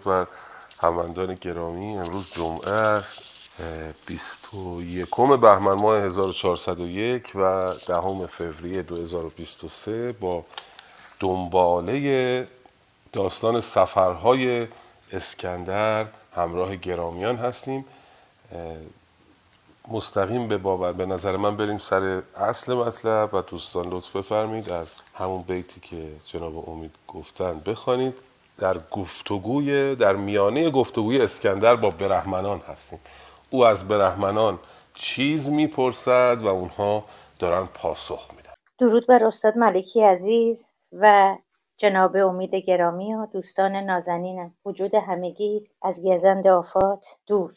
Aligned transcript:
درود 0.00 0.04
بر 0.04 0.26
هموندان 0.82 1.34
گرامی 1.34 1.98
امروز 1.98 2.34
جمعه 2.34 2.70
است 2.70 3.50
بیست 4.06 4.54
و 4.54 4.82
یکم 4.82 5.36
بهمن 5.36 5.74
ماه 5.74 5.98
1401 5.98 7.32
و 7.34 7.66
دهم 7.88 8.26
فوریه 8.26 8.82
2023 8.82 10.12
با 10.12 10.44
دنباله 11.20 12.48
داستان 13.12 13.60
سفرهای 13.60 14.68
اسکندر 15.12 16.06
همراه 16.36 16.76
گرامیان 16.76 17.36
هستیم. 17.36 17.84
مستقیم 19.88 20.48
به 20.48 20.58
باور 20.58 20.92
به 20.92 21.06
نظر 21.06 21.36
من 21.36 21.56
بریم 21.56 21.78
سر 21.78 22.22
اصل 22.36 22.74
مطلب 22.74 23.34
و 23.34 23.42
دوستان 23.42 23.88
لطف 23.88 24.16
بفرمید 24.16 24.70
از 24.70 24.88
همون 25.14 25.42
بیتی 25.42 25.80
که 25.80 26.08
جناب 26.26 26.68
امید 26.68 26.94
گفتن 27.08 27.60
بخوانید. 27.66 28.29
در 28.60 28.78
گفتگوی 28.90 29.94
در 29.94 30.16
میانه 30.16 30.70
گفتگوی 30.70 31.20
اسکندر 31.20 31.76
با 31.76 31.90
برهمنان 31.90 32.58
هستیم. 32.58 32.98
او 33.50 33.64
از 33.64 33.88
برهمنان 33.88 34.58
چیز 34.94 35.48
می‌پرسد 35.48 36.38
و 36.42 36.46
اونها 36.46 37.04
دارن 37.38 37.68
پاسخ 37.74 38.30
میدن. 38.36 38.52
درود 38.78 39.06
بر 39.06 39.24
استاد 39.24 39.58
ملکی 39.58 40.00
عزیز 40.00 40.74
و 40.92 41.36
جناب 41.76 42.16
امید 42.16 42.54
گرامی 42.54 43.14
و 43.14 43.26
دوستان 43.26 43.76
نازنینم. 43.76 44.54
وجود 44.64 44.94
همگی 44.94 45.70
از 45.82 46.06
گزند 46.06 46.46
آفات 46.46 47.06
دور. 47.26 47.52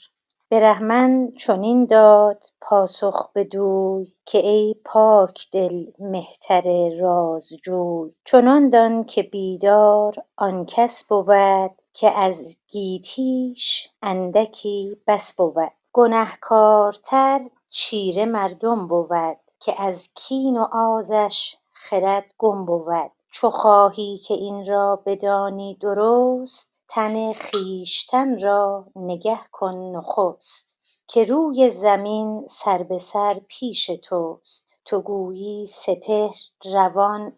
برهمن 0.53 1.31
چنین 1.38 1.86
داد 1.86 2.44
پاسخ 2.62 3.31
بدوی 3.36 4.14
که 4.25 4.38
ای 4.38 4.75
پاک 4.86 5.47
دل 5.52 5.86
مهتر 6.00 6.90
رازجوی. 7.00 8.12
چنان 8.25 8.69
دان 8.69 9.03
که 9.03 9.24
بیدار 9.24 10.16
آن 10.38 10.66
کس 10.66 11.08
بود 11.08 11.72
که 11.94 12.12
از 12.12 12.58
گیتیش 12.68 13.90
اندکی 14.02 14.97
بس 15.08 15.34
بود. 15.34 15.72
گنهکارتر 15.94 17.40
چیره 17.69 18.25
مردم 18.25 18.88
بود 18.88 19.38
که 19.59 19.81
از 19.81 20.09
کین 20.16 20.58
و 20.58 20.68
آزش 20.74 21.56
خرد 21.72 22.25
گم 22.38 22.66
بود. 22.66 23.12
چو 23.31 23.50
خواهی 23.50 24.18
که 24.18 24.34
این 24.34 24.66
را 24.66 25.03
بدانی 25.06 25.78
درست 25.81 26.73
تن 26.96 27.34
خویشتن 27.34 28.40
را 28.40 28.86
نگه 28.96 29.40
کن 29.52 29.78
نخست 29.78 30.78
که 31.08 31.24
روی 31.24 31.70
زمین 31.70 32.48
سر 32.48 32.84
به 32.84 32.98
سر 32.98 33.40
پیش 33.48 33.86
توست. 33.86 34.80
تو 34.86 35.02
گویی 35.02 35.66
سپهر 35.66 36.36
روان 36.74 37.34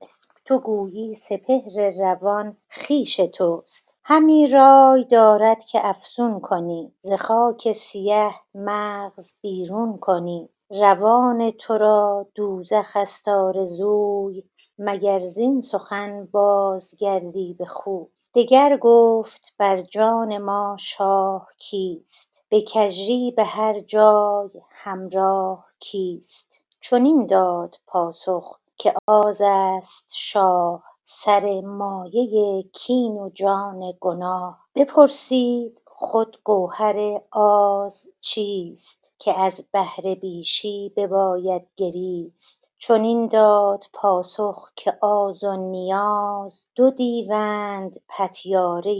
تو 0.45 0.59
گویی 0.59 1.13
سپهر 1.13 1.91
روان 1.99 2.57
خویش 2.69 3.16
توست. 3.16 3.95
همی 4.03 4.47
رای 4.47 5.03
دارد 5.03 5.66
که 5.66 5.87
افزون 5.87 6.39
کنی 6.39 6.93
ز 7.01 7.13
خاک 7.13 7.72
سیه 7.72 8.31
مغز 8.55 9.33
بیرون 9.41 9.97
کنی. 9.97 10.49
روان 10.69 11.51
تو 11.51 11.77
را 11.77 12.27
دوزخ 12.35 12.91
است 12.95 13.27
آرزوی 13.27 14.43
مگر 14.79 15.19
زین 15.19 15.61
سخن 15.61 16.25
بازگردی 16.31 17.53
به 17.53 17.66
خوی. 17.66 18.05
دگر 18.35 18.78
گفت 18.81 19.56
بر 19.59 19.78
جان 19.81 20.38
ما 20.38 20.78
شاه 20.79 21.50
کیست؟ 21.59 22.46
به 22.50 22.62
کژی 22.62 23.31
به 23.31 23.44
هر 23.46 23.79
جای 23.79 24.50
همراه 24.72 25.66
کیست؟ 25.79 26.66
چنین 26.81 27.28
داد 27.28 27.75
پاسخ 27.88 28.59
که 28.78 28.94
آز 29.07 29.41
است 29.46 30.13
شاه 30.18 30.84
سر 31.03 31.62
مایه 31.62 32.63
کین 32.63 33.13
و 33.13 33.29
جان 33.29 33.94
گناه. 34.01 34.59
بپرسید 34.75 35.81
خود 35.88 36.38
گوهر 36.44 37.22
آز 37.31 38.09
چیست 38.22 39.13
که 39.19 39.40
از 39.40 39.67
بهر 39.73 40.16
بیشی 40.16 40.94
بباید 40.97 41.67
گریست؟ 41.78 42.72
چنین 42.88 43.28
داد 43.28 43.85
پاسخ 43.94 44.72
که 44.75 44.97
آز 45.01 45.44
و 45.44 45.56
نیاز 45.56 46.68
دو 46.75 46.91
دیوند 46.91 47.96
پتیاره 48.09 48.94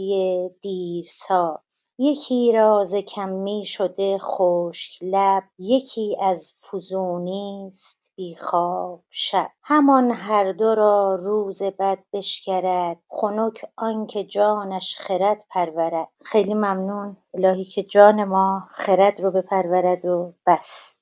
دیرساز. 0.48 1.90
یکی 1.98 2.52
را 2.52 2.84
ز 2.84 2.94
کمی 2.94 3.64
شده 3.66 4.18
خشک 4.18 4.98
لب 5.02 5.42
یکی 5.58 6.16
از 6.22 6.52
فزونی 6.52 7.66
است 7.68 8.12
بی 8.16 8.36
خواب 8.36 9.02
شب. 9.10 9.50
همان 9.62 10.10
هر 10.10 10.52
دو 10.52 10.74
را 10.74 11.14
روز 11.14 11.62
بد 11.62 11.98
بشکرد 12.12 12.98
خنک 13.08 13.64
آنکه 13.76 14.24
جانش 14.24 14.96
خرد 14.98 15.44
پرورد. 15.50 16.08
خیلی 16.24 16.54
ممنون 16.54 17.16
الهی 17.34 17.64
که 17.64 17.82
جان 17.82 18.24
ما 18.24 18.68
خرد 18.70 19.20
رو 19.20 19.30
بپرورد 19.30 20.04
و 20.04 20.32
بس 20.46 20.98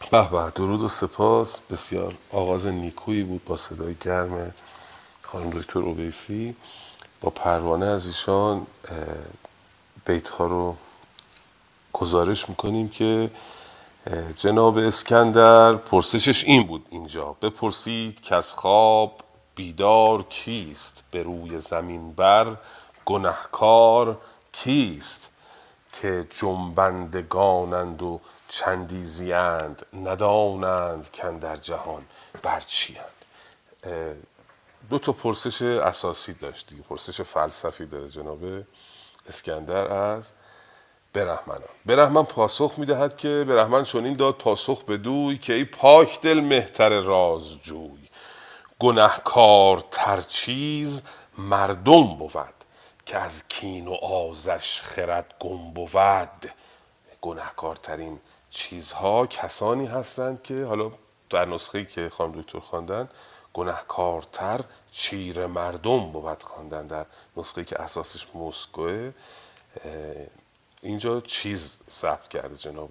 به 0.00 0.28
به. 0.28 0.50
درود 0.50 0.82
و 0.82 0.88
سپاس. 0.88 1.56
بسیار 1.70 2.14
آغاز 2.32 2.66
نیکویی 2.66 3.22
بود 3.22 3.44
با 3.44 3.56
صدای 3.56 3.94
گرم 3.94 4.54
خانم 5.22 5.50
دکتر 5.50 5.78
اویسی 5.78 6.56
با 7.20 7.30
پروانه 7.30 7.86
از 7.86 8.06
ایشان 8.06 8.66
بیت 10.06 10.28
ها 10.28 10.46
رو 10.46 10.76
گزارش 11.92 12.48
می‌کنیم 12.48 12.88
که 12.88 13.30
جناب 14.36 14.78
اسکندر 14.78 15.74
پرسشش 15.74 16.44
این 16.44 16.66
بود 16.66 16.86
اینجا. 16.90 17.36
بپرسید 17.42 18.20
که 18.20 18.34
از 18.34 18.54
خواب 18.54 19.20
بیدار 19.54 20.22
کیست؟ 20.22 21.02
به 21.10 21.22
روی 21.22 21.58
زمین 21.58 22.12
بر 22.12 22.56
گنهکار 23.04 24.18
کیست؟ 24.52 25.28
که 25.92 26.24
جنبندگانند 26.40 28.02
و 28.02 28.20
چندیزیند 28.48 29.86
ندانند 30.04 31.10
در 31.38 31.56
جهان 31.56 32.04
بر 32.42 32.60
دو 34.90 34.98
تا 34.98 35.12
پرسش 35.12 35.62
اساسی 35.62 36.32
داشت 36.32 36.66
دیگه 36.66 36.82
پرسش 36.82 37.20
فلسفی 37.20 37.86
داره 37.86 38.08
جناب 38.08 38.38
اسکندر 39.28 39.92
از 39.92 40.30
برهمنان. 41.12 41.68
برهمن 41.86 42.24
پاسخ 42.24 42.74
می‌دهد 42.76 43.16
که 43.16 43.44
برهمن 43.48 43.84
چنین 43.84 44.16
داد 44.16 44.34
پاسخ 44.34 44.84
بدوی 44.84 45.38
که 45.38 45.52
ای 45.52 45.64
پاک 45.64 46.20
دل 46.20 46.40
مهتر 46.40 47.00
رازجوی 47.00 48.08
گنهکار 48.78 49.84
تر 49.90 50.20
چیز 50.20 51.02
مردم 51.38 52.16
بود 52.16 52.54
که 53.06 53.18
از 53.18 53.48
کین 53.48 53.88
و 53.88 53.92
آزش 53.94 54.80
خرد 54.80 55.34
گم 55.40 55.70
بود. 55.70 56.52
گنهکارترین 57.20 58.20
چیزها 58.50 59.26
کسانی 59.26 59.86
هستند 59.86 60.42
که 60.42 60.64
حالا 60.64 60.90
در 61.30 61.44
نسخه 61.44 61.84
که 61.84 62.08
خانم 62.08 62.40
دکتر 62.40 62.58
خواندن 62.58 63.08
گنهکارتر 63.54 64.60
چیر 64.90 65.46
مردم 65.46 66.12
بود 66.12 66.42
خواندن 66.42 66.86
در 66.86 67.06
نسخه 67.36 67.64
که 67.64 67.82
اساسش 67.82 68.26
مسکوه. 68.34 69.12
اینجا 70.82 71.20
چیز 71.20 71.76
ثبت 71.90 72.28
کرده 72.28 72.56
جناب 72.56 72.90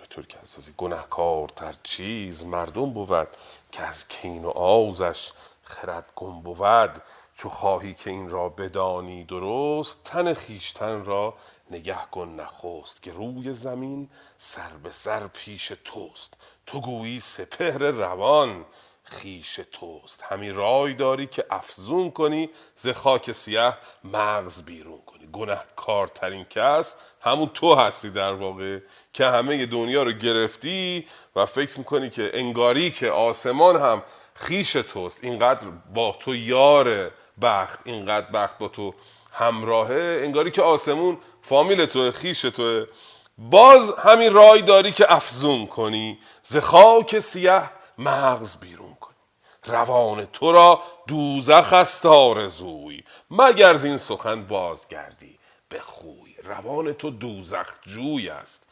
دکتر 0.00 0.22
کنسازی 0.22 0.74
گنهکارتر 0.76 1.74
چیز 1.82 2.44
مردم 2.44 2.92
بود 2.92 3.28
که 3.72 3.82
از 3.82 4.08
کین 4.08 4.44
و 4.44 4.48
آزش 4.48 5.32
خرد 5.64 6.12
گم 6.16 6.40
بود 6.40 7.02
چو 7.34 7.48
خواهی 7.48 7.94
که 7.94 8.10
این 8.10 8.30
را 8.30 8.48
بدانی 8.48 9.24
درست 9.24 10.04
تن 10.04 10.34
خیشتن 10.34 11.04
را 11.04 11.34
نگه 11.70 12.06
کن 12.12 12.28
نخست 12.28 13.02
که 13.02 13.12
روی 13.12 13.52
زمین 13.52 14.08
سر 14.38 14.70
به 14.82 14.90
سر 14.90 15.26
پیش 15.26 15.72
توست. 15.84 16.34
تو 16.66 16.80
گویی 16.80 17.20
سپهر 17.20 17.78
روان 17.78 18.64
خیش 19.02 19.60
توست. 19.72 20.24
همی 20.28 20.50
رای 20.50 20.94
داری 20.94 21.26
که 21.26 21.44
افزون 21.50 22.10
کنی 22.10 22.50
ز 22.74 22.88
خاک 22.88 23.32
سیه 23.32 23.74
مغز 24.04 24.62
بیرون 24.62 25.00
کنی. 25.06 25.28
گناه 25.32 25.64
کارترین 25.76 26.44
کس 26.44 26.96
همون 27.20 27.50
تو 27.54 27.74
هستی 27.74 28.10
در 28.10 28.32
واقع 28.32 28.78
که 29.12 29.26
همه 29.26 29.66
دنیا 29.66 30.02
رو 30.02 30.12
گرفتی 30.12 31.06
و 31.36 31.46
فکر 31.46 31.78
می‌کنی 31.78 32.10
که 32.10 32.30
انگاری 32.34 32.90
که 32.90 33.10
آسمان 33.10 33.76
هم 33.76 34.02
خیش 34.34 34.72
توست. 34.72 35.24
اینقدر 35.24 35.66
با 35.94 36.16
تو 36.20 36.34
یار 36.34 37.10
بخت 37.42 37.80
اینقدر 37.84 38.30
بخت 38.30 38.58
با 38.58 38.68
تو 38.68 38.94
همراهه 39.32 40.20
انگاری 40.22 40.50
که 40.50 40.62
آسمون 40.62 41.18
فامیل 41.42 41.86
تو 41.86 42.10
خیش 42.10 42.40
تو 42.40 42.86
باز 43.38 43.94
همین 43.98 44.32
رای 44.32 44.62
داری 44.62 44.92
که 44.92 45.12
افزون 45.12 45.66
کنی 45.66 46.18
ز 46.42 46.56
خاک 46.56 47.20
سیه 47.20 47.70
مغز 47.98 48.56
بیرون 48.56 48.94
کنی. 48.94 49.16
روان 49.64 50.26
تو 50.26 50.52
را 50.52 50.82
دوزخ 51.06 51.72
است 51.72 52.06
آرزوی 52.06 53.04
مگر 53.30 53.76
این 53.76 53.98
سخن 53.98 54.46
بازگردی 54.46 55.38
به 55.68 55.80
خوی. 55.80 56.34
روان 56.44 56.92
تو 56.92 57.10
دوزخ 57.10 57.68
جوی 57.86 58.28
است 58.28 58.62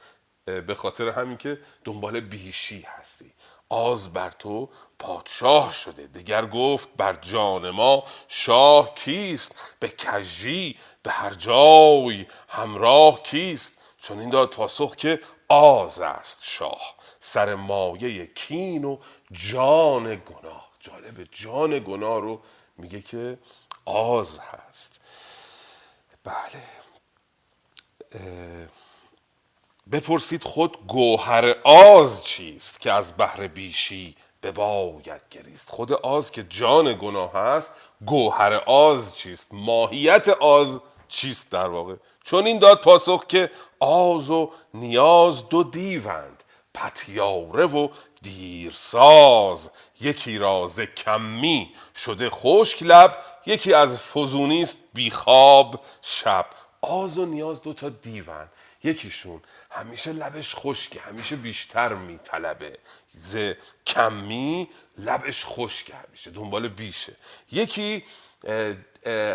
به 0.45 0.75
خاطر 0.75 1.09
همین 1.09 1.37
که 1.37 1.61
دنبال 1.85 2.21
بیشی 2.21 2.87
هستی. 2.99 3.33
آز 3.69 4.13
بر 4.13 4.31
تو 4.31 4.69
پادشاه 4.99 5.73
شده. 5.73 6.07
دگر 6.07 6.47
گفت 6.47 6.89
بر 6.97 7.13
جان 7.13 7.71
ما 7.71 8.05
شاه 8.29 8.95
کیست؟ 8.95 9.55
به 9.81 9.89
کژی 9.89 10.77
به 11.09 11.15
هر 11.15 11.35
جای 11.35 12.27
همراه 12.49 13.23
کیست؟ 13.23 13.79
چون 13.99 14.19
این 14.19 14.31
داد 14.31 14.51
پاسخ 14.51 14.97
که 14.97 15.21
آز 15.49 16.01
است 16.01 16.39
شاه 16.43 16.95
سر 17.21 17.55
مایه 17.55 18.27
کین 18.27 18.85
و 18.85 18.99
جان 19.33 20.15
گناه. 20.15 20.69
جالب 20.81 21.29
جان 21.33 21.79
گناه 21.79 22.21
رو 22.21 22.41
میگه 22.79 23.03
که 23.03 23.39
آز 23.85 24.39
هست. 24.39 25.01
بله. 26.25 26.63
بپرسید 29.93 30.45
خود 30.45 30.87
گوهر 30.87 31.55
آز 31.65 32.25
چیست 32.25 32.81
که 32.81 32.93
از 32.93 33.13
بحر 33.19 33.47
بیشی 33.47 34.17
به 34.41 34.53
باید 34.53 35.21
گریست؟ 35.31 35.71
خود 35.71 35.93
آز 35.93 36.31
که 36.31 36.43
جان 36.43 36.99
گناه 37.01 37.33
هست 37.33 37.73
گوهر 38.07 38.53
آز 38.55 39.17
چیست؟ 39.17 39.47
ماهیت 39.53 40.29
آز 40.29 40.81
چیست 41.09 41.51
در 41.51 41.67
واقع؟ 41.67 41.95
چون 42.25 42.47
این 42.47 42.59
داد 42.59 42.81
پاسخ 42.81 43.27
که 43.27 43.51
آز 43.81 44.31
و 44.31 44.53
نیاز 44.75 45.49
دو 45.49 45.63
دیوند 45.63 46.45
پتیاره 46.75 47.67
و 47.67 47.89
دیرساز. 48.23 49.71
یکی 50.01 50.39
راز 50.39 50.81
کمی 50.81 51.75
شده 51.95 52.31
خشک 52.31 52.83
لب 52.83 53.25
یکی 53.47 53.75
از 53.75 54.03
فزونیست 54.03 54.79
بیخواب 54.95 55.81
شب. 56.03 56.47
آز 56.81 57.19
و 57.19 57.27
نیاز 57.27 57.63
دو 57.63 57.73
تا 57.73 57.89
دیوند 57.89 58.53
یکیشون 58.85 59.43
همیشه 59.71 60.13
لبش 60.13 60.55
خشکه 60.55 61.01
همیشه 61.01 61.37
بیشتر 61.37 61.95
میطلبه. 61.95 62.79
ز 63.09 63.53
کمی 63.87 64.69
لبش 64.99 65.45
خشکه 65.47 65.95
همیشه 65.95 66.31
دنبال 66.31 66.69
بیشه. 66.69 67.17
یکی 67.53 68.05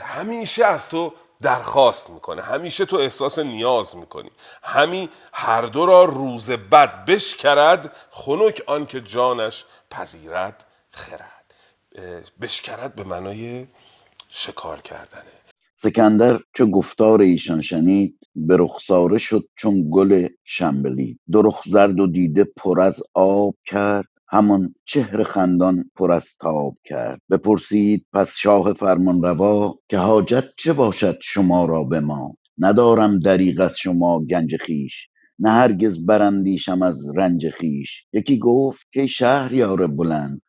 همیشه 0.03 0.65
از 0.65 0.89
تو 0.89 1.13
درخواست 1.43 2.09
می‌کنه. 2.09 2.41
همیشه 2.41 2.85
تو 2.85 2.97
احساس 2.97 3.39
نیاز 3.39 3.95
می‌کنی. 3.95 4.29
همین 4.63 5.09
هر 5.33 5.61
دو 5.61 5.85
را 5.85 6.03
روز 6.03 6.51
بد 6.51 7.05
بشکرد 7.05 7.95
خنک 8.09 8.63
آن 8.67 8.85
که 8.85 9.01
جانش 9.01 9.65
پذیرد 9.89 10.65
خرد. 10.91 11.53
بشکرد 12.41 12.95
به 12.95 13.03
معنای 13.03 13.67
شکار 14.29 14.81
کردنه. 14.81 15.33
سکندر 15.83 16.39
چو 16.53 16.65
گفتار 16.65 17.21
ایشان 17.21 17.61
شنید 17.61 18.19
به 18.35 18.57
رخساره 18.59 19.17
شد 19.17 19.49
چون 19.55 19.87
گل 19.91 20.27
شنبلید 20.43 21.19
دو 21.31 21.41
رخ 21.41 21.61
زرد 21.71 21.99
و 21.99 22.07
دیده 22.07 22.43
پر 22.43 22.81
از 22.81 22.95
آب 23.13 23.55
کرد. 23.65 24.12
همان 24.33 24.75
چهر 24.85 25.23
خندان 25.23 25.83
پر 25.95 26.11
از 26.11 26.25
تاب 26.41 26.77
کرد. 26.83 27.21
بپرسید 27.31 28.05
پس 28.13 28.35
شاه 28.35 28.73
فرمانروا 28.73 29.75
که 29.89 29.97
حاجت 29.97 30.45
چه 30.57 30.73
باشد 30.73 31.17
شما 31.21 31.65
را 31.65 31.83
به 31.83 31.99
ما؟ 31.99 32.37
ندارم 32.57 33.19
دریغ 33.19 33.61
از 33.61 33.77
شما 33.77 34.19
گنج 34.19 34.55
خویش. 34.65 35.07
نه 35.39 35.49
هرگز 35.49 36.05
براندیشم 36.05 36.81
از 36.81 37.07
رنج 37.15 37.49
خویش. 37.49 38.05
یکی 38.13 38.39
گفت 38.39 38.81
کای 38.95 39.07
شهریار 39.07 39.87
بلند 39.87 40.41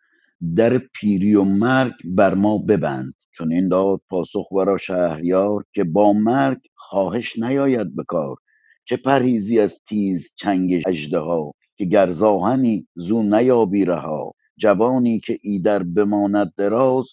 در 0.56 0.78
پیری 0.78 1.34
و 1.34 1.44
مرگ 1.44 1.94
بر 2.04 2.34
ما 2.34 2.58
ببند. 2.58 3.14
چنین 3.38 3.69
داد 3.69 4.00
پاسخ 4.10 4.52
ورا 4.52 4.76
شهریار 4.76 5.64
که 5.75 5.84
با 5.84 6.12
مرگ 6.12 6.60
خواهش 6.75 7.38
نیاید 7.38 7.96
به 7.96 8.04
کار. 8.08 8.36
چه 8.84 8.96
پرهیزی 8.96 9.58
از 9.58 9.78
تیز 9.88 10.32
چنگ 10.36 10.82
اژدها. 10.86 11.52
که 11.76 11.85
گر 11.85 12.11
ز 12.11 12.23
آهنی 12.23 12.87
زو 12.94 13.23
نیابی 13.23 13.85
رها. 13.85 14.32
جوانی 14.56 15.21
که 15.21 15.38
ایدر 15.43 15.82
بماند 15.82 16.53
دراز 16.56 17.06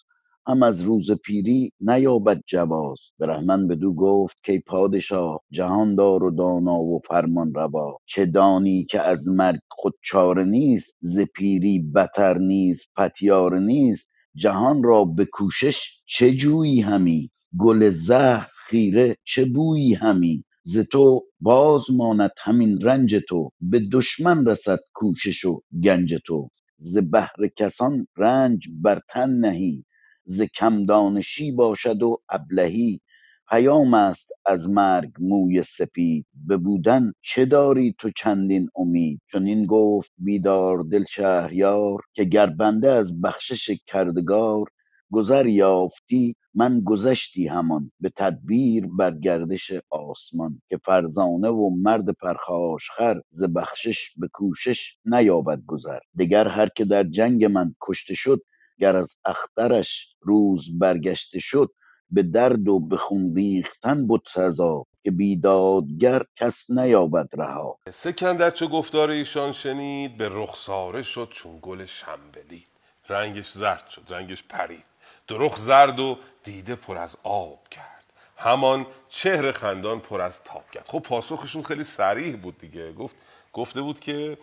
هم 0.47 0.63
از 0.63 0.81
روز 0.81 1.11
پیری 1.11 1.71
نیابد 1.81 2.41
جواز. 2.47 2.99
برهمن 3.19 3.67
بدو 3.67 3.93
گفت 3.93 4.37
کای 4.45 4.59
پادشاه 4.59 5.41
جهاندار 5.51 6.23
و 6.23 6.31
دانا 6.31 6.79
و 6.79 6.99
فرمانروا 7.07 7.97
چه 8.05 8.25
دانی 8.25 8.85
که 8.85 9.01
از 9.01 9.27
مرگ 9.27 9.59
خود 9.69 9.93
چاره 10.03 10.43
نیست 10.43 10.95
ز 11.01 11.19
پیری 11.19 11.79
بتر 11.95 12.37
نیز 12.37 12.83
پتیاره 12.97 13.59
نیست. 13.59 14.09
جهان 14.35 14.83
را 14.83 15.05
به 15.05 15.25
کوشش 15.25 15.79
چه 16.05 16.31
جویی 16.35 16.81
همی؟ 16.81 17.31
گل 17.59 17.89
زهر 17.89 18.47
خیره 18.67 19.15
چه 19.23 19.45
بویی 19.45 19.93
همی؟ 19.93 20.43
ز 20.63 20.77
تو 20.79 21.23
باز 21.41 21.91
ماند 21.91 22.31
همین 22.37 22.81
رنج 22.81 23.15
تو 23.29 23.51
به 23.61 23.79
دشمن 23.91 24.45
رسد 24.45 24.79
کوشش 24.93 25.45
و 25.45 25.61
گنج 25.83 26.15
تو. 26.25 26.49
ز 26.77 26.97
بهر 26.97 27.47
کسان 27.57 28.07
رنج 28.17 28.67
بر 28.83 29.01
تن 29.09 29.29
نهی 29.29 29.85
ز 30.25 30.41
کم 30.41 30.85
دانشی 30.85 31.51
باشد 31.51 32.03
و 32.03 32.17
ابلهی. 32.29 33.01
پیام 33.49 33.93
است 33.93 34.29
از 34.45 34.69
مرگ 34.69 35.11
موی 35.19 35.63
سپید 35.63 36.25
به 36.47 36.57
بودن 36.57 37.13
چه 37.21 37.45
داری 37.45 37.95
تو 37.99 38.11
چندین 38.17 38.69
امید؟ 38.75 39.21
چنین 39.31 39.65
گفت 39.65 40.11
بیدار 40.17 40.83
دل 40.83 41.05
شهریار 41.09 42.01
که 42.13 42.23
گر 42.23 42.47
بنده 42.47 42.89
از 42.91 43.21
بخشش 43.21 43.71
کردگار 43.87 44.65
گذر 45.11 45.47
یافتی 45.47 46.35
من 46.53 46.81
گذشتی 46.85 47.47
همان 47.47 47.91
به 47.99 48.11
تدبیر 48.17 48.87
بر 48.87 49.11
گردش 49.11 49.71
آسمان 49.89 50.61
که 50.69 50.77
فرزانه 50.77 51.49
و 51.49 51.69
مرد 51.69 52.09
پرخاشخر 52.09 53.21
ز 53.31 53.43
بخشش 53.43 54.11
به 54.17 54.27
کوشش 54.27 54.95
نیابد 55.05 55.61
گذر. 55.67 55.99
دگر 56.19 56.47
هر 56.47 56.69
که 56.75 56.85
در 56.85 57.03
جنگ 57.03 57.45
من 57.45 57.75
کشته 57.81 58.13
شد 58.13 58.41
گر 58.79 58.95
از 58.95 59.09
اخترش 59.25 60.07
روز 60.21 60.79
برگشته 60.79 61.39
شد 61.39 61.69
به 62.11 62.23
درد 62.23 62.67
و 62.67 62.79
به 62.79 62.97
خون 62.97 63.35
ریختن 63.35 64.07
بد 64.07 64.21
سزا 64.33 64.85
که 65.03 65.11
بیدادگر 65.11 66.23
کس 66.35 66.69
نیابد 66.69 67.29
رها. 67.33 67.79
سکندر 67.89 68.51
چو 68.51 68.67
گفتار 68.67 69.09
ایشان 69.09 69.51
شنید 69.51 70.17
به 70.17 70.29
رخساره 70.31 71.03
شد 71.03 71.29
چون 71.31 71.59
گل 71.61 71.85
شنبلی 71.85 72.63
رنگش 73.09 73.51
زرد 73.51 73.87
شد 73.87 74.01
رنگش 74.09 74.43
پرید. 74.43 74.90
درخ 75.31 75.57
زرد 75.57 75.99
و 75.99 76.17
دیده 76.43 76.75
پر 76.75 76.97
از 76.97 77.17
آب 77.23 77.69
کرد. 77.69 78.03
همان 78.37 78.85
چهر 79.09 79.51
خندان 79.51 79.99
پر 79.99 80.21
از 80.21 80.43
تاب 80.43 80.71
کرد. 80.71 80.87
خب 80.87 80.99
پاسخشون 80.99 81.63
خیلی 81.63 81.83
سریح 81.83 82.35
بود 82.35 82.57
دیگه. 82.57 82.93
گفت 82.93 83.15
گفته 83.53 83.81
بود 83.81 83.99
که 83.99 84.37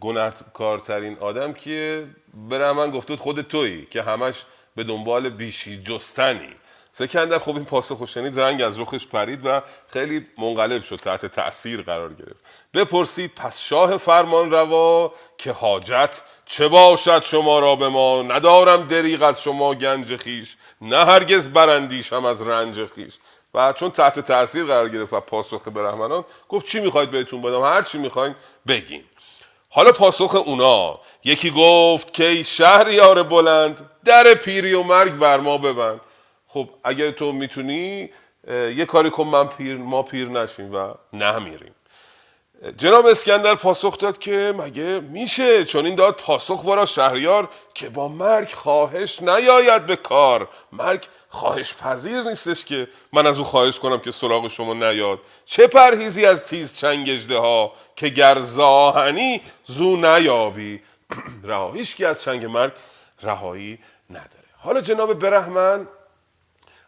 گناهکارترین 0.00 1.18
آدم 1.18 1.52
که 1.52 2.06
بره 2.34 2.72
من 2.72 2.90
گفته 2.90 3.12
بود 3.12 3.20
خود 3.20 3.42
تویی 3.42 3.86
که 3.86 4.02
همش 4.02 4.44
به 4.76 4.84
دنبال 4.84 5.28
بیشی 5.28 5.82
جستنی. 5.82 6.54
سکندر 6.98 7.38
خب 7.38 7.54
این 7.54 7.64
پاسخ 7.64 8.06
شنید 8.06 8.40
رنگ 8.40 8.62
از 8.62 8.80
رخش 8.80 9.06
پرید 9.06 9.46
و 9.46 9.62
خیلی 9.88 10.26
منقلب 10.38 10.82
شد 10.82 10.96
تحت 10.96 11.26
تأثیر 11.26 11.82
قرار 11.82 12.14
گرفت. 12.14 12.44
بپرسید 12.74 13.34
پس 13.34 13.60
شاه 13.60 13.96
فرمان 13.96 14.50
روا 14.50 15.12
که 15.38 15.52
حاجت 15.52 16.22
چه 16.46 16.68
باشد 16.68 17.22
شما 17.22 17.58
را 17.58 17.76
به 17.76 17.88
ما؟ 17.88 18.22
ندارم 18.22 18.82
دریغ 18.82 19.22
از 19.22 19.42
شما 19.42 19.74
گنج 19.74 20.16
خیش 20.16 20.56
نه 20.80 21.04
هرگز 21.04 21.48
برندیشم 21.48 22.24
از 22.24 22.48
رنج 22.48 22.86
خیش 22.94 23.14
و 23.54 23.72
چون 23.72 23.90
تحت 23.90 24.20
تاثیر 24.20 24.64
قرار 24.64 24.88
گرفت 24.88 25.12
و 25.12 25.20
پاسخ 25.20 25.68
برهمنان 25.68 26.24
گفت 26.48 26.66
چی 26.66 26.80
می‌خواید 26.80 27.10
بهتون 27.10 27.42
بدم؟ 27.42 27.62
هر 27.62 27.82
چی 27.82 27.98
می‌خواین 27.98 28.34
بگین. 28.68 29.04
حالا 29.70 29.92
پاسخ 29.92 30.34
اونا. 30.34 31.00
یکی 31.24 31.50
گفت 31.50 32.12
که 32.12 32.42
شهریار 32.42 33.22
بلند 33.22 33.90
در 34.04 34.34
پیری 34.34 34.74
و 34.74 34.82
مرگ 34.82 35.12
بر 35.12 35.36
ما 35.36 35.58
ببند. 35.58 36.00
خب 36.48 36.68
اگر 36.84 37.10
تو 37.10 37.32
می‌تونی 37.32 38.10
یه 38.48 38.84
کاری 38.84 39.10
کن 39.10 39.24
من 39.24 39.46
پیر 39.48 39.76
ما 39.76 40.02
پیر 40.02 40.28
نشیم 40.28 40.74
و 40.74 40.94
نمیریم. 41.12 41.74
جناب 42.76 43.06
اسکندر 43.06 43.54
پاسخ 43.54 43.98
داد 43.98 44.18
که 44.18 44.54
مگه 44.58 45.00
میشه؟ 45.00 45.64
چون 45.64 45.86
این 45.86 45.94
داد 45.94 46.16
پاسخ 46.16 46.64
ورا 46.64 46.86
شهریار 46.86 47.48
که 47.74 47.88
با 47.88 48.08
مرگ 48.08 48.52
خواهش 48.52 49.22
نیاید 49.22 49.86
به 49.86 49.96
کار. 49.96 50.48
مرگ 50.72 51.08
خواهش 51.28 51.74
پذیر 51.74 52.22
نیستش 52.22 52.64
که 52.64 52.88
من 53.12 53.26
از 53.26 53.38
او 53.38 53.44
خواهش 53.44 53.78
کنم 53.78 53.98
که 53.98 54.10
سراغ 54.10 54.48
شما 54.48 54.74
نیاد. 54.74 55.18
چه 55.44 55.66
پرهیزی 55.66 56.26
از 56.26 56.44
تیز 56.44 56.76
چنگجده 56.76 57.38
ها 57.38 57.72
که 57.96 58.08
گر 58.08 58.38
زاهنی 58.38 59.40
زو 59.64 59.96
نیابی؟ 59.96 60.80
رها 61.44 61.72
که 61.96 62.06
از 62.06 62.22
چنگ 62.22 62.44
مرگ 62.44 62.72
رهایی 63.22 63.78
نداره. 64.10 64.48
حالا 64.58 64.80
جناب 64.80 65.14
برهمن 65.14 65.88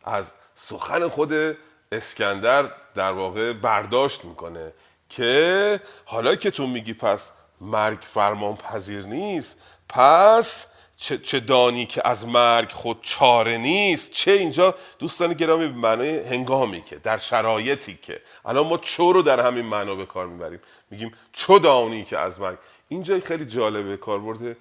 از 0.04 0.30
سخن 0.54 1.08
خود 1.08 1.56
اسکندر 1.92 2.70
در 2.94 3.12
واقع 3.12 3.52
برداشت 3.52 4.24
می‌کنه 4.24 4.72
که 5.08 5.80
حالا 6.04 6.34
که 6.34 6.50
تو 6.50 6.66
میگی 6.66 6.94
پس 6.94 7.32
مرگ 7.60 7.98
فرمان 8.00 8.56
پذیر 8.56 9.06
نیست 9.06 9.58
پس 9.88 10.66
چه, 10.96 11.18
چه 11.18 11.40
دانی 11.40 11.86
که 11.86 12.08
از 12.08 12.26
مرگ 12.26 12.72
خود 12.72 12.98
چاره 13.02 13.58
نیست؟ 13.58 14.12
چه 14.12 14.30
اینجا؟ 14.32 14.74
دوستان 14.98 15.32
گرامی 15.32 15.66
به 15.66 15.76
معنای 15.76 16.18
هنگامی 16.18 16.82
که 16.82 16.96
در 16.96 17.16
شرایطی 17.16 17.98
که. 18.02 18.20
الان 18.44 18.66
ما 18.66 18.78
چو 18.78 19.12
رو 19.12 19.22
در 19.22 19.46
همین 19.46 19.64
معنا 19.64 19.94
به 19.94 20.06
کار 20.06 20.26
می‌بریم. 20.26 20.60
میگیم 20.90 21.12
چو 21.32 21.58
دانی 21.58 22.04
که 22.04 22.18
از 22.18 22.40
مرگ. 22.40 22.58
اینجا 22.88 23.20
خیلی 23.20 23.46
جالبه 23.46 23.96
کاربرد 23.96 24.56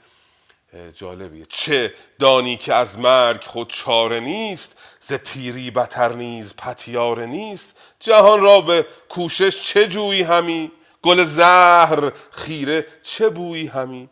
جالبیه. 0.93 1.45
چه 1.49 1.93
دانی 2.19 2.57
که 2.57 2.73
از 2.73 2.99
مرگ 2.99 3.43
خود 3.43 3.69
چاره 3.69 4.19
نیست 4.19 4.77
ز 4.99 5.13
پیری 5.13 5.71
بتر 5.71 6.13
نیز 6.13 6.55
پتیاره 6.55 7.25
نیست. 7.25 7.77
جهان 7.99 8.41
را 8.41 8.61
به 8.61 8.85
کوشش 9.09 9.61
چه 9.61 9.87
جویی 9.87 10.21
همی؟ 10.21 10.71
گل 11.01 11.23
زهر 11.23 12.11
خیره 12.31 12.87
چه 13.03 13.29
بویی 13.29 13.67
همی؟ 13.67 14.09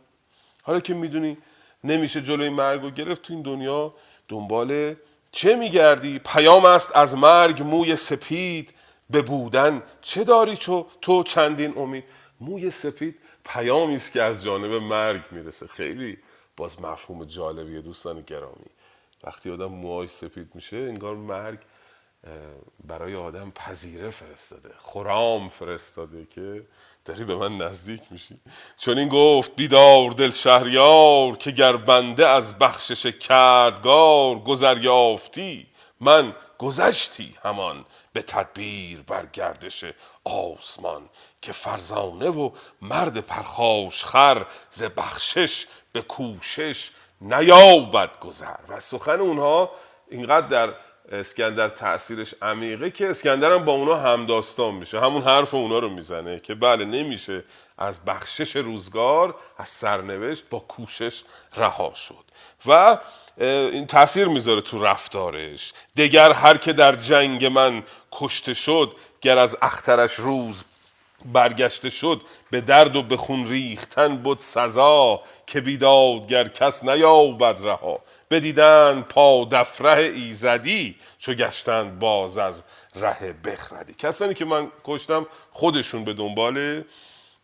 حالا 0.64 0.80
که 0.80 0.94
می‌دونی 0.94 1.38
نمیشه 1.84 2.22
جلوی 2.22 2.50
مرگ 2.50 2.82
رو 2.82 2.90
گرفت 2.90 3.22
تو 3.22 3.34
این 3.34 3.42
دنیا 3.42 3.94
دنبال 4.28 4.96
چه 5.32 5.56
میگردی؟ 5.56 6.20
پیام 6.20 6.66
است 6.66 6.96
از 6.96 7.16
مرگ 7.16 7.62
موی 7.64 7.96
سپید. 7.96 8.74
به 9.10 9.22
بودن 9.22 9.84
چه 10.02 10.24
داری 10.24 10.58
چو 10.58 10.88
تو 11.02 11.24
چندین 11.24 11.74
امید؟ 11.78 12.04
موی 12.42 12.72
سپید 12.72 13.20
پیامی 13.46 13.96
است 13.96 14.12
که 14.12 14.22
از 14.22 14.44
جانب 14.44 14.72
مرگ 14.72 15.22
می‌رسه. 15.32 15.68
خیلی 15.68 16.18
باز 16.58 16.82
مفهوم 16.82 17.26
جالبیه 17.26 17.82
دوستان 17.82 18.22
گرامی. 18.22 18.72
وقتی 19.24 19.52
آدم 19.52 19.66
موهای 19.66 20.08
سپید 20.08 20.56
میشه 20.56 20.78
انگار 20.78 21.16
مرگ 21.16 21.60
برای 22.84 23.16
آدم 23.16 23.52
پذیره 23.52 24.10
فرستاده 24.10 24.70
خرام 24.80 25.50
فرستاده 25.50 26.28
که 26.36 26.66
داری 27.06 27.24
به 27.24 27.36
من 27.36 27.58
نزدیک 27.58 28.02
میشی. 28.12 28.40
چون 28.78 28.98
این 28.98 29.10
گفت 29.10 29.56
بیدار 29.56 30.12
دل 30.12 30.32
شهریار 30.32 31.38
که 31.38 31.52
گر 31.52 31.78
بنده 31.78 32.28
از 32.28 32.58
بخشش 32.58 33.06
کردگار 33.06 34.40
گذر 34.40 34.78
یافتی 34.78 35.68
من 36.00 36.36
گذشتی 36.58 37.36
همان 37.44 37.86
به 38.14 38.22
تدبیر 38.22 39.02
بر 39.02 39.26
گردش 39.26 39.86
آسمان 40.24 41.10
که 41.42 41.52
فرزانه 41.52 42.30
و 42.30 42.50
مرد 42.82 43.18
پرخاش 43.18 44.06
خر 44.06 44.46
ز 44.70 44.84
بخشش 44.84 45.68
به 45.98 46.04
کوشش 46.04 46.90
نیابد 47.22 48.20
گذر. 48.20 48.56
و 48.70 48.80
سخن 48.80 49.20
اونها 49.20 49.72
اینقدر 50.10 50.48
در 50.48 50.74
اسکندر 51.12 51.70
تاثیرش 51.70 52.34
عمیقه 52.42 52.92
که 52.92 53.10
اسکندر 53.10 53.52
هم 53.52 53.66
با 53.66 53.72
اونا 53.72 53.96
همداستان 53.96 54.74
میشه. 54.74 55.00
همون 55.00 55.22
حرف 55.22 55.54
اونا 55.54 55.80
رو 55.80 55.90
می‌زنه 55.90 56.40
که 56.40 56.56
بله 56.56 56.86
نمیشه 56.86 57.44
از 57.78 58.06
بخشش 58.06 58.56
روزگار 58.56 59.36
از 59.58 59.70
سرنوشت 59.70 60.50
با 60.50 60.60
کوشش 60.60 61.24
رها 61.56 61.94
شد. 61.94 62.26
و 62.66 62.98
این 63.38 63.88
تاثیر 63.88 64.28
می‌ذاره 64.28 64.62
تو 64.62 64.84
رفتارش. 64.84 65.74
دگر 65.98 66.32
هر 66.32 66.58
که 66.58 66.74
در 66.74 66.96
جنگ 66.96 67.46
من 67.46 67.84
کشته 68.12 68.54
شد 68.54 68.94
گر 69.22 69.38
از 69.38 69.58
اخترش 69.62 70.14
روز 70.14 70.64
برگشته 71.26 71.90
شد 71.90 72.22
به 72.52 72.62
درد 72.62 72.96
و 72.96 73.04
به 73.04 73.18
خون 73.18 73.48
ریختن 73.48 74.18
بود 74.18 74.40
سزا 74.40 75.22
که 75.48 75.62
بیدادگر 75.62 76.48
کس 76.48 76.84
نیابد 76.84 77.68
رها. 77.68 78.00
بدیدن 78.32 79.02
پا 79.02 79.48
دفره 79.52 80.04
ایزدی 80.04 80.96
چو 81.18 81.34
گشتن 81.34 82.00
باز 82.00 82.38
از 82.38 82.64
ره 82.96 83.34
بخردی. 83.34 83.94
کسانی 83.94 84.34
که 84.34 84.46
من 84.46 84.72
کشتم 84.84 85.28
خودشون 85.52 86.04
به 86.04 86.14
دنبال 86.14 86.84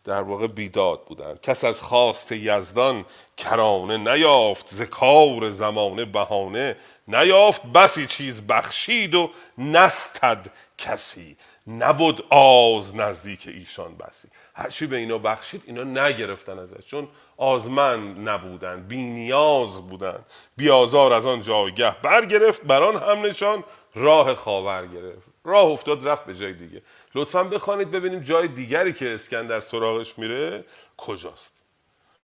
در 0.04 0.22
واقع 0.22 0.46
بیداد 0.46 1.04
بودن 1.04 1.38
کس 1.42 1.64
از 1.64 1.82
خواست 1.82 2.32
یزدان 2.32 3.04
کرانه 3.36 3.96
نیافت 3.96 4.68
ز 4.68 4.82
کار 4.82 5.50
زمانه 5.50 6.04
بهانه 6.04 6.76
نیافت. 7.08 7.62
بسی 7.66 8.06
چیز 8.06 8.46
بخشید 8.46 9.14
و 9.14 9.30
نستد 9.58 10.46
کسی 10.78 11.36
نبود 11.66 12.24
آز 12.30 12.96
نزدیک 12.96 13.48
ایشان 13.48 13.96
بسی. 13.96 14.28
هرچی 14.54 14.86
به 14.86 14.96
اینا 14.96 15.18
بخشید 15.18 15.62
اینا 15.66 15.84
نگرفتن 15.84 16.58
ازش. 16.58 16.86
چون 16.86 17.08
آزمن 17.36 18.14
نبودن 18.28 18.82
بی 18.88 19.02
نیاز 19.04 19.88
بودن. 19.88 20.18
بیازار 20.56 21.12
از 21.12 21.26
آن 21.26 21.40
جایگه 21.40 21.96
برگرفت 22.02 22.62
بران 22.62 22.96
هم 22.96 23.26
نشان 23.26 23.64
راه 23.94 24.34
خاور 24.34 24.86
گرفت. 24.86 25.28
راه 25.44 25.66
افتاد 25.66 26.08
رفت 26.08 26.26
به 26.26 26.34
جای 26.34 26.52
دیگه. 26.52 26.82
لطفا 27.14 27.44
بخوانید 27.44 27.90
ببینیم 27.90 28.20
جای 28.20 28.48
دیگری 28.48 28.92
که 28.92 29.14
اسکندر 29.14 29.60
سراغش 29.60 30.18
میره 30.18 30.64
کجاست. 30.96 31.64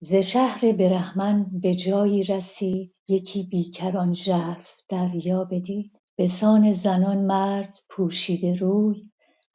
ز 0.00 0.14
شهر 0.14 0.72
برهمن 0.72 1.46
به 1.62 1.74
جایی 1.74 2.24
رسید 2.24 2.96
یکی 3.08 3.42
بیکران 3.42 4.14
ژرف 4.14 4.82
دریا 4.88 5.44
بدید 5.44 5.92
به 6.16 6.26
سان 6.26 6.72
زنان 6.72 7.18
مرد 7.18 7.78
پوشیده 7.90 8.54
روی 8.54 9.07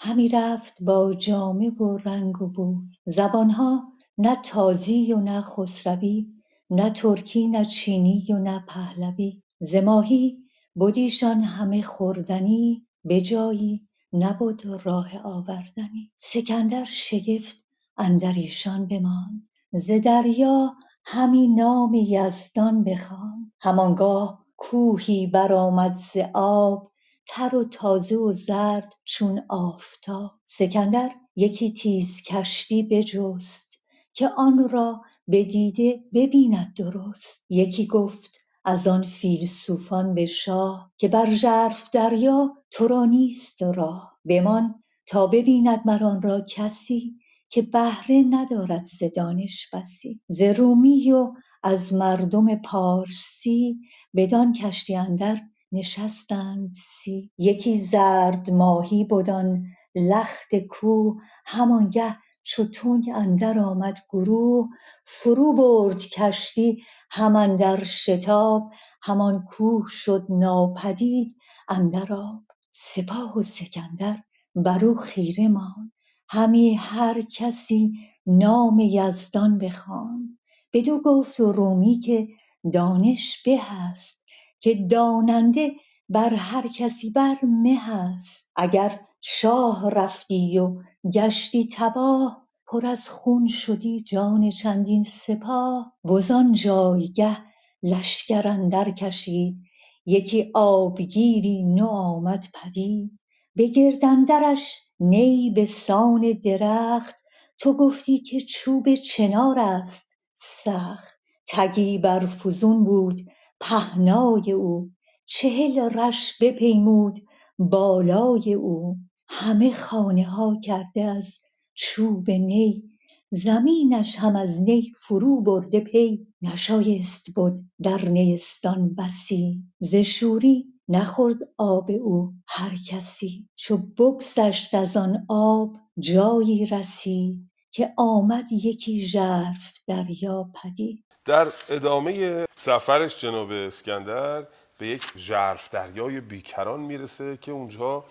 همی 0.05 0.29
رفت 0.29 0.83
با 0.83 1.13
جامه 1.13 1.69
و 1.69 1.97
رنگ 1.97 2.41
و 2.41 2.47
بوی 2.47 2.77
زبانها 3.05 3.83
نه 4.17 4.35
تازی 4.35 5.13
و 5.13 5.19
نه 5.19 5.41
خسروی 5.41 6.27
نه 6.69 6.89
ترکی 6.89 7.47
نه 7.47 7.65
چینی 7.65 8.25
و 8.29 8.37
نه 8.37 8.63
پهلوی. 8.67 9.41
ز 9.59 9.75
ماهی 9.75 10.37
بدیشان 10.79 11.41
همه 11.41 11.81
خوردنی 11.81 12.87
به 13.05 13.21
جایی 13.21 13.87
نبد 14.13 14.65
راه 14.83 15.19
آوردنی. 15.23 16.11
سکندر 16.15 16.85
شگفت 16.85 17.57
اندر 17.97 18.33
ایشان 18.33 18.87
بماند. 18.87 19.47
ز 19.73 19.91
دریا 19.91 20.73
همی 21.05 21.47
نام 21.47 21.93
یزدان 21.93 22.83
بخواند. 22.83 23.51
هم 23.59 23.79
آنگاه 23.79 24.45
کوهی 24.57 25.27
برآمد 25.27 25.95
ز 25.95 26.17
آب 26.33 26.92
تر 27.27 27.55
و 27.55 27.63
تازه 27.63 28.15
و 28.15 28.31
زرد 28.31 28.93
چون 29.05 29.41
آفتاب. 29.49 30.31
سکندر 30.43 31.11
یکی 31.35 31.73
تیز 31.73 32.21
کشتی 32.21 32.83
بجست 32.83 33.79
که 34.13 34.29
آن 34.37 34.69
را 34.69 35.01
به 35.27 35.43
دیده 35.43 36.03
ببیند 36.13 36.73
درست. 36.77 37.45
یکی 37.49 37.87
گفت 37.87 38.31
از 38.65 38.87
آن 38.87 39.01
فیلسوفان 39.01 40.13
به 40.13 40.25
شاه 40.25 40.91
که 40.97 41.07
بر 41.07 41.25
ژرف 41.25 41.89
دریا 41.89 42.57
تو 42.71 42.87
را 42.87 43.05
نیست 43.05 43.61
راه. 43.61 44.19
بمان 44.25 44.79
تا 45.07 45.27
ببیند 45.27 45.81
مر 45.85 46.03
آن 46.03 46.21
را 46.21 46.41
کسی 46.41 47.15
که 47.49 47.61
بهره 47.61 48.23
ندارد 48.29 48.83
ز 48.83 49.03
دانش 49.15 49.69
بسی. 49.73 50.21
ز 50.27 50.41
رومی 50.41 51.11
و 51.11 51.33
از 51.63 51.93
مردم 51.93 52.55
پارسی 52.55 53.79
بدان 54.15 54.53
کشتی 54.53 54.95
اندر 54.95 55.41
نشستند 55.73 56.73
سی 56.73 57.31
یکی 57.37 57.77
زرد 57.77 58.51
ماهی 58.51 59.03
بد 59.03 59.29
آن 59.29 59.65
لخت 59.95 60.55
کوه 60.69 61.21
هم 61.45 61.71
آنگه 61.71 62.17
چو 62.43 62.65
تنگ 62.65 63.09
اندر 63.15 63.59
آمد 63.59 63.99
گروه 64.09 64.69
فرو 65.05 65.53
برد 65.53 65.99
کشتی 65.99 66.83
هم 67.11 67.35
اندر 67.35 67.83
شتاب 67.83 68.71
هم 69.01 69.21
آن 69.21 69.45
کوه 69.49 69.85
شد 69.89 70.25
ناپدید 70.29 71.37
اندر 71.69 72.13
آب 72.13 72.43
سپاه 72.71 73.37
و 73.37 73.41
سکندر 73.41 74.23
برو 74.55 74.95
خیره 74.95 75.47
ماند. 75.47 75.91
همی 76.29 76.75
هر 76.75 77.21
کسی 77.21 77.93
نام 78.27 78.79
یزدان 78.79 79.57
بخواند. 79.57 80.39
بدو 80.73 81.01
گفت 81.01 81.39
رومی 81.39 81.99
که 81.99 82.27
دانش 82.73 83.43
به 83.45 83.73
است. 83.73 84.22
که 84.63 84.75
داننده 84.75 85.71
بر 86.09 86.33
هر 86.33 86.67
کسی 86.67 87.09
بر 87.09 87.37
مه 87.43 87.91
است. 87.91 88.51
اگر 88.55 88.99
شاه 89.21 89.89
رفتی 89.89 90.59
و 90.59 90.81
گشتی 91.13 91.69
تباه 91.73 92.47
پر 92.67 92.85
از 92.85 93.09
خون 93.09 93.47
شدی 93.47 94.03
جان 94.03 94.49
چندین 94.49 95.03
سپاه. 95.03 95.93
وزان 96.05 96.51
جایگه 96.51 97.37
لشکر 97.83 98.47
اندر 98.47 98.91
کشید 98.91 99.57
یکی 100.05 100.51
آبگیری 100.53 101.63
نو 101.63 101.87
آمد 101.87 102.45
پدید. 102.53 103.19
به 103.55 103.67
گرد 103.67 104.05
اندرش 104.05 104.79
نی 104.99 105.51
به 105.55 105.65
سان 105.65 106.41
درخت 106.43 107.15
تو 107.59 107.73
گفتی 107.77 108.19
که 108.19 108.39
چوب 108.39 108.95
چنار 108.95 109.59
است 109.59 110.17
سخت. 110.33 111.13
تگی 111.47 111.97
برفزون 111.97 112.83
بود 112.83 113.21
پهنای 113.63 114.51
او. 114.51 114.91
چهل 115.25 115.79
رش 115.79 116.37
بپیمود 116.41 117.19
بالای 117.59 118.53
او. 118.53 118.97
همه 119.29 119.71
خانه 119.71 120.23
ها 120.23 120.59
کرده 120.63 121.03
از 121.03 121.33
چوب 121.73 122.31
نی. 122.31 122.83
زمینش 123.31 124.15
هم 124.15 124.35
از 124.35 124.61
نی 124.61 124.91
فرو 125.07 125.41
برده 125.41 125.79
پی. 125.79 126.27
نشایست 126.41 127.39
بد 127.39 127.59
در 127.83 128.09
نیستان 128.09 128.95
بسی. 128.95 129.63
ز 129.79 129.95
شوری 129.95 130.65
نخورد 130.87 131.39
آب 131.57 131.91
او 131.91 132.33
هر 132.47 132.75
کسی. 132.89 133.47
چو 133.55 133.77
بگذشت 133.77 134.73
از 134.73 134.97
آن 134.97 135.25
آب 135.29 135.75
جایی 135.99 136.65
رسید 136.65 137.49
که 137.71 137.93
آمد 137.97 138.51
یکی 138.51 138.99
ژرف 138.99 139.73
دریا 139.87 140.51
پدید. 140.53 141.02
در 141.25 141.47
ادامه 141.69 142.45
سفرش 142.55 143.21
جناب 143.21 143.51
اسکندر 143.51 144.45
به 144.77 144.87
یک 144.87 145.03
ژرف 145.15 145.69
دریای 145.69 146.19
بیکران 146.19 146.79
می‌رسه 146.79 147.37
که 147.37 147.51
اونجا 147.51 148.05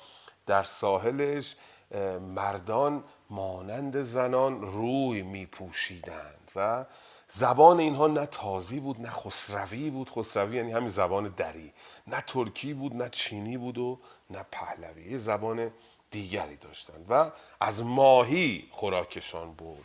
در 0.46 0.62
ساحلش 0.62 1.56
مردان 2.20 3.04
مانند 3.30 4.02
زنان 4.02 4.60
روی 4.60 5.22
میپوشیدند 5.22 6.52
و 6.56 6.84
زبان 7.28 7.80
اینها 7.80 8.06
نه 8.06 8.26
تازی 8.26 8.80
بود 8.80 9.00
نه 9.00 9.10
خسروی 9.10 9.90
بود. 9.90 10.10
خسروی 10.10 10.56
یعنی 10.56 10.72
همین 10.72 10.88
زبان 10.88 11.28
دری. 11.36 11.72
نه 12.06 12.20
ترکی 12.20 12.74
بود 12.74 12.94
نه 12.94 13.08
چینی 13.08 13.58
بود 13.58 13.78
و 13.78 13.98
نه 14.30 14.44
پهلوی. 14.52 15.10
یه 15.10 15.18
زبان 15.18 15.70
دیگری 16.10 16.56
داشتند 16.56 17.06
و 17.08 17.30
از 17.60 17.82
ماهی 17.82 18.68
خوراکشان 18.70 19.52
بود 19.52 19.84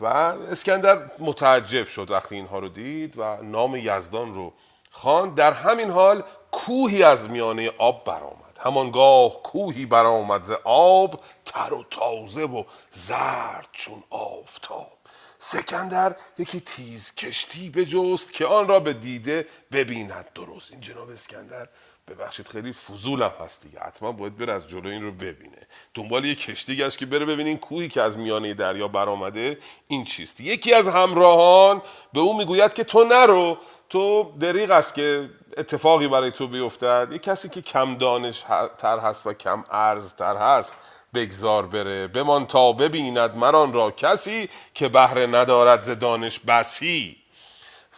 و 0.00 0.06
اسکندر 0.06 1.10
متعجب 1.18 1.86
شد 1.86 2.10
وقتی 2.10 2.34
اینها 2.34 2.58
رو 2.58 2.68
دید 2.68 3.18
و 3.18 3.36
نام 3.42 3.76
یزدان 3.76 4.34
رو 4.34 4.52
خواند. 4.90 5.34
در 5.34 5.52
همین 5.52 5.90
حال 5.90 6.22
کوهی 6.50 7.02
از 7.02 7.30
میانه 7.30 7.70
آب 7.78 8.04
برآمد. 8.04 8.58
همانگاه 8.60 9.42
کوهی 9.42 9.86
برآمد 9.86 10.42
ز 10.42 10.52
آب 10.64 11.20
تر 11.44 11.74
و 11.74 11.84
تازه 11.90 12.42
و 12.44 12.64
زرد 12.90 13.68
چون 13.72 14.02
آفتاب. 14.10 14.92
سکندر 15.38 16.16
یکی 16.38 16.60
تیز 16.60 17.14
کشتی 17.14 17.70
بجست 17.70 18.32
که 18.32 18.46
آن 18.46 18.68
را 18.68 18.80
به 18.80 18.92
دیده 18.92 19.46
ببیند 19.72 20.28
درست. 20.34 20.72
این 20.72 20.80
جناب 20.80 21.10
اسکندر 21.10 21.68
ببخشید 22.10 22.48
خیلی 22.48 22.72
فضولم 22.72 23.32
هست 23.40 23.62
دیگه. 23.62 23.80
حتما 23.80 24.12
باید 24.12 24.38
بره 24.38 24.52
از 24.52 24.68
جلو 24.68 24.88
این 24.88 25.02
رو 25.02 25.12
ببینه. 25.12 25.66
دنبال 25.94 26.24
یه 26.24 26.34
کشتی 26.34 26.76
گشت 26.76 26.98
که 26.98 27.06
بره 27.06 27.24
ببینین 27.24 27.58
کوهی 27.58 27.88
که 27.88 28.02
از 28.02 28.18
میانه 28.18 28.54
دریا 28.54 28.88
برآمده 28.88 29.58
این 29.88 30.04
چیست. 30.04 30.40
یکی 30.40 30.74
از 30.74 30.88
همراهان 30.88 31.82
به 32.12 32.20
او 32.20 32.38
می‌گوید 32.38 32.72
که 32.72 32.84
تو 32.84 33.04
نرو 33.04 33.58
تو 33.88 34.32
دریغ 34.40 34.70
است 34.70 34.94
که 34.94 35.30
اتفاقی 35.56 36.08
برای 36.08 36.30
تو 36.30 36.48
بیفتد. 36.48 37.08
یه 37.12 37.18
کسی 37.18 37.48
که 37.48 37.62
کم 37.62 37.94
دانش 37.94 38.44
تر 38.78 38.98
هست 38.98 39.26
و 39.26 39.32
کم 39.32 39.64
ارز 39.70 40.14
تر 40.14 40.36
هست 40.36 40.74
بگذار 41.14 41.66
بره. 41.66 42.06
بمان 42.06 42.46
تا 42.46 42.72
ببیند 42.72 43.36
مران 43.36 43.72
را 43.72 43.90
کسی 43.90 44.48
که 44.74 44.88
بهره 44.88 45.26
ندارد 45.26 45.82
ز 45.82 45.90
دانش 45.90 46.40
بسی. 46.40 47.16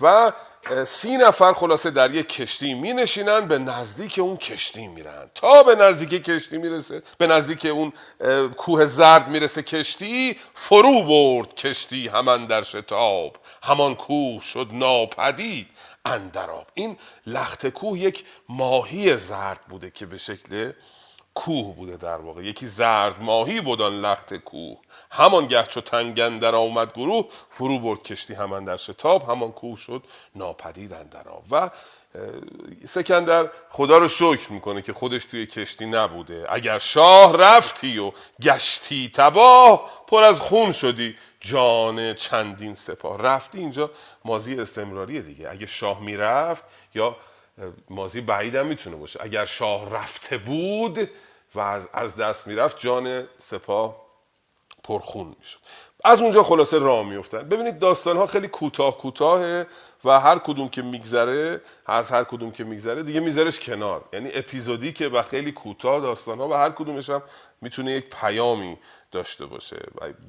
و 0.01 0.33
سی 0.87 1.17
نفر 1.17 1.53
خلاصه 1.53 1.91
در 1.91 2.15
یک 2.15 2.29
کشتی 2.29 2.75
می 2.75 2.93
نشینن 2.93 3.41
به 3.49 3.59
نزدیک 3.59 4.19
اون 4.19 4.37
کشتی 4.37 4.89
میرن. 4.89 5.31
تا 5.35 5.63
به 5.63 5.75
نزدیک 5.75 6.25
کشتی 6.25 6.59
می‌رسه 6.59 7.03
به 7.19 7.27
نزدیک 7.27 7.67
اون 7.67 7.93
کوه 8.57 8.85
زرد 8.85 9.29
می‌رسه 9.29 9.63
کشتی 9.63 10.37
فرو 10.55 11.03
برد 11.03 11.55
کشتی 11.55 12.09
همان 12.09 12.47
در 12.47 12.63
شتاب. 12.63 13.37
همان 13.63 13.95
کوه 13.95 14.41
شد 14.43 14.69
ناپدید 14.73 15.69
اندراب 16.05 16.67
این 16.75 16.97
لخت 17.27 17.67
کوه 17.67 17.99
یک 17.99 18.25
ماهی 18.49 19.17
زرد 19.17 19.61
بوده 19.69 19.91
که 19.91 20.07
به 20.07 20.19
شکل 20.19 20.73
کوه 21.35 21.77
بوده 21.77 21.97
در 21.97 22.17
واقع. 22.17 22.43
یکی 22.43 22.67
زرد 22.67 23.23
ماهی 23.23 23.61
بودن 23.61 23.93
لخت 23.93 24.35
کوه. 24.35 24.79
همان 25.11 25.47
گه 25.47 25.63
چو 25.63 25.81
در 26.41 26.55
آمد 26.55 26.93
گروه 26.93 27.29
فرو 27.51 27.79
برد 27.79 28.03
کشتی 28.03 28.35
همان 28.35 28.65
در 28.65 28.77
شتاب 28.77 29.31
همان 29.31 29.53
کوه 29.53 29.77
شد 29.77 30.03
ناپدید 30.35 31.11
در 31.11 31.29
آب. 31.29 31.45
و 31.51 31.71
سکندر 32.89 33.51
خدا 33.71 33.99
رو 33.99 34.09
شکر 34.09 34.53
می‌کنه 34.53 34.83
که 34.83 34.93
خودش 34.93 35.25
توی 35.25 35.47
کشتی 35.47 35.87
نبوده. 35.87 36.47
اگر 36.49 36.79
شاه 36.79 37.37
رفتی 37.37 37.99
و 37.99 38.13
گشتی 38.43 39.11
تباه 39.15 39.91
پر 40.07 40.23
از 40.23 40.41
خون 40.41 40.73
شدی. 40.73 41.17
جان 41.41 42.15
چندین 42.15 42.75
سپاه. 42.75 43.23
رفتی 43.23 43.59
اینجا 43.59 43.91
مازی 44.25 44.61
استمراریه 44.61 45.23
دیگه. 45.23 45.51
اگه 45.51 45.67
شاه 45.67 46.01
می‌رفت 46.01 46.65
یا 46.95 47.17
مازی 47.91 48.21
بعید 48.21 48.55
هم 48.55 48.67
می‌تونه 48.67 48.97
باشه. 48.97 49.21
اگر 49.23 49.45
شاه 49.45 49.91
رفته 49.91 50.39
بود 50.39 51.11
و 51.55 51.61
از, 51.93 52.17
دست 52.17 52.47
می‌رفت 52.47 52.79
جان 52.79 53.25
سپاه 53.39 53.97
پرخون 54.85 55.37
می‌شد. 55.39 55.59
از 56.05 56.23
اونجا 56.23 56.43
خلاصه 56.43 56.79
راه 56.79 57.07
میفتن 57.07 57.49
ببینید 57.49 57.79
داستان 57.79 58.17
ها 58.17 58.27
خیلی 58.27 58.49
کوتاه 58.49 58.99
کوتاهه 58.99 59.67
و 60.05 60.21
هر 60.21 60.39
کدوم 60.39 60.69
که 60.69 60.83
میگذره 60.83 61.61
از 61.87 62.11
هر 62.11 62.25
کدوم 62.25 62.51
که 62.51 62.65
میگذره 62.65 63.03
دیگه 63.03 63.21
میذارش 63.21 63.61
کنار. 63.61 64.05
یعنی 64.13 64.31
اپیزودی 64.35 64.93
که 64.93 65.09
و 65.09 65.23
خیلی 65.23 65.53
کوتاه 65.53 66.01
داستان 66.01 66.39
ها 66.39 66.49
و 66.49 66.53
هر 66.53 66.71
کدومش 66.71 67.11
هم 67.11 67.23
می‌تونه 67.61 67.93
یک 67.93 68.11
پیامی 68.21 68.79
داشته 69.13 69.47
باشه. 69.47 69.77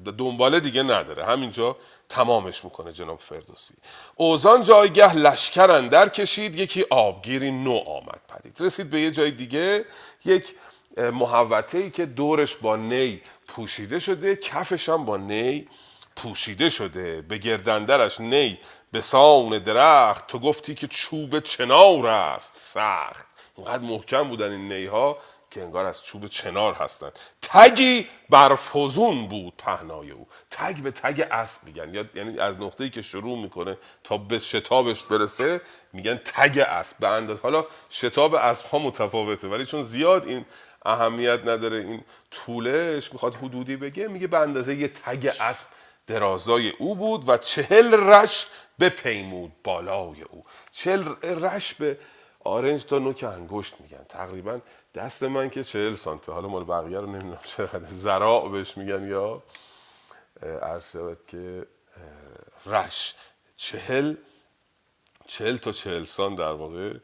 و 0.06 0.12
دنباله 0.12 0.60
دیگه 0.60 0.82
نداره. 0.82 1.24
همینجا 1.24 1.76
تمامش 2.08 2.64
می‌کنه 2.64 2.92
جناب 2.92 3.20
فردوسی. 3.20 3.74
اوزان 4.16 4.62
جایگه 4.62 5.16
لشکر 5.16 5.70
اندر 5.70 6.08
کشید 6.08 6.54
یکی 6.54 6.84
آبگیری 6.90 7.50
نو 7.50 7.76
آمد 7.76 8.20
پدید. 8.28 8.56
رسید 8.60 8.90
به 8.90 9.00
یه 9.00 9.10
جای 9.10 9.30
دیگه 9.30 9.84
یک 10.24 10.54
محوطه 10.96 11.78
ای 11.78 11.90
که 11.90 12.06
دورش 12.06 12.56
با 12.56 12.76
نی 12.76 13.20
پوشیده 13.48 13.98
شده 13.98 14.36
کفش 14.36 14.88
هم 14.88 15.04
با 15.04 15.16
نی 15.16 15.68
پوشیده 16.16 16.68
شده. 16.68 17.22
به 17.22 17.38
گردندرش 17.38 18.20
نی 18.20 18.58
به 18.92 19.00
سان 19.00 19.58
درخت 19.58 20.26
تو 20.26 20.38
گفتی 20.38 20.74
که 20.74 20.86
چوب 20.86 21.40
چنار 21.40 22.06
است. 22.06 22.52
سخت. 22.56 23.28
اینقدر 23.56 23.82
محکم 23.82 24.28
بودن 24.28 24.50
این 24.50 24.72
نیها. 24.72 25.18
که 25.54 25.62
انگار 25.62 25.84
از 25.84 26.04
چوب 26.04 26.26
چنار 26.26 26.74
هستند. 26.74 27.12
تگی 27.42 28.06
بر 28.30 28.54
فزون 28.54 29.28
بود 29.28 29.52
پهنای 29.58 30.10
او. 30.10 30.26
تگ 30.50 30.76
به 30.76 30.90
تگ 30.90 31.28
اسب 31.30 31.64
میگن. 31.64 32.08
یعنی 32.14 32.38
از 32.38 32.56
نقطه‌ای 32.60 32.90
که 32.90 33.02
شروع 33.02 33.38
می‌کنه 33.38 33.78
تا 34.04 34.16
به 34.16 34.38
شتابش 34.38 35.04
برسه 35.04 35.60
میگن 35.92 36.20
تگ 36.24 36.58
اسب. 36.68 36.96
به 36.98 37.08
انداز 37.08 37.40
حالا 37.40 37.66
شتاب 37.90 38.34
اسب 38.34 38.66
ها 38.66 38.78
متفاوته 38.78 39.48
ولی 39.48 39.66
چون 39.66 39.82
زیاد 39.82 40.26
این 40.26 40.44
اهمیت 40.84 41.40
نداره 41.40 41.78
این 41.78 42.04
طولش 42.30 43.12
می‌خواد 43.12 43.34
حدودی 43.34 43.76
بگه 43.76 44.08
میگه 44.08 44.26
به 44.26 44.38
اندازه 44.38 44.74
یه 44.74 44.88
تگ 44.88 45.30
اسب 45.40 45.66
درازای 46.06 46.70
او 46.70 46.96
بود 46.96 47.28
و 47.28 47.36
چهل 47.36 47.94
رش 47.94 48.46
به 48.78 48.88
پیمود 48.88 49.52
بالای 49.64 50.22
او. 50.22 50.44
چهل 50.72 51.14
رش 51.22 51.74
به 51.74 51.98
آرنج 52.44 52.84
تا 52.84 52.98
نوک 52.98 53.24
انگشت 53.24 53.74
میگن. 53.80 54.04
تقریبا 54.08 54.58
دست 54.94 55.22
من 55.22 55.50
که 55.50 55.64
چهل 55.64 55.94
سانته 55.94 56.32
حالا 56.32 56.48
مال 56.48 56.64
بقیه 56.64 56.98
رو 56.98 57.06
نمی‌دونم 57.06 57.40
چقدر. 57.44 57.84
زراع 57.90 58.48
بهش 58.48 58.76
میگن 58.76 59.08
یا. 59.08 59.42
عرض 60.62 60.90
شود 60.92 61.18
که 61.28 61.66
رش. 62.66 63.14
چهل 63.56 64.16
چهل 65.26 65.56
تا 65.56 65.72
چهل 65.72 66.04
سان 66.04 66.34
در 66.34 66.52
واقع 66.52 66.94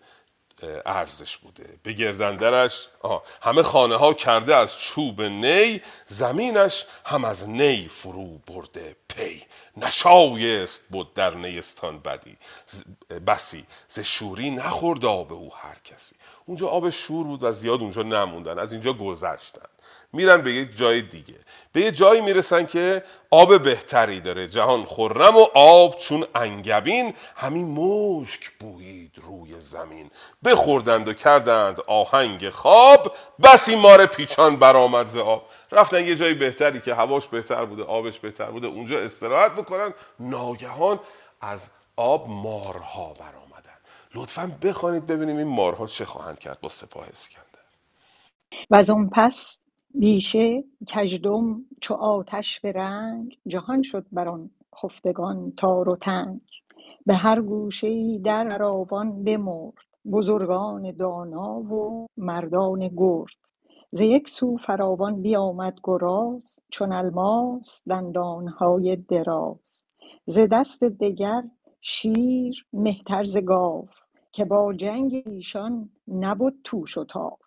ارزش 0.86 1.36
بوده. 1.36 1.78
به 1.82 1.92
گردندرش 1.92 2.88
همه 3.42 3.62
خانه 3.62 3.96
ها 3.96 4.14
کرده 4.14 4.56
از 4.56 4.80
چوب 4.80 5.22
نی 5.22 5.82
زمینش 6.06 6.86
هم 7.04 7.24
از 7.24 7.48
نی 7.48 7.88
فرو 7.88 8.38
برده 8.38 8.96
پی. 9.08 9.42
نشایست 9.76 10.88
بود 10.88 11.14
در 11.14 11.34
نیستان 11.34 11.98
بدی. 11.98 12.36
بسی 13.26 13.66
ز 13.88 14.00
شوری 14.00 14.50
نخورد 14.50 15.04
آب 15.04 15.32
او 15.32 15.54
هر 15.54 15.76
کسی. 15.84 16.16
اونجا 16.50 16.68
آب 16.68 16.90
شور 16.90 17.26
بود 17.26 17.44
و 17.44 17.52
زیاد 17.52 17.80
اونجا 17.80 18.02
نموندن. 18.02 18.58
از 18.58 18.72
اینجا 18.72 18.92
گذشتن. 18.92 19.68
میرن 20.12 20.42
به 20.42 20.52
یک 20.52 20.76
جای 20.76 21.02
دیگه. 21.02 21.34
به 21.72 21.80
یه 21.80 21.90
جایی 21.90 22.20
می‌رسن 22.20 22.66
که 22.66 23.04
آب 23.30 23.62
بهتری 23.62 24.20
داره. 24.20 24.48
جهان 24.48 24.84
خرم 24.84 25.36
و 25.36 25.46
آب 25.54 25.96
چون 25.96 26.26
انگبین. 26.34 27.14
همین 27.36 27.68
مشک 27.70 28.50
بویید 28.50 29.12
روی 29.16 29.60
زمین. 29.60 30.10
بخوردند 30.44 31.08
و 31.08 31.12
کردند 31.12 31.80
آهنگ 31.86 32.48
خواب. 32.48 33.12
بسی 33.42 33.76
مار 33.76 34.06
پیچان 34.06 34.56
برآمد 34.56 35.06
ز 35.06 35.16
آب. 35.16 35.46
رفتن 35.72 36.04
یه 36.04 36.16
جایی 36.16 36.34
بهتری 36.34 36.80
که 36.80 36.94
هواش 36.94 37.26
بهتر 37.26 37.64
بوده 37.64 37.82
آبش 37.82 38.18
بهتر 38.18 38.50
بوده. 38.50 38.66
اونجا 38.66 39.00
استراحت 39.00 39.52
بکنن. 39.52 39.94
ناگهان 40.20 41.00
از 41.40 41.70
آب 41.96 42.28
مارها 42.28 43.12
برآمدن 43.12 43.39
لطفا 44.14 44.56
بخوانید 44.62 45.06
ببینیم 45.06 45.36
این 45.36 45.46
مارها 45.46 45.86
چه 45.86 46.04
خواهند 46.04 46.38
کرد 46.38 46.60
با 46.60 46.68
سپاه 46.68 47.08
اسکندر. 47.08 47.46
و 48.70 48.76
از 48.76 48.90
اون 48.90 49.10
پس 49.12 49.60
بیشه 49.94 50.64
کژدم 50.86 51.64
چو 51.80 51.94
آتش 51.94 52.60
به 52.60 52.72
رنگ 52.72 53.38
جهان 53.46 53.82
شد 53.82 54.06
بر 54.12 54.28
آن 54.28 54.50
خفتگان 54.74 55.52
تار 55.56 55.88
و 55.88 55.96
تنگ. 55.96 56.40
به 57.06 57.14
هر 57.14 57.40
گوشه 57.40 58.18
در 58.18 58.62
آوان 58.62 59.24
بمرد 59.24 59.74
بزرگان 60.12 60.92
دانا 60.96 61.52
و 61.52 62.06
مردان 62.16 62.88
گرد. 62.96 63.34
ز 63.90 64.00
یک 64.00 64.28
سو 64.28 64.56
فراوان 64.56 65.22
بیامد 65.22 65.78
گراز 65.84 66.60
چون 66.70 66.92
الماس 66.92 67.82
دندانهای 67.88 68.96
دراز. 68.96 69.82
ز 70.26 70.40
دست 70.52 70.84
دگر 70.84 71.42
شیر 71.80 72.66
مهتر 72.72 73.24
ز 73.24 73.38
گاو. 73.38 73.88
که 74.32 74.44
با 74.44 74.72
جنگ 74.72 75.22
ایشان 75.26 75.90
نبد 76.08 76.52
توش 76.64 76.98
و 76.98 77.04
تاو 77.04 77.38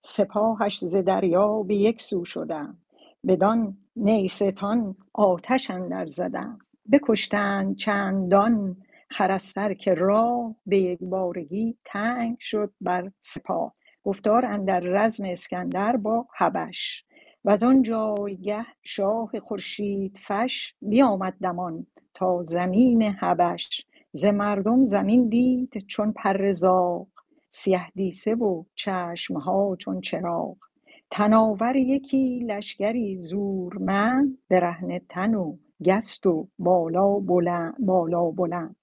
سپاهش 0.00 0.84
ز 0.84 0.96
دریا 0.96 1.62
به 1.62 1.74
یک 1.74 2.02
سو 2.02 2.24
شدند. 2.24 2.78
بدان 3.26 3.78
نیستان 3.96 4.96
آتش 5.12 5.70
اندر 5.70 6.06
زدند. 6.06 6.60
بکشتند 6.92 7.76
چندان 7.76 8.76
خر 9.10 9.38
که 9.74 9.94
راه 9.94 10.54
به 10.66 10.78
یکبارگی 10.78 11.78
تنگ 11.84 12.36
شد 12.40 12.72
بر 12.80 13.10
سپاه. 13.18 13.74
گفتار 14.04 14.46
اندر 14.46 14.80
رزم 14.80 15.24
اسکندر 15.24 15.96
با 15.96 16.26
حبش. 16.36 17.04
و 17.44 17.50
از 17.50 17.62
آن 17.62 17.82
جایگه 17.82 18.66
شاه 18.82 19.40
خورشید 19.40 20.18
فش 20.26 20.74
بیامد 20.82 21.34
دمان 21.42 21.86
تا 22.14 22.42
زمین 22.42 23.02
حبش. 23.02 23.86
ز 24.12 24.24
مردم 24.24 24.84
زمین 24.84 25.28
دید 25.28 25.84
چون 25.86 26.12
پر 26.12 26.50
زاغ 26.50 27.06
سیه 27.50 27.90
دیسه 27.94 28.34
و 28.34 28.64
چشمها 28.74 29.76
چون 29.78 30.00
چراغ. 30.00 30.56
تناور 31.10 31.76
یکی 31.76 32.38
لشکری 32.38 33.16
زورمند 33.18 34.38
برهنه 34.48 35.02
تن 35.08 35.34
و 35.34 35.56
گست 35.84 36.26
و 36.26 36.48
بالا 36.58 37.18
بلند, 37.18 37.74
بالا 37.78 38.30
بلند. 38.30 38.76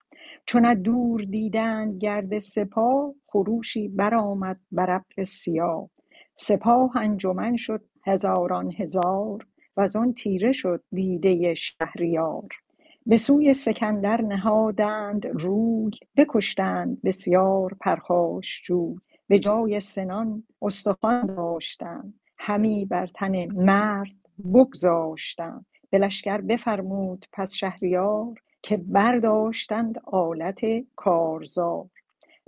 چون 0.45 0.65
از 0.65 0.83
دور 0.83 1.21
دیدند 1.21 1.97
گرد 1.97 2.37
سپاه 2.37 3.13
خروشی 3.27 3.87
برآمد 3.87 4.59
بر 4.71 4.91
ابر 4.91 5.23
سیاه. 5.23 5.89
سپاه 6.35 6.97
انجمن 6.97 7.55
شد 7.55 7.83
هزاران 8.05 8.71
هزار 8.77 9.47
وزان 9.77 10.13
تیره 10.13 10.51
شد 10.51 10.83
دیده 10.91 11.53
شهریار. 11.53 12.47
به 13.07 13.17
سوی 13.17 13.53
سکندر 13.53 14.21
نهادند 14.21 15.27
روی 15.27 15.91
بکشتند 16.17 17.01
بسیار 17.01 17.77
پرخاشجوی 17.81 18.95
به 19.27 19.39
جای 19.39 19.79
سنان 19.79 20.43
استخوان 20.61 21.25
داشتند 21.25 22.13
همی 22.37 22.85
بر 22.85 23.07
تن 23.07 23.45
مرد 23.45 24.15
بگذاشتند 24.53 25.65
به 25.89 25.97
لشکر 25.97 26.41
بفرمود 26.41 27.25
پس 27.33 27.53
شهریار 27.53 28.41
که 28.61 28.77
برداشتند 28.77 30.01
آلت 30.05 30.61
کارزار. 30.95 31.89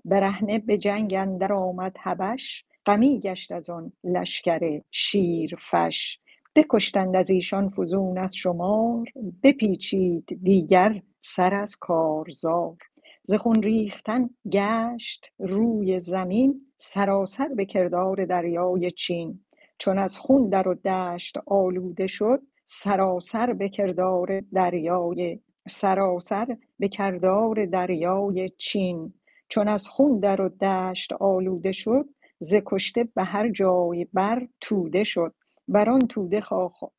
برهنه 0.06 0.60
به 0.60 0.78
جنگ 0.78 1.14
اندر 1.14 1.54
آمد 1.54 1.96
هبش 2.00 2.66
غمی 2.86 3.20
گشت 3.20 3.52
از 3.52 3.70
آن 3.70 3.92
لشکر 4.04 4.82
شیرفش. 4.92 6.20
بکشتند 6.60 7.16
از 7.16 7.30
ایشان 7.30 7.70
فزون 7.70 8.18
از 8.18 8.36
شمار 8.36 9.08
بپیچید 9.44 10.40
دیگر 10.44 11.02
سر 11.20 11.54
از 11.54 11.76
کارزار. 11.76 12.78
ز 13.24 13.34
خون 13.34 13.64
ریختن 13.64 14.30
گشت 14.52 15.32
روی 15.40 16.00
زمین 16.00 16.62
سراسر 16.78 17.48
به 17.48 17.66
کردار 17.66 18.26
دریای 18.26 18.92
چین. 18.92 19.40
چون 19.78 19.98
از 19.98 20.18
خون 20.18 20.50
در 20.50 20.68
و 20.68 20.74
دشت 20.74 21.38
آلوده 21.48 22.08
شد 22.08 22.42
سراسر 22.66 23.54
به 23.54 23.70
کردار 23.70 24.42
دریای 24.54 25.40
سراسر 25.70 26.58
به 26.80 26.88
کردار 26.88 27.66
دریای 27.66 28.50
چین. 28.58 29.14
چون 29.50 29.68
از 29.68 29.88
خون 29.88 30.20
در 30.20 30.42
و 30.42 30.50
دشت 30.50 31.14
آلوده 31.14 31.72
شد 31.72 32.06
ز 32.40 32.56
کشته 32.66 33.04
به 33.16 33.24
هر 33.24 33.50
جای 33.50 34.08
بر 34.14 34.48
توده 34.62 35.04
شد. 35.04 35.34
بر 35.70 35.90
آن 35.90 36.08
توده 36.08 36.44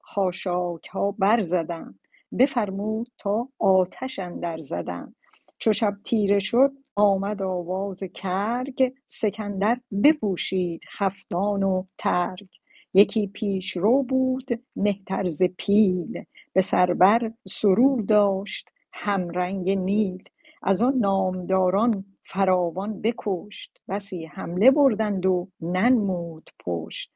خاشاک 0.00 0.86
ها 0.88 1.12
برزدند 1.18 2.00
بفرمود 2.38 3.08
تا 3.18 3.48
آتش 3.58 4.18
اندر 4.18 4.58
زدند. 4.58 5.16
چو 5.58 5.72
شب 5.72 5.96
تیره 6.04 6.38
شد 6.38 6.72
آمد 6.96 7.42
آواز 7.42 8.04
کرگ. 8.14 8.92
سکندر 9.08 9.80
بپوشید 10.04 10.80
خفتان 10.98 11.62
و 11.62 11.84
ترگ. 11.98 12.48
یکی 12.94 13.26
پیشرو 13.26 14.02
بود 14.02 14.62
مهتر 14.76 15.24
ز 15.26 15.42
پیل. 15.58 16.24
به 16.52 16.60
سر 16.60 16.94
بر 16.94 17.32
سرو 17.48 18.02
داشت 18.02 18.68
همرنگ 18.92 19.70
نیل. 19.70 20.24
از 20.62 20.82
آن 20.82 20.94
نامداران 20.98 22.04
فراوان 22.26 23.00
بکشت. 23.02 23.80
بسی 23.88 24.26
حمله 24.26 24.70
بردند 24.70 25.26
و 25.26 25.48
ننمود 25.60 26.50
پشت. 26.64 27.12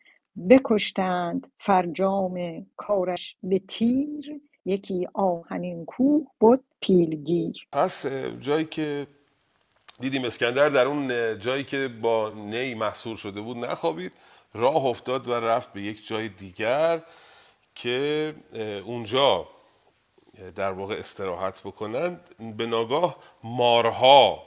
بکشتند 0.51 1.53
فرجام 1.59 2.67
کارش 2.77 3.37
به 3.43 3.59
تیر 3.59 4.41
یکی 4.65 5.09
آهنین 5.15 5.85
کوه 5.85 6.27
بد 6.41 6.61
پیلگیر. 6.81 7.67
پس 7.73 8.07
جایی 8.41 8.65
که 8.65 9.07
دیدیم 10.01 10.25
اسکندر 10.25 10.69
در 10.69 10.87
اون 10.87 11.39
جایی 11.39 11.65
که 11.65 11.89
با 11.89 12.33
نی 12.37 12.75
محصور 12.75 13.17
شده 13.17 13.41
بود 13.41 13.57
نخوابید 13.57 14.13
راه 14.55 14.87
افتاد 14.87 15.29
و 15.29 15.33
رفت 15.33 15.73
به 15.73 15.83
یک 15.83 16.07
جای 16.07 16.29
دیگر 16.29 17.03
که 17.75 18.35
اونجا 18.85 19.49
در 20.55 20.73
واقع 20.73 20.95
استراحت 20.95 21.61
بکنند. 21.61 22.21
به 22.57 22.67
ناگاه 22.67 23.17
مارها 23.45 24.43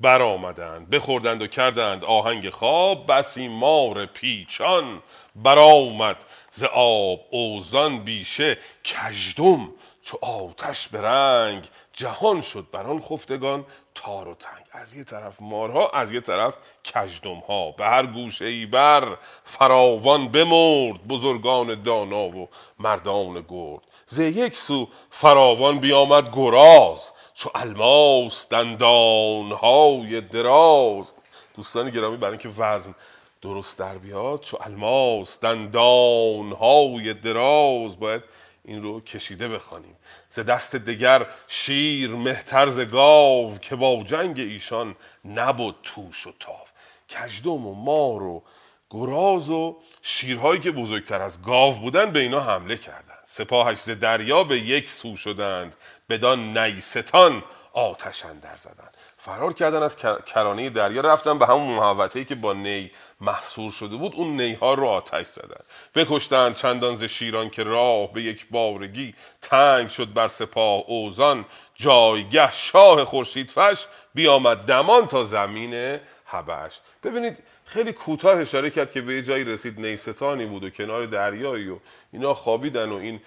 برآمدند 0.00 0.90
بخوردند 0.90 1.42
و 1.42 1.46
کردند 1.46 2.04
آهنگ 2.04 2.50
خواب. 2.50 3.06
بسی 3.06 3.48
مار 3.48 4.06
پیچان 4.06 5.02
برآمد 5.36 6.16
ز 6.50 6.64
آب 6.74 7.20
اوزان 7.30 7.98
بیشه 7.98 8.58
کژدم. 8.84 9.68
چو 10.02 10.18
آتش 10.22 10.88
به 10.88 11.00
رنگ 11.00 11.64
جهان 11.92 12.40
شد 12.40 12.66
بر 12.72 12.86
آن 12.86 13.00
خفتگان 13.00 13.64
تار 13.94 14.28
و 14.28 14.34
تنگ. 14.34 14.64
از 14.72 14.94
یه 14.94 15.04
طرف 15.04 15.36
مارها 15.40 15.88
از 15.88 16.12
یه 16.12 16.20
طرف 16.20 16.54
کژدم 16.84 17.38
ها 17.38 17.70
به 17.70 17.84
هر 17.84 18.06
گوشه 18.06 18.44
ای 18.44 18.66
بر 18.66 19.16
فراوان 19.44 20.28
بمرد 20.28 21.08
بزرگان 21.08 21.82
دانا 21.82 22.28
و 22.28 22.48
مردان 22.78 23.44
گرد. 23.48 23.82
ز 24.06 24.18
یک 24.18 24.56
سو 24.56 24.88
فراوان 25.10 25.78
بیامد 25.78 26.36
گراز. 26.36 27.12
چو 27.38 27.50
الماس 27.54 28.48
دندانهای 28.48 30.20
دراز. 30.20 31.12
دوستان 31.56 31.90
گرامی 31.90 32.16
برای 32.16 32.30
اینکه 32.30 32.48
وزن 32.48 32.94
درست 33.42 33.78
در 33.78 33.98
بیاد 33.98 34.40
چو 34.40 34.58
الماس 34.60 35.40
دندانهای 35.40 37.14
دراز. 37.14 38.00
باید 38.00 38.22
این 38.64 38.82
رو 38.82 39.00
کشیده 39.00 39.48
بخوانیم. 39.48 39.96
ز 40.30 40.40
دست 40.40 40.76
دگر 40.76 41.26
شیر 41.48 42.10
مهتر 42.10 42.68
ز 42.68 42.80
گاو 42.80 43.58
که 43.58 43.76
با 43.76 44.02
جنگ 44.02 44.38
ایشان 44.38 44.96
نبود 45.24 45.76
توش 45.82 46.26
و 46.26 46.32
تاو. 46.40 46.66
کژدم 47.08 47.66
و 47.66 47.74
مار 47.74 48.22
و 48.22 48.42
گراز 48.90 49.50
و 49.50 49.76
شیرهایی 50.02 50.60
که 50.60 50.70
بزرگتر 50.70 51.22
از 51.22 51.42
گاو 51.42 51.74
بودن 51.74 52.10
به 52.10 52.18
اینا 52.18 52.40
حمله 52.40 52.76
کردند. 52.76 53.18
سپاهش 53.24 53.78
ز 53.78 53.90
دریا 53.90 54.44
به 54.44 54.58
یک 54.58 54.90
سو 54.90 55.16
شدند. 55.16 55.76
بدان 56.08 56.58
نیستان 56.58 57.44
آتش 57.72 58.24
اندر 58.24 58.56
زدند 58.56 58.96
فرار 59.18 59.52
کردن 59.52 59.82
از 59.82 59.96
کرانه 60.26 60.70
دریا 60.70 61.00
رفتن 61.00 61.38
به 61.38 61.46
همون 61.46 61.76
محوطه‌ای 61.76 62.24
که 62.24 62.34
با 62.34 62.52
نی 62.52 62.90
محصور 63.20 63.70
شده 63.70 63.96
بود 63.96 64.14
اون 64.14 64.40
نیها 64.40 64.74
رو 64.74 64.86
آتش 64.86 65.26
زدن. 65.26 65.60
بکشتند 65.94 66.54
چندان 66.54 66.96
ز 66.96 67.04
شیران 67.04 67.50
که 67.50 67.62
راه 67.62 68.12
به 68.12 68.22
یک 68.22 68.46
بارگی 68.50 69.14
تنگ 69.42 69.88
شد 69.88 70.12
بر 70.12 70.28
سپاه 70.28 70.84
اوزان. 70.86 71.44
جایگه 71.74 72.52
شاه 72.52 73.04
خورشید 73.04 73.50
فش 73.50 73.86
بیامد 74.14 74.58
دمان 74.58 75.06
تا 75.06 75.24
زمین 75.24 76.00
حبش. 76.24 76.80
ببینید 77.04 77.38
خیلی 77.64 77.92
کوتاه 77.92 78.38
اشاره 78.38 78.70
کرد 78.70 78.92
که 78.92 79.00
به 79.00 79.14
یه 79.14 79.22
جایی 79.22 79.44
رسید. 79.44 79.80
نیستانی 79.80 80.46
بود 80.46 80.64
و 80.64 80.70
کنار 80.70 81.06
دریایی 81.06 81.68
و 81.68 81.78
اینا 82.12 82.34
خوابیدن 82.34 82.88
و 82.88 82.96
این 82.96 83.20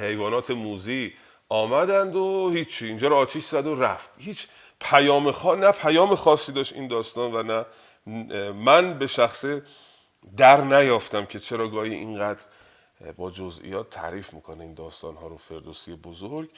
حیوانات 0.00 0.50
موزی 0.50 1.12
آمدند 1.52 2.16
و 2.16 2.50
هیچی 2.50 2.86
اینجا 2.86 3.08
رو 3.08 3.16
آتیش 3.16 3.44
زد 3.44 3.66
و 3.66 3.74
رفت. 3.74 4.10
هیچ 4.18 4.46
پیام 4.80 5.32
خوا... 5.32 5.54
نه 5.54 5.72
پیام 5.72 6.14
خاصی 6.14 6.52
داشت 6.52 6.72
این 6.72 6.88
داستان 6.88 7.34
و 7.34 7.42
نه 7.42 7.64
من 8.52 8.98
به 8.98 9.06
شخصه 9.06 9.62
در 10.36 10.60
نیافتم 10.60 11.24
که 11.24 11.38
چرا 11.38 11.68
گاهی 11.68 11.94
اینقدر 11.94 12.42
با 13.16 13.30
جزئیات 13.30 13.90
تعریف 13.90 14.34
می‌کنه 14.34 14.64
این 14.64 14.74
داستان 14.74 15.16
ها 15.16 15.26
رو 15.26 15.36
فردوسی 15.36 15.94
بزرگ. 15.94 16.48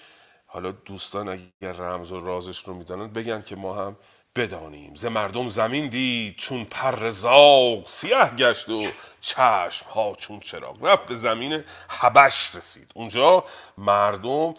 حالا 0.46 0.72
دوستان 0.72 1.28
اگر 1.28 1.72
رمز 1.72 2.12
و 2.12 2.20
رازش 2.20 2.58
رو 2.58 2.74
می‌دانند 2.74 3.12
بگن 3.12 3.42
که 3.42 3.56
ما 3.56 3.74
هم 3.74 3.96
بدانیم. 4.36 4.94
ز 4.94 5.04
مردم 5.04 5.48
زمین 5.48 5.88
دید 5.88 6.36
چون 6.36 6.64
پر 6.64 7.10
زاغ 7.10 7.86
سیه 7.86 8.30
گشت 8.38 8.68
و 8.68 8.86
چشم 9.20 9.86
ها 9.94 10.14
چون 10.18 10.40
چراغ. 10.40 10.84
رفت 10.84 11.06
به 11.06 11.14
زمین 11.14 11.64
حبش 11.88 12.54
رسید. 12.54 12.90
اونجا 12.94 13.44
مردم 13.78 14.54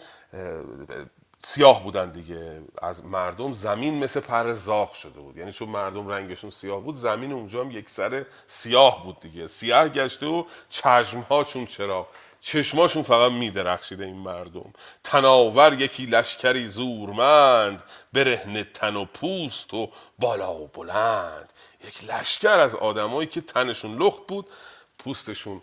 سیاه 1.38 1.82
بودن 1.82 2.10
دیگه. 2.10 2.62
از 2.82 3.04
مردم 3.04 3.52
زمین 3.52 4.04
مثل 4.04 4.20
پر 4.20 4.52
زاغ 4.52 4.92
شده 4.92 5.20
بود. 5.20 5.36
یعنی 5.36 5.52
چون 5.52 5.68
مردم 5.68 6.08
رنگشون 6.08 6.50
سیاه 6.50 6.80
بود 6.80 6.94
زمین 6.94 7.32
اونجا 7.32 7.60
هم 7.60 7.70
یک 7.70 7.90
سر 7.90 8.26
سیاه 8.46 9.04
بود 9.04 9.20
دیگه. 9.20 9.46
سیاه 9.46 9.88
گشته 9.88 10.26
و 10.26 10.44
چشم 10.68 11.20
ها 11.20 11.44
چون 11.44 11.66
چراغ. 11.66 12.06
چشماشون 12.40 13.02
فقط 13.02 13.32
میدرخشیده 13.32 14.04
این 14.04 14.16
مردم. 14.16 14.72
تناور 15.04 15.72
یکی 15.72 16.06
لشکری 16.06 16.66
زورمند 16.66 17.82
برهنه 18.12 18.64
تن 18.64 18.96
و 18.96 19.04
پوست 19.04 19.74
و 19.74 19.90
بالا 20.18 20.54
و 20.54 20.66
بلند. 20.66 21.52
یک 21.84 22.04
لشکر 22.10 22.60
از 22.60 22.74
آدمایی 22.74 23.28
که 23.28 23.40
تنشون 23.40 24.02
لخت 24.02 24.26
بود 24.28 24.46
پوستشون 24.98 25.62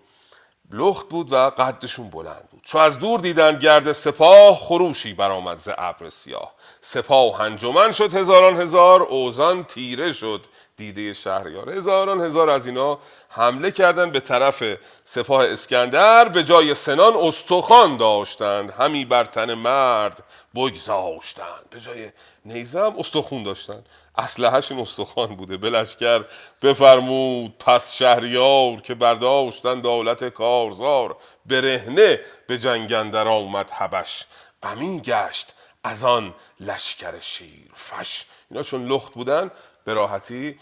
لخت 0.72 1.10
بود 1.10 1.34
و 1.34 1.36
قدشون 1.36 2.10
بلند 2.10 2.50
بود. 2.52 2.62
چو 2.64 2.78
از 2.78 3.00
دور 3.00 3.20
دیدن 3.20 3.60
گرد 3.60 3.92
سپاه 3.92 4.56
خروشی 4.56 5.14
برآمد 5.14 5.58
ز 5.58 5.70
ابر 5.78 6.10
سیاه. 6.10 6.54
سپاه 6.82 7.42
انجمن 7.42 7.92
شد 7.92 8.14
هزاران 8.14 8.62
هزار 8.62 9.02
اوزان 9.02 9.64
تیره 9.64 10.12
شد 10.12 10.46
دیده 10.78 11.14
شهریار. 11.14 11.70
هزاران 11.70 12.22
هزار 12.22 12.50
از 12.50 12.68
اینا 12.68 13.00
حمله 13.30 13.72
کردند 13.72 14.12
به 14.12 14.20
طرف 14.20 14.64
سپاه 15.04 15.46
اسکندر 15.46 16.30
به 16.30 16.44
جای 16.44 16.76
سنان 16.76 17.14
استخوان 17.16 17.98
داشتند. 17.98 18.72
همی 18.72 19.06
بر 19.06 19.24
تن 19.24 19.54
مرد 19.54 20.24
بگذاشتند. 20.56 21.70
به 21.70 21.80
جای 21.80 22.12
نیزه 22.46 22.80
هم 22.80 23.00
استخون 23.00 23.44
داشتند. 23.44 23.86
اسلحه‌شون 24.18 24.80
استخوان 24.80 25.36
بوده. 25.36 25.58
به 25.58 25.70
لشکر 25.70 26.26
بفرمود 26.62 27.58
پس 27.58 27.94
شهریار 27.94 28.82
که 28.82 28.96
برداشتن 28.96 29.82
دولت 29.82 30.30
کارزار 30.30 31.18
برهنه 31.46 32.20
به 32.48 32.58
جنگ 32.58 32.94
اندر 32.94 33.28
آمد 33.28 33.70
حبش. 33.70 34.26
غمی 34.64 35.02
گشت 35.02 35.54
از 35.84 36.04
آن 36.04 36.36
لشکر 36.60 37.20
شیر 37.20 37.72
فش 37.76 38.26
اینا 38.50 38.64
چون 38.64 38.88
لخت 38.88 39.14
بودن 39.14 39.52
به 39.86 39.94
راحتی 39.94 40.60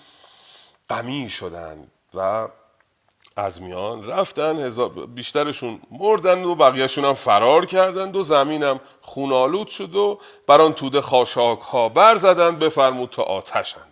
غمی 0.90 1.30
شدن 1.30 1.92
و 2.14 2.48
از 3.36 3.62
میان 3.62 4.08
رفتن 4.08 4.66
هزار- 4.66 4.90
بیشترشون 4.90 5.82
مردن 5.92 6.44
و 6.44 6.56
بقیهشون 6.56 7.06
هم 7.06 7.14
فرار 7.14 7.66
کردند 7.66 8.16
و 8.16 8.24
زمینم 8.24 8.80
خونالود 9.02 9.68
شد 9.68 9.96
و 9.96 10.20
بر 10.48 10.62
آن 10.62 10.74
توده 10.74 11.02
خاشاک 11.02 11.60
ها 11.62 11.90
بر 11.90 12.16
زدند 12.16 12.60
بفرمود 12.60 13.10
تا 13.10 13.24
آتش 13.24 13.76
اندر 13.78 13.88
زدند 13.90 13.91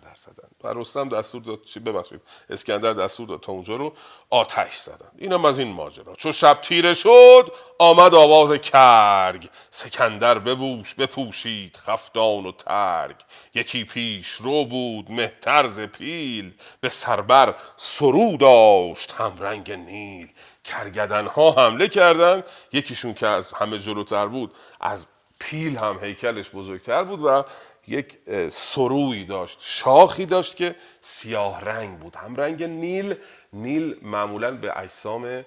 و 0.64 0.68
رستم 0.68 1.08
دستور 1.08 1.42
داد 1.42 1.62
چی 1.62 1.80
ببخشید 1.80 2.20
اسکندر 2.50 2.92
دستور 2.92 3.28
داد 3.28 3.40
تا 3.40 3.52
اونجا 3.52 3.76
رو 3.76 3.92
آتش 4.30 4.76
زدند 4.76 5.12
اینم 5.18 5.44
از 5.44 5.58
این 5.58 5.72
ماجرا. 5.72 6.14
چو 6.14 6.32
شب 6.32 6.54
تیره 6.54 6.94
شد 6.94 7.52
آمد 7.78 8.14
آواز 8.14 8.52
کرگ. 8.52 9.48
سکندر 9.70 10.38
ببوش 10.38 10.94
بپوشید 10.94 11.78
خفتان 11.86 12.46
و 12.46 12.52
ترگ. 12.52 13.16
یکی 13.54 13.84
پیش 13.84 14.28
رو 14.28 14.64
بود 14.64 15.10
مهترز 15.10 15.80
پیل. 15.80 16.52
به 16.80 16.88
سربر 16.88 17.54
سرو 17.76 18.36
داشت 18.36 19.12
هم 19.12 19.36
رنگ 19.38 19.72
نیل. 19.72 20.28
کرگدن 20.64 21.26
ها 21.26 21.50
حمله 21.50 21.88
کردند 21.88 22.44
یکیشون 22.72 23.14
که 23.14 23.26
از 23.26 23.52
همه 23.52 23.78
جلوتر 23.78 24.26
بود 24.26 24.54
از 24.80 25.06
پیل 25.40 25.78
هم 25.78 25.98
هیکلش 26.02 26.50
بزرگتر 26.50 27.04
بود 27.04 27.24
و 27.24 27.44
یک 27.90 28.18
سروی 28.48 29.24
داشت 29.24 29.58
شاخی 29.62 30.26
داشت 30.26 30.56
که 30.56 30.74
سیاه 31.00 31.60
رنگ 31.60 31.98
بود. 31.98 32.16
هم 32.16 32.36
رنگ 32.36 32.62
نیل 32.64 33.14
نیل 33.52 33.96
معمولا 34.02 34.50
به 34.50 34.78
اجسام 34.78 35.44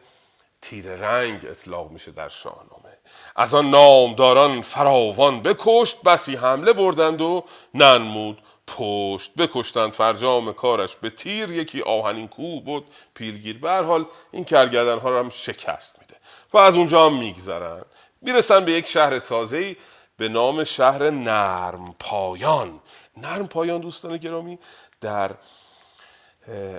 تیر 0.62 0.86
رنگ 0.86 1.46
اطلاق 1.46 1.92
میشه 1.92 2.12
در 2.12 2.28
شاهنامه. 2.28 2.98
از 3.36 3.54
آن 3.54 3.70
نامداران 3.70 4.62
فراوان 4.62 5.42
بکشت 5.42 6.04
بسی 6.04 6.36
حمله 6.36 6.74
بردند 6.74 7.22
و 7.22 7.44
ننمود 7.74 8.42
پشت 8.68 9.36
بکشتند. 9.36 9.92
فرجام 9.92 10.54
کارش 10.54 10.96
به 10.96 11.10
تیر 11.10 11.52
یکی 11.52 11.82
آهنین 11.82 12.28
کوه 12.28 12.64
بود 12.64 12.86
پیلگیر. 13.14 13.60
به 13.60 13.70
هر 13.70 13.84
حال 13.84 14.06
این 14.32 14.46
کرگدن 14.46 15.00
ها 15.00 15.10
رو 15.10 15.20
هم 15.20 15.30
شکست 15.30 16.00
میده 16.00 16.16
و 16.54 16.58
از 16.58 16.76
اونجا 16.76 17.06
هم 17.06 17.18
میگذرند. 17.18 17.86
می‌رسن 18.22 18.66
به 18.66 18.72
یک 18.72 18.88
شهر 18.88 19.20
تازه‌ای 19.20 19.76
به 20.18 20.30
نام 20.30 20.64
شهر 20.64 21.10
نرم 21.10 21.96
پایان 22.00 22.80
نرم 23.18 23.48
پایان 23.48 23.82
دوستان 23.82 24.18
گرامی 24.18 24.60
در 25.02 25.32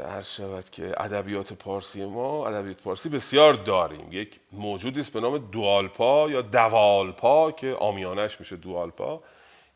عرض 0.06 0.34
شود 0.34 0.70
که 0.70 1.02
ادبیات 1.02 1.52
پارسی 1.52 2.04
ما 2.06 2.48
ادبیات 2.48 2.82
پارسی 2.82 3.08
بسیار 3.08 3.54
داریم. 3.54 4.08
یک 4.12 4.40
موجودی 4.52 5.00
است 5.00 5.12
به 5.12 5.20
نام 5.20 5.38
دوالپا 5.38 6.30
یا 6.30 6.42
دوالپا 6.42 7.50
که 7.50 7.76
آمیانش 7.80 8.40
میشه 8.40 8.56
دوالپا 8.56 9.22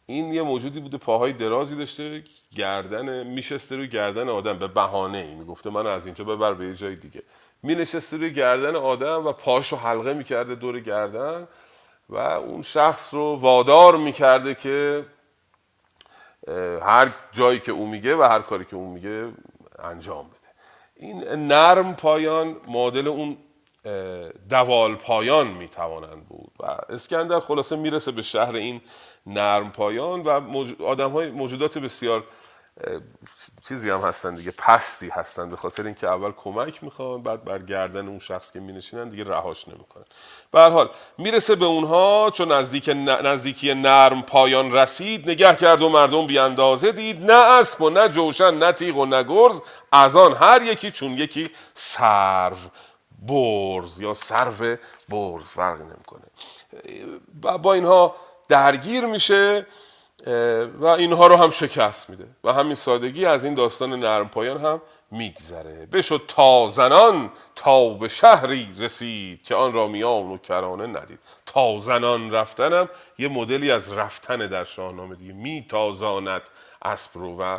این 0.07 0.33
یه 0.33 0.43
موجودی 0.43 0.81
بوده 0.81 0.97
پاهای 0.97 1.33
درازی 1.33 1.77
داشته 1.77 2.23
گردن 2.57 3.27
میشسته 3.27 3.77
روی 3.77 3.89
گردن 3.89 4.29
آدم. 4.29 4.59
به 4.59 4.67
بهانه 4.67 5.19
ای 5.19 5.35
می‌گفته. 5.35 5.71
من 5.71 5.87
از 5.87 6.07
اینجا 6.07 6.25
ببر 6.25 6.55
به 6.55 6.67
یه 6.67 6.75
جای 6.75 6.97
دیگه. 6.97 7.23
مینشسته 7.63 8.17
روی 8.17 8.35
گردن 8.35 8.77
آدم 8.77 9.27
و 9.27 9.33
پاشو 9.33 9.77
حلقه 9.77 10.15
می‌کرده 10.15 10.55
دور 10.55 10.81
گردن. 10.81 11.49
و 12.09 12.17
اون 12.17 12.63
شخص 12.63 13.15
رو 13.15 13.37
وادار 13.37 13.97
می‌کرده 13.97 14.55
که 14.55 15.07
هر 16.83 17.09
جایی 17.33 17.61
که 17.61 17.73
او 17.73 17.87
میگه 17.87 18.17
و 18.17 18.23
هر 18.23 18.41
کاری 18.41 18.65
که 18.65 18.77
او 18.77 18.93
میگه 18.93 19.29
انجام 19.79 20.27
بده 20.27 20.49
این 20.97 21.25
نرم 21.25 21.95
پایان 21.95 22.57
معادل 22.69 23.09
اون 23.09 23.37
دوال 24.49 24.95
پایان 24.95 25.49
می‌توانند 25.49 26.29
بود 26.29 26.53
و 26.61 26.65
اسکندر 26.89 27.41
خلاصه 27.41 27.77
می‌رسه 27.77 28.13
به 28.13 28.23
شهر 28.23 28.57
این 28.57 28.81
نرم 29.27 29.73
پایان 29.73 30.23
و. 30.23 30.41
آدم 30.85 31.11
های 31.11 31.31
موجودات 31.31 31.79
بسیار 31.79 32.25
چیزی 33.69 33.91
هم 33.91 33.97
هستن 33.99 34.35
دیگه 34.35 34.53
پستی 34.59 35.09
هستن 35.09 35.51
به 35.51 35.57
خاطر 35.57 35.87
اینکه 35.87 36.07
اول 36.09 36.33
کمک 36.33 36.85
می‌خوان 36.85 37.23
بعد 37.23 37.45
بر 37.45 37.59
گردن 37.59 38.09
اون 38.09 38.19
شخص 38.19 38.53
که 38.53 38.61
مینشینن 38.61 39.09
دیگه 39.09 39.25
رهاش 39.25 39.69
نمی‌کنن. 39.69 40.05
به 40.51 40.61
هر 40.61 40.71
حال 40.71 40.91
می‌رسه 41.19 41.55
به 41.57 41.65
اونها 41.65 42.31
چون 42.35 42.53
نزدیک 42.53 42.91
نزدیکی 43.25 43.75
نرم 43.75 44.23
پایان 44.23 44.73
رسید 44.73 45.31
نگه 45.31 45.57
کرد 45.57 45.83
و 45.83 45.89
مردم 45.89 46.27
بی 46.27 46.39
اندازه 46.39 46.93
دید 46.93 47.31
نه 47.31 47.59
اسب 47.59 47.83
و 47.83 47.91
نه 47.91 48.09
جوشن 48.09 48.55
نه 48.55 48.73
تیغ 48.73 48.97
و 48.97 49.07
نه 49.07 49.23
گرز 49.23 49.61
از 49.93 50.17
آن 50.17 50.35
هر 50.35 50.63
یکی 50.63 50.91
چون 50.91 51.11
یکی 51.11 51.51
سرو 51.75 52.57
برز 53.23 54.01
یا 54.01 54.15
سرو 54.15 54.77
برز 55.09 55.45
فرقی 55.45 55.85
نمی‌کنه. 55.85 56.25
با 57.59 57.75
اینها 57.75 58.17
درگیر 58.49 59.07
میشه. 59.07 59.67
و 60.81 60.85
اینها 60.85 61.27
رو 61.27 61.37
هم 61.37 61.51
شکست 61.51 62.11
میده 62.11 62.27
و 62.45 62.53
همین 62.53 62.75
سادگی 62.75 63.27
از 63.27 63.45
این 63.45 63.55
داستان 63.55 64.01
نرم 64.01 64.29
پایان 64.29 64.61
هم 64.61 64.83
میگذره. 65.11 65.87
بشد 65.93 66.23
تا 66.29 66.69
زنان 66.69 67.31
تا 67.55 67.89
به 67.89 68.09
شهری 68.09 68.69
رسید 68.79 69.43
که 69.43 69.55
آن 69.55 69.73
را 69.73 69.89
میان 69.89 70.27
و 70.27 70.39
کرانه 70.39 70.87
ندید. 70.87 71.19
تا 71.47 71.79
زنان 71.79 72.31
رفتنم 72.31 72.89
یه 73.19 73.29
مدلی 73.29 73.71
از 73.71 73.93
رفتن 73.93 74.37
در 74.37 74.65
شاهنامه 74.65 75.17
دیگه 75.17 75.33
می 75.33 75.67
تازاند 75.69 76.43
اسب 76.83 77.11
رو 77.15 77.37
و 77.37 77.59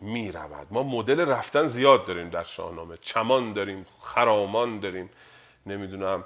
می 0.00 0.32
رود 0.32 0.66
ما 0.70 0.82
مدل 0.82 1.20
رفتن 1.20 1.66
زیاد 1.66 2.06
داریم 2.06 2.30
در 2.30 2.42
شاهنامه. 2.42 2.96
چمان 3.02 3.52
داریم 3.52 3.86
خرامان 4.00 4.80
داریم 4.80 5.10
نمی‌دونم 5.66 6.24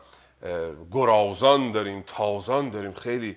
گرازان 0.93 1.73
داریم 1.73 2.05
تازان 2.07 2.71
داریم. 2.71 2.93
خیلی 2.93 3.37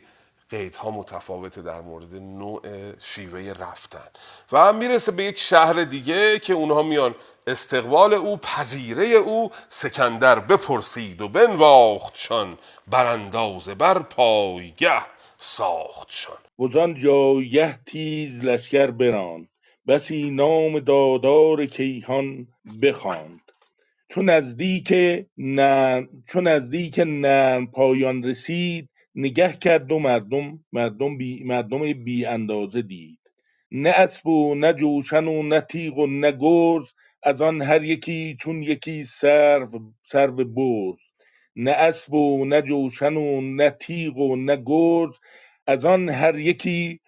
قیدها 0.52 0.92
متفاوته 0.92 1.62
در 1.62 1.82
مورد 1.82 2.16
نوع 2.16 2.62
شیوه 3.00 3.54
رفتن. 3.60 4.08
و 4.52 4.58
هم 4.58 4.76
می‌رسه 4.76 5.12
به 5.12 5.24
یک 5.24 5.38
شهر 5.38 5.84
دیگه 5.84 6.40
که 6.40 6.54
اونها 6.54 6.84
میان 6.84 7.16
استقبال 7.48 8.14
او 8.14 8.38
پذیره 8.38 9.06
او 9.06 9.52
سکندر 9.70 10.40
بپرسید 10.40 11.22
و 11.22 11.28
بنواختشان 11.28 12.58
براندازه 12.88 13.76
بر 13.76 14.00
پایگه 14.00 15.02
ساختشان. 15.38 16.38
وزان 16.60 17.00
جایه 17.00 17.80
تیز 17.86 18.44
لشکر 18.46 18.92
براند 18.92 19.48
بسی 19.88 20.30
نام 20.30 20.80
دادار 20.80 21.66
کیهان 21.66 22.48
بخواند. 22.82 23.42
چون 24.10 24.30
نزدیک 24.30 24.94
نرم 25.38 26.10
چون 26.32 26.48
نزدیک 26.48 27.00
نرم 27.00 27.68
پایان 27.68 28.24
رسید 28.24 28.90
نگه 29.16 29.54
کرد 29.54 29.92
و 29.92 30.00
مردم 30.00 30.66
مردم 30.74 31.18
بی, 31.18 31.44
مردم 31.44 31.94
بی 31.94 32.26
اندازه 32.26 32.82
دید. 32.82 33.20
نه 33.72 33.90
اسب 33.90 34.28
و 34.28 34.56
نه 34.56 34.74
جوشن 34.74 35.26
و 35.28 35.44
نه 35.44 35.62
تیغ 35.62 35.98
و 35.98 36.08
نه 36.08 36.32
گرز 36.32 36.90
از 37.24 37.42
آن 37.42 37.62
هر 37.62 37.84
یکی 37.84 38.38
چون 38.42 38.64
یکی 38.64 39.04
سرو 39.04 39.94
سرو 40.12 40.46
برز. 40.46 41.00
نه 41.56 41.72
اسب 41.72 42.14
و 42.14 42.46
نه 42.46 42.62
جوشن 42.62 43.14
و 43.18 43.42
نه 43.42 43.70
تیغ 43.70 44.18
و 44.18 44.36
نه 44.36 44.64
گرز 44.66 45.16
از 45.68 45.86
آن 45.86 46.10
هر 46.10 46.40
یکی 46.40 47.00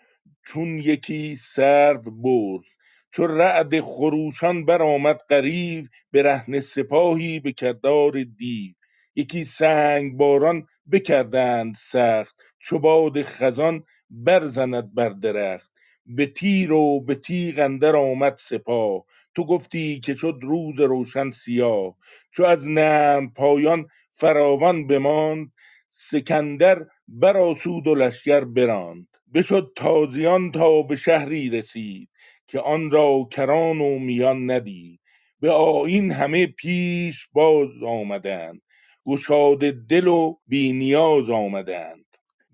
چون 0.48 0.78
یکی 0.78 1.36
سرو 1.36 2.12
برز. 2.12 2.66
چو 3.14 3.28
رعد 3.28 3.82
خروشان 3.82 4.66
برآمد 4.66 5.20
غریو 5.30 5.86
برهنه 6.14 6.60
سپاهی 6.60 7.40
به 7.40 7.52
کردار 7.54 8.24
دیو. 8.24 8.74
یکی 9.16 9.44
سنگ 9.44 10.18
باران 10.18 10.68
بکردند 10.92 11.76
سخت 11.76 12.36
چو 12.60 12.80
باد 12.80 13.22
خزان 13.24 13.84
برزند 14.10 14.94
بر 14.94 15.10
درخت. 15.10 15.72
به 16.06 16.26
تیر 16.26 16.72
و 16.72 17.02
به 17.02 17.16
تیغ 17.16 17.60
اندر 17.60 17.96
آمد 17.96 18.38
سپاه 18.40 19.06
تو 19.36 19.46
گفتی 19.46 20.00
که 20.00 20.14
شد 20.16 20.40
روز 20.42 20.80
روشن 20.80 21.32
سیاه. 21.32 21.96
چو 22.32 22.44
از 22.44 22.68
نرم 22.68 23.30
پایان 23.34 23.88
فراوان 24.12 24.88
بماند 24.88 25.52
سکندر 25.90 26.86
برآسود 27.08 27.88
و 27.88 27.96
لشکر 27.96 28.44
براند. 28.44 29.08
بشد 29.34 29.72
تازیان 29.76 30.52
تا 30.52 30.82
به 30.82 30.96
شهری 30.96 31.50
رسید 31.50 32.10
که 32.48 32.60
آن 32.60 32.92
را 32.92 33.28
کران 33.32 33.82
و 33.82 34.00
میان 34.00 34.52
ندید. 34.52 35.00
به 35.40 35.52
آیین 35.52 36.12
همه 36.12 36.48
پیش 36.48 37.28
باز 37.34 37.70
آمدند. 37.86 38.62
گشاده 39.08 39.72
دل 39.90 40.08
و 40.08 40.36
بینیاز 40.48 41.30
آمدند. 41.30 42.06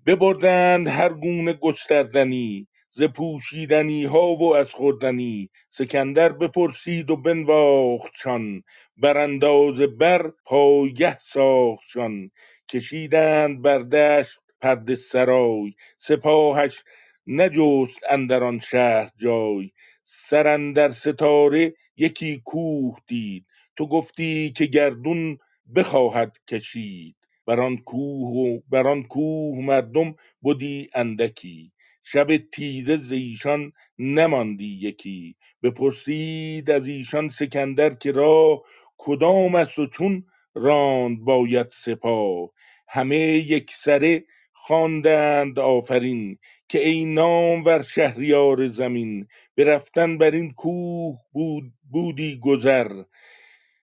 ببردند 0.06 0.88
هر 0.88 1.12
گونه 1.12 1.52
گستردنی 1.52 2.66
ز 2.90 3.02
پوشیدنی 3.02 4.04
ها 4.04 4.34
و 4.34 4.54
از 4.56 4.72
خوردنی. 4.72 5.50
سکندر 5.70 6.32
بپرسید 6.32 7.10
و 7.10 7.16
بنواختشان 7.16 8.62
بر 8.96 9.18
اندازه 9.18 9.86
بر 9.86 10.32
پایگه 10.44 11.18
ساختشان 11.20 12.30
کشیدند 12.68 13.62
بر 13.62 13.78
دشت 13.78 14.38
پرده 14.60 14.94
سرای 14.94 15.74
سپاهش 15.98 16.84
نجست 17.26 17.98
اندر 18.10 18.44
آن 18.44 18.58
شهر 18.58 19.10
جای. 19.22 19.70
سر 20.04 20.46
اندر 20.48 20.90
ستاره 20.90 21.74
یکی 21.96 22.42
کوه 22.44 22.98
دید. 23.06 23.46
تو 23.76 23.88
گفتی 23.88 24.52
که 24.56 24.66
گردون 24.66 25.38
بخواهد 25.76 26.36
کشید. 26.48 27.16
بر 27.46 27.60
آن 27.60 27.76
کوه 27.76 28.28
و 28.30 28.60
بر 28.70 28.88
آن 28.88 29.02
کوه 29.02 29.64
مردم 29.64 30.14
بدی 30.44 30.90
اندکی. 30.94 31.72
شب 32.02 32.36
تیره 32.36 32.96
ز 32.96 33.12
ایشان 33.12 33.72
نماندی 33.98 34.78
یکی. 34.82 35.36
بپرسید 35.62 36.70
از 36.70 36.88
ایشان 36.88 37.28
سکندر 37.28 37.94
که 37.94 38.12
راه 38.12 38.62
کدام 38.98 39.54
است 39.54 39.78
و 39.78 39.86
چون 39.86 40.24
راند 40.54 41.20
باید 41.20 41.66
سپاه. 41.72 42.50
همه 42.88 43.16
یکسره 43.16 44.24
خواندند 44.52 45.58
آفرین 45.58 46.38
که 46.68 46.88
ای 46.88 47.04
نامور 47.04 47.82
شهریار 47.82 48.68
زمین. 48.68 49.26
به 49.54 49.64
رفتن 49.64 50.18
بر 50.18 50.30
این 50.30 50.52
کوه 50.52 51.18
بود 51.32 51.72
بودی 51.90 52.38
گذر. 52.42 53.02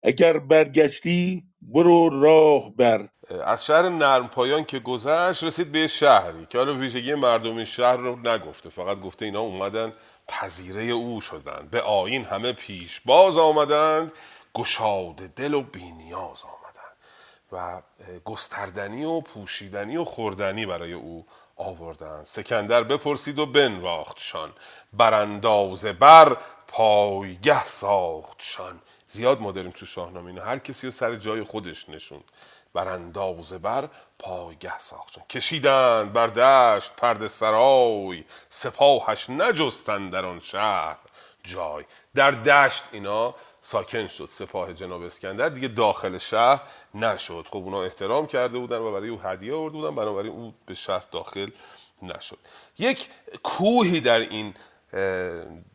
اگر 0.02 0.38
برگشتی 0.38 1.42
برو 1.74 2.22
راه 2.22 2.70
بر. 2.76 3.08
از 3.44 3.66
شهر 3.66 3.88
نرم 3.88 4.28
پایان 4.28 4.64
که 4.64 4.78
گذشت 4.78 5.44
رسید 5.44 5.72
به 5.72 5.86
شهری 5.86 6.46
که 6.46 6.58
حالا 6.58 6.74
ویژگی 6.74 7.14
مردم 7.14 7.56
این 7.56 7.64
شهر 7.64 7.96
رو 7.96 8.28
نگفته. 8.28 8.70
فقط 8.70 9.00
گفته 9.00 9.24
اینا 9.24 9.40
اومدن 9.40 9.92
پذیره 10.28 10.82
او 10.82 11.20
شدند 11.20 11.70
به 11.70 11.80
آین 11.82 12.24
همه 12.24 12.52
پیش 12.52 13.00
باز 13.00 13.38
آمدند 13.38 14.12
گشاده 14.54 15.26
دل 15.36 15.54
و 15.54 15.62
بینیاز 15.62 16.44
آمدند. 16.44 16.96
و 17.52 17.82
گستردنی 18.24 19.04
و 19.04 19.20
پوشیدنی 19.20 19.96
و 19.96 20.04
خوردنی 20.04 20.66
برای 20.66 20.92
او 20.92 21.26
آوردند. 21.56 22.26
سکندر 22.26 22.82
بپرسید 22.82 23.38
و 23.38 23.46
بنواختشان. 23.46 24.52
براندازه 24.92 25.92
بر 25.92 26.36
پایگه 26.68 27.64
ساختشان. 27.64 28.80
زیاد 29.08 29.40
ما 29.40 29.52
داریم 29.52 29.70
تو 29.70 29.86
شاهنامه 29.86 30.26
اینو. 30.26 30.42
هر 30.42 30.58
کسی 30.58 30.86
رو 30.86 30.92
سر 30.92 31.14
جای 31.14 31.42
خودش 31.42 31.88
نشون 31.88 32.20
بر 32.74 32.88
اندازه 32.88 33.58
بر 33.58 33.88
پایگه 34.18 34.78
ساختن. 34.78 35.22
کشیدند 35.30 36.12
بر 36.12 36.26
دشت 36.26 36.96
پرده 36.96 37.28
سرای. 37.28 38.24
سپاهش 38.48 39.30
نجستند 39.30 40.12
در 40.12 40.26
آن 40.26 40.40
شهر 40.40 40.96
جای. 41.44 41.84
در 42.14 42.30
دشت 42.30 42.84
اینا 42.92 43.34
ساکن 43.62 44.06
شد 44.06 44.28
سپاه 44.32 44.72
جناب 44.72 45.02
اسکندر. 45.02 45.48
دیگه 45.48 45.68
داخل 45.68 46.18
شهر 46.18 46.60
نشد. 46.94 47.46
خب 47.50 47.56
اونا 47.56 47.82
احترام 47.82 48.26
کرده 48.26 48.58
بودن 48.58 48.78
و 48.78 48.92
برای 48.92 49.08
او 49.08 49.20
هدیه 49.20 49.54
آورده 49.54 49.76
بودن. 49.76 49.94
بنابراین 49.94 50.32
او 50.32 50.54
به 50.66 50.74
شهر 50.74 51.04
داخل 51.10 51.50
نشد. 52.02 52.38
یک 52.78 53.08
کوهی 53.42 54.00
در 54.00 54.18
این 54.18 54.54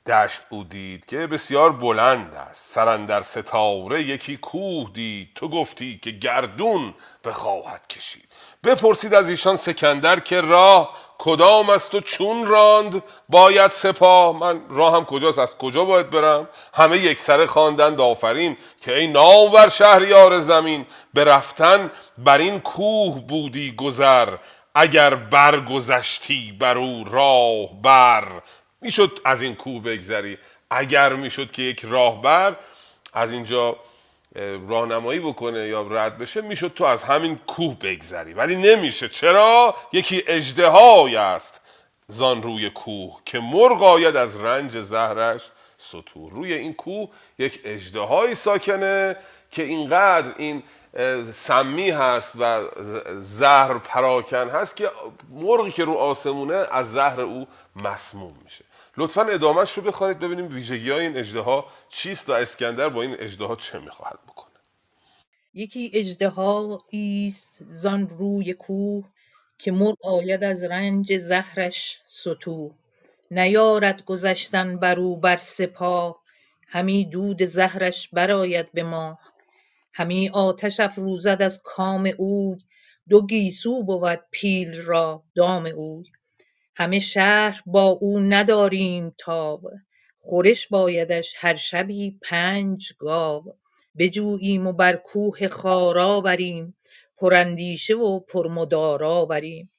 دشت 0.07 0.41
او 0.49 0.63
دید 0.63 1.05
که 1.05 1.27
بسیار 1.27 1.71
بلند 1.71 2.33
است. 2.35 2.73
سرندر 2.73 3.21
ستاره 3.21 4.03
یکی 4.03 4.37
کوه 4.37 4.89
دید. 4.93 5.29
تو 5.35 5.49
گفتی 5.49 5.99
که 6.03 6.11
گردون 6.11 6.93
بخواهد 7.25 7.87
کشید. 7.87 8.27
بپرسید 8.63 9.13
از 9.13 9.29
ایشان 9.29 9.55
سکندر 9.55 10.19
که 10.19 10.41
راه 10.41 10.97
کدام 11.17 11.69
است 11.69 11.95
و 11.95 11.99
چون 11.99 12.47
راند؟ 12.47 13.03
باید 13.29 13.71
سپاه. 13.71 14.39
من 14.39 14.61
راهم 14.69 15.05
کجاست؟ 15.05 15.39
از 15.39 15.57
کجا 15.57 15.85
باید 15.85 16.09
برم؟ 16.09 16.49
همه 16.73 16.97
یک 16.97 17.19
سره 17.19 17.47
خواندند 17.47 18.01
آفرین 18.01 18.57
که 18.81 18.97
ای 18.97 19.07
نامور 19.07 19.69
شهریار 19.69 20.39
زمین 20.39 20.85
به 21.13 21.23
رفتن 21.23 21.91
بر 22.17 22.37
این 22.37 22.59
کوه 22.59 23.19
بودی 23.19 23.75
گذر. 23.75 24.35
اگر 24.75 25.15
برگذشتی 25.15 26.57
بر 26.59 26.77
او 26.77 27.03
راه 27.03 27.81
بر. 27.81 28.41
می‌شد 28.81 29.19
از 29.25 29.41
این 29.41 29.55
کوه 29.55 29.83
بگذری. 29.83 30.37
اگر 30.69 31.13
می‌شد 31.13 31.51
که 31.51 31.61
یک 31.61 31.85
راهبر 31.85 32.55
از 33.13 33.31
اینجا 33.31 33.77
راهنمایی 34.67 35.19
بکنه 35.19 35.67
یا 35.67 35.81
رد 35.81 36.17
بشه 36.17 36.41
می‌شد 36.41 36.73
تو 36.73 36.83
از 36.83 37.03
همین 37.03 37.35
کوه 37.47 37.79
بگذری. 37.79 38.33
ولی 38.33 38.55
نمیشه. 38.55 39.09
چرا؟ 39.09 39.75
یکی 39.93 40.23
اجدهای 40.27 41.15
است 41.15 41.61
زان 42.07 42.43
روی 42.43 42.69
کوه 42.69 43.19
که 43.25 43.39
مرغ 43.39 43.83
آید 43.83 44.15
از 44.15 44.43
رنج 44.43 44.79
زهرش 44.79 45.41
سطور. 45.77 46.31
روی 46.31 46.53
این 46.53 46.73
کوه 46.73 47.09
یک 47.39 47.61
اجدهایی 47.63 48.35
ساکنه 48.35 49.15
که 49.51 49.63
اینقدر 49.63 50.33
این 50.37 50.63
سمی 51.31 51.89
هست 51.89 52.33
و 52.39 52.61
زهر 53.19 53.77
پراکن 53.77 54.49
هست 54.49 54.75
که 54.75 54.91
مرغی 55.29 55.71
که 55.71 55.83
رو 55.83 55.93
آسمونه 55.93 56.67
از 56.71 56.91
زهر 56.91 57.21
او 57.21 57.47
مسموم 57.75 58.33
میشه. 58.43 58.65
لطفا 58.97 59.21
ادامهش 59.21 59.71
رو 59.71 59.83
بخوانید 59.83 60.19
ببینیم 60.19 60.47
ویژگی 60.47 60.91
های 60.91 61.05
این 61.05 61.17
اجده 61.17 61.63
چیست 61.89 62.29
و 62.29 62.31
اسکندر 62.31 62.89
با 62.89 63.01
این 63.01 63.15
اجده 63.19 63.55
چه 63.55 63.79
می‌خواهد 63.79 64.19
بکنه. 64.27 64.55
یکی 65.53 65.91
اجدها 65.93 66.85
ایست 66.89 67.63
زان 67.69 68.09
روی 68.09 68.53
کوه 68.53 69.05
که 69.57 69.71
مرغ 69.71 70.05
آید 70.05 70.43
از 70.43 70.63
رنج 70.63 71.17
زهرش 71.17 72.01
ستو 72.05 72.73
نیارد 73.31 74.05
گذشتن 74.05 74.77
بر 74.77 74.99
او 74.99 75.19
بر 75.19 75.37
سپاه 75.37 76.21
همی 76.67 77.05
دود 77.05 77.45
زهرش 77.45 78.09
برآید 78.13 78.71
به 78.71 78.83
ما 78.83 79.19
همی 79.93 80.29
آتش 80.29 80.79
افروزد 80.79 81.41
از 81.41 81.61
کام 81.63 82.11
اوی 82.17 82.57
دو 83.09 83.25
گیسو 83.25 83.83
بود 83.83 84.19
پیل 84.31 84.81
را 84.81 85.23
دام 85.35 85.65
اوی. 85.65 86.05
همه 86.81 86.99
شهر 86.99 87.61
با 87.65 87.83
او 87.83 88.19
نداریم 88.19 89.15
تاب 89.17 89.61
خورش 90.19 90.67
بایدش 90.67 91.33
هر 91.37 91.55
شبی 91.55 92.17
پنج 92.21 92.93
گاو. 92.99 93.43
بجوییم 93.97 94.67
و 94.67 94.73
بر 94.73 94.95
کوه 94.95 95.47
خارا 95.47 96.21
بریم 96.21 96.75
پراندیشه 97.17 97.93
و 97.95 98.19
پرمدارا 98.19 99.25
بریم 99.25 99.69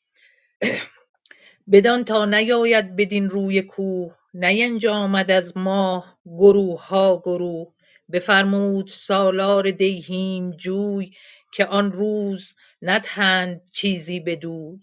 بدان 1.72 2.04
تا 2.04 2.24
نیاید 2.24 2.96
بدین 2.96 3.30
روی 3.30 3.62
کوه 3.62 4.14
نینجامد 4.34 5.30
از 5.30 5.56
ماه 5.56 6.18
گروه 6.26 6.86
ها 6.86 7.22
گروه. 7.24 7.72
بفرمود 8.12 8.88
سالار 8.88 9.70
دیهیم 9.70 10.50
جوی 10.50 11.12
که 11.52 11.66
آن 11.66 11.92
روز 11.92 12.54
ندهند 12.82 13.60
چیزی 13.70 14.20
بدوی. 14.20 14.80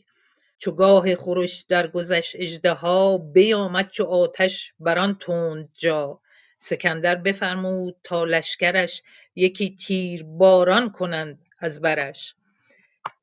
چو 0.60 0.72
گاه 0.72 1.16
خورش 1.16 1.66
درگذشت 1.70 2.36
اژدها 2.40 3.18
بیامد 3.18 3.90
چو 3.90 4.04
آتش 4.04 4.74
بر 4.80 5.00
آن 5.00 5.18
تندجا 5.18 6.22
سکندر 6.58 7.16
بفرمود 7.16 7.96
تا 8.04 8.24
لشکرش 8.24 9.02
یکی 9.36 9.76
تیر 9.76 10.24
باران 10.24 10.92
کنند 10.92 11.40
از 11.60 11.82
برش. 11.82 12.36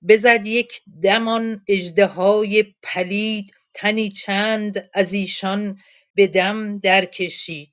بزد 0.09 0.47
یک 0.47 0.82
دم 1.03 1.28
آن 1.28 1.62
اژدهای 1.68 2.74
پلید 2.82 3.53
تنی 3.74 4.11
چند 4.11 4.91
از 4.95 5.12
ایشان 5.12 5.78
به 6.14 6.26
دم 6.26 6.78
درکشید. 6.78 7.72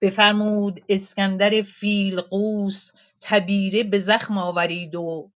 بفرمود 0.00 0.80
اسکندر 0.88 1.62
فیلقوس 1.62 2.90
تبیره 3.22 3.82
به 3.82 3.98
زخم 3.98 4.38
آورید 4.38 4.94
و 4.94 5.30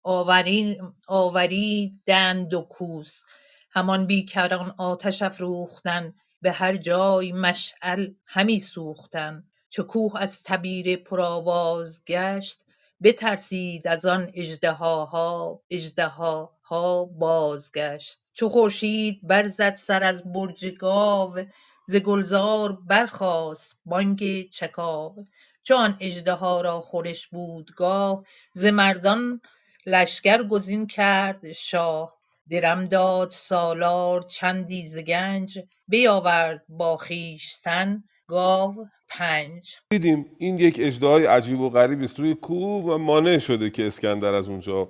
آوریدند 1.09 2.55
و 2.55 2.63
کوس. 2.63 3.23
همان 3.71 4.07
بیکران 4.07 4.75
آتش 4.79 5.23
افروختن 5.23 6.15
به 6.43 6.53
هر 6.53 6.77
جای 6.77 7.33
مشعل 7.33 8.13
همی 8.27 8.61
سوختن. 8.61 9.45
چو 9.71 9.83
کوه 9.83 10.13
از 10.21 10.43
تبیره 10.43 10.97
پرآواز 10.97 12.05
گشت 12.07 12.65
بترسید 13.03 13.89
از 13.89 14.05
آن 14.07 14.31
اژدهاها 14.35 15.61
اژدهاها 15.71 17.05
بازگشت. 17.05 18.21
چو 18.33 18.49
خورشید 18.49 19.21
برزد 19.23 19.75
سر 19.75 20.05
از 20.05 20.33
برج 20.33 20.67
گاو 20.67 21.45
ز 21.87 21.97
گلزار 21.97 22.73
برخاست 22.73 23.81
بانگ 23.85 24.51
چکاو. 24.51 25.25
چو 25.67 25.75
آن 25.75 25.97
اژدها 26.01 26.61
را 26.61 26.81
خورش 26.81 27.29
بود 27.29 27.71
گاه 27.77 28.25
ز 28.53 28.65
مردان 28.65 29.41
لشکر 29.87 30.43
گزین 30.43 30.87
کرد 30.87 31.53
شاه. 31.53 32.17
درم 32.51 32.85
داد 32.85 33.31
سالار 33.31 34.23
چندی 34.23 34.87
ز 34.87 34.97
گنج 34.97 35.59
بیاورد 35.89 36.65
با 36.69 36.97
خویشتن 36.97 38.05
گاو 38.27 38.75
پنج. 39.09 39.77
دیدیم 39.91 40.27
این 40.39 40.59
یک 40.59 40.77
اجدهای 40.81 41.27
عجیب 41.27 41.61
و 41.61 41.71
غریب 41.71 42.03
است 42.03 42.21
روی 42.21 42.35
کوه 42.35 42.85
و 42.85 42.99
مانع 42.99 43.39
شده 43.39 43.71
که 43.71 43.87
اسکندر 43.87 44.35
از 44.35 44.49
اونجا 44.49 44.89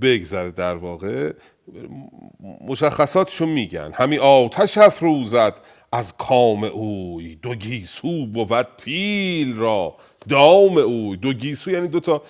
بگذره 0.00 0.50
در 0.50 0.76
واقع. 0.76 1.32
مشخصاتشو 2.68 3.46
میگن. 3.46 3.92
همی 3.94 4.18
آتش 4.18 4.78
افروزد 4.78 5.54
از 5.92 6.16
کام 6.16 6.64
اوی. 6.64 7.36
دو 7.36 7.54
گیسو 7.54 8.26
بود 8.26 8.66
پیل 8.84 9.56
را. 9.56 9.94
دام 10.28 10.78
اوی. 10.78 11.16
دو 11.16 11.32
گیسو 11.32 11.70
یعنی 11.70 11.88
دو 11.88 12.00
تا 12.00 12.22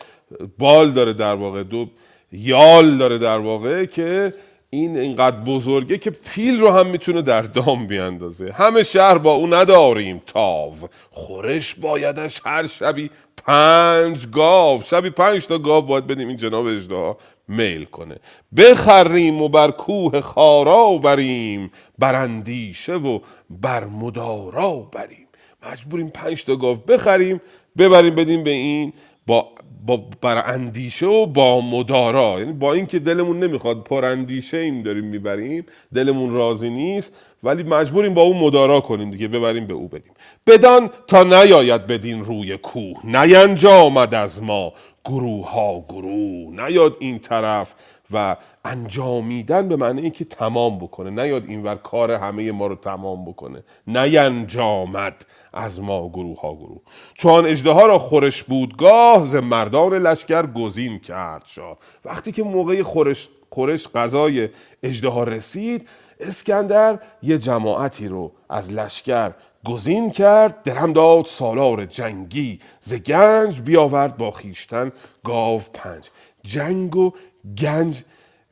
بال 0.58 0.90
داره 0.90 1.12
در 1.12 1.34
واقع. 1.34 1.62
دو 1.62 1.86
یال 2.32 2.98
داره 2.98 3.18
در 3.18 3.38
واقع 3.38 3.84
که 3.84 4.34
این 4.70 4.98
اینقدر 4.98 5.36
بزرگه 5.36 5.98
که 5.98 6.10
پیل 6.10 6.60
رو 6.60 6.70
هم 6.70 6.86
می‌تونه 6.86 7.22
در 7.22 7.42
دام 7.42 7.86
بیاندازه. 7.86 8.52
همه 8.52 8.82
شهر 8.82 9.18
با 9.18 9.32
او 9.32 9.54
نداریم. 9.54 10.22
تاو. 10.26 10.74
خورش 11.10 11.74
بایدش 11.74 12.40
هر 12.44 12.66
شبی 12.66 13.10
پنج 13.46 14.26
گاو. 14.30 14.82
شبی 14.82 15.10
پنج 15.10 15.46
تا 15.46 15.58
گاو 15.58 15.84
باید 15.86 16.06
بدیم. 16.06 16.28
این 16.28 16.36
جناب 16.36 16.66
اجده 16.66 17.16
میل 17.48 17.84
کنه. 17.84 18.16
بخریم 18.56 19.42
و 19.42 19.48
بر 19.48 19.70
کوه 19.70 20.20
خارا 20.20 20.98
بریم 20.98 21.70
بر 21.98 22.14
اندیشه 22.14 22.94
و 22.94 23.18
بر 23.50 23.84
مدارا 23.84 24.76
بریم. 24.76 25.26
مجبوریم 25.72 26.08
پنج 26.08 26.44
تا 26.44 26.56
گاو 26.56 26.76
بخریم 26.76 27.40
ببریم 27.78 28.14
بدیم 28.14 28.44
به 28.44 28.50
این 28.50 28.92
با 29.26 29.48
با 29.86 29.96
بر 30.20 30.50
اندیشه 30.50 31.06
و 31.06 31.26
با 31.26 31.60
مدارا. 31.60 32.36
یعنی 32.38 32.52
با 32.52 32.72
اینکه 32.72 32.98
دلمون 32.98 33.38
نمی‌خواد 33.44 33.84
پر 33.84 34.04
اندیشه 34.04 34.56
این 34.56 34.82
داریم 34.82 35.04
می‌بریم 35.04 35.66
دلمون 35.94 36.32
راضی 36.32 36.70
نیست 36.70 37.12
ولی 37.42 37.62
مجبوریم 37.62 38.14
با 38.14 38.22
اون 38.22 38.36
مدارا 38.36 38.80
کنیم 38.80 39.10
دیگه 39.10 39.28
ببریم 39.28 39.66
به 39.66 39.74
او 39.74 39.88
بدیم. 39.88 40.12
بدان 40.46 40.90
تا 41.06 41.22
نیاید 41.22 41.86
بدین 41.86 42.24
روی 42.24 42.56
کوه 42.56 42.96
نینجامد 43.04 44.14
از 44.14 44.42
ما. 44.42 44.72
گروه 45.08 45.50
ها 45.50 45.84
گروه. 45.88 46.66
نیاد 46.66 46.96
این 47.00 47.18
طرف 47.18 47.74
و 48.12 48.36
انجامیدن 48.64 49.68
به 49.68 49.76
معنی 49.76 50.00
اینکه 50.00 50.24
تمام 50.24 50.78
بکنه. 50.78 51.10
نیاد 51.10 51.44
اینور 51.48 51.76
کار 51.76 52.10
همه 52.10 52.52
ما 52.52 52.66
رو 52.66 52.74
تمام 52.74 53.24
بکنه. 53.24 53.64
نینجامد 53.86 55.26
از 55.52 55.80
ما 55.80 56.08
گروه 56.08 56.40
ها 56.40 56.54
گروه. 56.54 56.80
چون 57.14 57.46
اجده 57.46 57.86
را 57.86 57.98
خورش 57.98 58.42
بودگاه 58.42 59.22
ز 59.22 59.34
مردان 59.34 59.92
لشکر 59.92 60.46
گزین 60.46 60.98
کرد 60.98 61.42
شاه. 61.46 61.78
وقتی 62.04 62.32
که 62.32 62.42
موقع 62.42 62.82
خورش 62.82 63.28
خورش 63.50 63.88
غذای 63.88 64.48
اجده 64.82 65.24
رسید 65.24 65.88
اسکندر 66.20 66.98
یه 67.22 67.38
جماعتی 67.38 68.08
رو 68.08 68.32
از 68.48 68.72
لشکر 68.72 69.32
گزین 69.66 70.10
کرد 70.10 70.62
درم 70.62 70.92
داد 70.92 71.26
سالار 71.26 71.84
جنگی 71.84 72.60
ز 72.80 72.94
گنج 72.94 73.60
بیاورد 73.60 74.16
با 74.16 74.30
خیشتن 74.30 74.92
گاو 75.24 75.62
پنج. 75.74 76.10
جنگ 76.42 76.96
و 76.96 77.12
گنج 77.58 78.02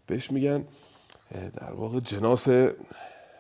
بهش 0.07 0.31
میگن 0.31 0.65
در 1.61 1.73
واقع 1.73 2.01
جناس 2.01 2.49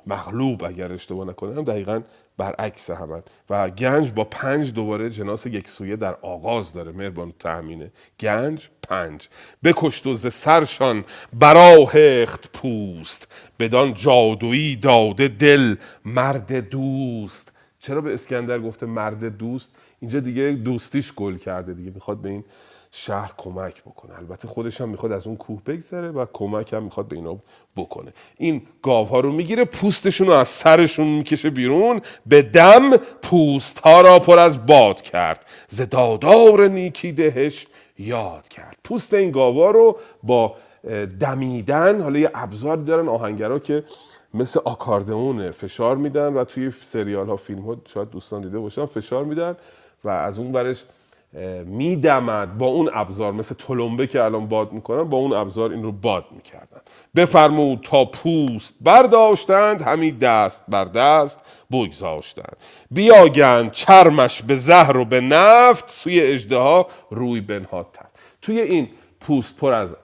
مغلوب 0.06 0.64
اگر 0.64 0.92
اشتباه 0.92 1.26
نکنم 1.26 1.64
دقیقا 1.64 2.00
برعکس 2.38 2.90
همن 2.90 3.22
و 3.50 3.70
گنج 3.70 4.10
با 4.10 4.24
پنج 4.24 4.72
دوباره 4.72 5.10
جناس 5.10 5.46
یک 5.46 5.68
سویه 5.68 5.96
در 5.96 6.16
آغاز 6.22 6.72
داره 6.72 6.92
مهربان 6.92 7.32
تأمینه. 7.38 7.92
گنج 8.20 8.68
پنج. 8.82 9.28
بکشت 9.64 10.06
و 10.06 10.14
ز 10.14 10.32
سرشان 10.32 11.04
براهخت 11.32 12.50
پوست. 12.52 13.32
بدان 13.58 13.94
جادویی 13.94 14.76
داده 14.76 15.28
دل 15.28 15.76
مرد 16.04 16.68
دوست. 16.68 17.53
چرا 17.84 18.00
به 18.00 18.14
اسکندر 18.14 18.58
گفته 18.58 18.86
مرد 18.86 19.24
دوست؟ 19.38 19.72
اینجا 20.00 20.20
دیگه 20.20 20.50
دوستیش 20.50 21.12
گل 21.12 21.36
کرده 21.36 21.72
دیگه 21.72 21.90
می‌خواد 21.94 22.18
به 22.18 22.28
این 22.28 22.44
شهر 22.90 23.32
کمک 23.36 23.82
بکنه. 23.82 24.18
البته 24.18 24.48
خودش 24.48 24.80
هم 24.80 24.88
می‌خواد 24.88 25.12
از 25.12 25.26
اون 25.26 25.36
کوه 25.36 25.62
بگذره 25.66 26.10
و 26.10 26.26
کمک 26.32 26.72
هم 26.72 26.82
می‌خواد 26.82 27.08
به 27.08 27.16
اینا 27.16 27.38
بکنه. 27.76 28.12
این 28.36 28.62
گاوها 28.82 29.20
رو 29.20 29.32
می‌گیره 29.32 29.64
پوستشون 29.64 30.26
رو 30.26 30.32
از 30.32 30.48
سرشون 30.48 31.06
می‌کشه 31.06 31.50
بیرون 31.50 32.00
به 32.26 32.42
دم 32.42 32.96
پوست 33.22 33.78
ها 33.78 34.00
را 34.00 34.18
پر 34.18 34.38
از 34.38 34.66
باد 34.66 35.02
کرد. 35.02 35.46
ز 35.68 35.80
دادار 35.80 36.68
نیکی 36.68 37.12
دهش 37.12 37.66
یاد 37.98 38.48
کرد. 38.48 38.78
پوست 38.84 39.14
این 39.14 39.30
گاوها 39.30 39.70
رو 39.70 39.96
با 40.22 40.56
دمیدن 41.20 42.00
حالا 42.00 42.18
یه 42.18 42.30
ابزار 42.34 42.76
دارن 42.76 43.08
آهنگرا 43.08 43.58
که 43.58 43.84
مثل 44.34 44.60
آکاردئونه 44.64 45.50
فشار 45.50 45.96
میدن 45.96 46.34
و 46.34 46.44
توی 46.44 46.70
سریال 46.70 47.26
ها 47.26 47.36
فیلم 47.36 47.62
ها 47.62 47.76
شاید 47.86 48.10
دوستان 48.10 48.42
دیده 48.42 48.58
باشن 48.58 48.86
فشار 48.86 49.24
میدن 49.24 49.56
و 50.04 50.08
از 50.08 50.38
اون 50.38 50.52
برش 50.52 50.84
میدمد 51.64 52.58
با 52.58 52.66
اون 52.66 52.90
ابزار 52.94 53.32
مثل 53.32 53.54
تلمبه 53.54 54.06
که 54.06 54.22
الان 54.22 54.46
باد 54.46 54.72
می‌کنن 54.72 55.04
با 55.04 55.16
اون 55.16 55.32
ابزار 55.32 55.70
این 55.70 55.82
رو 55.82 55.92
باد 55.92 56.24
می‌کردن. 56.30 56.80
بفرمود 57.16 57.80
تا 57.82 58.04
پوست 58.04 58.74
برداشتند 58.80 59.82
همی 59.82 60.12
دست 60.12 60.64
بر 60.68 60.84
دست 60.84 61.40
بگذاشتند. 61.72 62.56
بیاگند 62.90 63.70
چرمش 63.70 64.42
به 64.42 64.54
زهر 64.54 64.96
و 64.96 65.04
به 65.04 65.20
نفت 65.20 65.90
سوی 65.90 66.20
اجده 66.20 66.86
روی 67.10 67.40
بنهاد 67.40 67.86
توی 68.42 68.60
این 68.60 68.88
پوست 69.20 69.56
پر 69.56 69.72
از 69.72 69.96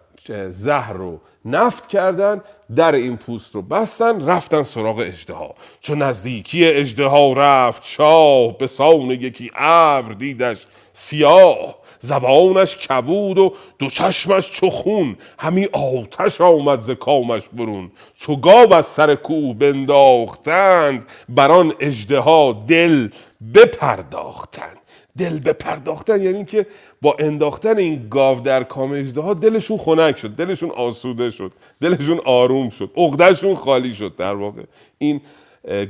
زهر 0.51 0.93
رو 0.93 1.20
نفت 1.45 1.87
کردن 1.87 2.41
در 2.77 2.95
این 2.95 3.16
پوست 3.16 3.55
رو 3.55 3.62
بستن 3.62 4.27
رفتن 4.27 4.62
سراغ 4.62 4.99
اجده 4.99 5.35
چون 5.81 6.03
نزدیکی 6.03 6.66
اجده 6.66 7.35
رفت 7.35 7.85
شاه 7.85 8.59
به 8.59 8.66
سان 8.66 9.11
یکی 9.11 9.51
ابر 9.55 10.12
دیدش 10.12 10.66
سیاه. 10.93 11.81
زبانش 12.03 12.77
کبود 12.77 13.39
و 13.39 13.55
دو 13.79 13.91
چشمش 13.91 14.51
چو 14.51 14.71
خون. 14.71 15.16
همی 15.39 15.68
آتش 15.73 16.41
آمد 16.41 16.81
ز 16.81 16.91
کامش 16.91 17.43
برون. 17.53 17.91
چو 18.14 18.37
گاو 18.37 18.75
از 18.75 18.87
سر 18.87 19.14
کوه 19.14 19.55
بنداختند 19.55 21.07
بران 21.29 21.75
اجده 21.81 22.53
دل 22.66 23.09
بپرداختند. 23.55 24.80
دل 25.19 25.39
بپرداختن 25.39 26.23
یعنی 26.23 26.45
که 26.45 26.67
با 27.03 27.17
انداختن 27.19 27.79
این 27.79 28.09
گاو 28.11 28.41
در 28.41 28.63
کام 28.63 28.93
اجده 28.93 29.35
دلشون 29.35 29.79
خنک 29.79 30.17
شد 30.19 30.31
دلشون 30.31 30.71
آسوده 30.71 31.31
شد 31.31 31.53
دلشون 31.81 32.21
آروم 32.25 32.71
شد 32.71 32.91
عقدهشون 32.97 33.55
خالی 33.55 33.95
شد. 33.95 34.17
در 34.17 34.35
واقع 34.35 34.63
این 34.99 35.21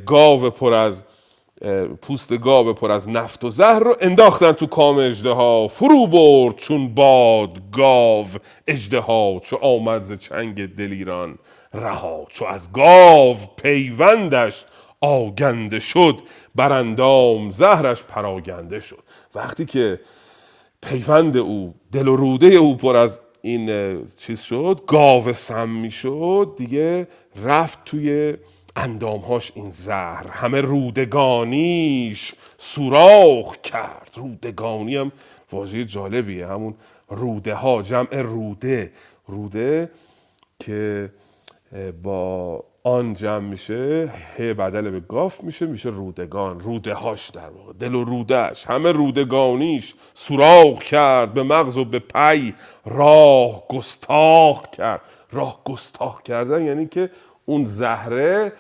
گاو 0.07 0.51
پر 0.51 0.73
از 0.73 1.05
پوست 2.03 2.39
گاو 2.39 2.73
پر 2.73 2.91
از 2.91 3.09
نفت 3.09 3.45
و 3.45 3.49
زهر 3.49 3.79
رو 3.79 3.97
انداختن 4.01 4.53
تو 4.53 4.66
کام 4.66 4.99
اجده 4.99 5.31
ها 5.31 5.68
فرو 5.68 6.07
برد 6.07 6.57
چون 6.57 6.95
باد 6.95 7.59
گاو 7.73 8.27
اجده 8.66 9.01
ها 9.01 9.41
چو 9.43 9.57
آمد 9.57 10.03
ز 10.03 10.12
چنگ 10.12 10.75
دلیران 10.75 11.39
رها. 11.75 12.27
چو 12.29 12.45
از 12.45 12.73
گاو 12.73 13.37
پیوندش 13.62 14.64
آگنده 15.01 15.79
شد 15.79 16.21
برندام 16.55 17.51
زهرش 17.51 18.03
پراگنده 18.03 18.81
شد. 18.81 18.99
وقتی 19.35 19.64
که 19.64 20.01
پیوند 20.83 21.37
او 21.37 21.74
دل 21.93 22.09
و 22.09 22.16
روده 22.16 22.47
او 22.47 22.76
پر 22.76 22.97
از 22.97 23.20
این 23.43 23.99
چیز 24.16 24.41
شد 24.41 24.81
گاو 24.87 25.33
سمی 25.33 25.91
شد 25.91 26.55
دیگه 26.57 27.09
رفت 27.45 27.85
توی 27.85 28.35
اندامهاش 28.76 29.53
این 29.55 29.70
زهر. 29.70 30.26
همه 30.31 30.61
رودگانیش 30.61 32.35
سوراخ 32.59 33.57
کرد. 33.57 34.11
رودگانی 34.16 34.97
هم 34.97 35.12
واژه 35.53 35.85
جالبیه. 35.85 36.47
همون 36.47 36.74
روده 37.09 37.55
ها 37.55 37.83
جمع 37.83 38.20
روده. 38.20 38.93
روده 39.26 39.91
که 40.59 41.12
با 42.03 42.64
آن 42.83 43.14
جمع 43.14 43.47
میشه 43.47 44.12
ه 44.37 44.55
بدل 44.55 44.91
به 44.91 45.01
گاف 45.01 45.45
میشه 45.45 45.66
میشه 45.66 45.89
رودگان 45.89 46.61
روده 46.61 46.95
هاش 46.95 47.31
در 47.31 47.49
واقع 47.49 47.72
دل 47.72 47.95
و 47.95 48.05
رودهش 48.05 48.66
همه 48.66 48.93
رودگانیش 48.93 49.95
سوراخ 50.14 50.78
کرد 50.78 51.35
به 51.35 51.43
مغز 51.43 51.78
و 51.78 51.85
به 51.85 51.99
پی 51.99 52.55
راه 52.87 53.68
گستاخ 53.68 54.70
کرد. 54.70 55.01
راه 55.33 55.61
گستاخ 55.64 56.22
کردن 56.22 56.64
یعنی 56.64 56.87
که 56.87 57.11
اون 57.47 57.64
زهره 57.64 58.53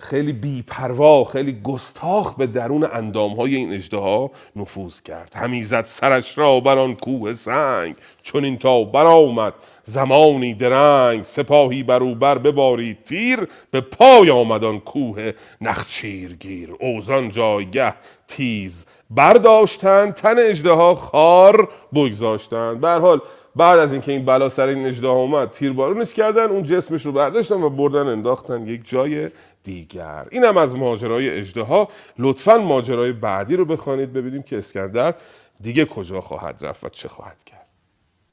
خیلی 0.00 0.32
بیپروا 0.32 1.24
خیلی 1.24 1.60
گستاخ 1.64 2.34
به 2.34 2.46
درون 2.46 2.84
اندام 2.92 3.32
های 3.32 3.56
این 3.56 3.72
اجده 3.72 4.30
نفوذ 4.56 5.00
کرد. 5.00 5.32
همی 5.36 5.62
زد 5.62 5.84
سرش 5.84 6.38
را 6.38 6.60
بر 6.60 6.78
آن 6.78 6.94
کوه 6.94 7.32
سنگ. 7.32 7.94
چون 8.22 8.44
این 8.44 8.58
تا 8.58 8.84
برآمد. 8.84 9.54
زمانی 9.82 10.54
درنگ 10.54 11.22
سپاهی 11.22 11.82
برو 11.82 12.14
بر 12.14 12.38
ببارید. 12.38 13.02
تیر 13.02 13.48
به 13.70 13.80
پای 13.80 14.30
آمد 14.30 14.64
آن 14.64 14.80
کوه 14.80 15.32
نخچیرگیر. 15.60 16.70
اوزان 16.80 17.28
جایگه 17.28 17.94
تیز 18.28 18.86
برداشتند. 19.10 20.14
تن 20.14 20.34
اجده 20.38 20.94
خار 20.94 21.68
بگذاشتند. 21.94 22.80
به 22.80 22.88
حال 22.88 23.20
بعد 23.56 23.78
از 23.78 23.92
اینکه 23.92 24.12
این 24.12 24.24
بلا 24.24 24.48
سر 24.48 24.68
این 24.68 24.86
اژدها 24.86 25.12
اومد 25.12 25.50
تیربارونش 25.50 26.14
کردن 26.14 26.50
اون 26.50 26.62
جسمش 26.62 27.06
رو 27.06 27.12
برداشتن 27.12 27.62
و 27.62 27.70
بردن 27.70 28.06
انداختن 28.06 28.66
یک 28.66 28.88
جای 28.88 29.30
دیگر. 29.62 30.26
اینم 30.30 30.56
از 30.56 30.76
ماجرای 30.76 31.38
اژدها 31.38 31.88
لطفا 32.18 32.58
ماجرای 32.58 33.12
بعدی 33.12 33.56
رو 33.56 33.64
بخوانید 33.64 34.12
ببینیم 34.12 34.42
که 34.42 34.58
اسکندر 34.58 35.14
دیگه 35.60 35.84
کجا 35.84 36.20
خواهد 36.20 36.58
رفت 36.64 36.84
و 36.84 36.88
چه 36.88 37.08
خواهد 37.08 37.44
کرد. 37.44 37.68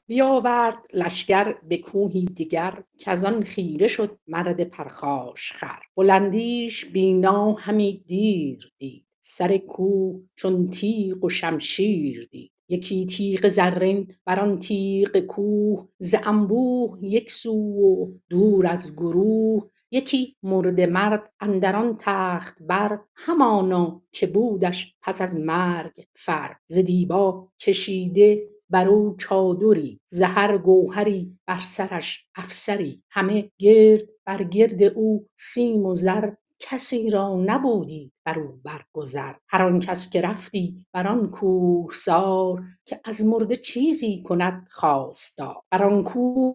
بیاورد 0.06 0.84
لشکر 0.94 1.54
به 1.68 1.78
کوهی 1.78 2.24
دیگر 2.24 2.82
کزان 2.98 3.42
خیره 3.42 3.88
شد 3.88 4.18
مرد 4.28 4.64
پرخاش 4.64 5.52
خر. 5.52 5.78
بلندیش 5.96 6.84
بینا 6.84 7.52
همی 7.52 8.04
دیر 8.06 8.72
دید 8.78 9.06
سر 9.20 9.56
کوه 9.58 10.20
چون 10.34 10.70
تیغ 10.70 11.24
و 11.24 11.28
شمشیر 11.28 12.28
دید. 12.30 12.49
یکی 12.70 13.06
تیغ 13.06 13.48
زرین 13.48 14.14
بر 14.24 14.40
آن 14.40 14.58
تیغ 14.58 15.18
کوه 15.18 15.88
ز 15.98 16.14
انبوه 16.24 16.98
یک 17.02 17.30
سو 17.30 17.52
و 17.52 18.12
دور 18.28 18.66
از 18.66 18.96
گروه 18.96 19.70
یکی 19.90 20.36
مرده 20.42 20.86
مرد 20.86 21.32
اندر 21.40 21.76
آن 21.76 21.96
تخت 21.98 22.62
بر 22.62 23.00
همانا 23.14 24.02
که 24.12 24.26
بودش 24.26 24.94
پس 25.02 25.22
از 25.22 25.36
مرگ 25.36 26.04
فر 26.14 26.56
ز 26.66 26.78
دیبا 26.78 27.48
کشیده 27.60 28.48
بر 28.70 28.88
او 28.88 29.16
چادری 29.18 30.00
ز 30.06 30.22
هر 30.22 30.58
گوهری 30.58 31.38
بر 31.46 31.56
سرش 31.56 32.26
افسری 32.34 33.02
همه 33.10 33.50
گرد 33.58 34.10
بر 34.24 34.42
گرد 34.42 34.82
او 34.82 35.26
سیم 35.36 35.86
و 35.86 35.94
زر 35.94 36.30
کسی 36.60 37.10
را 37.10 37.36
نبودی 37.46 38.12
بر 38.24 38.38
او 38.38 38.60
برگذر. 38.64 39.32
هر 39.48 39.62
آن 39.62 39.80
کس 39.80 40.10
که 40.10 40.20
رفتی 40.20 40.86
بر 40.92 41.06
آن 41.06 41.28
کوهسار 41.28 42.62
که 42.84 43.00
از 43.04 43.26
مرده 43.26 43.56
چیزی 43.56 44.22
کند 44.22 44.68
خواستار. 44.70 45.56
بر 45.72 45.84
آن 45.84 46.02
کوه 46.02 46.54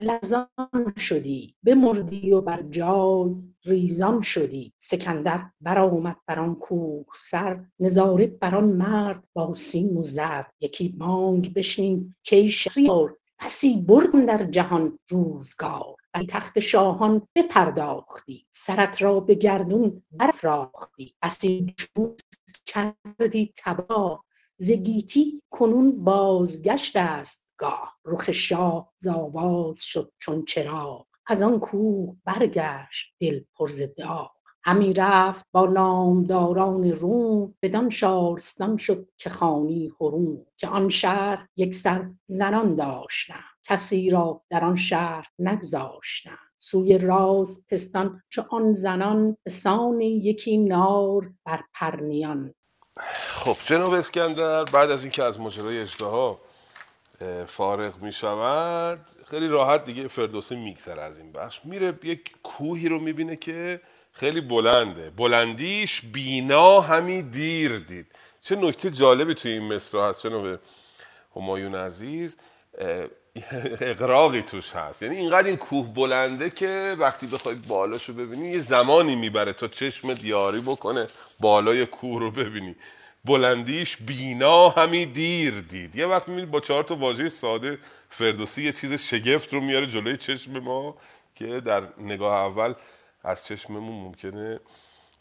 لرزان 0.00 0.94
شدی 0.98 1.54
بمردی 1.66 2.32
و 2.32 2.40
بر 2.40 2.62
جای 2.62 3.34
ریزان 3.64 4.20
شدی. 4.20 4.72
سکندر 4.78 5.50
برآمد 5.60 6.16
بر 6.26 6.40
آن 6.40 6.54
کوهسر 6.54 7.64
نظاره 7.80 8.26
بر 8.26 8.56
آن 8.56 8.64
مرد 8.64 9.28
با 9.34 9.52
سیم 9.52 9.96
و 9.98 10.02
زر 10.02 10.42
یکی 10.60 10.88
بانگ 10.88 11.54
بشنید 11.54 12.14
کای 12.30 12.48
شهریار 12.48 13.16
بسی 13.44 13.82
برد 13.88 14.16
اندر 14.16 14.44
جهان 14.44 14.98
روزگار. 15.08 15.96
بر 16.14 16.22
تخت 16.22 16.60
شاهان 16.60 17.28
بپرداختی 17.34 18.46
سرت 18.50 19.02
را 19.02 19.20
به 19.20 19.34
گردون 19.34 20.02
برافراختی. 20.12 21.14
جهود 21.76 22.20
کردی 22.66 23.52
تباه 23.64 24.24
ز 24.56 24.72
گیتی 24.72 25.42
کنون 25.50 26.04
بازگشت 26.04 26.96
است 26.96 27.54
گاه. 27.56 27.96
رخ 28.04 28.30
شاه 28.30 28.92
ز 28.96 29.08
آواز 29.08 29.82
شد 29.82 30.12
چون 30.18 30.44
چراغ 30.44 31.06
از 31.26 31.42
آن 31.42 31.58
کوه 31.58 32.16
برگشت 32.24 33.14
دل 33.20 33.40
پر 33.54 33.68
ز 33.68 33.82
داغ. 33.98 34.30
همی 34.62 34.92
رفت 34.92 35.46
با 35.52 35.66
نامداران 35.66 36.90
روم 36.90 37.54
بدان 37.62 37.90
شارستان 37.90 38.76
شد 38.76 39.08
که 39.16 39.30
خوانی 39.30 39.92
هروم 40.00 40.46
که 40.56 40.68
آن 40.68 40.88
شهر 40.88 41.48
یکسر 41.56 42.10
زنان 42.24 42.74
داشتند. 42.74 43.53
کسی 43.64 44.10
را 44.10 44.42
در 44.50 44.64
آن 44.64 44.76
شهر 44.76 45.26
نگذاشتند. 45.38 46.38
سوی 46.58 46.98
راز 46.98 47.66
پستان 47.70 48.22
چو 48.28 48.42
آن 48.50 48.72
زنان 48.72 49.36
بسان 49.46 50.00
یکی 50.00 50.58
نار 50.58 51.30
بر 51.44 51.60
پرنیان. 51.74 52.54
خب 53.14 53.56
جناب 53.66 53.92
اسکندر 53.92 54.64
بعد 54.64 54.90
از 54.90 55.04
اینکه 55.04 55.22
از 55.24 55.40
ماجرای 55.40 55.86
اه، 57.20 57.44
فارغ 57.44 58.02
می 58.02 58.12
شود 58.12 59.06
خیلی 59.30 59.48
راحت 59.48 59.84
دیگه 59.84 60.08
فردوسی 60.08 60.56
میگذره 60.56 61.02
از 61.02 61.18
این 61.18 61.32
بخش. 61.32 61.60
میره 61.64 61.98
یک 62.02 62.34
کوهی 62.42 62.88
رو 62.88 62.98
می‌بینه 62.98 63.36
که 63.36 63.80
خیلی 64.12 64.40
بلنده. 64.40 65.10
بلندیش 65.10 66.00
بینا 66.00 66.80
همی 66.80 67.22
دیر 67.22 67.78
دید. 67.78 68.06
چه 68.40 68.56
نکته 68.56 68.90
جالبی 68.90 69.34
توی 69.34 69.50
این 69.50 69.72
مصرع 69.72 70.08
هست 70.08 70.26
جناب 70.26 70.58
همایون 71.36 71.74
عزیز. 71.74 72.36
اقراقی 73.80 74.42
توش 74.42 74.72
هست. 74.72 75.02
یعنی 75.02 75.16
اینقدر 75.16 75.46
این 75.46 75.56
کوه 75.56 75.94
بلنده 75.94 76.50
که 76.50 76.96
وقتی 76.98 77.26
بخوای 77.26 77.54
بالاشو 77.54 78.12
ببینی 78.14 78.48
یه 78.48 78.60
زمانی 78.60 79.16
می‌بره 79.16 79.52
تا 79.52 79.68
چشمت 79.68 80.24
یاری 80.24 80.60
بکنه 80.60 81.06
بالای 81.40 81.86
کوه 81.86 82.20
رو 82.20 82.30
ببینی. 82.30 82.76
بلندیش 83.24 83.96
بینا 83.96 84.68
همی 84.68 85.06
دیر 85.06 85.60
دید. 85.60 85.96
یه 85.96 86.06
وقت 86.06 86.28
می‌بینی 86.28 86.46
با 86.46 86.60
چهار 86.60 86.82
تا 86.84 86.96
واژه 86.96 87.28
ساده 87.28 87.78
فردوسی 88.10 88.62
یه 88.62 88.72
چیز 88.72 88.92
شگفت 88.92 89.54
رو 89.54 89.60
میاره 89.60 89.86
جلوی 89.86 90.16
چشم 90.16 90.58
ما 90.58 90.96
که 91.34 91.60
در 91.60 91.82
نگاه 91.98 92.34
اول 92.34 92.74
از 93.24 93.46
چشممون 93.46 94.04
ممکنه 94.04 94.60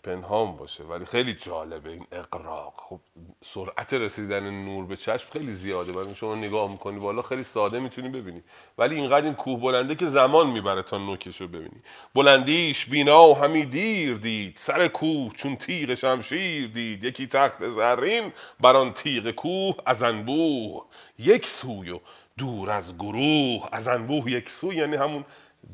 پنهان 0.03 0.55
باشه 0.55 0.83
ولی 0.83 1.05
خیلی 1.05 1.33
جالبه 1.33 1.89
این 1.89 2.05
اقراق. 2.11 2.73
خب 2.77 2.99
سرعت 3.45 3.93
رسیدن 3.93 4.49
نور 4.49 4.85
به 4.85 4.95
چشم 4.95 5.29
خیلی 5.33 5.53
زیاده. 5.53 5.93
ولی 5.93 6.15
شما 6.15 6.35
نگاه 6.35 6.71
می‌کنی 6.71 6.99
بالا 6.99 7.21
خیلی 7.21 7.43
ساده 7.43 7.79
می‌تونی 7.79 8.09
ببینی. 8.09 8.43
ولی 8.77 8.95
اینقدر 8.95 9.25
این 9.25 9.33
کوه 9.33 9.59
بلنده 9.59 9.95
که 9.95 10.05
زمان 10.05 10.47
می‌بره 10.47 10.81
تا 10.81 10.97
نوکش 10.97 11.41
رو 11.41 11.47
ببینی. 11.47 11.81
بلندیش 12.15 12.85
بینا 12.85 13.29
و 13.29 13.37
همی 13.37 13.65
دیر 13.65 14.17
دید. 14.17 14.57
سر 14.57 14.87
کوه 14.87 15.33
چون 15.33 15.55
تیغ 15.55 15.93
شمشیر 15.93 16.67
دید. 16.67 17.03
یکی 17.03 17.27
تخت 17.27 17.69
زرین 17.69 18.33
بر 18.59 18.75
آن 18.75 18.93
تیغ 18.93 19.31
کوه 19.31 19.75
از 19.85 20.03
انبوه. 20.03 20.85
یک 21.19 21.47
سوی 21.47 21.99
دور 22.37 22.71
از 22.71 22.97
گروه. 22.97 23.69
از 23.71 23.87
انبوه 23.87 24.31
یک 24.31 24.49
سو 24.49 24.73
یعنی 24.73 24.95
همون 24.95 25.25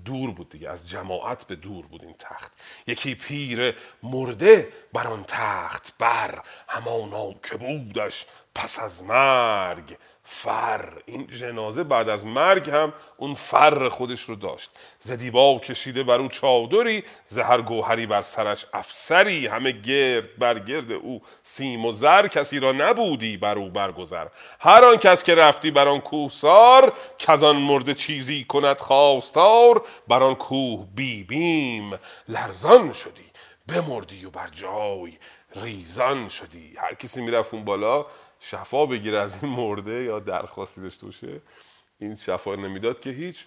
دور 0.06 0.32
بود 0.32 0.50
دیگه 0.50 0.70
از 0.70 0.90
جماعت 0.90 1.48
به 1.48 1.56
دور 1.56 1.88
بود 1.88 2.04
این 2.04 2.16
تخت. 2.20 2.52
یکی 2.88 3.16
پیر 3.16 3.76
مرده 4.04 4.70
بر 4.94 5.08
آن 5.08 5.24
تخت 5.28 5.94
بر 5.98 6.42
همانا 6.68 7.34
که 7.34 7.58
بودش 7.58 8.26
پس 8.56 8.80
از 8.80 9.04
مرگ. 9.04 9.98
فر. 10.32 10.90
این 11.06 11.28
جنازه 11.28 11.84
بعد 11.84 12.10
از 12.10 12.26
مرگ 12.26 12.70
هم 12.70 12.94
اون 13.18 13.36
فر 13.36 13.90
خودش 13.90 14.22
رو 14.22 14.36
داشت. 14.36 14.72
ز 15.00 15.12
دیبا 15.12 15.60
کشیده 15.60 16.04
بر 16.04 16.20
او 16.20 16.28
چادری 16.28 17.04
ز 17.28 17.38
هر 17.38 17.62
گوهری 17.62 18.06
بر 18.06 18.22
سرش 18.22 18.66
افسری. 18.74 19.48
همه 19.48 19.72
گرد 19.72 20.38
بر 20.38 20.60
گرد 20.60 20.92
او 20.92 21.22
سیم 21.44 21.86
و 21.86 21.92
زر. 21.92 22.28
کسی 22.28 22.60
را 22.60 22.72
نبودی 22.72 23.38
بر 23.38 23.58
او 23.58 23.70
برگذر. 23.70 24.28
هر 24.60 24.86
آن 24.86 24.98
کس 24.98 25.24
که 25.24 25.36
رفتی 25.36 25.72
بر 25.72 25.88
آن 25.88 26.02
کوهسار 26.02 26.94
کز 27.20 27.44
آن 27.44 27.56
مرده 27.56 27.94
چیزی 27.94 28.44
کند 28.44 28.80
خواستار. 28.80 29.86
بر 30.08 30.24
آن 30.24 30.36
کوه 30.36 30.88
بی 30.96 31.24
بیم 31.24 32.00
لرزان 32.28 32.94
شدی. 32.94 33.30
بمردی 33.68 34.26
و 34.26 34.30
بر 34.30 34.48
جای 34.48 35.18
ریزان 35.56 36.30
شدی. 36.30 36.74
هر 36.78 36.94
کسی 36.94 37.22
می‌رفت 37.22 37.54
اون 37.54 37.66
بالا 37.66 38.06
شفا 38.40 38.86
بگیره 38.86 39.18
از 39.18 39.36
این 39.42 39.52
مرده 39.52 40.04
یا 40.04 40.20
درخواستی 40.20 40.82
داشته 40.82 41.06
باشه 41.06 41.42
این 42.00 42.16
شفا 42.16 42.56
نمی‌داد 42.56 43.02
که 43.02 43.10
هیچ 43.10 43.46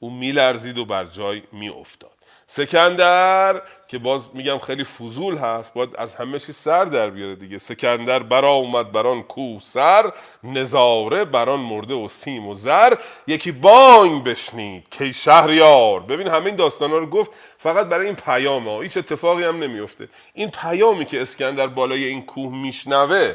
او 0.00 0.10
میلرزید 0.10 0.78
و 0.78 0.84
بر 0.84 1.04
جای 1.04 1.42
میافتاد. 1.52 2.10
سکندر 2.50 3.62
که 3.88 3.98
باز 3.98 4.28
میگم 4.34 4.58
خیلی 4.58 4.84
فضول 4.84 5.36
هست 5.36 5.74
باید 5.74 5.96
از 5.96 6.14
همه 6.14 6.38
چی 6.38 6.52
سر 6.52 6.84
در 6.84 7.10
بیاره 7.10 7.34
دیگه. 7.34 7.58
سکندر 7.58 8.18
برا 8.18 8.52
اومد 8.52 8.92
بران 8.92 9.22
کوه 9.22 9.60
سر 9.60 10.12
نظاره 10.44 11.24
بران 11.24 11.60
مرده 11.60 11.94
و 11.94 12.08
سیم 12.08 12.46
و 12.46 12.54
زر. 12.54 12.94
یکی 13.26 13.52
بانگ 13.52 14.24
بشنید 14.24 14.88
که 14.88 15.12
شهریار. 15.12 16.00
ببین 16.00 16.26
همین 16.26 16.56
داستانا 16.56 16.98
رو 16.98 17.06
گفت 17.06 17.32
فقط 17.58 17.86
برای 17.86 18.06
این 18.06 18.16
پیام 18.16 18.68
ها. 18.68 18.80
هیچ 18.80 18.96
اتفاقی 18.96 19.44
هم 19.44 19.62
نمیفته 19.62 20.08
این 20.34 20.50
پیامی 20.50 21.04
که 21.04 21.22
اسکندر 21.22 21.66
بالای 21.66 22.04
این 22.04 22.22
کوه 22.22 22.54
میشنوه 22.54 23.34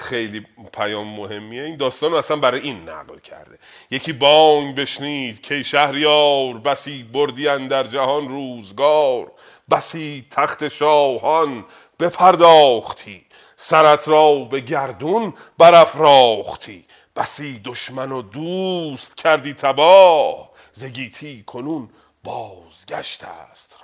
خیلی 0.00 0.46
پیام 0.72 1.06
مهمیه. 1.06 1.62
این 1.62 1.76
داستان 1.76 2.10
رو 2.10 2.16
اصلا 2.16 2.36
برای 2.36 2.60
این 2.60 2.88
نقل 2.88 3.18
کرده. 3.18 3.58
یکی 3.90 4.12
بانگ 4.12 4.74
بشنید 4.74 5.40
که 5.40 5.62
شهریار 5.62 6.54
بسی 6.54 7.02
بردی 7.02 7.68
در 7.68 7.84
جهان 7.84 8.28
روزگار 8.28 9.32
بسی 9.70 10.26
تخت 10.30 10.68
شاهان 10.68 11.64
بپرداختی 12.00 13.26
سرت 13.56 14.08
را 14.08 14.38
به 14.38 14.60
گردون 14.60 15.34
برافراختی 15.58 16.84
بسی 17.16 17.60
دشمن 17.64 18.12
و 18.12 18.22
دوست 18.22 19.16
کردی 19.16 19.52
تباه 19.54 20.50
زگیتی 20.72 21.42
کنون 21.42 21.90
بازگشت 22.24 23.24
است. 23.24 23.75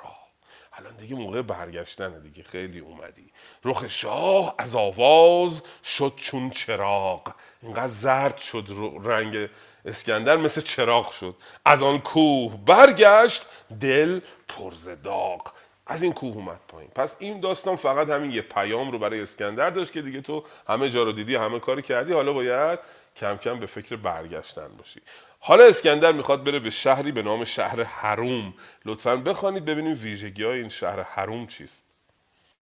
دیگه 1.02 1.14
موقع 1.14 1.42
برگشتنه 1.42 2.20
دیگه 2.20 2.42
خیلی 2.42 2.78
اومدی. 2.78 3.32
رخ 3.64 3.88
شاه 3.88 4.54
از 4.58 4.74
آواز 4.76 5.62
شد 5.84 6.12
چون 6.16 6.50
چراغ. 6.50 7.32
اینقدر 7.62 7.86
زرد 7.86 8.38
شد 8.38 8.66
رنگ 9.04 9.48
اسکندر 9.84 10.36
مثل 10.36 10.60
چراغ 10.60 11.12
شد. 11.12 11.36
از 11.64 11.82
آن 11.82 11.98
کوه 11.98 12.56
برگشت 12.66 13.46
دل 13.80 14.20
پرز 14.48 14.88
داغ. 14.88 15.52
از 15.86 16.02
این 16.02 16.12
کوه 16.12 16.36
اومد 16.36 16.60
پایین. 16.68 16.90
پس 16.90 17.16
این 17.18 17.40
داستان 17.40 17.76
فقط 17.76 18.08
همین 18.08 18.30
یه 18.30 18.42
پیام 18.42 18.90
رو 18.92 18.98
برای 18.98 19.20
اسکندر 19.20 19.70
داشت 19.70 19.92
که 19.92 20.02
دیگه 20.02 20.20
تو 20.20 20.44
همه 20.68 20.90
جا 20.90 21.02
رو 21.02 21.12
دیدی 21.12 21.34
همه 21.36 21.58
کاری 21.58 21.82
کردی. 21.82 22.12
حالا 22.12 22.32
باید 22.32 22.78
کم 23.16 23.36
کم 23.36 23.60
به 23.60 23.66
فکر 23.66 23.96
برگشتن 23.96 24.68
باشی. 24.68 25.00
حالا 25.44 25.64
اسکندر 25.64 26.12
می‌خواد 26.12 26.44
بره 26.44 26.58
به 26.58 26.70
شهری 26.70 27.12
به 27.12 27.22
نام 27.22 27.44
شهر 27.44 27.82
حروم. 27.82 28.54
لطفا 28.84 29.16
بخوانید 29.16 29.64
ببینیم 29.64 29.96
ویژگی 30.02 30.44
های 30.44 30.58
این 30.58 30.68
شهر 30.68 31.00
حروم 31.00 31.46
چیست. 31.46 31.86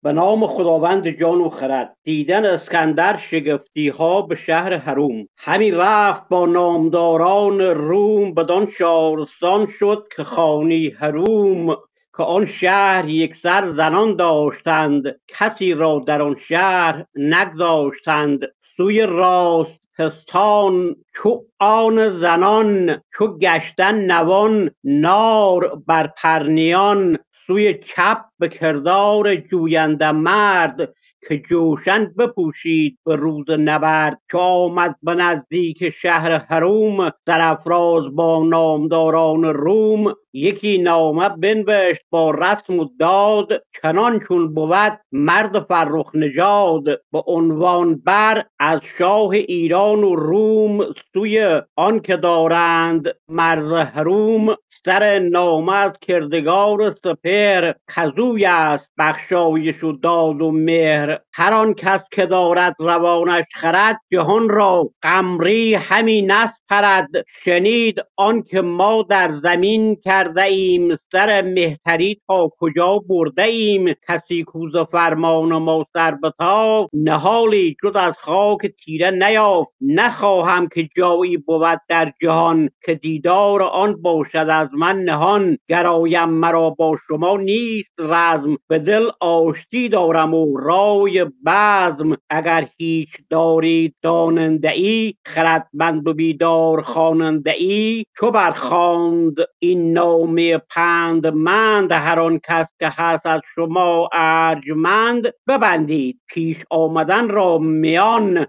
به 0.03 0.11
نام 0.11 0.47
خداوند 0.47 1.07
جان 1.07 1.41
و 1.41 1.49
خرد 1.49 1.97
دیدن 2.03 2.45
اسکندر 2.45 3.17
شگفتی 3.17 3.89
ها 3.89 4.21
به 4.21 4.35
شهر 4.35 4.77
حروم. 4.77 5.27
همی 5.37 5.71
رفت 5.71 6.29
با 6.29 6.45
نامداران 6.45 7.61
روم 7.61 8.33
بدان 8.33 8.71
شارستان 8.71 9.67
شد 9.79 10.07
که 10.15 10.23
خانی 10.23 10.89
حروم 10.89 11.75
که 12.17 12.23
آن 12.23 12.45
شهر 12.45 13.09
یکسر 13.09 13.71
زنان 13.71 14.15
داشتند. 14.15 15.19
کسی 15.27 15.73
را 15.73 16.03
در 16.07 16.21
آن 16.21 16.35
شهر 16.39 17.05
نگذاشتند. 17.15 18.47
سوی 18.77 19.01
راست 19.01 19.80
پستان 19.97 20.95
چو 21.15 21.43
آن 21.59 22.19
زنان 22.19 23.01
چو 23.13 23.37
گشتن 23.37 24.11
نوان 24.11 24.71
نار 24.83 25.75
بر 25.87 26.07
پرنیان 26.07 27.17
سوی 27.47 27.73
چپ 27.73 28.25
به 28.39 28.47
کردار 28.47 29.35
جوینده 29.35 30.11
مرد 30.11 30.93
که 31.27 31.37
جوشن 31.37 32.13
بپوشید 32.17 32.99
به 33.05 33.15
روز 33.15 33.49
نبرد. 33.49 34.21
که 34.31 34.37
آمد 34.37 34.95
به 35.03 35.15
نزدیک 35.15 35.89
شهر 35.89 36.37
حروم 36.37 37.11
سرافراز 37.25 38.15
با 38.15 38.43
نامداران 38.43 39.43
روم 39.43 40.13
یکی 40.33 40.77
نامه 40.77 41.29
بنوشت 41.29 42.01
با 42.09 42.31
رسم 42.31 42.79
و 42.79 42.89
داد 42.99 43.63
چنان 43.81 44.19
چون 44.19 44.53
بود 44.53 44.99
مرد 45.11 45.59
فرخ 45.59 46.11
نژاد. 46.13 46.83
به 46.83 47.23
عنوان 47.27 47.95
بر 47.95 48.45
از 48.59 48.79
شاه 48.97 49.29
ایران 49.29 50.03
و 50.03 50.15
روم 50.15 50.85
سوی 51.13 51.61
آن 51.75 51.99
که 51.99 52.17
دارند 52.17 53.07
مرز 53.27 53.71
حروم 53.71 54.55
سر 54.85 55.19
نامه 55.19 55.75
از 55.75 55.91
کردگار 56.01 56.91
سپر 56.91 57.73
کزوی 57.95 58.45
است 58.45 58.91
بخشایش 58.97 59.83
و 59.83 59.91
داد 59.91 60.41
و 60.41 60.51
مهر. 60.51 61.19
هر 61.33 61.53
آن 61.53 61.73
کس 61.73 62.01
که 62.11 62.25
دارد 62.25 62.75
روانش 62.79 63.45
خرد 63.53 63.99
جهان 64.11 64.49
را 64.49 64.89
قمری 65.01 65.73
همی 65.73 66.21
نسپرد. 66.21 67.09
شنید 67.43 67.99
آن 68.15 68.43
که 68.43 68.61
ما 68.61 69.05
در 69.09 69.31
زمین 69.43 69.95
کرده 70.21 70.43
ایم 70.43 70.95
سر 71.11 71.41
مهتری 71.41 72.21
تا 72.27 72.49
کجا 72.59 72.99
برده 73.09 73.43
ایم 73.43 73.93
کسی 74.07 74.43
کوز 74.43 74.71
فرمان 74.91 75.57
ما 75.57 75.85
سر 75.93 76.15
بتاف 76.23 76.89
نهالی 76.93 77.75
جز 77.83 77.95
از 77.95 78.13
خاک 78.17 78.59
تیره 78.85 79.11
نیافت. 79.11 79.69
نخواهم 79.81 80.67
که 80.67 80.89
جایی 80.97 81.37
بود 81.37 81.81
در 81.89 82.13
جهان 82.21 82.69
که 82.85 82.95
دیدار 82.95 83.61
آن 83.61 84.01
باشد 84.01 84.47
از 84.49 84.69
من 84.73 84.99
نهان. 84.99 85.57
گرایم 85.67 86.29
مرا 86.29 86.69
با 86.69 86.97
شما 87.07 87.37
نیست 87.37 87.91
رزم. 87.99 88.57
به 88.67 88.79
دل 88.79 89.09
آشتی 89.19 89.89
دارم 89.89 90.33
و 90.33 90.57
رای 90.57 91.25
بزم. 91.45 92.17
اگر 92.29 92.67
هیچ 92.77 93.09
دارید 93.29 93.95
داننده 94.01 94.71
ای 94.71 95.13
خردمند 95.25 96.07
و 96.07 96.13
بیدار 96.13 96.81
خواننده 96.81 97.51
ای 97.51 98.03
چو 98.17 98.31
برخواند 98.31 99.35
این 99.59 99.97
نامه 100.11 100.57
پندمند 100.57 101.91
هر 101.91 102.19
آن 102.19 102.39
کس 102.43 102.67
که 102.79 102.89
هست 102.91 103.25
از 103.25 103.41
شما 103.55 104.09
ارجمند. 104.13 105.33
ببندید 105.47 106.19
پیش 106.27 106.57
آمدن 106.69 107.29
را 107.29 107.57
میان 107.57 108.45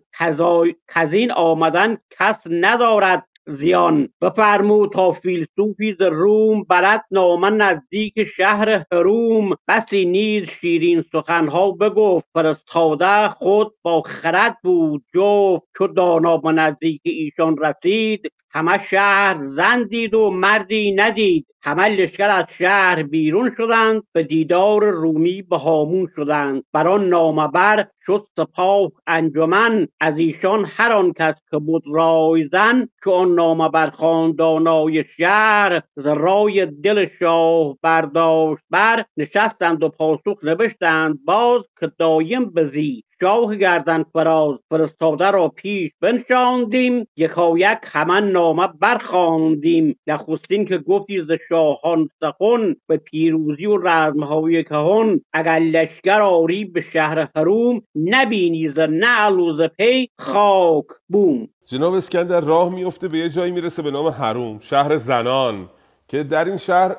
کزین 0.89 1.33
آمدن 1.33 1.97
کس 2.19 2.37
ندارد 2.51 3.27
زیان. 3.47 4.09
بفرمود 4.23 4.93
تا 4.93 5.13
فیلسوفی 5.13 5.97
ز 5.99 6.03
روم 6.03 6.65
برد 6.65 7.05
نامه 7.11 7.51
نزدیک 7.51 8.25
شهر 8.37 8.85
حروم 8.93 9.51
بسی 9.69 10.05
نیز 10.05 10.45
شیرین 10.61 11.05
سخنها 11.13 11.71
بگفت. 11.71 12.27
فرستاده 12.35 13.29
خود 13.29 13.75
با 13.83 14.03
خرد 14.03 14.57
بود. 14.65 15.03
جفت 15.15 15.65
چو 15.79 15.87
دانا 15.87 16.37
به 16.37 16.53
نزدیک 16.53 17.01
ایشان 17.05 17.57
رسید 17.59 18.23
همه 18.55 18.85
شهر 18.91 19.47
زن 19.47 19.83
دید 19.83 20.15
و 20.15 20.31
مردی 20.31 20.93
ندید. 20.93 21.47
همه 21.63 21.89
لشکر 21.89 22.31
از 22.31 22.45
شهر 22.59 23.03
بیرون 23.03 23.51
شدند 23.57 24.03
به 24.13 24.23
دیدار 24.23 24.91
رومی 24.91 25.43
به 25.43 25.57
هامون 25.59 26.09
شدند. 26.17 26.65
بر 26.73 26.89
آن 26.89 27.09
نامه 27.09 27.49
بر 27.49 27.87
شد 28.07 28.27
سپاه 28.37 28.93
انجمن 29.07 29.89
از 30.01 30.19
ایشان 30.19 30.65
هر 30.69 30.93
آن 30.93 31.13
کس 31.13 31.35
که 31.51 31.59
بود 31.59 31.83
رای 31.87 32.49
زن 32.53 32.89
چو 33.05 33.11
آن 33.11 33.35
نامه 33.35 33.69
بر 33.69 33.91
خاندانای 33.91 35.05
شهر 35.17 35.83
ز 35.97 36.07
رای 36.07 36.67
دل 36.67 37.09
شاه 37.19 37.77
برداشت. 37.83 38.63
بر 38.71 39.05
نشستند 39.17 39.83
و 39.83 39.89
پاسخ 39.89 40.45
نوشتند 40.45 41.25
باز 41.25 41.63
که 41.81 41.93
دایم 41.99 42.45
بزی 42.45 43.05
شاه 43.23 43.57
گردن 43.57 44.05
فراز 44.13 44.59
فرستاده 44.71 45.31
را 45.31 45.49
پیش 45.49 45.91
بنشاندیم. 46.01 47.07
یکایک 47.17 47.79
همان 47.85 48.33
نامه 48.33 48.69
برخواندیم. 48.81 49.99
نخستین 50.07 50.65
که 50.65 50.79
گفتی 50.79 51.23
ز 51.25 51.33
شاهان 51.49 52.09
سخن 52.21 52.77
به 52.87 52.97
پیروزی 52.97 53.67
و 53.67 53.77
رزمهای 53.77 54.65
کهن. 54.65 55.21
اگر 55.33 55.59
لشکر 55.59 56.21
آری 56.21 56.65
به 56.65 56.81
شهر 56.81 57.29
حروم 57.37 57.83
نبینی 57.97 58.69
ز 58.69 58.79
نعل 58.79 59.39
و 59.39 59.57
ز 59.57 59.69
پی 59.79 60.09
خاک 60.19 60.87
بوم. 61.09 61.49
جناب 61.67 61.95
اسکندر 61.95 62.41
راه 62.41 62.75
میفته 62.75 63.09
به 63.09 63.19
یه 63.19 63.29
جایی 63.29 63.53
می‌رسه 63.53 63.83
به 63.83 63.91
نام 63.91 64.07
حروم 64.07 64.59
شهر 64.59 64.97
زنان 64.97 65.69
که 66.09 66.23
در 66.23 66.45
این 66.45 66.57
شهر 66.57 66.97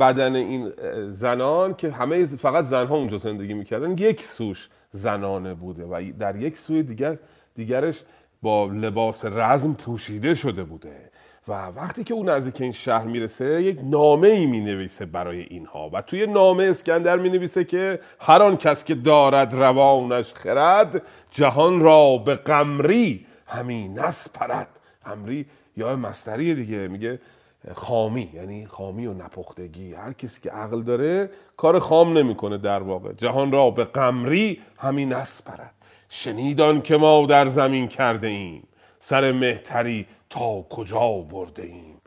بدن 0.00 0.34
این 0.34 0.72
زنان 1.10 1.74
که 1.74 1.90
همه 1.90 2.26
فقط 2.26 2.64
زنها 2.64 2.96
اونجا 2.96 3.18
زندگی 3.18 3.54
می‌کردن 3.54 3.98
یک 3.98 4.22
سوش. 4.22 4.68
زنانه 4.90 5.54
بوده 5.54 5.84
و 5.84 6.12
در 6.18 6.36
یک 6.36 6.56
سوی 6.56 6.82
دیگر 6.82 7.18
دیگرش 7.54 8.02
با 8.42 8.66
لباس 8.66 9.24
رزم 9.24 9.74
پوشیده 9.74 10.34
شده 10.34 10.64
بوده. 10.64 11.10
و 11.48 11.52
وقتی 11.52 12.04
که 12.04 12.14
اون 12.14 12.28
نزدیک 12.28 12.60
این 12.60 12.72
شهر 12.72 13.04
می‌رسه 13.04 13.62
یک 13.62 13.78
نامه 13.82 14.28
ای 14.28 14.46
می 14.46 14.60
نویسه 14.60 15.06
برای 15.06 15.40
اینها. 15.40 15.90
و 15.92 16.02
توی 16.02 16.26
نامه 16.26 16.64
اسکندر 16.64 17.16
می 17.16 17.28
نویسه 17.28 17.64
که 17.64 18.00
هر 18.20 18.42
آن 18.42 18.56
کس 18.56 18.84
که 18.84 18.94
دارد 18.94 19.54
روانش 19.54 20.34
خرد 20.34 21.02
جهان 21.30 21.80
را 21.80 22.18
به 22.18 22.34
قمری 22.34 23.26
همین 23.46 23.98
نسپرد. 23.98 24.68
قمری 25.04 25.46
یا 25.76 25.96
مستری 25.96 26.54
دیگه 26.54 26.88
میگه 26.88 27.20
خامی 27.74 28.30
یعنی 28.34 28.66
خامی 28.66 29.06
و 29.06 29.14
نپختگی. 29.14 29.94
هر 29.94 30.12
کسی 30.12 30.40
که 30.40 30.50
عقل 30.50 30.82
داره 30.82 31.30
کار 31.56 31.78
خام 31.78 32.18
نمی‌کنه 32.18 32.58
در 32.58 32.82
واقع. 32.82 33.12
جهان 33.12 33.52
را 33.52 33.70
به 33.70 33.84
قمری 33.84 34.60
همین 34.78 35.12
نسپرد 35.12 35.74
شنیدان 36.08 36.82
که 36.82 36.96
ما 36.96 37.26
در 37.26 37.46
زمین 37.46 37.88
کرده 37.88 38.26
ایم. 38.26 38.68
سر 38.98 39.32
مهتری 39.32 40.06
تا 40.30 40.62
کجا 40.62 41.12
برده 41.30 41.62
ایم؟ 41.62 42.00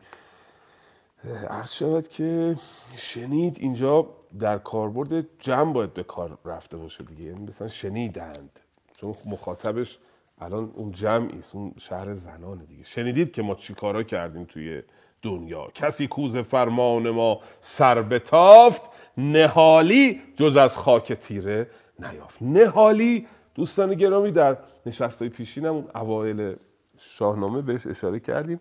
عرض 1.50 1.72
شود 1.72 2.08
که 2.08 2.56
شنید 2.96 3.56
اینجا 3.60 4.06
در 4.38 4.58
کاربرد 4.58 5.26
جمع 5.38 5.72
باید 5.72 5.94
به 5.94 6.02
کار 6.02 6.38
رفته 6.44 6.76
باشه 6.76 7.04
دیگه. 7.04 7.22
یعنی 7.22 7.44
مثلا 7.44 7.68
شنیدند. 7.68 8.60
چون 8.96 9.14
مخاطبش 9.26 9.98
الان 10.40 10.72
اون 10.74 10.92
جمعی 10.92 11.38
است 11.38 11.54
اون 11.54 11.74
شهر 11.78 12.14
زنانه 12.14 12.64
دیگه. 12.64 12.84
شنیدید 12.84 13.32
که 13.32 13.42
ما 13.42 13.54
چی 13.54 13.74
کارا 13.74 14.02
کردیم 14.02 14.44
توی 14.44 14.82
دنیا. 15.22 15.66
کسی 15.74 16.06
کوز 16.06 16.36
فرمان 16.36 17.10
ما 17.10 17.40
سر 17.60 18.02
بتافت 18.02 18.82
نهالی 19.18 20.22
جز 20.36 20.56
از 20.56 20.76
خاک 20.76 21.12
تیره 21.12 21.70
نیافت. 21.98 22.42
نهالی 22.42 23.26
دوستان 23.54 23.94
گرامی 23.94 24.32
در 24.32 24.56
نشستای 24.86 25.28
پیشینمون 25.28 25.84
اوایل 25.94 26.56
شاهنامه 26.98 27.62
بهش 27.62 27.86
اشاره 27.86 28.20
کردیم. 28.20 28.60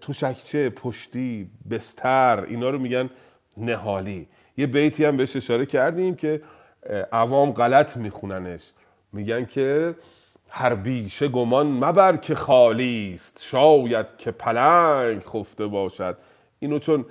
تو 0.00 0.12
شکچه 0.12 0.70
پشتی 0.70 1.50
بستر 1.70 2.44
اینا 2.44 2.70
رو 2.70 2.78
میگن 2.78 3.10
نهالی. 3.56 4.28
یه 4.56 4.66
بیتی 4.66 5.04
هم 5.04 5.16
بهش 5.16 5.36
اشاره 5.36 5.66
کردیم 5.66 6.14
که 6.14 6.42
عوام 7.12 7.52
غلط 7.52 7.96
میخوننش. 7.96 8.72
میگن 9.12 9.44
که 9.44 9.94
هر 10.54 10.74
بیشه 10.74 11.28
گمان 11.28 11.66
مبر 11.66 12.16
که 12.16 12.34
خالی 12.34 13.12
است. 13.14 13.38
شاید 13.42 14.06
که 14.18 14.30
پلنگ 14.30 15.22
خفته 15.22 15.66
باشد. 15.66 16.16
اینو 16.58 16.78
چون 16.78 17.04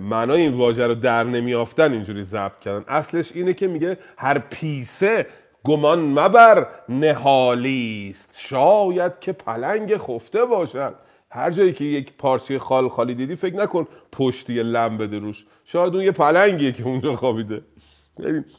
معنای 0.00 0.40
این 0.40 0.54
واژه 0.54 0.86
رو 0.86 0.94
در 0.94 1.24
نمیافتن 1.24 1.92
اینجوری 1.92 2.22
ضبط 2.22 2.58
کردن. 2.58 2.84
اصلش 2.88 3.32
اینه 3.34 3.54
که 3.54 3.66
میگه 3.66 3.98
هر 4.16 4.38
پیسه 4.38 5.26
گمان 5.64 6.00
مبر 6.00 6.66
نهالی 6.88 8.08
است. 8.10 8.34
شاید 8.38 9.12
که 9.20 9.32
پلنگ 9.32 9.96
خفته 9.96 10.44
باشد. 10.44 10.94
هر 11.30 11.50
جایی 11.50 11.72
که 11.72 11.84
یک 11.84 12.12
پارچه 12.18 12.58
خال 12.58 12.88
خالی 12.88 13.14
دیدی 13.14 13.36
فکر 13.36 13.56
نکن 13.56 13.86
پشتی 14.12 14.62
لم 14.62 14.98
بده 14.98 15.18
روش. 15.18 15.46
شاید 15.64 15.94
اون 15.94 16.04
یه 16.04 16.12
پلنگیه 16.12 16.72
که 16.72 16.84
اونجا 16.84 17.16
خوابیده. 17.16 17.62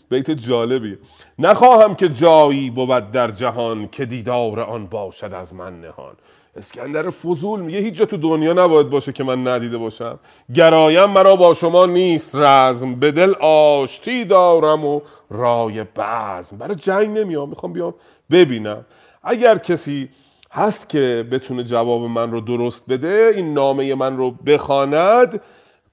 بیت 0.10 0.32
جالبیه 0.32 1.00
نخواهم 1.40 1.96
که 1.96 2.10
جایی 2.10 2.70
بود 2.70 3.12
در 3.12 3.32
جهان 3.32 3.88
که 3.88 4.06
دیدار 4.06 4.60
آن 4.60 4.88
باشد 4.88 5.34
از 5.34 5.54
من 5.54 5.82
نهان. 5.82 6.16
اسکندر 6.56 7.10
فضول 7.10 7.60
میگه 7.60 7.80
هیچ 7.80 7.94
جا 7.94 8.06
تو 8.06 8.18
دنیا 8.18 8.54
نباید 8.54 8.90
باشه 8.90 9.12
که 9.12 9.24
من 9.24 9.48
ندیده 9.48 9.78
باشم. 9.78 10.20
گرایم 10.54 11.06
مرا 11.06 11.36
با 11.36 11.54
شما 11.54 11.86
نیست 11.86 12.36
رزم. 12.36 12.96
به 12.96 13.12
دل 13.12 13.34
آشتی 13.42 14.26
دارم 14.26 14.86
و 14.86 15.02
رای 15.30 15.84
بزم. 15.84 16.58
برای 16.58 16.76
جنگ 16.76 17.18
نمیام 17.18 17.50
می‌خوام 17.50 17.74
بیام 17.74 17.94
ببینم. 18.32 18.86
اگر 19.24 19.58
کسی 19.58 20.10
هست 20.52 20.90
که 20.90 21.28
بتونه 21.32 21.64
جواب 21.64 22.02
من 22.02 22.32
رو 22.32 22.42
درست 22.42 22.84
بده 22.90 23.32
این 23.36 23.54
نامه 23.54 23.96
من 23.96 24.18
رو 24.18 24.32
بخواند 24.32 25.42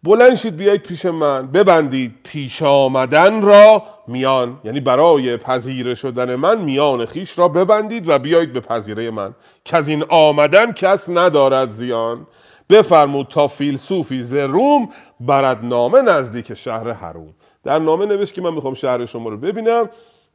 بلند 0.02 0.34
شید 0.34 0.56
بیایید 0.56 0.82
پیش 0.82 1.06
من. 1.06 1.46
ببندید 1.46 2.14
پیش 2.24 2.62
آمدن 2.62 3.42
را 3.42 3.82
میان 4.08 4.60
یعنی 4.64 4.80
برای 4.80 5.36
پذیره 5.36 5.94
شدن 5.94 6.34
من 6.34 6.60
میان 6.60 7.06
خیش 7.06 7.38
را 7.38 7.48
ببندید 7.48 8.08
و 8.08 8.18
بیایید 8.18 8.52
به 8.52 8.60
پذیره 8.60 9.10
من. 9.10 9.34
که 9.64 9.76
از 9.76 9.88
این 9.88 10.04
آمدن 10.08 10.72
کس 10.72 11.08
ندارد 11.08 11.68
زیان. 11.68 12.26
بفرمود 12.70 13.26
تا 13.26 13.46
فیلسوفی 13.46 14.20
ز 14.20 14.34
روم 14.34 14.88
برد 15.20 15.64
نامه 15.64 16.02
نزدیک 16.02 16.54
شهر 16.54 16.88
هروم 16.88 17.34
در 17.64 17.78
نامه 17.78 18.06
نوشت 18.06 18.34
که 18.34 18.42
من 18.42 18.54
می‌خوام 18.54 18.74
شهر 18.74 19.04
شما 19.04 19.28
رو 19.28 19.36
ببینم 19.36 19.90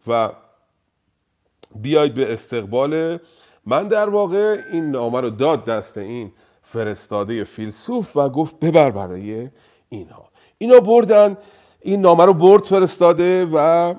و 0.07 0.29
بیاید 1.75 2.13
به 2.13 2.33
استقبال. 2.33 3.19
من 3.65 3.87
در 3.87 4.09
واقع 4.09 4.59
این 4.71 4.91
نامه 4.91 5.21
رو 5.21 5.29
داد 5.29 5.65
دست 5.65 5.97
این 5.97 6.31
فرستاده 6.71 7.43
فیلسوف 7.43 8.17
و 8.17 8.29
گفت 8.29 8.59
ببر 8.59 8.91
برای 8.91 9.49
اینها 9.89 10.29
اینا 10.57 10.79
بردن 10.79 11.37
این 11.81 12.01
نامه 12.01 12.25
رو 12.25 12.33
برد 12.33 12.63
فرستاده 12.63 13.45
و 13.45 13.93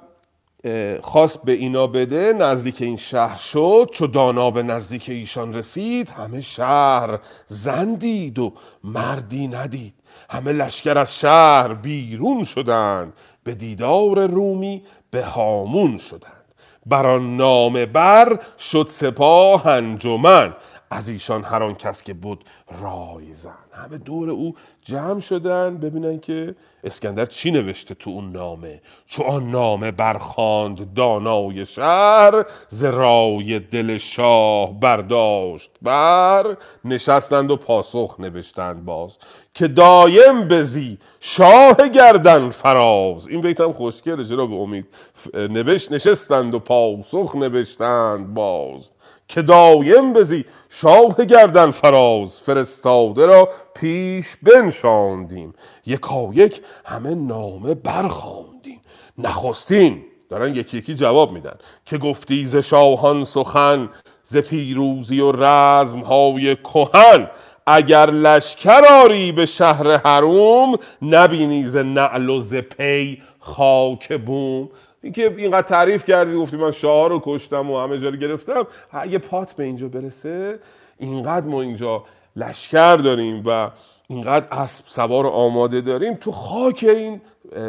خواست 1.02 1.42
به 1.42 1.52
اینا 1.52 1.86
بده. 1.86 2.32
نزدیک 2.32 2.82
این 2.82 2.96
شهر 2.96 3.36
شد 3.36 3.90
چو 3.92 4.06
دانا 4.06 4.50
به 4.50 4.62
نزدیک 4.62 5.08
ایشان 5.08 5.54
رسید 5.54 6.10
همه 6.10 6.40
شهر 6.40 7.18
زندید 7.46 8.38
و 8.38 8.52
مردی 8.84 9.48
ندید. 9.48 9.94
همه 10.30 10.52
لشکر 10.52 10.98
از 10.98 11.18
شهر 11.18 11.74
بیرون 11.74 12.44
شدند 12.44 13.12
به 13.44 13.54
دیدار 13.54 14.26
رومی 14.26 14.82
به 15.10 15.24
هامون 15.24 15.98
شدند. 15.98 16.44
بر 16.86 17.06
آن 17.06 17.36
نامه 17.36 17.86
بر 17.86 18.38
شد 18.58 18.88
سپاه 18.90 19.66
انجمن. 19.66 20.54
از 20.91 21.09
ایشان 21.09 21.45
هر 21.45 21.62
آن 21.62 21.74
کس 21.74 22.03
که 22.03 22.14
بود 22.14 22.45
رای 22.82 23.34
زن. 23.34 23.55
همه 23.72 23.99
دور 23.99 24.30
او 24.30 24.55
جمع 24.82 25.20
شدن. 25.20 25.78
ببینن 25.78 26.18
که 26.18 26.55
اسکندر 26.84 27.26
چی 27.26 27.51
نوشته 27.51 27.95
تو 27.95 28.11
اون 28.11 28.32
نامه. 28.32 28.80
چو 29.07 29.22
آن 29.22 29.51
نامه 29.51 29.91
برخاند 29.91 30.95
دانای 30.95 31.66
شهر 31.66 32.45
ز 32.68 32.84
رای 32.84 33.59
دل 33.59 33.99
شاه 33.99 34.80
برداشت 34.80 35.70
بر. 35.82 36.57
نشستند 36.84 37.51
و 37.51 37.57
پاسخ 37.57 38.16
نوشتند 38.18 38.84
باز. 38.84 39.18
که 39.55 39.68
دایم 39.68 40.49
بزی 40.49 40.99
شاه 41.20 41.89
گردن 41.89 42.51
فراز. 42.51 43.28
این 43.28 43.41
بیت 43.41 43.61
هم 43.61 43.72
خوشگله 43.72 44.24
جناب 44.24 44.53
امید. 44.53 44.86
نوشت 45.34 45.93
نشستند 45.93 46.55
و 46.55 46.59
پاسخ 46.59 47.36
نوشتند 47.36 48.34
باز. 48.34 48.91
که 49.29 49.43
دایم 49.43 50.12
بزی 50.12 50.45
شاه 50.68 51.24
گردن 51.24 51.70
فراز 51.70 52.39
فرستاده 52.39 53.26
را 53.26 53.49
پیش 53.74 54.37
بنشاندیم. 54.43 55.55
یکا 55.87 56.31
یک 56.33 56.61
همه 56.85 57.14
نامه 57.14 57.74
برخواندیم 57.74 58.81
نخستین 59.18 60.05
دارن 60.29 60.57
یکی 60.57 60.79
یکی 60.79 60.95
جواب 60.95 61.33
میدن 61.33 61.57
که 61.85 61.99
گفتی 61.99 62.45
ز 62.45 62.57
شاهان 62.57 63.24
سخن 63.24 63.89
ز 64.22 64.37
پیروزی 64.37 65.20
و 65.20 65.33
رزم 65.33 66.01
های 66.01 66.57
کهن. 66.57 67.31
اگر 67.66 68.11
لشکر 68.11 68.83
آری 69.05 69.33
به 69.33 69.47
شهر 69.47 69.97
حروم 69.97 70.76
نبینی 71.03 71.66
ز 71.66 71.76
نعل 71.76 72.29
و 72.29 72.41
ز 72.41 72.55
پی 72.55 73.22
خاک 73.39 74.12
بوم. 74.12 74.68
اینکه 75.03 75.34
اینقدر 75.36 75.66
تعریف 75.66 76.05
کردی 76.05 76.36
گفتی 76.36 76.57
من 76.57 76.70
شاه 76.70 77.09
رو 77.09 77.20
کشتم 77.24 77.70
و 77.70 77.78
همه 77.80 77.99
جا 77.99 78.09
رو 78.09 78.16
گرفتم. 78.16 78.66
اگه 78.90 79.18
پات 79.18 79.53
به 79.53 79.64
اینجا 79.64 79.88
برسه 79.88 80.59
اینقدر 80.99 81.46
ما 81.46 81.62
اینجا 81.62 82.05
لشکر 82.36 82.96
داریم 82.96 83.42
و 83.46 83.70
اینقدر 84.09 84.46
اسب 84.51 84.84
سوار 84.88 85.26
آماده 85.26 85.80
داریم 85.80 86.14
تو 86.14 86.32
خاک 86.32 86.84
این 86.88 87.20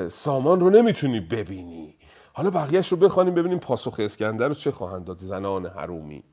سامان 0.09 0.59
رو 0.59 0.69
نمی‌تونی 0.69 1.19
ببینی. 1.19 1.95
حالا 2.33 2.49
بقیهش 2.49 2.87
رو 2.87 2.97
بخوانیم 2.97 3.33
ببینیم 3.33 3.59
پاسخ 3.59 3.95
اسکندر 3.99 4.47
رو 4.47 4.53
چه 4.53 4.71
خواهند 4.71 5.05
داد 5.05 5.17
زنان 5.19 5.65
حرومی. 5.65 6.23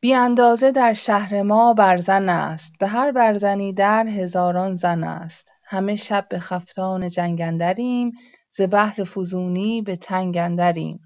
بی 0.00 0.14
اندازه 0.14 0.72
در 0.72 0.92
شهر 0.92 1.42
ما 1.42 1.74
برزن 1.74 2.28
است. 2.28 2.72
به 2.80 2.86
هر 2.86 3.12
برزنی 3.12 3.72
در 3.72 4.06
هزاران 4.06 4.74
زن 4.74 5.04
است. 5.04 5.48
همه 5.64 5.96
شب 5.96 6.26
به 6.30 6.38
خفتان 6.38 7.08
جنگ 7.08 7.40
اندریم. 7.40 8.12
ز 8.56 8.60
بهر 8.60 9.04
فزونی 9.04 9.82
به 9.82 9.96
تنگ 9.96 10.36
اندریم. 10.36 11.00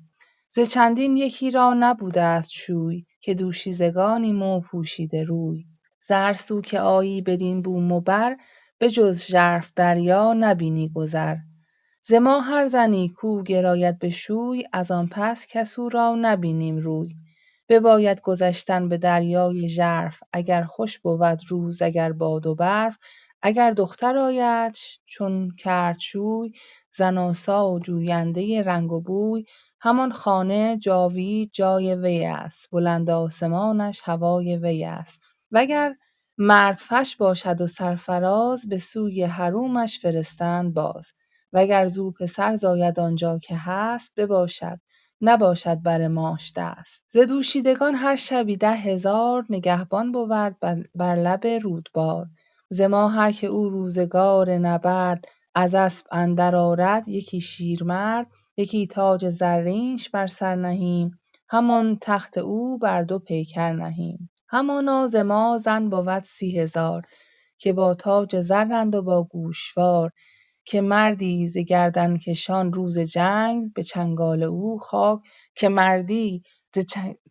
ز 0.50 0.60
چندین 0.60 1.16
یکی 1.16 1.50
را 1.50 1.74
نبوده 1.78 2.22
است 2.22 2.50
شوی 2.50 3.06
که 3.20 3.34
دوشیزگانیم 3.34 4.42
و 4.42 4.60
پوشیده 4.60 5.24
روی. 5.24 5.64
ز 6.08 6.10
هر 6.10 6.32
سو 6.32 6.60
که 6.60 6.80
آیی 6.80 7.22
بدین 7.22 7.62
بوم 7.62 7.92
و 7.92 8.00
بر 8.00 8.36
به 8.78 8.90
جز 8.90 9.26
ژرف 9.26 9.72
دریا 9.76 10.32
نبینی 10.32 10.88
گذر. 10.94 11.36
ز 12.02 12.12
ما 12.12 12.40
هر 12.40 12.66
زنی 12.66 13.08
کو 13.08 13.42
گراید 13.42 13.98
به 13.98 14.10
شوی 14.10 14.64
از 14.72 14.90
آن 14.90 15.08
پس 15.12 15.46
کس 15.46 15.78
او 15.78 15.88
را 15.88 16.14
نبینیم 16.20 16.76
روی. 16.76 17.16
بباید 17.68 18.20
گذشتن 18.20 18.88
به 18.88 18.98
دریای 18.98 19.68
ژرف 19.68 20.18
اگر 20.32 20.64
خوش 20.64 20.98
بود 20.98 21.40
روز 21.48 21.82
اگر 21.82 22.12
باد 22.12 22.46
و 22.46 22.54
برف. 22.54 22.96
اگر 23.42 23.70
دختر 23.70 24.18
آیدش 24.18 25.00
چون 25.04 25.50
کرد 25.58 25.98
شوی 25.98 26.52
زن 26.96 27.18
آسا 27.18 27.70
و 27.70 27.80
جوینده 27.80 28.62
رنگ 28.62 28.92
و 28.92 29.00
بوی 29.00 29.44
همان 29.80 30.12
خانه 30.12 30.78
جاوید 30.78 31.50
جای 31.52 31.94
وی 31.94 32.24
است 32.24 32.68
بلند 32.72 33.10
آسمانش 33.10 34.00
هوای 34.04 34.56
وی 34.56 34.84
است. 34.84 35.20
وگر 35.52 35.94
مرد 36.38 36.76
فش 36.88 37.16
باشد 37.16 37.60
و 37.60 37.66
سرفراز 37.66 38.68
به 38.68 38.78
سوی 38.78 39.22
حرومش 39.24 39.98
فرستند 40.00 40.74
باز. 40.74 41.12
وگر 41.52 41.86
زو 41.86 42.12
پسر 42.12 42.56
زاید 42.56 43.00
آنجا 43.00 43.38
که 43.38 43.56
هست 43.56 44.12
بباشد 44.16 44.80
نباشد 45.20 45.82
بر 45.82 46.08
ماش 46.08 46.52
دست. 46.56 47.04
ز 47.08 47.18
دوشیدگان 47.18 47.94
هر 47.94 48.16
شبی 48.16 48.56
ده 48.56 48.72
هزار 48.72 49.46
نگهبان 49.50 50.12
بود 50.12 50.56
بر 50.94 51.16
لب 51.16 51.46
رودبار. 51.46 52.26
ز 52.70 52.80
ما 52.80 53.08
هر 53.08 53.32
که 53.32 53.46
او 53.46 53.68
روزگار 53.68 54.50
نبرد 54.50 55.24
از 55.56 55.76
اسب 55.76 56.06
اندر 56.12 56.56
آرد 56.56 57.08
یکی 57.08 57.40
شیرمرد 57.40 58.28
یکی 58.58 58.88
تاج 58.88 59.30
زرینش 59.30 60.10
بر 60.10 60.28
سر 60.28 60.56
نهیم. 60.56 61.20
همان 61.50 61.98
تخت 62.02 62.38
او 62.38 62.78
بر 62.78 63.04
دو 63.04 63.20
پیکر 63.20 63.72
نهیم. 63.72 64.30
همانا 64.50 65.08
ز 65.08 65.16
ما 65.16 65.60
زن 65.64 65.90
بود 65.90 66.24
سی 66.24 66.60
هزار 66.60 67.02
که 67.58 67.74
با 67.74 67.94
تاج 67.94 68.40
زرند 68.40 68.96
و 68.96 69.02
با 69.02 69.24
گوشوار. 69.24 70.12
که 70.66 70.82
مردی 70.82 71.48
ز 71.48 71.58
گردنکشان 71.58 72.74
روز 72.74 73.00
جنگ 73.00 73.74
به 73.76 73.84
چنگال 73.84 74.44
او 74.44 74.78
خاک. 74.78 75.20
که 75.56 75.70
مردی 75.70 76.42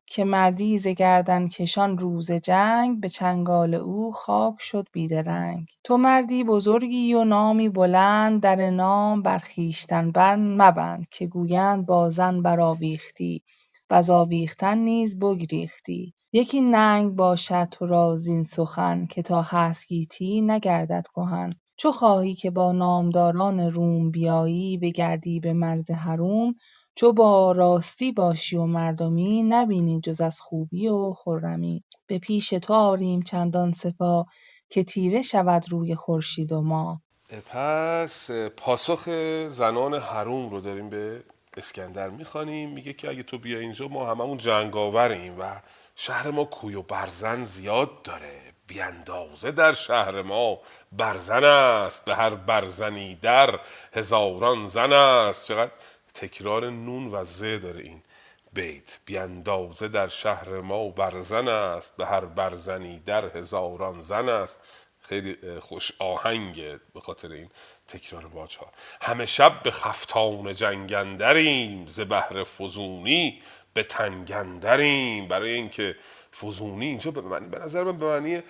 که 0.06 0.24
مردی 0.24 0.78
ز 0.78 0.88
گردنکشان 0.88 1.98
روز 1.98 2.32
جنگ 2.32 3.00
به 3.02 3.10
چنگال 3.10 3.76
او 3.76 4.12
خاک 4.12 4.56
شد 4.60 4.88
بیدرنگ. 4.92 5.68
تو 5.84 5.98
مردی 5.98 6.44
بزرگی 6.44 7.14
و 7.14 7.24
نامی 7.24 7.70
بلند 7.70 8.42
در 8.42 8.70
نام 8.70 9.22
بر 9.22 9.40
خویشتن 9.40 10.12
بر 10.12 10.36
مبند 10.36 11.10
که 11.10 11.28
گویند 11.28 11.86
با 11.86 12.10
زن 12.10 12.42
برآویختی 12.42 13.44
وز 13.92 14.10
آویختن 14.10 14.78
نیز 14.78 15.20
بگریختی. 15.20 16.14
یکی 16.34 16.62
ننگ 16.62 17.16
باشد 17.16 17.68
تو 17.72 17.86
را 17.86 18.16
زین 18.16 18.44
سخن 18.44 19.06
که 19.06 19.22
تا 19.22 19.42
هست 19.42 19.88
گیتی 19.88 20.42
نگردد 20.42 21.08
کهن 21.16 21.54
چو 21.78 21.92
خواهی 21.92 22.36
که 22.36 22.52
با 22.52 22.72
نامداران 22.72 23.60
روم 23.60 24.12
بیایی 24.12 24.78
بگردی 24.78 25.40
به 25.40 25.54
مرز 25.54 25.92
حروم 25.92 26.56
چو 26.96 27.14
با 27.14 27.52
راستی 27.52 28.12
باشی 28.12 28.56
و 28.56 28.66
مردمی 28.66 29.44
نبینی 29.44 30.02
جز 30.02 30.22
از 30.22 30.40
خوبی 30.40 30.88
و 30.88 31.14
خرمی. 31.14 31.84
به 32.08 32.20
پیش 32.20 32.50
تو 32.50 32.74
آریم 32.74 33.22
چندان 33.22 33.72
سپاه 33.72 34.26
که 34.70 34.84
تیره 34.84 35.22
شود 35.22 35.72
روی 35.72 35.96
خورشید 35.96 36.52
و 36.52 36.62
ماه 36.62 37.02
پس 37.50 38.32
پاسخ 38.32 39.10
زنان 39.50 39.94
حروم 39.94 40.50
رو 40.50 40.62
داریم 40.62 40.90
به 40.90 41.24
اسکندر 41.58 42.10
می‌خوانیم. 42.10 42.70
میگه 42.70 42.94
که 42.94 43.10
اگه 43.10 43.24
تو 43.24 43.38
بیا 43.38 43.60
اینجا 43.60 43.88
ما 43.88 44.06
هممون 44.06 44.38
جنگاوریم 44.38 45.40
و 45.40 45.44
شهر 45.96 46.32
ما 46.32 46.44
کوی 46.44 46.76
و 46.76 46.82
برزن 46.82 47.44
زیاد 47.44 48.02
داره. 48.02 48.42
بیاندازه 48.68 49.52
در 49.52 49.74
شهر 49.74 50.22
ما 50.22 50.60
برزن 50.92 51.44
است. 51.44 52.06
به 52.06 52.16
هر 52.16 52.36
برزنی 52.36 53.16
در 53.16 53.60
هزاران 53.94 54.68
زن 54.68 54.94
است. 54.94 55.46
چقدر 55.46 55.72
تکرار 56.16 56.70
نون 56.70 57.14
و 57.14 57.24
زه 57.24 57.58
داره 57.58 57.80
این 57.80 58.02
بیت. 58.54 59.00
بیاندازه 59.06 59.88
در 59.88 60.08
شهر 60.08 60.50
ما 60.50 60.90
برزن 60.90 61.48
است. 61.48 61.98
به 61.98 62.06
هر 62.06 62.26
برزنی 62.26 63.00
در 63.00 63.38
هزاران 63.38 64.02
زن 64.02 64.30
است. 64.30 64.60
خیلی 65.02 65.38
خوش 65.60 65.92
آهنگه 66.00 66.80
به 66.94 67.00
خاطر 67.00 67.32
این 67.32 67.50
تکرار 67.88 68.28
باج 68.28 68.58
ها 68.58 68.72
همه 69.02 69.26
شب 69.26 69.64
به 69.64 69.72
خفتان 69.72 70.54
جنگندریم. 70.54 71.88
ز 71.88 72.00
بهر 72.00 72.44
فزونی 72.44 73.42
به 73.74 73.84
تنگندریم. 73.84 75.28
برای 75.28 75.50
اینکه 75.50 75.96
فزونی 76.42 76.86
اینجا 76.86 77.12
به 77.12 77.22
معنی 77.22 77.48
به 77.48 77.60
نظر 77.60 77.84
من 77.84 77.98
به 77.98 78.06
معنی 78.06 78.44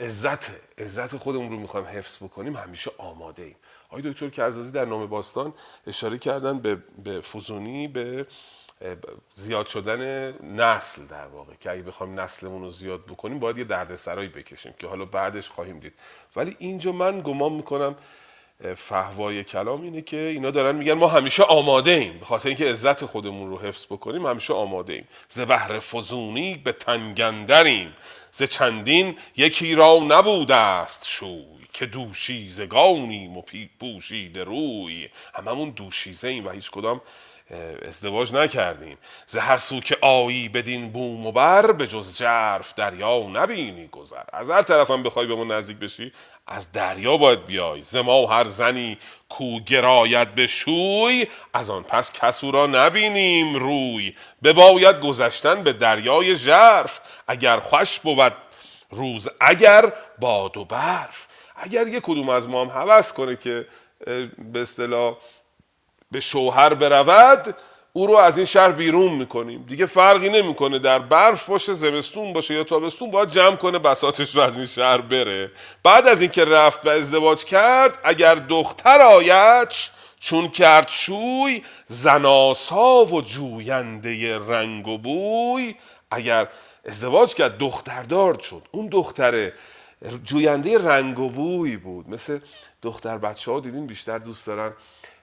عزت 0.00 0.50
عزت 0.80 1.16
خودمون 1.16 1.50
رو 1.50 1.58
می‌خوایم 1.58 1.86
حفظ 1.86 2.16
بکنیم 2.22 2.56
همیشه 2.56 2.90
آماده 2.98 3.42
ایم. 3.42 3.56
آقای 3.96 4.12
دکتر 4.12 4.28
کعزازی 4.28 4.70
در 4.70 4.84
نام 4.84 5.06
باستان 5.06 5.52
اشاره 5.86 6.18
کردن 6.18 6.58
به, 6.58 6.78
به 7.04 7.20
فزونی 7.20 7.88
به 7.88 8.26
زیاد 9.34 9.66
شدن 9.66 10.32
نسل 10.42 11.04
در 11.04 11.26
واقع 11.26 11.52
که 11.60 11.70
اگه 11.70 11.82
بخوایم 11.82 12.20
نسلمون 12.20 12.62
رو 12.62 12.70
زیاد 12.70 13.06
بکنیم 13.06 13.38
باید 13.38 13.58
یه 13.58 13.64
دردسرایی 13.64 14.28
بکشیم 14.28 14.74
که 14.78 14.86
حالا 14.86 15.04
بعدش 15.04 15.48
خواهیم 15.48 15.78
دید. 15.78 15.92
ولی 16.36 16.56
اینجا 16.58 16.92
من 16.92 17.20
گمان 17.20 17.52
می‌کنم 17.52 17.96
فهوای 18.76 19.44
کلام 19.44 19.82
اینه 19.82 20.02
که 20.02 20.16
اینا 20.16 20.50
دارن 20.50 20.76
میگن 20.76 20.92
ما 20.92 21.08
همیشه 21.08 21.42
آماده 21.42 21.90
ایم. 21.90 22.18
به 22.18 22.24
خاطر 22.24 22.48
اینکه 22.48 22.70
عزت 22.70 23.04
خودمون 23.04 23.50
رو 23.50 23.58
حفظ 23.58 23.86
بکنیم 23.86 24.26
همیشه 24.26 24.54
آماده 24.54 24.92
ایم. 24.92 25.08
ز 25.28 25.40
بهر 25.40 25.78
فزونی 25.78 26.56
به 26.56 26.72
تنگندریم 26.72 27.94
ز 28.36 28.42
چندین 28.42 29.18
یکی 29.36 29.74
را 29.74 29.98
نبوده 30.08 30.54
است 30.54 31.06
شوی 31.06 31.66
که 31.72 31.86
دوشیزگانیم 31.86 33.36
و 33.36 33.42
پوشیده 33.80 34.44
روی. 34.44 35.08
هممون 35.34 35.70
دوشیزه 35.70 36.28
ایم 36.28 36.46
و 36.46 36.50
هیچ 36.50 36.70
کدام 36.70 37.00
ازدواج 37.86 38.34
نکردیم. 38.34 38.98
ز 39.26 39.36
هر 39.36 39.56
سو 39.56 39.80
که 39.80 39.96
آیی 40.00 40.48
بدین 40.48 40.90
بوم 40.90 41.26
و 41.26 41.32
بر 41.32 41.72
به 41.72 41.86
جز 41.86 42.18
جرف 42.18 42.74
دریا 42.74 43.18
نبینی 43.18 43.88
گذر. 43.88 44.22
از 44.32 44.50
هر 44.50 44.62
طرف 44.62 44.90
هم 44.90 45.02
بخوای 45.02 45.26
به 45.26 45.34
ما 45.34 45.44
نزدیک 45.44 45.76
بشی 45.76 46.12
از 46.46 46.72
دریا 46.72 47.16
باید 47.16 47.46
بیای. 47.46 47.82
ز 47.82 47.96
ما 47.96 48.26
هر 48.26 48.44
زنی 48.44 48.98
کو 49.28 49.60
گراید 49.60 50.34
به 50.34 50.46
شوی 50.46 51.26
از 51.54 51.70
آن 51.70 51.82
پس 51.82 52.12
کسو 52.12 52.50
را 52.50 52.66
نبینیم 52.66 53.54
روی. 53.54 54.14
بباید 54.42 55.00
گذشتن 55.00 55.62
به 55.62 55.72
دریای 55.72 56.36
ژرف. 56.36 57.00
اگر 57.26 57.60
خوش 57.60 58.00
بود 58.00 58.32
روز 58.90 59.28
اگر 59.40 59.92
باد 60.18 60.56
و 60.56 60.64
برف. 60.64 61.26
اگر 61.56 61.86
یه 61.86 62.00
کدوم 62.00 62.28
از 62.28 62.48
ما 62.48 62.64
هم 62.64 62.70
حوض 62.70 63.12
کنه 63.12 63.36
که 63.36 63.66
به 64.52 64.60
اصطلاح 64.60 65.16
به 66.10 66.20
شوهر 66.20 66.74
برود 66.74 67.56
او 67.92 68.06
رو 68.06 68.16
از 68.16 68.36
این 68.36 68.46
شهر 68.46 68.70
بیرون 68.70 69.12
می‌کنیم. 69.12 69.64
دیگه 69.68 69.86
فرقی 69.86 70.28
نمی‌کنه. 70.28 70.78
در 70.78 70.98
برف 70.98 71.48
باشه 71.48 71.74
زمستون 71.74 72.32
باشه 72.32 72.54
یا 72.54 72.64
تابستون 72.64 73.10
باید 73.10 73.28
جمع 73.28 73.56
کنه 73.56 73.78
بساتش 73.78 74.36
رو 74.36 74.42
از 74.42 74.56
این 74.56 74.66
شهر 74.66 75.00
بره. 75.00 75.50
بعد 75.82 76.06
از 76.06 76.20
اینکه 76.20 76.44
رفت 76.44 76.86
و 76.86 76.88
ازدواج 76.88 77.44
کرد 77.44 77.98
اگر 78.04 78.34
دختر 78.34 79.00
آید 79.00 79.68
چون 80.18 80.48
کرد 80.48 80.88
شوی 80.88 81.62
زناسا 81.86 83.04
و 83.04 83.22
جوینده 83.22 84.38
رنگ 84.38 84.88
و 84.88 84.98
بوی. 84.98 85.74
اگر 86.10 86.48
ازدواج 86.86 87.34
کرد 87.34 87.58
دختردار 87.58 88.38
شد. 88.38 88.62
اون 88.70 88.88
دختر 88.88 89.52
جوینده 90.24 90.78
رنگ 90.78 91.18
و 91.18 91.28
بوی 91.28 91.76
بود. 91.76 92.10
مثل 92.10 92.38
دختر 92.82 93.18
بچه 93.18 93.52
ها 93.52 93.60
دیدین 93.60 93.86
بیشتر 93.86 94.18
دوست 94.18 94.46
دارن 94.46 94.72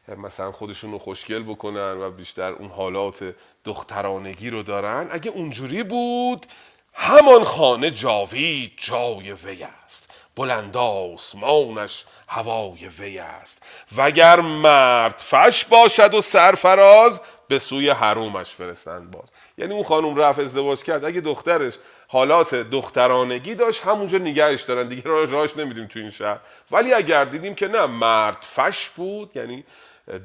مثلا 0.08 0.52
خودشون 0.52 0.92
رو 0.92 1.00
خوشگل 1.00 1.44
بکنن 1.44 2.02
و 2.02 2.12
بیشتر 2.12 2.52
اون 2.52 2.70
حالات 2.70 3.36
دخترانگی 3.66 4.50
رو 4.50 4.64
دارن. 4.64 5.08
اگه 5.12 5.32
اونجوری 5.32 5.84
بود 5.84 6.46
همان 6.94 7.44
خانه 7.44 7.92
جاوید 7.92 8.74
جای 8.78 9.32
وی 9.32 9.64
است. 9.64 10.10
بلند 10.36 10.78
آسمانش 10.78 12.06
هوای 12.28 12.88
وی 13.00 13.20
است. 13.20 13.64
وگر 13.98 14.40
مرد 14.40 15.20
فش 15.20 15.66
باشد 15.66 16.14
و 16.14 16.22
سرفراز 16.22 17.22
به 17.48 17.60
سوی 17.60 17.90
حرومش 17.90 18.50
فرستند 18.50 19.12
باز. 19.12 19.32
یعنی 19.58 19.74
اون 19.74 19.84
خانم 19.84 20.16
رفت 20.16 20.40
ازدواج 20.40 20.84
کرد. 20.84 21.06
اگه 21.06 21.22
دخترش 21.22 21.74
حالات 22.08 22.56
دخترانگی 22.56 23.56
داشت 23.56 23.82
همونجا 23.82 24.18
نگهش 24.18 24.62
دارن. 24.62 24.88
دیگه 24.88 25.02
راهش 25.04 25.58
نمیدیم 25.58 25.88
تو 25.88 26.00
این 26.00 26.12
شهر. 26.12 26.40
ولی 26.72 26.94
اگر 26.94 27.26
دیدیم 27.26 27.56
که 27.56 27.68
نه 27.68 27.86
مرد 27.86 28.38
فش 28.42 28.90
بود 28.90 29.32
یعنی 29.36 29.64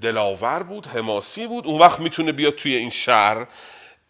دلاور 0.01 0.62
بود 0.62 0.87
حماسی 0.87 1.47
بود. 1.47 1.66
اون 1.66 1.79
وقت 1.79 2.01
می‌تونه 2.01 2.33
بیاد 2.33 2.55
توی 2.55 2.74
این 2.74 2.91
شهر. 2.91 3.47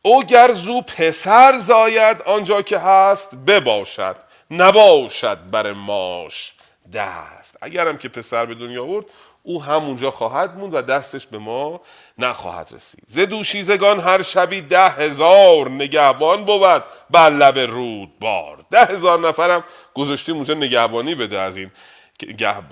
او 0.03 0.23
گرزو 0.23 0.81
پسر 0.81 1.57
زاید 1.57 2.23
آنجا 2.23 2.62
که 2.62 2.79
هست 2.79 3.35
بباشد. 3.35 4.16
نباشد 4.51 5.39
بر 5.51 5.73
ماش 5.73 6.55
دست. 6.93 7.57
اگرم 7.62 7.99
که 7.99 8.09
پسر 8.09 8.47
به 8.47 8.55
دنیا 8.55 8.83
آورد 8.83 9.07
او 9.43 9.62
همونجا 9.62 10.11
خواهد 10.11 10.59
موند 10.59 10.75
و 10.75 10.83
دستش 10.83 11.27
به 11.27 11.39
ما 11.39 11.81
نخواهد 12.19 12.71
رسید. 12.75 13.05
ز 13.07 13.19
دوشیزگان 13.19 14.01
هر 14.01 14.23
شبی 14.23 14.61
ده 14.61 14.89
هزار 14.89 15.71
نگهبان 15.71 16.45
بود 16.45 16.85
بر 17.11 17.31
لب 17.31 17.59
رود 17.59 18.19
بار 18.19 18.64
ده 18.71 18.85
هزار 18.85 19.21
نفرم 19.21 19.64
گذاشتیم 19.95 20.35
اونجا 20.35 20.55
نگهبانی 20.55 21.14
بده 21.14 21.39
از 21.39 21.57
این 21.57 21.71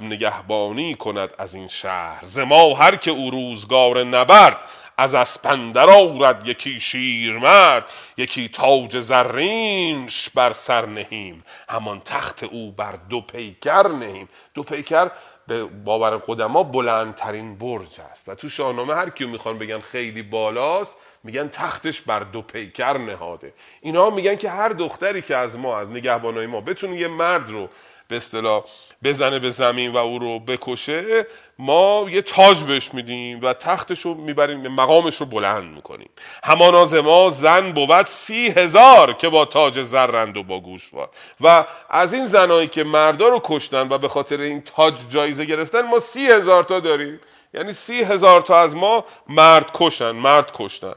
نگهبانی 0.01 0.94
کند 0.94 1.34
از 1.38 1.55
این 1.55 1.68
شهر. 1.68 2.24
زما 2.24 2.74
هر 2.74 2.97
که 2.97 3.11
او 3.11 3.30
روزگار 3.30 4.05
نبرد 4.05 4.59
از 4.99 5.14
اسپندر 5.14 5.90
آورد 5.90 6.49
یکی 6.49 6.80
شیرمرد 6.80 7.90
یکی 8.16 8.49
تاج 8.49 9.01
زرینش 9.01 10.30
بر 10.30 10.53
سر 10.53 10.86
نهیم. 10.86 11.44
همان 11.68 12.01
تخت 12.01 12.44
او 12.44 12.72
بر 12.72 12.94
دو 13.11 13.20
پیکر 13.20 13.88
نهیم. 13.88 14.28
دو 14.55 14.62
پیکر 14.62 15.11
به 15.47 15.64
باور 15.64 16.16
قدما 16.16 16.62
بلندترین 16.62 17.59
برج 17.59 18.01
است. 18.11 18.28
و 18.28 18.34
تو 18.34 18.49
شاهنامه 18.49 18.94
هر 18.94 19.11
کیو 19.11 19.28
می‌خوان 19.28 19.59
بگن 19.59 19.78
خیلی 19.80 20.22
بالاست 20.22 20.97
میگن 21.24 21.49
تختش 21.49 22.01
بر 22.01 22.18
دو 22.18 22.42
پیکر 22.42 22.99
نهاده. 22.99 23.55
اینا 23.80 24.11
میگن 24.11 24.36
که 24.36 24.51
هر 24.51 24.68
دختری 24.68 25.22
که 25.22 25.36
از 25.36 25.59
ما 25.59 25.78
از 25.78 25.90
نگهبانای 25.90 26.47
ما 26.47 26.61
بتونه 26.61 26.97
یه 26.97 27.09
مرد 27.09 27.51
رو 27.51 27.68
به 28.09 28.16
اصطلاح 28.16 28.64
بزنه 29.04 29.38
به 29.38 29.50
زمین 29.50 29.92
و 29.92 29.96
او 29.96 30.18
رو 30.18 30.38
بکشه 30.38 31.26
ما 31.59 32.07
یه 32.11 32.22
تاج 32.22 32.62
بهش 32.62 32.94
میدیم 32.94 33.40
و 33.42 33.52
تختش 33.52 34.00
رو 34.00 34.14
می‌بریم 34.14 34.68
مقامش 34.68 35.16
رو 35.16 35.26
بلند 35.26 35.74
می‌کنیم. 35.74 36.11
همان 36.44 37.00
ما 37.00 37.30
زن 37.30 37.72
بود 37.72 38.07
سی 38.07 38.48
هزار 38.48 39.12
که 39.12 39.28
با 39.28 39.44
تاج 39.44 39.82
زرند 39.82 40.36
و 40.36 40.42
با 40.42 40.61
گوشوار 40.61 41.09
و 41.40 41.64
از 41.90 42.14
این 42.14 42.26
زنایی 42.26 42.68
که 42.68 42.84
مردا 42.84 43.28
رو 43.28 43.40
کشتن 43.44 43.88
و 43.88 43.98
به 43.98 44.09
خاطر 44.09 44.40
این 44.40 44.62
تاج 44.62 44.94
جایزه 45.09 45.44
گرفتن 45.44 45.82
ما 45.82 45.98
سی 45.98 46.26
هزار 46.26 46.64
تا 46.64 46.80
داریم. 46.80 47.20
یعنی 47.54 47.72
سی 47.72 48.02
هزار 48.02 48.40
تا 48.40 48.59
از 48.59 48.76
ما 48.76 49.04
مرد 49.28 49.70
کشن 49.74 50.11
مرد 50.11 50.50
کشتن. 50.54 50.94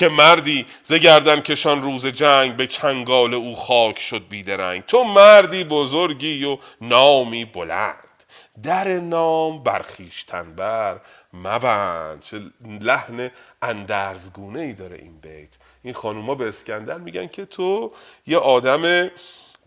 که 0.00 0.08
مردی 0.08 0.66
ز 0.82 0.92
گردن 0.92 1.40
کشان 1.40 1.82
روز 1.82 2.06
جنگ 2.06 2.56
به 2.56 2.66
چنگال 2.66 3.34
او 3.34 3.56
خاک 3.56 3.98
شد 3.98 4.28
بیدرنگ. 4.28 4.82
تو 4.82 5.04
مردی 5.04 5.64
بزرگی 5.64 6.44
و 6.44 6.58
نامی 6.80 7.44
بلند. 7.44 8.24
در 8.62 8.88
نام 8.88 9.62
برخیشتن 9.62 10.54
بر 10.54 11.00
مبند. 11.32 12.20
چه 12.20 12.40
لحن 12.80 13.30
اندرزگونه 13.62 14.60
ای 14.60 14.72
داره 14.72 14.96
این 14.96 15.20
بیت. 15.20 15.48
این 15.82 15.94
خانوما 15.94 16.34
به 16.34 16.48
اسکندر 16.48 16.98
میگن 16.98 17.26
که 17.26 17.44
تو 17.44 17.92
یه 18.26 18.38
آدم 18.38 18.82
به 18.82 19.10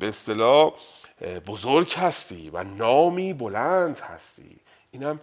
اصطلاح 0.02 0.74
بزرگ 1.48 1.94
هستی 1.94 2.50
و 2.50 2.64
نامی 2.64 3.34
بلند 3.34 4.00
هستی. 4.00 4.60
اینم 4.92 5.20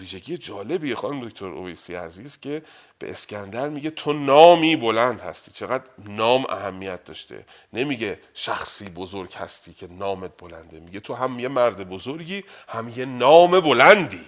ویژگی 0.00 0.38
جالبیه 0.38 0.94
خانم 0.94 1.28
دکتر 1.28 1.46
اویسی 1.46 1.94
عزیز 1.94 2.40
که 2.40 2.62
به 2.98 3.10
اسکندر 3.10 3.68
میگه 3.68 3.90
تو 3.90 4.12
نامی 4.12 4.76
بلند 4.76 5.20
هستی. 5.20 5.50
چقدر 5.50 5.84
نام 5.98 6.46
اهمیت 6.48 7.04
داشته. 7.04 7.44
نمیگه 7.72 8.20
شخصی 8.34 8.84
بزرگ 8.84 9.34
هستی 9.34 9.72
که 9.74 9.86
نامت 9.86 10.30
بلنده. 10.38 10.80
میگه 10.80 11.00
تو 11.00 11.14
هم 11.14 11.38
یه 11.38 11.48
مرد 11.48 11.88
بزرگی 11.88 12.44
هم 12.68 12.92
یه 12.96 13.04
نام 13.04 13.60
بلندی. 13.60 14.24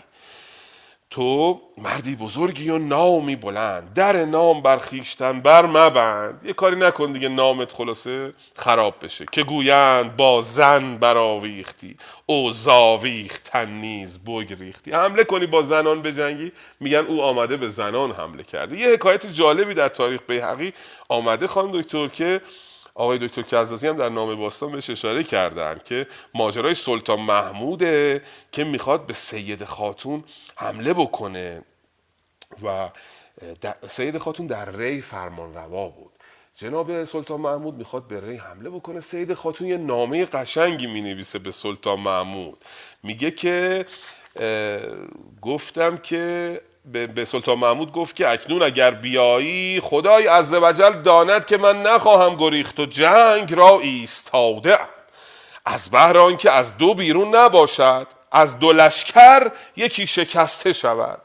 تو 1.15 1.61
مردی 1.79 2.17
بزرگی 2.17 2.71
و 2.71 2.79
نامی 2.79 3.37
بلند. 3.37 3.95
در 3.95 4.25
نام 4.25 4.62
برخیشتن 4.62 5.41
بر 5.41 5.67
مبند. 5.67 6.41
یه 6.45 6.53
کاری 6.53 6.77
نکن 6.77 7.12
دیگه 7.12 7.29
نامت 7.29 7.73
خلاصه 7.73 8.33
خراب 8.57 8.95
بشه. 9.03 9.27
که 9.33 9.43
گویند 9.43 10.17
با 10.17 10.41
زن 10.41 10.97
برآویختی. 10.97 11.97
او 12.27 12.51
زاویختن 12.51 13.71
نیز 13.71 14.19
بگریختی. 14.19 14.93
حمله 14.93 15.25
کنی 15.25 15.47
با 15.47 15.62
زنان 15.62 16.03
بجنگی 16.03 16.53
میگن 16.81 17.07
او 17.09 17.23
آمده 17.23 17.57
به 17.57 17.69
زنان 17.69 18.11
حمله 18.12 18.43
کرده. 18.43 18.79
یه 18.79 18.89
حکایت 18.89 19.27
جالبی 19.27 19.75
در 19.75 19.89
تاریخ 19.89 20.21
بیهقی 20.29 20.73
آمده 21.09 21.47
خانم 21.47 21.81
دکتر 21.81 22.07
که 22.07 22.41
آقای 22.95 23.18
دکتر 23.18 23.42
کزازی 23.42 23.88
هم 23.88 23.97
در 23.97 24.09
نام 24.09 24.34
باستان 24.34 24.72
بهش 24.72 24.90
اشاره 24.90 25.22
کردن 25.22 25.80
که 25.84 26.07
ماجرای 26.34 26.74
سلطان 26.74 27.20
محموده 27.20 28.22
که 28.53 28.64
می‌خواد 28.64 29.07
به 29.07 29.12
سید 29.12 29.64
خاتون 29.64 30.24
حمله 30.57 30.92
بکنه 30.92 31.62
و 32.62 32.88
سید 33.88 34.18
خاتون 34.18 34.47
در 34.47 34.76
ری 34.76 35.03
فرمان 35.03 35.55
روا 35.55 35.88
بود. 35.88 36.12
جناب 36.55 37.05
سلطان 37.05 37.40
محمود 37.40 37.74
می‌خواد 37.74 38.07
به 38.07 38.20
ری 38.20 38.36
حمله 38.36 38.70
بکنه. 38.70 39.01
سید 39.01 39.34
خاتون 39.34 39.68
یه 39.68 39.76
نامه 39.76 40.24
قشنگی 40.24 40.86
می‌نویسه 40.86 41.38
به 41.38 41.51
سلطان 41.51 42.01
محمود. 42.01 42.64
میگه 43.03 43.30
که 43.30 43.86
گفتم 45.42 45.97
که 45.97 46.61
به 46.93 47.24
سلطان 47.24 47.59
محمود 47.59 47.93
گفت 47.93 48.16
که 48.16 48.28
اکنون 48.28 48.62
اگر 48.62 48.91
بیایی 48.91 49.80
خدای 49.80 50.26
عزوجل 50.26 51.03
داند 51.03 51.45
که 51.45 51.57
من 51.57 51.82
نخواهم 51.82 52.37
گریخت 52.37 52.80
و 52.80 52.87
جنگ 52.87 53.55
را 53.55 53.80
ایستاده 53.80 54.78
از 55.66 55.91
بهر 55.91 56.32
که 56.32 56.51
از 56.51 56.76
دو 56.76 56.95
بیرون 56.95 57.35
نباشد 57.35 58.07
از 58.32 58.59
دو 58.59 58.72
لشکر 58.72 59.51
یکی 59.76 60.07
شکسته 60.07 60.72
شود. 60.72 61.20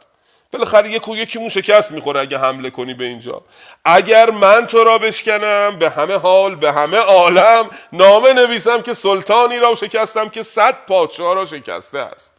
بالاخره 0.54 0.92
یک 0.92 1.08
و 1.08 1.18
یکیمون 1.18 1.50
شکست 1.50 1.92
می‌خوره 1.92 2.20
اگه 2.20 2.38
حمله 2.38 2.70
کنی 2.70 2.94
به 2.94 3.06
اینجا. 3.06 3.42
اگر 3.86 4.30
من 4.30 4.68
تو 4.68 4.84
را 4.84 4.98
بشکنم 4.98 5.76
به 5.80 5.90
همه 5.90 6.16
حال 6.16 6.56
به 6.56 6.72
همه 6.72 6.98
عالم 6.98 7.70
نامه 7.94 8.34
نویسم 8.34 8.82
که 8.82 8.94
سلطانی 8.94 9.60
را 9.60 9.76
شکستم 9.76 10.30
که 10.30 10.44
صد 10.44 10.76
پادشاه 10.88 11.36
را 11.36 11.46
شکسته 11.46 12.00
است. 12.00 12.34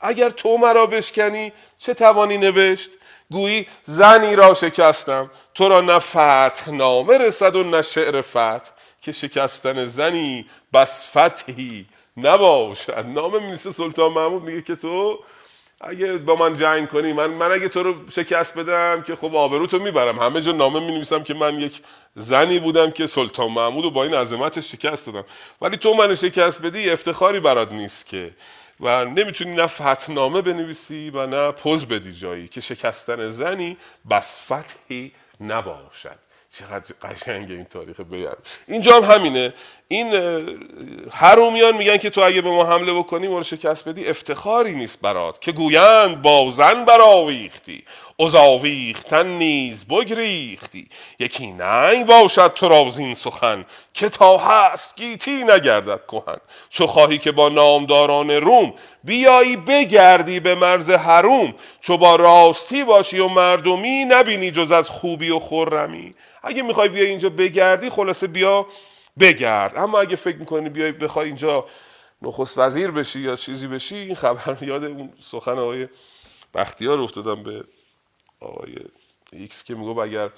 اگر 0.00 0.30
تو 0.30 0.56
مرا 0.56 0.86
بشکنی 0.86 1.52
چه 1.78 1.94
توانی 1.94 2.38
نوشت؟ 2.38 2.90
گویی 3.30 3.66
زنی 3.82 4.36
را 4.36 4.54
شکستم 4.54 5.30
تو 5.54 5.68
را 5.68 5.80
نه 5.80 5.98
فتح 5.98 6.70
نامه 6.70 7.18
رسد 7.18 7.56
و 7.56 7.64
نه 7.64 7.82
شعر 7.82 8.20
فتح. 8.20 8.70
که 9.02 9.12
شکستن 9.12 9.86
زنی 9.86 10.46
بس 10.72 11.16
فتحی 11.16 11.86
نباشد. 12.16 13.06
نامه 13.06 13.38
می‌رسه 13.38 13.72
سلطان 13.72 14.12
محمود 14.12 14.42
میگه 14.42 14.62
که 14.62 14.76
تو 14.76 15.18
اگه 15.80 16.12
با 16.16 16.34
من 16.36 16.56
جنگ 16.56 16.88
کنی 16.88 17.12
من 17.12 17.26
من 17.26 17.52
اگه 17.52 17.68
تو 17.68 17.82
رو 17.82 17.94
شکست 18.10 18.58
بدم 18.58 19.02
که 19.02 19.16
خب 19.16 19.36
آبروتو 19.36 19.78
می‌برم. 19.78 20.18
همه 20.18 20.40
جا 20.40 20.52
نامه 20.52 20.80
می 20.80 20.92
نویسم 20.92 21.22
که 21.22 21.34
من 21.34 21.60
یک 21.60 21.82
زنی 22.16 22.58
بودم 22.58 22.90
که 22.90 23.06
سلطان 23.06 23.52
محمود 23.52 23.84
و 23.84 23.90
با 23.90 24.04
این 24.04 24.14
عظمتش 24.14 24.72
شکست 24.72 25.06
دادم. 25.06 25.24
ولی 25.62 25.76
تو 25.76 25.94
من 25.94 26.14
شکست 26.14 26.62
بدی 26.62 26.90
افتخاری 26.90 27.40
برات 27.40 27.72
نیست 27.72 28.06
که. 28.06 28.30
و 28.80 29.04
نمی‌تونی 29.04 29.54
نه 29.54 29.66
فتنامه 29.66 30.42
بنویسی 30.42 31.10
و 31.10 31.26
نه 31.26 31.52
پوز 31.52 31.86
بدی 31.86 32.12
جایی 32.12 32.48
که 32.48 32.60
شکستن 32.60 33.28
زنی 33.30 33.76
بس 34.10 34.52
فتحی 34.52 35.12
نباشد. 35.40 36.18
چقدر 36.50 36.94
قشنگه 37.02 37.54
این 37.54 37.64
تاریخ 37.64 38.00
بیان. 38.00 38.36
اینجا 38.68 39.00
هم 39.00 39.16
همینه. 39.16 39.54
این 39.88 40.14
هرومیان 41.12 41.76
میگن 41.76 41.96
که 41.96 42.10
تو 42.10 42.20
اگه 42.20 42.40
به 42.40 42.50
ما 42.50 42.64
حمله 42.64 42.92
بکنی 42.92 43.28
ما 43.28 43.38
رو 43.38 43.44
شکست 43.44 43.88
بدی 43.88 44.06
افتخاری 44.06 44.74
نیست 44.74 45.00
برات 45.00 45.40
که 45.40 45.52
گویند 45.52 46.22
با 46.22 46.50
زن 46.50 46.84
براویختی 46.84 47.84
ازاویختن 48.20 49.26
نیز 49.26 49.84
بگریختی. 49.84 50.88
یکی 51.18 51.46
ننگ 51.46 52.06
باشد 52.06 52.52
تو 52.54 52.68
را 52.68 52.86
این 52.98 53.14
سخن 53.14 53.64
که 53.94 54.08
تا 54.08 54.38
هست 54.38 54.96
گیتی 54.96 55.44
نگردد 55.44 56.00
کهن. 56.06 56.38
چو 56.68 56.86
خواهی 56.86 57.18
که 57.18 57.32
با 57.32 57.48
نامداران 57.48 58.30
روم 58.30 58.74
بیایی 59.04 59.56
بگردی 59.56 60.40
به 60.40 60.54
مرز 60.54 60.90
حروم. 60.90 61.54
چو 61.80 61.96
با 61.96 62.16
راستی 62.16 62.84
باشی 62.84 63.18
و 63.18 63.28
مردمی 63.28 64.04
نبینی 64.04 64.50
جز 64.50 64.72
از 64.72 64.90
خوبی 64.90 65.30
و 65.30 65.38
خرمی. 65.38 66.14
اگه 66.42 66.62
می‌خوای 66.62 66.88
بیا 66.88 67.04
اینجا 67.04 67.28
بگردی 67.28 67.90
خلاصه 67.90 68.26
بیا 68.26 68.66
بگرد. 69.20 69.76
اما 69.76 70.00
اگه 70.00 70.16
فکر 70.16 70.36
می‌کنی 70.36 70.68
بیای 70.68 70.92
بخوای 70.92 71.26
اینجا 71.26 71.66
نخست 72.22 72.58
وزیر 72.58 72.90
بشی 72.90 73.20
یا 73.20 73.36
چیزی 73.36 73.66
بشی 73.66 73.96
این 73.96 74.14
خبر 74.14 74.58
یاد 74.68 74.84
اون 74.84 75.12
سخن 75.20 75.58
آقای 75.58 75.88
بختیار 76.54 77.00
افتادم 77.00 77.42
به 77.42 77.64
آقای 78.40 78.74
X 79.32 79.64
که 79.64 79.74
میگو 79.74 80.00
اگر 80.00 80.30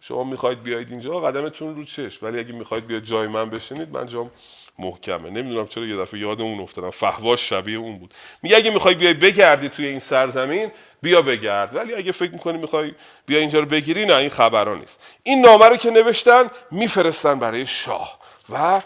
شما 0.00 0.24
می‌خواید 0.24 0.62
بیاید 0.62 0.90
اینجا 0.90 1.20
قدمتون 1.20 1.76
رو 1.76 1.84
چش 1.84 2.22
ولی 2.22 2.38
اگه 2.38 2.52
می‌خواید 2.52 2.86
بیاید 2.86 3.04
جای 3.04 3.26
من 3.26 3.50
بشینید 3.50 3.96
من 3.96 4.06
جام 4.06 4.30
محکمه. 4.78 5.30
نمی‌دونم 5.30 5.66
چرا 5.66 5.86
یه 5.86 5.96
دفعه 5.96 6.20
یاد 6.20 6.40
اون 6.40 6.60
افتادم. 6.60 6.90
فحواش 6.90 7.48
شبیه 7.48 7.78
اون 7.78 7.98
بود. 7.98 8.14
میگه 8.42 8.56
اگه 8.56 8.70
می‌خوای 8.70 8.94
بیای 8.94 9.14
بگردی 9.14 9.68
توی 9.68 9.86
این 9.86 9.98
سرزمین 9.98 10.70
بیا 11.02 11.22
بگرد. 11.22 11.74
ولی 11.74 11.94
اگه 11.94 12.12
فکر 12.12 12.32
می‌کنی 12.32 12.58
می‌خوای 12.58 12.94
بیا 13.26 13.38
اینجا 13.38 13.58
رو 13.60 13.66
بگیری 13.66 14.06
نه 14.06 14.14
این 14.16 14.30
خبران 14.30 14.78
نیست. 14.80 15.00
این 15.22 15.40
نامه 15.40 15.66
رو 15.68 15.76
که 15.76 15.90
نوشتن 15.90 16.50
میفرستن 16.70 17.38
برای 17.38 17.66
شاه. 17.66 18.21
و 18.50 18.82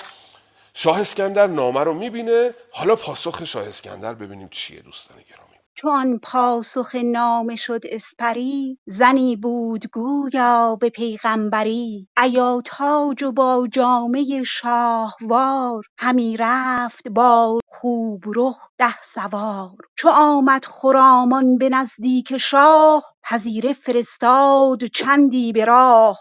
شاه 0.74 1.00
اسکندر 1.00 1.46
نامه 1.46 1.80
رو 1.84 1.94
می‌بینه. 1.94 2.50
حالا 2.72 2.96
پاسخ 2.96 3.44
شاه 3.44 3.68
اسکندر 3.68 4.14
ببینیم 4.14 4.48
چیه 4.50 4.80
دوستان 4.80 5.16
گرامی. 5.16 5.56
چون 5.82 6.18
پاسخ 6.18 6.94
نامه 6.94 7.56
شد 7.56 7.80
اسپری 7.84 8.78
زنی 8.86 9.36
بود 9.36 9.86
گویا 9.86 10.76
به 10.80 10.90
پیغمبری. 10.90 12.08
ایا 12.22 12.62
تاج 12.64 13.22
و 13.22 13.32
با 13.32 13.68
جامه 13.72 14.42
شاهوار 14.46 15.84
همی 15.98 16.36
رفت 16.36 17.08
با 17.08 17.58
خوب 17.68 18.24
رخ 18.36 18.68
ده 18.78 19.02
سوار. 19.02 19.70
چو 19.98 20.08
آمد 20.08 20.64
خرامان 20.64 21.58
به 21.58 21.68
نزدیک 21.68 22.36
شاه 22.36 23.04
پذیره 23.28 23.72
فرستاد 23.72 24.84
چندی 24.84 25.52
به 25.52 25.64
راه 25.64 26.18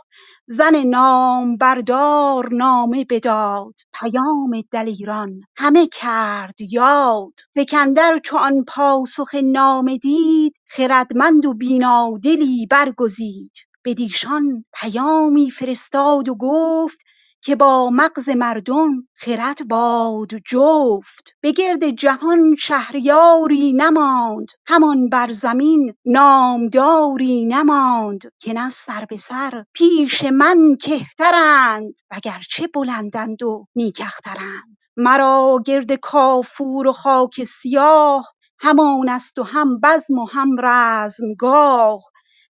زن 0.47 0.75
نامبردار 0.75 2.53
نامه 2.53 3.05
بداد. 3.09 3.73
پیام 4.01 4.61
دلیران 4.71 5.41
همه 5.55 5.87
کرد 5.87 6.61
یاد. 6.71 7.33
سکندر 7.57 8.19
چو 8.23 8.37
آن 8.37 8.63
پاسخ 8.67 9.35
نامه 9.35 9.97
دید 9.97 10.53
خردمند 10.67 11.45
و 11.45 11.53
بینادلی 11.53 12.67
برگزید. 12.71 13.51
بدیشان 13.85 14.65
پیامی 14.81 15.51
فرستاد 15.51 16.29
و 16.29 16.35
گفت 16.35 16.99
که 17.45 17.55
با 17.55 17.89
مغز 17.89 18.29
مردم 18.29 19.07
خرد 19.15 19.67
باد 19.67 20.29
جفت. 20.45 21.35
به 21.41 21.51
گرد 21.51 21.89
جهان 21.89 22.55
شهریاری 22.59 23.73
نماند 23.73 24.47
همان 24.67 25.09
بر 25.09 25.31
زمین 25.31 25.93
نامداری 26.05 27.45
نماند. 27.45 28.21
که 28.39 28.53
نه 28.53 28.69
سر 28.69 29.05
به 29.09 29.17
سر 29.17 29.63
پیش 29.73 30.23
من 30.23 30.75
کهترند 30.81 31.93
وگرچه 32.11 32.67
بلندند 32.67 33.43
و 33.43 33.65
نیک 33.75 34.01
اخترند. 34.05 34.77
مرا 34.97 35.59
گرد 35.65 35.93
کافور 35.93 36.87
و 36.87 36.91
خاک 36.91 37.43
سیاه 37.43 38.33
همان 38.59 39.09
است 39.09 39.37
و 39.37 39.43
هم 39.43 39.79
بزم 39.79 40.19
و 40.19 40.25
هم 40.31 40.49
رزمگاه. 40.63 42.01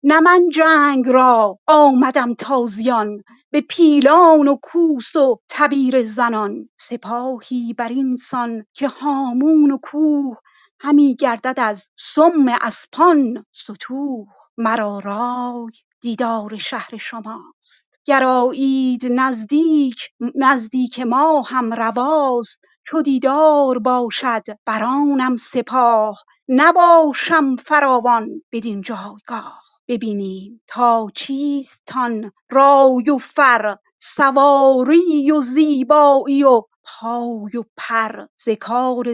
نه 0.04 0.20
من 0.20 0.50
جنگ 0.50 1.10
را 1.10 1.60
آمدم 1.68 2.34
تازیان 2.34 3.24
به 3.52 3.62
پیلان 3.62 4.48
و 4.48 4.58
کوس 4.64 5.16
و 5.16 5.40
تبیره 5.50 6.04
زنان. 6.04 6.70
سپاهی 6.80 7.74
بر 7.74 7.90
این 7.90 8.18
سان 8.18 8.66
که 8.74 8.88
هامون 8.88 9.72
و 9.72 9.78
کوه 9.78 10.38
همی 10.80 11.16
گردد 11.16 11.56
از 11.58 11.88
سم 12.00 12.46
اسپان. 12.62 13.46
ستوه 13.64 14.28
مرا 14.58 15.00
رای 15.00 15.72
دیدار 16.02 16.58
شهر 16.58 16.98
شماست. 16.98 17.96
گر 18.06 18.24
آیید 18.24 19.08
نزدیک 19.12 20.00
نزدیک 20.36 21.00
ما 21.00 21.42
هم 21.42 21.74
رواست. 21.74 22.62
چو 22.88 23.02
دیدار 23.02 23.80
باشد 23.80 24.44
بر 24.66 24.84
آنم 24.84 25.36
سپاه 25.36 26.24
نباشم 26.50 27.56
فراوان 27.56 28.30
بدین 28.54 28.82
جایگاه. 28.82 29.71
ببینیم 29.92 30.62
تا 30.68 31.08
چیستان 31.16 32.32
رای 32.52 33.10
و 33.10 33.18
فر 33.18 33.78
سواری 34.00 35.32
و 35.32 35.42
زیبایی 35.42 36.44
و 36.44 36.62
پای 36.84 37.58
و 37.58 37.64
پر. 37.78 38.26
ز 38.38 38.50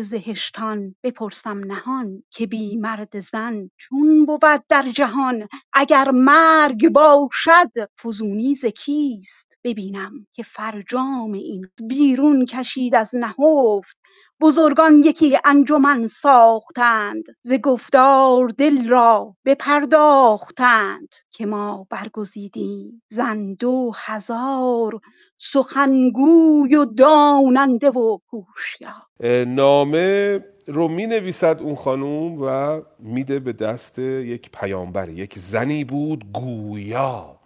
زهشتان 0.02 0.96
بپرسم 1.04 1.60
نهان 1.60 2.24
که 2.32 2.48
بی 2.48 2.78
مرد 2.78 3.20
زن 3.20 3.70
چون 3.78 4.26
بود 4.26 4.64
در 4.70 4.90
جهان. 4.96 5.48
اگر 5.74 6.12
مرگ 6.12 6.90
باشد 6.90 7.72
فزونی 8.04 8.56
ز 8.56 8.66
کیست؟ 8.66 9.47
ببینم 9.68 10.28
که 10.34 10.44
فرجام 10.44 11.34
این 11.34 11.68
بیرون 11.88 12.46
کشید 12.46 12.96
از 12.96 13.12
نهفت. 13.16 14.00
بزرگان 14.42 15.02
یکی 15.06 15.38
انجمن 15.46 16.08
ساختند 16.08 17.24
ز 17.42 17.54
گفتار 17.54 18.48
دل 18.48 18.88
را 18.88 19.36
بپرداختند 19.46 21.08
که 21.32 21.46
ما 21.46 21.88
برگزیدیم 21.90 23.04
زن 23.08 23.54
دو 23.54 23.92
هزار 23.96 25.00
سخنگوی 25.38 26.76
و 26.76 26.86
داننده 26.86 27.90
و 27.90 28.18
هوشیار. 28.34 29.46
نامه 29.46 30.40
رو 30.68 30.88
می 30.88 31.08
نویسد 31.08 31.62
اون 31.62 31.76
خانوم 31.76 32.42
و 32.42 32.82
میده 33.00 33.40
به 33.40 33.54
دست 33.54 34.00
یک 34.00 34.50
پیامبر 34.52 35.10
یک 35.10 35.40
زنی 35.40 35.84
بود 35.84 36.26
گویا 36.34 37.40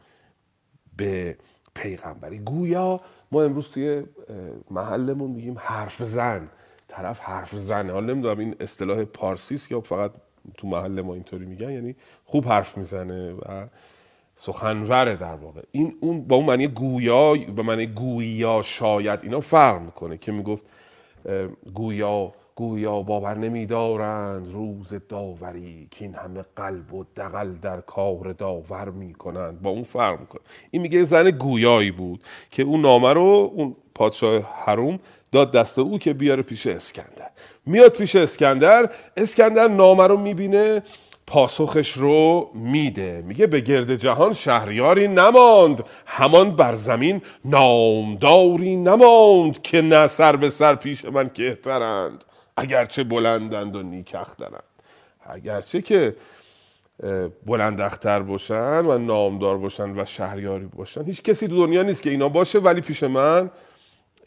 به 0.98 1.38
پیغمبری. 1.74 2.40
گویا 2.40 3.02
ما 3.32 3.44
امروز 3.44 3.70
توی 3.70 4.04
محلمون 4.72 5.32
میگیم 5.32 5.56
حرف 5.58 6.04
زن. 6.04 6.50
طرف 6.88 7.20
حرف 7.20 7.56
زنه 7.56 7.94
حالا 7.94 8.14
نمی‌دونم 8.14 8.40
این 8.40 8.56
اصطلاح 8.60 9.04
پارسیست 9.04 9.72
یا 9.72 9.82
فقط 9.82 10.12
تو 10.58 10.68
محل 10.68 11.02
ما 11.02 11.14
اینطوری 11.14 11.46
میگن 11.46 11.72
یعنی 11.72 11.96
خوب 12.26 12.48
حرف 12.48 12.78
می‌زنه 12.78 13.32
و 13.32 13.68
سخنوره 14.36 15.16
در 15.16 15.36
واقع. 15.36 15.62
این 15.72 15.96
اون 16.00 16.22
با 16.22 16.36
اون 16.36 16.46
معنی 16.46 16.68
گویا 16.68 17.34
به 17.56 17.64
معنی 17.64 17.88
گویا 17.88 18.62
شاید 18.62 19.20
اینا 19.24 19.40
فرق 19.40 19.82
می‌کنه 19.82 20.18
که 20.18 20.32
می‌گفت 20.32 20.66
گویا 21.74 22.34
گویا 22.62 23.02
باور 23.02 23.38
نمیدارند 23.38 24.54
روز 24.54 24.94
داوری 25.10 25.88
که 25.92 26.06
این 26.06 26.16
همه 26.16 26.46
قلب 26.56 26.94
و 26.94 27.06
دقل 27.16 27.54
در 27.54 27.82
کار 27.82 28.34
داور 28.34 28.90
می‌کنند. 28.90 29.62
با 29.62 29.70
اون 29.70 29.84
فرق 29.84 30.20
می‌کنه 30.20 30.42
این 30.72 30.82
میگه 30.82 31.04
زن 31.04 31.32
گویایی 31.32 31.92
بود 31.92 32.24
که 32.52 32.64
اون 32.64 32.82
نامه 32.82 33.14
رو 33.14 33.52
اون 33.54 33.76
پادشاه 33.96 34.42
حروم 34.66 35.00
داد 35.32 35.52
دست 35.52 35.80
او 35.80 36.00
که 36.00 36.14
بیاره 36.14 36.44
پیش 36.44 36.68
اسکندر. 36.68 37.30
میاد 37.66 37.92
پیش 37.92 38.16
اسکندر 38.16 38.90
اسکندر 39.18 39.68
نامه 39.68 40.08
رو 40.08 40.18
می‌بینه 40.18 40.84
پاسخش 41.28 41.92
رو 41.92 42.50
میده. 42.54 43.24
میگه 43.28 43.48
به 43.48 43.60
گرد 43.60 43.96
جهان 43.96 44.34
شهریاری 44.34 45.08
نماند 45.08 45.84
همان 46.06 46.52
بر 46.56 46.76
زمین 46.76 47.22
نامداری 47.46 48.76
نماند 48.76 49.62
که 49.62 49.82
نه 49.82 50.08
سر 50.08 50.36
به 50.36 50.50
سر 50.50 50.76
پیش 50.76 51.06
من 51.06 51.30
کهترند. 51.30 52.24
اگرچه 52.58 53.04
بلندند 53.04 53.76
و 53.76 53.84
نیک 53.84 54.16
اخترند 54.16 54.64
اگرچه 55.26 55.82
که 55.82 56.16
اه، 57.04 57.28
بلند 57.28 57.82
اختر 57.82 58.20
باشن 58.20 58.86
و 58.86 58.98
نامدار 58.98 59.58
باشن 59.58 60.00
و 60.00 60.06
شهریاری 60.06 60.66
باشن 60.66 61.04
هیچ 61.04 61.24
کسی 61.24 61.48
تو 61.48 61.66
دنیا 61.66 61.84
نیست 61.84 62.02
که 62.02 62.10
اینا 62.10 62.30
باشه 62.30 62.60
ولی 62.60 62.82
پیش 62.82 63.04
من 63.04 63.52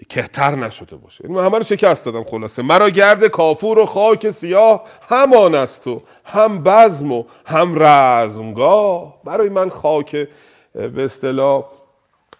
کهتر 0.09 0.55
نشده 0.55 0.97
باشه. 0.97 1.25
یعنی 1.25 1.39
همه 1.39 1.59
رو 1.59 1.63
شکست 1.63 2.07
دادم 2.07 2.23
خلاصه. 2.23 2.63
مرا 2.63 2.91
گرد 2.91 3.27
کافور 3.27 3.79
و 3.79 3.87
خاک 3.87 4.31
سیاه 4.31 4.85
همان 5.09 5.55
است 5.55 5.87
و 5.87 6.03
هم 6.25 6.63
بزم 6.63 7.13
و 7.13 7.25
هم 7.47 7.83
رزمگاه. 7.83 9.23
برای 9.25 9.49
من 9.49 9.71
خاک 9.71 10.29
به 10.73 11.05
اصطلاح 11.05 11.65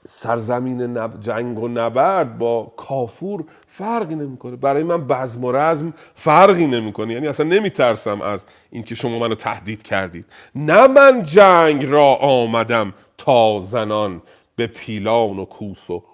سرزمین. 0.09 1.21
جنگ 1.21 1.59
و 1.59 1.69
نبرد 1.69 2.39
با 2.39 2.73
کافور 2.77 3.45
فرقی 3.77 4.15
نمی‌کنه. 4.15 4.57
برای 4.57 4.83
من 4.83 5.07
بزم 5.07 5.45
و 5.45 5.53
رزم 5.53 5.95
فرقی 6.15 6.67
نمی‌کنه. 6.67 7.13
یعنی 7.13 7.29
اصلا 7.29 7.47
نمیترسم 7.47 8.21
از 8.21 8.47
اینکه 8.71 8.95
شما 8.95 9.19
منو 9.19 9.35
تهدید 9.35 9.83
کردید. 9.83 10.27
نه 10.55 10.87
من 10.87 11.23
جنگ 11.23 11.85
را 11.85 12.15
آمدم 12.15 12.95
تا 13.19 13.61
زنان 13.61 14.23
به 14.57 14.67
پیلان 14.67 15.39
و 15.39 15.45
کوس 15.45 15.91
و 15.91 16.05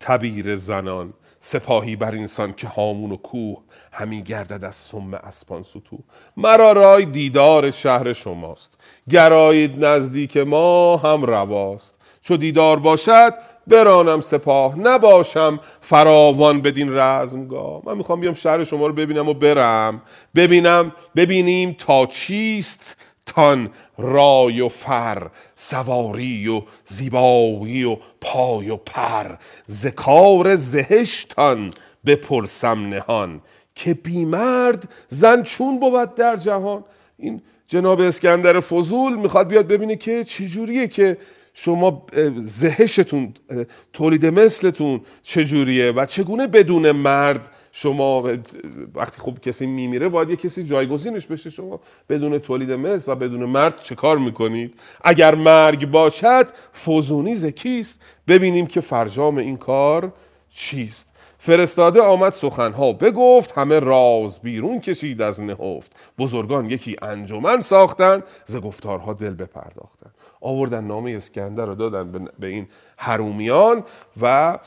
تبیر 0.00 0.56
زنان. 0.56 1.12
سپاهی 1.40 1.96
بر 1.96 2.10
اینسان 2.10 2.52
که 2.52 2.68
هامون 2.68 3.12
و 3.12 3.16
کوه 3.16 3.62
همی 3.92 4.22
گردد 4.22 4.64
از 4.64 4.74
سم 4.74 5.14
اسپان 5.14 5.62
ستوه 5.62 5.98
مرا 6.36 6.72
رای 6.72 7.04
دیدار 7.04 7.70
شهر 7.70 8.12
شماست. 8.12 8.74
گرایید 9.10 9.84
نزدیک 9.84 10.36
ما 10.36 10.96
هم 10.96 11.22
رواست. 11.22 11.94
چو 12.20 12.36
دیدار 12.36 12.78
باشد 12.78 13.34
برانم 13.70 14.20
سپاه 14.20 14.78
نباشم 14.78 15.60
فراوان 15.80 16.60
بدین 16.60 16.96
رزمگاه. 16.96 17.82
من 17.86 17.96
می‌خوام 17.96 18.20
بیام 18.20 18.34
شهر 18.34 18.64
شما 18.64 18.86
رو 18.86 18.92
ببینم 18.92 19.28
و 19.28 19.34
برم. 19.34 20.02
ببینم 20.34 20.92
ببینیم 21.16 21.76
تا 21.78 22.06
چیست 22.06 22.96
تان 23.26 23.70
رای 23.98 24.60
و 24.60 24.68
فر 24.68 25.30
سواری 25.54 26.48
و 26.48 26.62
زیبایی 26.84 27.84
و 27.84 27.96
پای 28.20 28.70
و 28.70 28.76
پر. 28.76 29.26
ز 29.66 29.86
کار 29.86 30.56
زهشتان 30.56 31.70
بپرسم 32.06 32.88
نهان 32.88 33.40
که 33.74 33.94
بیمرد 33.94 34.88
زن 35.08 35.42
چون 35.42 35.80
بود 35.80 36.14
در 36.14 36.36
جهان. 36.36 36.84
این 37.16 37.42
جناب 37.66 38.00
اسکندر 38.00 38.60
فضول 38.60 39.16
می‌خواد 39.16 39.48
بیاد 39.48 39.66
ببینه 39.66 39.96
که 39.96 40.24
چجوریه 40.24 40.88
که 40.88 41.16
شما 41.62 42.06
زهشتون 42.36 43.34
تولید 43.92 44.26
مثلتون 44.26 45.00
چجوریه 45.22 45.92
و 45.92 46.06
چگونه 46.06 46.46
بدون 46.46 46.90
مرد 46.90 47.50
شما 47.72 48.22
وقتی 48.94 49.18
خوب 49.18 49.40
کسی 49.40 49.66
میمیره 49.66 50.08
باید 50.08 50.30
یه 50.30 50.36
کسی 50.36 50.64
جایگزینش 50.64 51.26
بشه. 51.26 51.50
شما 51.50 51.80
بدون 52.08 52.38
تولید 52.38 52.72
مثل 52.72 53.12
و 53.12 53.14
بدون 53.14 53.44
مرد 53.44 53.80
چه 53.80 53.94
کار 53.94 54.18
می‌کنید؟ 54.18 54.74
اگر 55.04 55.34
مرگ 55.34 55.90
باشد 55.90 56.48
فزونی 56.86 57.36
ز 57.36 57.46
کیست؟ 57.46 58.00
ببینیم 58.28 58.66
که 58.66 58.80
فرجام 58.80 59.36
این 59.36 59.56
کار 59.56 60.12
چیست. 60.50 61.08
فرستاده 61.38 62.02
آمد 62.02 62.32
سخنها 62.32 62.92
بگفت 62.92 63.52
همه 63.52 63.78
راز 63.78 64.40
بیرون 64.40 64.80
کشید 64.80 65.22
از 65.22 65.40
نهفت. 65.40 65.92
بزرگان 66.18 66.70
یکی 66.70 66.96
انجمن 67.02 67.60
ساختن 67.60 68.22
ز 68.44 68.56
گفتارها 68.56 69.12
دل 69.12 69.34
بپرداختن. 69.34 70.10
آوردن 70.40 70.84
نامه 70.84 71.10
اسکندر 71.10 71.64
رو 71.64 71.74
دادن 71.74 72.12
به- 72.12 72.30
به 72.38 72.46
این 72.46 72.66
حرومیان 72.96 73.84
و 74.22 74.58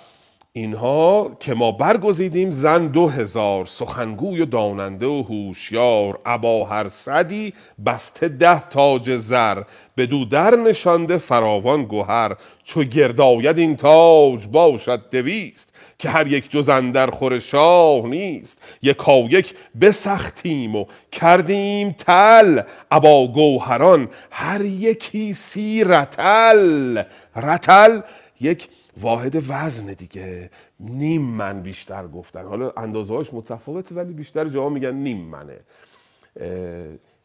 اینها 0.56 1.38
که 1.40 1.54
ما 1.54 1.72
برگزیدیم 1.72 2.52
زن 2.52 2.88
دو 2.88 3.08
هزار 3.08 3.66
سخنگوی 3.66 4.42
و 4.42 4.46
داننده 4.46 5.06
و 5.06 5.24
هوشیار 5.24 6.20
ابا 6.26 6.66
هر 6.66 6.88
صدی 6.88 7.54
بسته 7.86 8.28
ده 8.28 8.70
تاج 8.70 9.18
زر 9.18 9.64
بدو 9.98 10.26
در 10.26 10.56
نشانده 10.56 11.18
فراوان 11.18 11.84
گوهر 11.84 12.36
چو 12.64 12.84
گرداید 12.84 13.58
این 13.58 13.76
تاج 13.76 14.48
باشد 14.48 15.10
دویست. 15.12 15.73
که 16.04 16.10
هر 16.10 16.28
یک 16.28 16.52
جز 16.52 16.70
اندر 16.70 17.10
خور 17.10 17.40
شاه 17.40 18.08
نیست. 18.08 18.62
یکا 18.82 19.20
یک 19.20 19.56
بسختیم 19.82 20.76
و 20.76 20.86
کردیم 21.12 21.92
تل. 21.92 22.62
ابا 22.92 23.28
گوهران 23.28 24.10
هر 24.32 24.62
یکی 24.62 25.34
سی 25.34 25.84
رتل. 25.84 27.04
رتل 27.36 28.02
یک 28.42 28.70
واحد 29.02 29.44
وزن 29.48 29.86
دیگه. 29.86 30.50
نیم 30.80 31.22
من 31.22 31.62
بیشتر 31.62 32.08
گفتن. 32.08 32.46
حالا 32.46 32.72
اندازه 32.78 33.14
هاش 33.14 33.34
متفاوته 33.34 33.96
ولی 33.96 34.14
بیشتر 34.14 34.46
جاها 34.46 34.70
میگن 34.70 34.94
نیم 34.94 35.18
منه. 35.18 35.58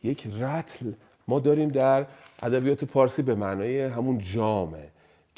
یک 0.02 0.26
رتل. 0.40 0.92
ما 1.28 1.38
داریم 1.40 1.68
در 1.68 2.06
ادبیات 2.42 2.84
پارسی 2.84 3.22
به 3.22 3.34
معنای 3.34 3.80
همون 3.80 4.18
جامه. 4.18 4.88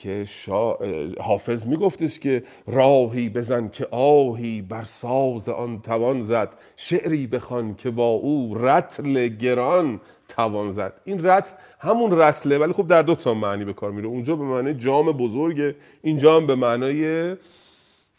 که 0.00 0.24
شا... 0.24 0.76
حافظ 1.20 1.66
میگفتش 1.66 2.18
که 2.18 2.42
راهی 2.66 3.28
بزن 3.28 3.68
که 3.68 3.86
آهی 3.90 4.62
بر 4.62 4.82
ساز 4.82 5.48
آن 5.48 5.80
توان 5.80 6.22
زد 6.22 6.48
شعری 6.76 7.26
بخوان 7.26 7.74
که 7.74 7.90
با 7.90 8.08
او 8.08 8.54
رتل 8.54 9.28
گران 9.28 10.00
توان 10.28 10.70
زد. 10.70 10.92
این 11.04 11.24
رتل 11.24 11.52
همون 11.78 12.18
رتله 12.18 12.58
ولی 12.58 12.72
خب 12.72 12.86
در 12.86 13.02
دو 13.02 13.14
تا 13.14 13.34
معنی 13.34 13.64
به 13.64 13.72
کار 13.72 13.90
میره. 13.90 14.08
اونجا 14.08 14.36
به 14.36 14.44
معنای 14.44 14.74
جام 14.74 15.12
بزرگه 15.12 15.76
اینجا 16.02 16.36
هم 16.36 16.46
به 16.46 16.54
معنای 16.54 17.36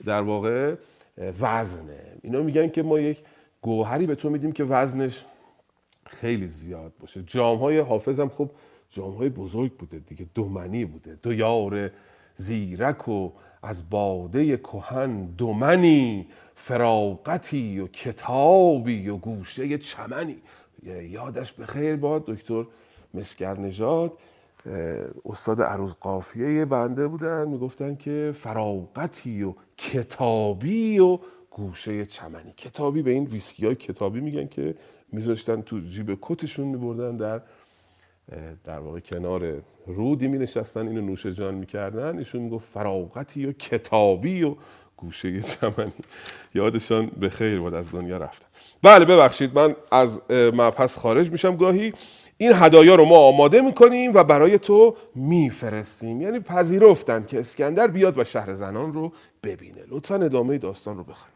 در 0.05 0.21
واقع 0.21 0.75
وزنه. 1.41 2.17
اینا 2.21 2.41
میگن 2.41 2.69
که 2.69 2.83
ما 2.83 2.99
یک 2.99 3.23
گوهری 3.61 4.05
به 4.05 4.15
تو 4.15 4.29
میدیم 4.29 4.51
که 4.51 4.63
وزنش 4.63 5.25
خیلی 6.05 6.47
زیاد 6.47 6.93
باشه. 6.99 7.23
جام 7.23 7.57
های 7.57 7.79
حافظ 7.79 8.19
هم 8.19 8.29
خب 8.29 8.49
جام 8.91 9.13
های 9.13 9.29
بزرگ 9.29 9.73
بوده 9.77 9.99
دیگه 9.99 10.25
دومنی 10.33 10.85
بوده. 10.85 11.19
دو 11.23 11.33
یار 11.33 11.89
زیرک 12.35 13.09
و 13.09 13.31
از 13.63 13.89
باده 13.89 14.57
کهن 14.57 15.25
دومنی 15.25 16.27
فراغتی 16.55 17.79
و 17.79 17.87
کتابی 17.87 19.09
و 19.09 19.17
گوشه 19.17 19.77
چمنی. 19.77 20.37
یادش 21.09 21.53
به 21.53 21.65
خیر 21.65 21.95
باد 21.95 22.25
دکتر 22.25 22.65
مسگر 23.13 23.59
نژاد 23.59 24.13
استاد 25.25 25.61
عروض 25.61 25.91
قافیه 25.91 26.65
بنده 26.65 27.07
بودن 27.07 27.47
می‌گفتن 27.47 27.95
که 27.95 28.33
فراغتی 28.35 29.43
و 29.43 29.53
کتابی 29.77 30.99
و 30.99 31.19
گوشه 31.51 32.05
چمنی. 32.05 32.53
کتابی 32.57 33.01
به 33.01 33.11
این 33.11 33.25
ویسکی 33.25 33.65
های 33.65 33.75
کتابی 33.75 34.19
میگن 34.19 34.47
که 34.47 34.75
میذاشتن 35.11 35.61
تو 35.61 35.79
جیب 35.79 36.17
کتشون 36.21 36.67
میبردن 36.67 37.17
در 37.17 37.41
در 38.63 38.79
واقع 38.79 38.99
کنار 38.99 39.61
رودی 39.87 40.27
می 40.27 40.37
نشستن 40.37 40.87
اینو 40.87 41.01
نوش 41.01 41.25
جان 41.25 41.53
می‌کردن 41.53 42.17
ایشون 42.17 42.41
می‌گفت 42.41 42.67
فراغتی 42.73 43.45
و 43.45 43.51
کتابی 43.51 44.43
و 44.43 44.55
گوشه 44.97 45.41
چمنی. 45.41 45.91
یادشان 46.53 47.07
به 47.07 47.29
خیر 47.29 47.59
بود 47.59 47.73
از 47.73 47.91
دنیا 47.91 48.17
رفتن. 48.17 48.47
بله 48.81 49.05
ببخشید 49.05 49.59
من 49.59 49.75
از 49.91 50.21
مبحث 50.31 50.97
خارج 50.97 51.31
میشم. 51.31 51.55
گاهی 51.55 51.93
این 52.37 52.51
هدایا 52.55 52.95
رو 52.95 53.05
ما 53.05 53.17
آماده 53.17 53.61
می‌کنیم 53.61 54.11
و 54.13 54.23
برای 54.23 54.59
تو 54.59 54.95
میفرستیم. 55.15 56.21
یعنی 56.21 56.39
پذیرفتن 56.39 57.25
که 57.25 57.39
اسکندر 57.39 57.87
بیاد 57.87 58.17
و 58.17 58.23
شهر 58.23 58.53
زنان 58.53 58.93
رو 58.93 59.13
ببینه. 59.43 59.81
لطفا 59.87 60.15
ادامه 60.15 60.57
داستان 60.57 60.97
رو 60.97 61.03
بخوان 61.03 61.31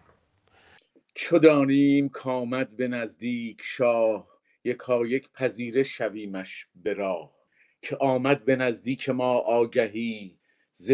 چو 1.13 1.39
دانیم 1.39 2.09
کامد 2.09 2.77
به 2.77 2.87
نزدیک 2.87 3.57
شاه 3.61 4.34
یکایک 4.65 5.29
پذیره 5.31 5.83
شویمش 5.83 6.67
به 6.75 6.93
راه 6.93 7.35
که 7.81 7.97
آمد 7.97 8.45
به 8.45 8.55
نزدیک 8.55 9.09
ما 9.09 9.33
آگهی 9.33 10.37
ز 10.71 10.91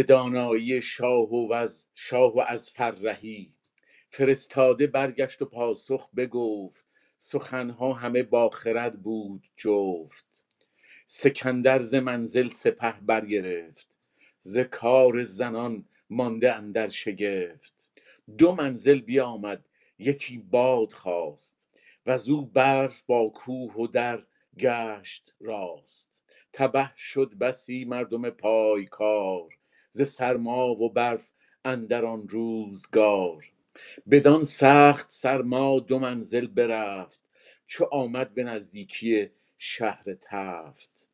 شاه 0.81 1.29
و 1.29 1.53
از 1.53 1.87
شاه 1.93 2.35
و 2.35 2.39
از 2.47 2.69
فرهی. 2.69 3.49
فرستاده 4.09 4.87
برگشت 4.87 5.41
و 5.41 5.45
پاسخ 5.45 6.09
بگفت 6.17 6.85
سخنها 7.17 7.93
همه 7.93 8.23
با 8.23 8.49
خرد 8.49 9.01
بود 9.01 9.47
جفت. 9.55 10.45
سکندر 11.05 11.79
ز 11.79 11.95
منزل 11.95 12.49
سپه 12.49 12.99
برگرفت 13.01 13.87
ز 14.39 14.57
کار 14.57 15.23
زنان 15.23 15.85
مانده 16.09 16.53
اندر 16.53 16.87
شگفت. 16.87 17.91
دو 18.37 18.55
منزل 18.55 19.01
بیامد 19.01 19.65
یکی 19.99 20.37
باد 20.37 20.93
خواست 20.93 21.60
وزو 22.05 22.41
برف 22.45 23.01
با 23.07 23.29
کوه 23.29 23.73
و 23.73 23.87
در 23.87 24.23
گشت 24.59 25.33
راست. 25.39 26.23
تبه 26.53 26.91
شد 26.97 27.33
بسی 27.41 27.85
مردم 27.85 28.29
پایکار 28.29 29.49
ز 29.91 30.01
سرما 30.01 30.69
و 30.69 30.89
برف 30.93 31.29
اندر 31.65 32.05
آن 32.05 32.27
روزگار. 32.27 33.51
بدان 34.11 34.43
سخت 34.43 35.11
سرما 35.11 35.79
دو 35.79 35.99
منزل 35.99 36.47
برفت 36.47 37.19
چو 37.65 37.85
آمد 37.91 38.33
به 38.33 38.43
نزدیکی 38.43 39.29
شهر 39.57 40.13
تفت. 40.21 41.09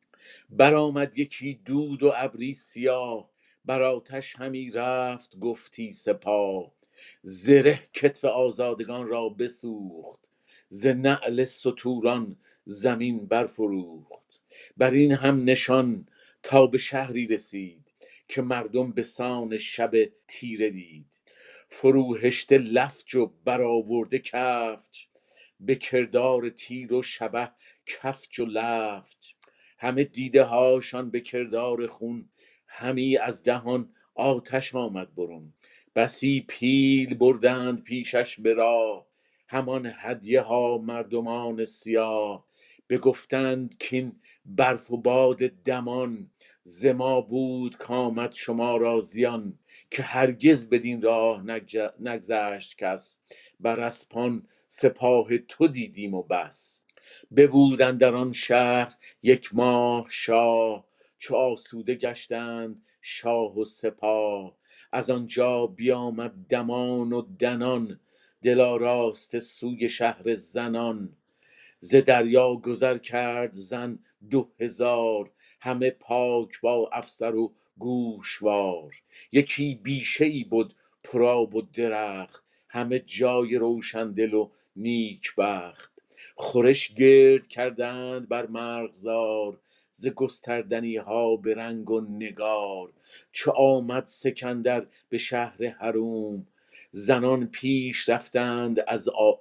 برآمد 0.50 1.18
یکی 1.18 1.60
دود 1.64 2.02
و 2.02 2.12
ابری 2.16 2.54
سیاه 2.54 3.30
بر 3.64 3.82
آتش 3.82 4.36
همی 4.36 4.70
رفت 4.70 5.38
گفتی 5.38 5.92
سپاه. 5.92 6.72
زره 7.22 7.88
کتف 7.94 8.24
آزادگان 8.24 9.08
را 9.08 9.28
بسوخت 9.28 10.27
ز 10.68 10.86
نعل 10.86 11.44
ستوران 11.44 12.36
زمین 12.64 13.26
برفروخت. 13.26 14.40
بر 14.76 14.90
این 14.90 15.12
هم 15.12 15.44
نشان 15.44 16.08
تا 16.42 16.66
به 16.66 16.78
شهری 16.78 17.26
رسید 17.26 17.92
که 18.28 18.42
مردم 18.42 18.92
به 18.92 19.02
سان 19.02 19.58
شب 19.58 19.92
تیره 20.28 20.70
دید. 20.70 21.20
فروهشته 21.68 22.58
لفج 22.58 23.14
و 23.14 23.32
برآورده 23.44 24.18
کفج 24.18 25.06
به 25.60 25.74
کردار 25.74 26.48
تیر 26.48 26.94
و 26.94 27.02
شبه 27.02 27.50
کفج 27.86 28.40
و 28.40 28.44
لفج. 28.44 29.32
همه 29.78 30.04
دیده 30.04 30.42
هاشان 30.42 31.10
به 31.10 31.20
کردار 31.20 31.86
خون 31.86 32.28
همی 32.66 33.16
از 33.16 33.42
دهان 33.42 33.94
آتش 34.14 34.74
آمد 34.74 35.14
برون. 35.14 35.52
بسی 35.94 36.44
پیل 36.48 37.14
بردند 37.14 37.82
پیشش 37.82 38.40
به 38.40 38.54
راه 38.54 39.07
همان 39.48 39.92
هدیه 39.96 40.40
ها 40.40 40.78
مردمان 40.78 41.64
سیاه 41.64 42.44
بگفتند 42.88 43.76
کین 43.78 44.20
برف 44.44 44.90
و 44.90 44.96
باد 44.96 45.36
دمان 45.46 46.30
ز 46.64 46.86
ما 46.86 47.20
بود 47.20 47.76
کآمد 47.76 48.32
شما 48.32 48.76
را 48.76 49.00
زیان 49.00 49.58
که 49.90 50.02
هرگز 50.02 50.68
بدین 50.70 51.02
راه 51.02 51.42
نگذشت 52.00 52.78
کس 52.78 53.18
بر 53.60 53.80
اسپان 53.80 54.46
سپاه 54.66 55.38
تو 55.38 55.68
دیدیم 55.68 56.14
و 56.14 56.22
بس 56.22 56.80
ببود 57.36 57.82
اندر 57.82 58.14
آن 58.14 58.32
شهر 58.32 58.94
یک 59.22 59.54
ماه 59.54 60.06
شاه 60.10 60.86
چو 61.18 61.36
آسوده 61.36 61.94
گشتند 61.94 62.82
شاه 63.02 63.58
و 63.58 63.64
سپاه 63.64 64.56
از 64.92 65.10
آنجا 65.10 65.66
بیامد 65.66 66.32
دمان 66.48 67.12
و 67.12 67.22
دنان 67.22 68.00
دل 68.42 68.60
آراسته 68.60 69.40
سوی 69.40 69.88
شهر 69.88 70.34
زنان. 70.34 71.16
ز 71.78 71.96
دریا 71.96 72.54
گذر 72.54 72.98
کرد 72.98 73.52
زن 73.52 73.98
دو 74.30 74.50
هزار 74.60 75.30
همه 75.60 75.90
پاک 75.90 76.60
با 76.60 76.90
افسر 76.92 77.34
و 77.34 77.52
گوشوار. 77.78 78.94
یکی 79.32 79.74
بیشه 79.74 80.24
ای 80.24 80.44
بد 80.44 80.72
پرآب 81.04 81.54
و 81.54 81.62
درخت 81.62 82.44
همه 82.68 82.98
جای 82.98 83.56
روشندل 83.56 84.34
و 84.34 84.50
نیک 84.76 85.34
بخت. 85.38 85.92
خورش 86.36 86.94
گرد 86.94 87.46
کردند 87.46 88.28
بر 88.28 88.46
مرغزار 88.46 89.60
ز 89.92 90.06
گستردنی 90.06 90.96
ها 90.96 91.36
به 91.36 91.54
رنگ 91.54 91.90
و 91.90 92.00
نگار. 92.00 92.92
چو 93.32 93.50
آمد 93.50 94.06
سکندر 94.06 94.86
به 95.08 95.18
شهر 95.18 95.64
هروم 95.64 96.46
زنان 96.90 97.46
پیش 97.46 98.08
رفتند 98.08 98.84
از 98.88 99.08
آ... 99.08 99.32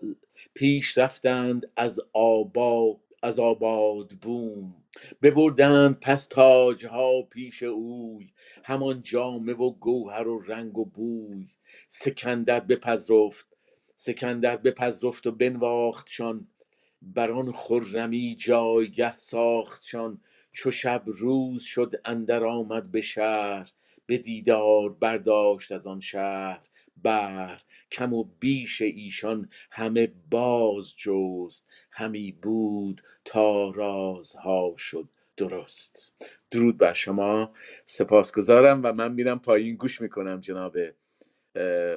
پیش 0.54 0.98
رفتند 0.98 1.72
از 1.78 2.00
آبا 2.14 3.00
از 3.24 3.40
آباد 3.40 4.12
بوم. 4.22 4.76
ببردند 5.22 6.00
پس 6.00 6.26
تاجها 6.26 7.22
پیش 7.22 7.64
اوی 7.64 8.28
همان 8.64 9.02
جامه 9.02 9.54
و 9.54 9.72
گوهر 9.72 10.28
و 10.28 10.40
رنگ 10.42 10.78
و 10.78 10.86
بوی. 10.86 11.48
سکندر 11.88 12.60
بپذرفت 12.60 13.48
سکندر 13.96 14.58
بپذرفت 14.58 15.28
و 15.28 15.32
بنواختشان 15.32 16.48
بر 17.02 17.32
آن 17.32 17.52
خرمی 17.52 18.36
جایگه 18.36 19.18
ساختشان 19.18 20.22
چو 20.52 20.72
شب 20.72 21.04
روز 21.06 21.64
شد 21.64 21.94
اندر 22.06 22.44
آمد 22.46 22.92
به 22.92 23.02
شهر. 23.02 23.72
به 24.06 24.18
دیدار 24.18 24.90
برداشت 24.94 25.72
از 25.72 25.88
آن 25.88 26.00
شهر. 26.00 26.62
بحر 27.04 27.62
کم 27.92 28.14
و 28.14 28.24
بیش 28.40 28.82
ایشان 28.82 29.50
همه 29.72 30.14
باز 30.32 30.96
جست 30.98 31.68
همی 31.92 32.32
بود 32.32 33.02
تا 33.26 33.70
رازها 33.70 34.76
شد 34.78 35.10
درست. 35.38 36.12
درود 36.52 36.78
بر 36.78 36.94
شما. 36.94 37.52
سپاسگزارم 37.86 38.82
و 38.84 38.94
من 38.94 39.12
میرم 39.12 39.40
پایین 39.40 39.76
گوش 39.76 40.02
می‌کنم 40.02 40.40
جناب 40.40 40.78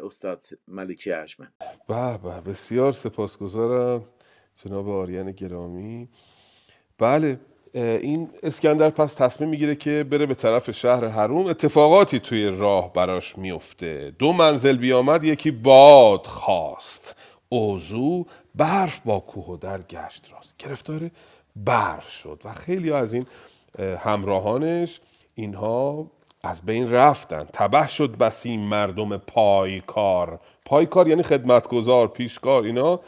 استاد 0.03 0.41
ملکی 0.69 1.13
ارجمند. 1.13 1.55
به 1.89 2.19
به 2.19 2.41
بسیار 2.41 2.93
سپاسگزارم 2.93 4.09
جناب 4.57 4.89
آریان 4.89 5.33
گرامی. 5.33 6.09
بله 6.99 7.41
این 7.75 8.29
اسکندر 8.43 8.91
پس 8.91 9.15
تصمیم 9.15 9.51
می‌گیره 9.51 9.75
که 9.75 10.05
بره 10.11 10.27
به 10.27 10.35
طرف 10.35 10.71
شهر 10.71 11.05
هروم 11.05 11.47
اتفاقاتی 11.47 12.19
توی 12.21 12.47
راه 12.47 12.93
براش 12.93 13.39
میفته 13.39 14.13
دو 14.19 14.33
منزل 14.33 14.77
بیامد 14.77 15.25
یکی 15.25 15.51
باد 15.51 16.27
خواست. 16.27 17.17
اوزو 17.49 18.25
برف 18.55 19.01
با 19.05 19.21
کوه 19.21 19.47
و 19.47 19.57
در 19.57 19.83
گشت 19.83 20.33
راست. 20.33 20.55
گرفتار 20.59 21.11
برف 21.57 22.09
شد 22.09 22.41
و 22.45 22.53
خیلی 22.53 22.93
از 22.93 23.13
این 23.13 23.27
اه، 23.79 23.97
همراهانش 23.97 25.01
اینها 25.35 26.07
از 26.43 26.63
بین 26.63 26.93
رفتن. 26.93 27.45
تبه 27.53 27.89
شد 27.89 28.17
بسی 28.17 28.57
مردم 28.57 29.17
پایکار. 29.17 30.41
پایکار 30.67 31.09
یعنی 31.09 31.23
خدمتگزار 31.23 32.09
پیشکار 32.09 32.63
اینا. 32.63 33.01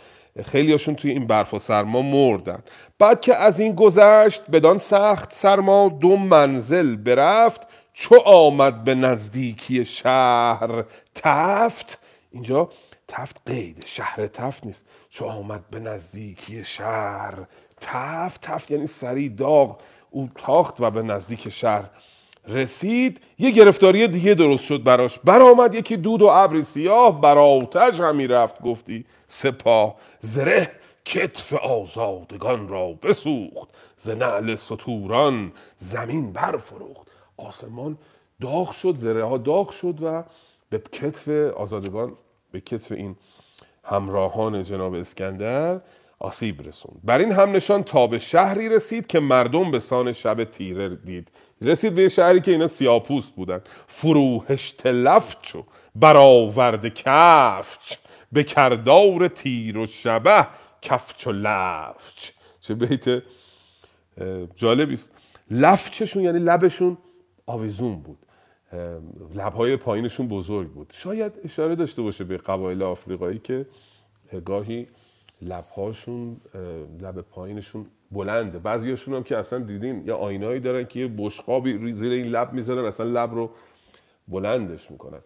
خیلی 0.45 0.73
هاشون 0.73 0.95
توی 0.95 1.11
این 1.11 1.27
برف 1.27 1.55
و 1.55 1.59
سرما 1.59 2.03
مردن. 2.03 2.63
بعد 2.99 3.21
که 3.21 3.37
از 3.37 3.61
این 3.61 3.75
گذشت 3.75 4.43
بدان 4.51 4.79
سخت 4.79 5.33
سرما 5.33 5.89
دو 5.89 6.17
منزل 6.17 6.97
برفت 6.97 7.67
چو 7.93 8.17
آمد 8.25 8.85
به 8.85 8.95
نزدیکی 8.95 9.85
شهر 9.85 10.85
تفت. 11.15 11.99
اینجا 12.31 12.69
تفت 13.09 13.41
قید 13.47 13.83
شهر 13.87 14.27
تفت 14.27 14.67
نیست. 14.67 14.87
چو 15.11 15.25
آمد 15.25 15.71
به 15.71 15.81
نزدیکی 15.81 16.65
شهر 16.65 17.35
تفت. 17.81 18.41
تفت 18.41 18.71
یعنی 18.71 18.87
سری 18.87 19.29
داغ 19.29 19.81
او 20.11 20.29
تاخت 20.35 20.81
و 20.81 20.91
به 20.91 21.03
نزدیک 21.03 21.49
شهر 21.49 21.91
رسید 22.49 23.21
یه 23.39 23.51
گرفتاری 23.51 24.09
دیگه 24.09 24.35
درست 24.35 24.65
شد 24.65 24.83
براش. 24.83 25.19
برآمد 25.19 25.75
یکی 25.75 25.97
دود 25.97 26.23
و 26.23 26.27
ابر 26.27 26.61
سیاه 26.61 27.21
بر 27.21 27.39
آتش 27.39 28.01
همی 28.01 28.27
رفت. 28.27 28.63
گفتی 28.63 29.05
سپاه 29.27 29.97
زره 30.21 30.71
کتف 31.05 31.53
آزادگان 31.53 32.69
را 32.69 32.93
بسوخت 33.03 33.69
ز 33.97 34.11
نعل 34.11 34.55
ستوران 34.55 35.53
زمین 35.77 36.33
برفروخت. 36.33 37.09
آسمان 37.37 37.99
داغ 38.41 38.73
شد 38.73 38.95
زره 38.97 39.25
ها 39.25 39.39
داغ 39.39 39.71
شد 39.71 40.03
و 40.03 40.25
به 40.71 40.79
کتف 40.79 41.29
آزادگان 41.57 42.13
به 42.53 42.61
کتف 42.61 42.93
این 42.93 43.17
همراهان 43.85 44.65
جناب 44.65 44.95
اسکندر 44.95 45.81
آسیب 46.19 46.69
رسوند. 46.69 47.01
بر 47.05 47.19
این 47.19 47.33
هم 47.33 47.53
نشان 47.53 47.83
تا 47.83 48.07
به 48.07 48.19
شهری 48.19 48.69
رسید 48.69 49.07
که 49.07 49.21
مردم 49.21 49.71
به 49.71 49.79
سان 49.79 50.13
شب 50.13 50.45
تیره 50.45 50.97
دید. 50.97 51.29
رسید 51.63 51.95
به 51.95 52.03
یه 52.03 52.09
شهری 52.09 52.41
که 52.41 52.51
اینا 52.51 52.69
سیاپوست 52.69 53.35
بودن. 53.35 53.61
فروهشت 53.87 54.87
لفچ 54.87 55.55
و 55.55 55.65
برآورده 55.95 56.91
کفچ. 56.91 57.97
به 58.33 58.45
کردار 58.45 59.29
تیر 59.29 59.79
و 59.79 59.87
شبه 59.87 60.47
کفچ 60.83 61.27
و 61.27 61.33
لفچ. 61.33 62.31
چه 62.61 62.75
بیت 62.75 63.23
جالبی 64.57 64.95
است. 64.95 65.11
لفچشون 65.51 66.23
یعنی 66.23 66.39
لبشون 66.39 66.99
آویزون 67.47 68.03
بود. 68.03 68.19
لبهای 69.35 69.77
پایینشون 69.77 70.29
بزرگ 70.29 70.69
بود. 70.69 70.93
شاید 70.95 71.33
اشاره 71.45 71.75
داشته 71.75 72.03
باشه 72.03 72.25
به 72.25 72.37
قبایل 72.37 72.83
آفریقایی 72.83 73.39
که 73.39 73.67
گاهی 74.45 74.89
لبهاشون 75.43 76.37
لب 77.01 77.21
پایینشون 77.21 77.87
بلنده. 78.11 78.59
بعضیاشون 78.59 79.15
هم 79.15 79.23
که 79.23 79.37
اصلا 79.37 79.59
دیدین 79.59 80.07
یا 80.07 80.17
آینایی 80.17 80.61
دارن 80.61 80.85
که 80.85 81.01
یه 81.01 81.09
بشقابی 81.19 81.93
زیر 81.93 82.13
این 82.13 82.27
لب 82.27 82.53
می‌ذارن 82.53 82.85
اصلا 82.85 83.07
لب 83.07 83.35
رو 83.35 83.51
بلندش 84.29 84.91
می‌کنن. 84.91 85.21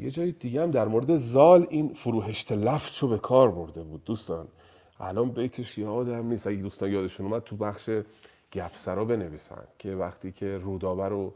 یه 0.00 0.10
جای 0.10 0.32
دیگه 0.32 0.62
هم 0.62 0.70
در 0.70 0.88
مورد 0.88 1.16
زال 1.16 1.66
این 1.70 1.94
فروهشت 1.94 2.52
لفت 2.52 2.98
رو 2.98 3.08
به 3.08 3.18
کار 3.18 3.50
برده 3.50 3.82
بود 3.82 4.04
دوستان. 4.04 4.48
الان 5.00 5.30
بیتش 5.30 5.78
یادم 5.78 6.26
نیست 6.26 6.46
اگه 6.46 6.56
دوستان 6.56 6.92
یادشون 6.92 7.26
اومد 7.26 7.42
تو 7.42 7.56
بخش 7.56 7.90
گپسرا 8.52 9.04
بنویسن 9.04 9.64
که 9.78 9.94
وقتی 9.94 10.32
که 10.32 10.58
رودابه 10.58 11.08
رو 11.08 11.32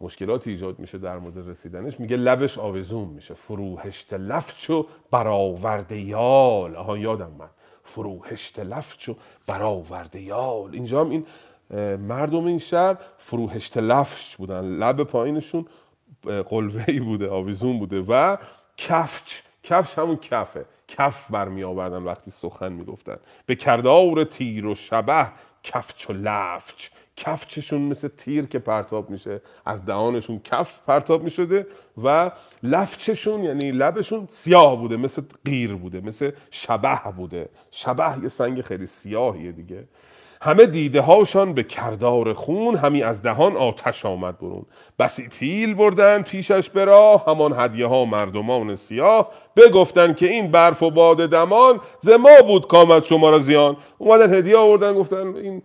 مشکلاتی 0.00 0.50
ایجاد 0.50 0.78
میشه 0.78 0.98
در 0.98 1.18
مورد 1.18 1.48
رسیدنش 1.48 2.00
میگه 2.00 2.16
لبش 2.16 2.58
آویزون 2.58 3.08
میشه. 3.08 3.34
فروهشت 3.34 4.14
لفچ 4.14 4.70
و 4.70 4.86
برآورده 5.10 6.00
یال. 6.00 6.76
آها 6.76 6.98
یادم 6.98 7.30
من 7.38 7.48
فروهشت 7.84 8.60
لفچ 8.60 9.08
و 9.08 9.14
برآورده 9.46 10.20
یال. 10.20 10.70
اینجا 10.72 11.00
هم 11.00 11.10
این 11.10 11.26
مردم 11.96 12.46
این 12.46 12.58
شهر 12.58 12.96
فروهشت 13.18 13.78
لفچ 13.78 14.36
بودن. 14.36 14.64
لب 14.64 15.02
پایینشون 15.02 15.66
قلوهی 16.24 17.00
بوده 17.00 17.28
آویزون 17.30 17.78
بوده 17.78 18.00
و 18.08 18.36
کفچ. 18.76 19.40
کفش 19.62 19.98
همون 19.98 20.16
کفه. 20.16 20.64
کف 20.88 21.30
برمی 21.30 21.64
آوردن 21.64 22.02
وقتی 22.02 22.30
سخن 22.30 22.72
می‌گفتن. 22.72 23.16
به 23.46 23.54
کردار 23.54 24.24
تیر 24.24 24.66
و 24.66 24.74
شبه 24.74 25.28
کفچ 25.62 26.10
و 26.10 26.12
لفچ. 26.12 26.88
کفچشون 27.18 27.80
مثل 27.80 28.08
تیر 28.08 28.46
که 28.46 28.58
پرتاب 28.58 29.10
میشه. 29.10 29.40
از 29.66 29.84
دهانشون 29.84 30.40
کف 30.44 30.80
پرتاب 30.86 31.22
می‌شده 31.22 31.66
و 32.04 32.30
لفچشون 32.62 33.44
یعنی 33.44 33.70
لبشون 33.70 34.26
سیاه 34.30 34.76
بوده 34.76 34.96
مثل 34.96 35.22
قیر 35.44 35.74
بوده 35.74 36.00
مثل 36.00 36.30
شبه 36.50 37.00
بوده. 37.16 37.48
شبه 37.70 38.22
یه 38.22 38.28
سنگ 38.28 38.62
خیلی 38.62 38.86
سیاهیه 38.86 39.52
دیگه. 39.52 39.84
همه 40.42 40.66
دیده 40.66 41.00
هاشان 41.00 41.52
به 41.52 41.62
کردار 41.62 42.32
خون 42.32 42.76
همی 42.76 43.02
از 43.02 43.22
دهان 43.22 43.56
آتش 43.56 44.06
آمد 44.06 44.38
برون. 44.38 44.66
بسی 44.98 45.28
پیل 45.28 45.74
بردن 45.74 46.22
پیشش 46.22 46.70
به 46.70 46.84
راه 46.84 47.24
همان 47.26 47.54
هدیه 47.58 47.86
ها 47.86 48.04
مردمان 48.04 48.74
سیاه. 48.74 49.30
بگفتن 49.56 50.14
که 50.14 50.26
این 50.26 50.50
برف 50.50 50.82
و 50.82 50.90
باد 50.90 51.30
دمان 51.30 51.80
ز 52.00 52.08
ما 52.08 52.42
بود 52.46 52.66
کامد 52.66 53.04
شما 53.04 53.30
را 53.30 53.38
زیان. 53.38 53.76
اومدن 53.98 54.34
هدیه 54.34 54.56
آوردن 54.56 54.94
گفتن 54.94 55.36
این 55.36 55.62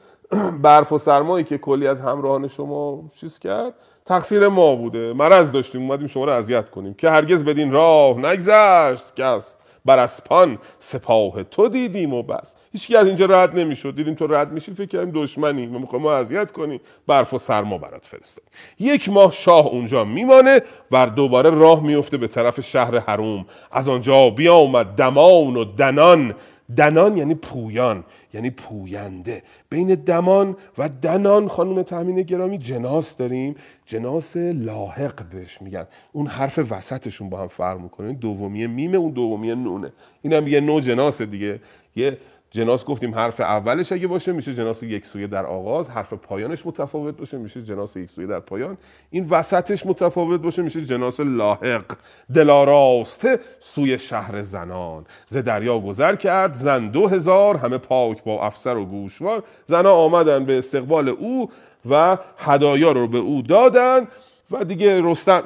برف 0.61 0.91
و 0.91 0.97
سرمایی 0.97 1.43
که 1.43 1.57
کلی 1.57 1.87
از 1.87 2.01
همراهان 2.01 2.47
شما 2.47 3.03
چیز 3.19 3.39
کرد 3.39 3.73
تقصیر 4.05 4.47
ما 4.47 4.75
بوده. 4.75 5.13
مرض 5.13 5.51
داشتیم 5.51 5.81
اومدیم 5.81 6.07
شما 6.07 6.25
رو 6.25 6.31
اذیت 6.31 6.69
کنیم. 6.69 6.93
که 6.93 7.09
هرگز 7.09 7.43
بدین 7.43 7.71
راه 7.71 8.17
نگذشت. 8.17 9.15
کس 9.15 9.55
بر 9.85 9.99
اسپان 9.99 10.57
سپاه 10.79 11.43
تو 11.43 11.67
دیدیم 11.67 12.13
و 12.13 12.23
بس. 12.23 12.55
هیچکی 12.71 12.95
از 12.97 13.07
اینجا 13.07 13.25
رد 13.25 13.59
نمی‌شد. 13.59 13.95
دیدیم 13.95 14.13
تو 14.13 14.27
رد 14.27 14.51
میشی 14.51 14.73
فکر 14.73 14.85
کردیم 14.85 15.11
دشمنی. 15.23 15.67
ما 15.67 15.79
می‌خوایم 15.79 16.03
ما 16.03 16.13
اذیت 16.13 16.51
کنی 16.51 16.81
برف 17.07 17.33
و 17.33 17.37
سرما 17.37 17.77
برات 17.77 18.05
فرستاد 18.05 18.43
یک 18.79 19.09
ماه 19.09 19.31
شاه 19.31 19.67
اونجا 19.67 20.03
میمانه 20.03 20.61
و 20.91 21.07
دوباره 21.07 21.49
راه 21.49 21.83
میفته 21.83 22.17
به 22.17 22.27
طرف 22.27 22.61
شهر 22.61 22.99
حروم. 22.99 23.45
از 23.71 23.89
آنجا 23.89 24.29
بیامد 24.29 24.85
دمان 24.85 25.55
و 25.55 25.63
دنان. 25.65 26.35
دنان 26.77 27.17
یعنی 27.17 27.35
پویان 27.35 28.03
یعنی 28.33 28.49
پوینده. 28.49 29.43
بین 29.69 29.95
دمان 29.95 30.57
و 30.77 30.89
دنان 30.89 31.47
خانم 31.47 31.81
تامین 31.81 32.21
گرامی 32.21 32.57
جناس 32.57 33.17
داریم. 33.17 33.55
جناس 33.85 34.37
لاحق 34.37 35.29
بهش 35.29 35.61
میگن. 35.61 35.87
اون 36.11 36.27
حرف 36.27 36.59
وسطشون 36.71 37.29
با 37.29 37.41
هم 37.41 37.47
فرق 37.47 37.79
می‌کنه. 37.79 38.07
این 38.07 38.17
دومیه 38.17 38.67
میمه 38.67 38.97
اون 38.97 39.11
دومیه 39.11 39.55
نونه. 39.55 39.91
اینم 40.21 40.47
یه 40.47 40.59
نوع 40.59 40.81
جناس 40.81 41.21
دیگه. 41.21 41.59
یه 41.95 42.17
جناس 42.55 42.85
گفتیم 42.85 43.15
حرف 43.15 43.39
اولش 43.39 43.91
اگه 43.91 44.07
باشه 44.07 44.31
میشه 44.31 44.53
جناس 44.53 44.83
یک 44.83 45.05
سویه 45.05 45.27
در 45.27 45.45
آغاز 45.45 45.89
حرف 45.89 46.13
پایانش 46.13 46.65
متفاوت 46.65 47.17
باشه 47.17 47.37
میشه 47.37 47.61
جناس 47.61 47.95
یک 47.95 48.09
سویه 48.09 48.27
در 48.27 48.39
پایان. 48.39 48.77
این 49.09 49.27
وسطش 49.29 49.85
متفاوت 49.85 50.41
باشه 50.41 50.61
میشه 50.61 50.85
جناس 50.85 51.19
لاحق 51.19 51.85
دلاراسته 52.33 53.39
سوی 53.59 53.99
شهر 53.99 54.41
زنان. 54.41 55.05
ز 55.27 55.37
دریا 55.37 55.79
گذر 55.79 56.15
کرد 56.15 56.53
زن 56.53 56.87
دو 56.87 57.07
هزار 57.07 57.57
همه 57.57 57.77
پاک 57.77 58.23
با 58.23 58.45
افسر 58.45 58.77
و 58.77 58.85
گوشوار. 58.85 59.43
زنا 59.65 59.91
آمدن 59.91 60.45
به 60.45 60.57
استقبال 60.57 61.09
او 61.09 61.49
و 61.89 62.17
هدایا 62.37 62.91
رو 62.91 63.07
به 63.07 63.17
او 63.17 63.41
دادن. 63.41 64.07
و 64.51 64.63
دیگه 64.63 65.01
رستم 65.03 65.43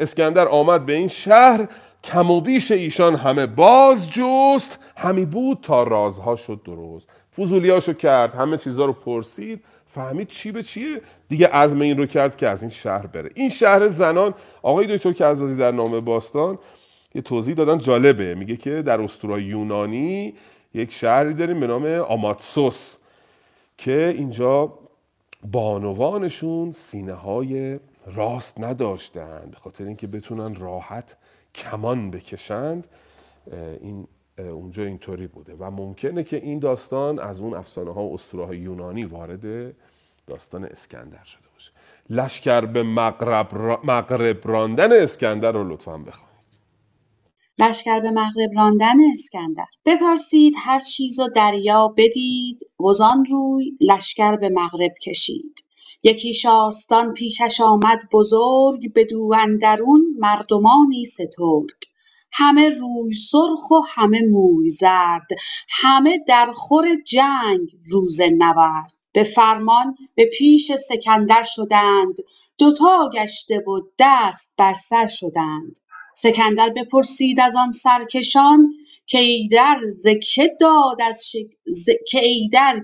اسکندر 0.00 0.48
آمد 0.48 0.86
به 0.86 0.92
این 0.92 1.08
شهر. 1.08 1.68
کم 2.06 2.30
و 2.30 2.40
بیش 2.40 2.70
ایشان 2.70 3.14
همه 3.14 3.46
باز 3.46 4.12
جست. 4.12 4.78
همی 4.96 5.24
بود 5.24 5.58
تا 5.62 5.82
رازها 5.82 6.36
شد 6.36 6.60
درست. 6.64 7.08
فضولیاشو 7.36 7.92
کرد 7.92 8.34
همه 8.34 8.56
چیزها 8.56 8.84
رو 8.84 8.92
پرسید. 8.92 9.64
فهمید 9.86 10.28
چی 10.28 10.52
به 10.52 10.62
چیه؟ 10.62 11.00
دیگه 11.28 11.46
عزم 11.46 11.80
این 11.80 11.98
رو 11.98 12.06
کرد 12.06 12.36
که 12.36 12.48
از 12.48 12.62
این 12.62 12.70
شهر 12.70 13.06
بره. 13.06 13.30
این 13.34 13.48
شهر 13.48 13.86
زنان 13.86 14.34
آقای 14.62 14.96
دکتر 14.96 15.12
کزازی 15.12 15.56
در 15.56 15.70
نامه 15.70 16.00
باستان 16.00 16.58
یه 17.14 17.22
توضیح 17.22 17.54
دادن 17.54 17.78
جالبه. 17.78 18.34
میگه 18.34 18.56
که 18.56 18.82
در 18.82 19.00
اسطورای 19.00 19.42
یونانی 19.42 20.34
یک 20.74 20.92
شهری 20.92 21.34
داریم 21.34 21.60
به 21.60 21.66
نام 21.66 21.84
آماتسوس 21.86 22.96
که 23.78 24.14
اینجا 24.18 24.78
بانوانشون 25.52 26.72
سینه 26.72 27.14
های 27.14 27.78
راست 28.14 28.60
نداشتند 28.60 29.50
به 29.50 29.56
خاطر 29.56 29.84
اینکه 29.84 30.06
بتونن 30.06 30.54
راحت 30.54 31.16
کمان 31.56 32.10
بکشند 32.10 32.86
این 33.80 34.08
اونجا 34.38 34.84
اینطوری 34.84 35.26
بوده. 35.26 35.54
و 35.54 35.70
ممکنه 35.70 36.24
که 36.24 36.36
این 36.36 36.58
داستان 36.58 37.18
از 37.18 37.40
اون 37.40 37.54
افسانه 37.54 37.92
ها 37.92 38.02
و 38.02 38.14
اسطوره 38.14 38.58
یونانی 38.58 39.04
وارد 39.04 39.74
داستان 40.26 40.64
اسکندر 40.64 41.24
شده 41.24 41.48
باشه. 41.54 41.72
لشکر 42.10 42.60
به 42.60 42.82
مغرب, 42.82 43.48
را... 43.52 43.80
مغرب 43.84 44.48
راندن 44.48 45.02
اسکندر 45.02 45.52
رو 45.52 45.72
لطفا 45.72 45.98
بخوان 45.98 46.30
لشکر 47.58 48.00
به 48.00 48.10
مغرب 48.10 48.50
راندن 48.56 48.96
اسکندر. 49.12 49.66
بپرسید 49.84 50.54
هر 50.58 50.78
چیز 50.78 51.20
و 51.20 51.28
دریا 51.28 51.94
بدید 51.96 52.60
وزان 52.80 53.24
روی 53.24 53.72
لشکر 53.80 54.36
به 54.36 54.48
مغرب 54.48 54.92
کشید. 55.02 55.65
یکی 56.02 56.34
شارستان 56.34 57.12
پیشش 57.14 57.60
آمد 57.60 57.98
بزرگ 58.12 58.92
بدو 58.94 59.30
اندرون 59.38 60.06
مردمانی 60.18 61.04
سترگ. 61.04 61.70
همه 62.32 62.68
روی 62.70 63.14
سرخ 63.14 63.70
و 63.70 63.80
همه 63.88 64.22
موی 64.22 64.70
زرد 64.70 65.26
همه 65.70 66.18
در 66.28 66.50
خور 66.54 66.86
جنگ 67.06 67.68
روز 67.90 68.20
نبرد 68.38 68.92
به 69.12 69.22
فرمان 69.22 69.94
به 70.14 70.30
پیش 70.38 70.72
سکندر 70.76 71.42
شدند 71.42 72.16
دوتا 72.58 73.10
گشته 73.14 73.58
و 73.58 73.80
دست 73.98 74.54
بر 74.58 74.74
سر 74.74 75.06
شدند. 75.06 75.78
سکندر 76.16 76.68
بپرسید 76.68 77.40
از 77.40 77.56
آن 77.56 77.72
سرکشان 77.72 78.74
که 79.06 79.18
ایدر 79.18 79.80
ز 79.90 80.06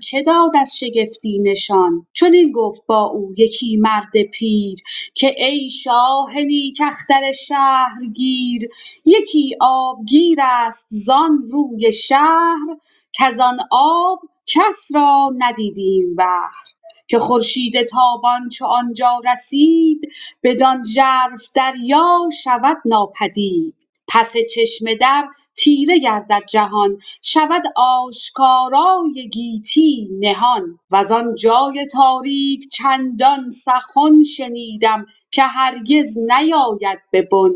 که 0.09 0.23
داد 0.23 0.57
از 0.57 0.78
شگفتی 0.78 1.39
نشان. 1.39 2.07
چنین 2.12 2.53
گفت 2.53 2.82
با 2.86 3.03
او 3.03 3.32
یکی 3.36 3.77
مرد 3.77 4.23
پیر 4.23 4.78
که 5.15 5.35
ای 5.39 5.70
شاه 5.70 6.39
نیک 6.39 6.81
اختر 6.85 7.32
شهرگیر 7.32 8.69
یکی 9.05 9.57
آبگیر 9.61 10.39
است 10.43 10.86
زان 10.90 11.47
روی 11.49 11.93
شهر 11.93 12.77
کز 13.12 13.40
آن 13.40 13.59
آب 13.70 14.20
کس 14.47 14.89
را 14.94 15.31
ندیدیم 15.39 16.15
بحر 16.16 16.65
که 17.09 17.19
خورشید 17.19 17.82
تابان 17.82 18.49
چو 18.49 18.66
آنجا 18.66 19.20
رسید 19.32 20.01
بدان 20.43 20.82
ژرف 20.82 21.51
دریا 21.55 22.19
شود 22.43 22.77
ناپدید. 22.85 23.89
پس 24.09 24.35
چشمه 24.55 24.94
در 24.94 25.28
تیره 25.56 25.98
گردد 25.98 26.42
جهان 26.50 26.98
شود 27.22 27.62
آشکارای 27.76 29.28
گیتی 29.32 30.08
نهان. 30.20 30.78
وزان 30.90 31.34
جای 31.34 31.86
تاریک 31.86 32.68
چندان 32.72 33.50
سخن 33.50 34.22
شنیدم 34.36 35.06
که 35.30 35.42
هرگز 35.42 36.18
نیاید 36.18 36.98
به 37.10 37.22
بن. 37.22 37.50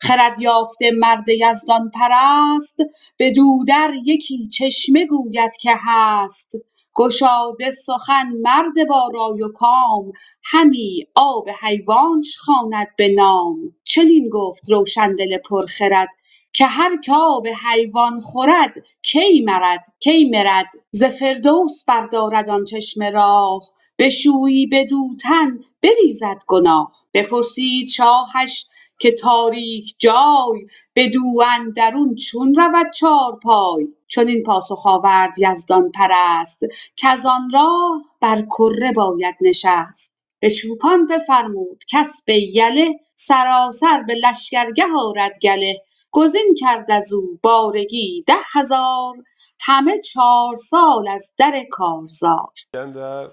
خرد 0.00 0.40
یافته 0.40 0.90
مرد 0.90 1.28
یزدان 1.28 1.90
پرست 1.94 2.78
بدو 3.18 3.64
در 3.68 3.90
یکی 4.04 4.48
چشمه 4.48 5.06
گوید 5.06 5.56
که 5.60 5.72
هست. 5.78 6.52
گشاده 6.96 7.70
سخن 7.70 8.28
مرد 8.42 8.88
با 8.88 9.10
رای 9.14 9.42
و 9.42 9.48
کام 9.48 10.12
همی 10.44 11.06
آب 11.14 11.48
حیوانش 11.62 12.36
خواند 12.38 12.88
به 12.98 13.08
نام. 13.08 13.56
چنین 13.84 14.28
گفت 14.28 14.70
روشندل 14.70 15.38
پرخرد 15.38 16.08
که 16.52 16.66
هر 16.66 16.96
که 17.00 17.12
آب 17.14 17.46
حیوان 17.48 18.20
خورد 18.20 18.74
کی 19.02 19.40
مرد 19.40 19.84
کی 20.00 20.24
مرد؟ 20.30 20.68
ز 20.90 21.04
فردوس 21.04 21.84
بردارد 21.84 22.50
آن 22.50 22.64
چشمه 22.64 23.10
راه. 23.10 23.60
بشویی 23.98 24.66
بدو 24.66 25.08
تن 25.22 25.60
بریزد 25.82 26.42
گناه. 26.46 26.92
بپرسید 27.14 27.88
شاهش 27.88 28.66
که 29.00 29.12
تاریک 29.12 29.94
جای 29.98 30.66
بدو 30.96 31.42
اندرون 31.58 32.14
چون 32.14 32.54
رود 32.54 32.92
چارپای. 32.94 33.88
چنین 34.08 34.42
پاسخ 34.42 34.86
آورد 34.86 35.34
یزدان 35.38 35.90
پرست 35.92 36.60
کز 36.96 37.26
آن 37.26 37.50
راه 37.52 38.02
بر 38.20 38.42
کره 38.42 38.92
باید 38.92 39.34
نشست. 39.40 40.16
به 40.40 40.50
چوپان 40.50 41.06
بفرمود 41.06 41.84
کس 41.90 42.22
به 42.26 42.34
یله 42.56 43.00
سراسر 43.14 44.02
به 44.02 44.14
لشکرگه 44.14 44.84
آرد 44.98 45.38
گله. 45.42 45.82
گزین 46.10 46.54
کرد 46.60 46.90
از 46.90 47.12
او 47.12 47.38
بارگی 47.42 48.24
ده 48.26 48.34
هزار 48.52 49.14
همه 49.60 49.98
چهار 49.98 50.56
سال 50.56 51.08
از 51.08 51.34
در 51.38 51.64
کارزار. 51.70 52.52
اسکندر 52.56 53.30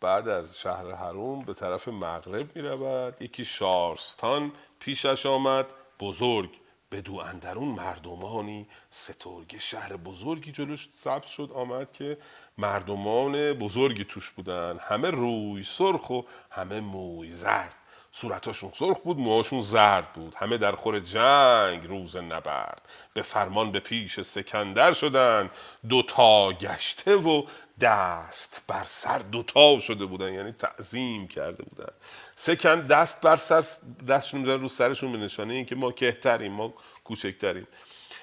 بعد 0.00 0.28
از 0.28 0.58
شهر 0.58 0.92
حروم 0.94 1.44
به 1.44 1.54
طرف 1.54 1.88
مغرب 1.88 2.56
می 2.56 2.62
رود. 2.62 3.22
یکی 3.22 3.44
شارستان 3.44 4.52
پیشش 4.80 5.26
آمد. 5.26 5.66
بزرگ 6.00 6.50
بدو 6.92 7.16
اندرون 7.16 7.68
مردمانی 7.68 8.68
سترگ 8.90 9.56
شهر 9.58 9.96
بزرگی 9.96 10.52
جلوش 10.52 10.88
ثبت 10.94 11.26
شد 11.26 11.50
آمد 11.54 11.92
که 11.92 12.18
مردمان 12.58 13.52
بزرگی 13.52 14.04
توش 14.04 14.30
بودن. 14.30 14.78
همه 14.80 15.10
روی 15.10 15.62
سرخ 15.62 16.10
و 16.10 16.22
همه 16.50 16.80
موی 16.80 17.32
زرد. 17.32 17.76
صورتاشون 18.12 18.70
سرخ 18.74 18.98
بود 18.98 19.18
موهاشون 19.18 19.60
زرد 19.60 20.12
بود. 20.12 20.34
همه 20.34 20.56
در 20.56 20.72
خور 20.72 21.00
جنگ 21.00 21.86
روز 21.86 22.16
نبرد. 22.16 22.82
به 23.14 23.22
فرمان 23.22 23.72
به 23.72 23.80
پیش 23.80 24.20
سکندر 24.20 24.92
شدن 24.92 25.50
دوتا 25.88 26.52
گشته 26.52 27.16
و 27.16 27.42
دست 27.80 28.62
بر 28.66 28.84
سر 28.86 29.18
دوتا 29.18 29.78
شده 29.78 30.04
بودن 30.04 30.32
یعنی 30.32 30.52
تعظیم 30.52 31.28
کرده 31.28 31.62
بودن. 31.62 31.92
سکند 32.36 32.86
دست 32.86 33.20
بر 33.20 33.36
سر 33.36 33.64
دستشون 34.08 34.46
رو 34.46 34.68
سرشون 34.68 35.12
به 35.12 35.18
نشانه 35.18 35.54
این 35.54 35.64
که 35.64 35.74
ما 35.74 35.92
کهتریم 35.92 36.52
ما 36.52 36.74
کوچکتریم. 37.04 37.66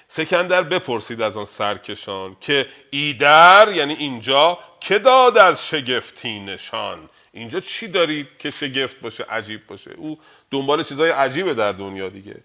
سکندر 0.07 0.63
بپرسید 0.63 1.21
از 1.21 1.37
آن 1.37 1.45
سرکشان 1.45 2.37
که 2.41 2.67
ایدر 2.89 3.71
یعنی 3.75 3.93
اینجا 3.93 4.59
که 4.79 4.99
داد 4.99 5.37
از 5.37 5.67
شگفتی 5.67 6.39
نشان؟ 6.39 7.09
اینجا 7.35 7.59
چی 7.59 7.87
دارید 7.87 8.27
که 8.39 8.51
شگفت 8.51 8.99
باشه 8.99 9.23
عجیب 9.23 9.67
باشه؟ 9.67 9.91
او 9.97 10.19
دنبال 10.51 10.83
چیزای 10.83 11.09
عجیبه 11.09 11.53
در 11.53 11.71
دنیا 11.71 12.09
دیگه. 12.09 12.35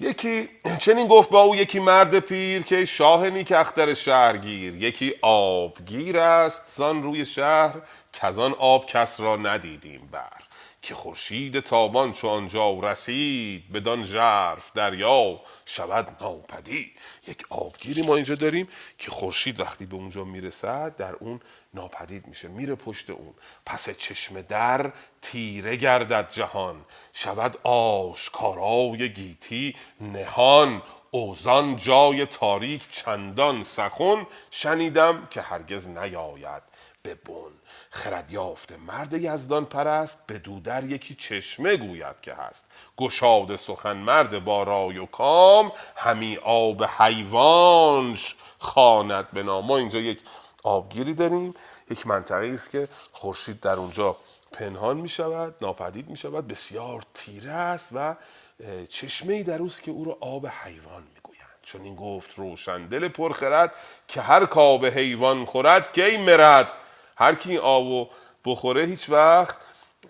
یکی 0.00 0.48
چنین 0.78 1.08
گفت 1.08 1.30
با 1.30 1.42
او 1.42 1.56
یکی 1.56 1.80
مرد 1.80 2.18
پیر 2.18 2.62
که 2.62 2.84
شاه 2.84 3.30
نیک 3.30 3.52
اختر 3.52 3.94
شهرگیر 3.94 4.82
یکی 4.82 5.14
آبگیر 5.22 6.18
است 6.18 6.62
زان 6.76 7.02
روی 7.02 7.26
شهر 7.26 7.74
کزان 8.12 8.52
آب 8.52 8.86
کس 8.86 9.20
را 9.20 9.36
ندیدیم 9.36 10.08
بر. 10.12 10.42
که 10.82 10.94
خورشید 10.94 11.60
تابان 11.60 12.12
چو 12.12 12.28
آنجا 12.28 12.78
رسید 12.82 13.72
بدان 13.72 14.04
ژرف 14.04 14.72
دریا 14.74 15.40
شود 15.66 16.16
ناپدید. 16.20 16.92
یک 17.28 17.44
آبگیری 17.50 18.06
ما 18.06 18.14
اینجا 18.14 18.34
داریم 18.34 18.68
که 18.98 19.10
خورشید 19.10 19.60
وقتی 19.60 19.86
به 19.86 19.94
اونجا 19.94 20.24
می‌رسد 20.24 20.96
در 20.96 21.12
اون 21.12 21.40
ناپدید 21.74 22.26
میشه. 22.26 22.48
میره 22.48 22.74
پشت 22.74 23.10
اون. 23.10 23.34
پس 23.66 23.90
چشم 23.90 24.42
در 24.42 24.92
تیره 25.22 25.76
گردد 25.76 26.30
جهان. 26.30 26.84
شود 27.12 27.56
آشکارای 27.62 29.12
گیتی 29.12 29.76
نهان. 30.00 30.82
اوزان 31.10 31.76
جای 31.76 32.26
تاریک 32.26 32.90
چندان 32.90 33.62
سخن 33.62 34.26
شنیدم 34.50 35.28
که 35.30 35.40
هرگز 35.40 35.88
نیاید 35.88 36.62
به 37.02 37.14
بن. 37.14 37.52
خرد 37.90 38.30
یافته 38.30 38.76
مرد 38.76 39.12
یزدان 39.12 39.64
پرست 39.64 40.26
به 40.26 40.38
دودر 40.38 40.84
یکی 40.84 41.14
چشمه 41.14 41.76
گوید 41.76 42.20
که 42.22 42.34
هست. 42.34 42.66
گشاد 42.96 43.56
سخن 43.56 43.96
مرد 43.96 44.44
با 44.44 44.62
رای 44.62 44.98
و 44.98 45.06
کام 45.06 45.72
همی 45.96 46.36
آب 46.36 46.84
حیوانش 46.84 48.34
خواند 48.58 49.30
به 49.30 49.42
نام. 49.42 49.66
ما 49.66 49.76
اینجا 49.76 49.98
یک 49.98 50.20
آبگیری 50.62 51.14
داریم. 51.14 51.54
یک 51.90 52.06
منطقه 52.06 52.50
است 52.54 52.70
که 52.70 52.88
خورشید 53.12 53.60
در 53.60 53.76
اونجا 53.76 54.16
پنهان 54.52 54.96
می 54.96 55.08
شود 55.08 55.54
ناپدید 55.60 56.10
می 56.10 56.16
شود 56.16 56.48
بسیار 56.48 57.02
تیره 57.14 57.50
است 57.50 57.88
و 57.92 58.16
چشمه 58.88 59.42
در 59.42 59.58
اوست 59.58 59.82
که 59.82 59.90
او 59.90 60.04
را 60.04 60.18
آب 60.20 60.46
حیوان 60.46 61.02
می 61.02 61.20
گویند 61.22 61.58
چون 61.62 61.82
این 61.82 61.96
گفت 61.96 62.38
روشن 62.38 62.86
دل 62.86 63.08
پرخرد 63.08 63.74
که 64.08 64.20
هر 64.20 64.46
کاب 64.46 64.86
حیوان 64.86 65.44
خورد 65.44 65.92
کی 65.92 66.16
مرد؟ 66.16 66.68
هر 67.16 67.34
کی 67.34 67.58
آب 67.58 68.10
بخوره 68.44 68.84
هیچ 68.84 69.10
وقت 69.10 69.56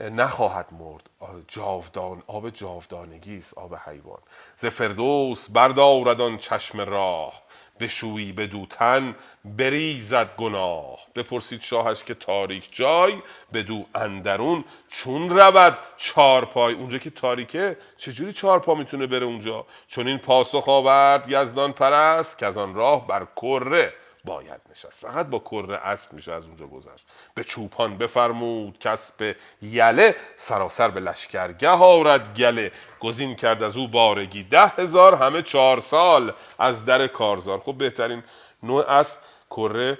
نخواهد 0.00 0.66
مرد. 0.72 1.10
جاودان 1.48 2.22
آب 2.26 2.50
جاودانگی 2.50 3.38
است 3.38 3.58
آب 3.58 3.74
حیوان. 3.74 4.18
ز 4.56 4.66
فردوس 4.66 5.50
بردارد 5.50 6.20
آن 6.20 6.38
چشم 6.38 6.80
راه. 6.80 7.41
بشویی 7.82 8.32
به 8.32 8.46
دوتن 8.46 9.14
بریزد 9.44 10.36
گناه. 10.36 10.98
بپرسید 11.14 11.60
شاهش 11.60 12.04
که 12.04 12.14
تاریک 12.14 12.76
جای 12.76 13.14
بدو 13.52 13.86
اندرون 13.94 14.64
چون 14.88 15.30
رود 15.30 15.78
چار 15.96 16.44
پای 16.44 16.74
اونجا 16.74 16.98
که 16.98 17.10
تاریکه 17.10 17.76
چجوری 17.96 18.32
چهار 18.32 18.58
پا 18.58 18.74
می‌تونه 18.74 19.06
بره 19.06 19.26
اونجا؟ 19.26 19.66
چون 19.88 20.08
این 20.08 20.18
پاسخ 20.18 20.68
آورد 20.68 21.24
یزدان 21.28 21.72
پرست 21.72 22.38
که 22.38 22.46
از 22.46 22.58
آن 22.58 22.74
راه 22.74 23.06
بر 23.06 23.26
کره 23.36 23.94
باید 24.24 24.60
نشست. 24.70 25.06
فقط 25.06 25.26
با 25.26 25.38
کره 25.38 25.76
اسب 25.76 26.12
میشه 26.12 26.32
از 26.32 26.44
اونجا 26.44 26.66
گذشت. 26.66 27.06
به 27.34 27.44
چوپان 27.44 27.98
بفرمود 27.98 28.78
کس 28.78 29.12
به 29.12 29.36
یله 29.62 30.16
سراسر 30.36 30.88
به 30.88 31.00
لشکرگه 31.00 31.68
آورد 31.68 32.34
گله. 32.34 32.72
گزین 33.00 33.34
کرد 33.34 33.62
از 33.62 33.76
او 33.76 33.88
بارگی. 33.88 34.42
ده 34.44 34.66
هزار 34.66 35.14
همه 35.14 35.42
چهار 35.42 35.80
سال 35.80 36.32
از 36.58 36.84
در 36.84 37.06
کارزار. 37.06 37.58
خب 37.58 37.74
بهترین 37.74 38.22
نوع 38.62 38.90
اسب 38.90 39.18
کره 39.50 39.98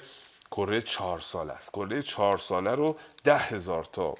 کره 0.50 0.82
چهار 0.82 1.18
سال 1.18 1.50
است. 1.50 1.70
کره 1.70 2.02
چهار 2.02 2.38
ساله 2.38 2.74
رو 2.74 2.96
ده 3.24 3.38
هزار 3.38 3.84
تا 3.84 4.14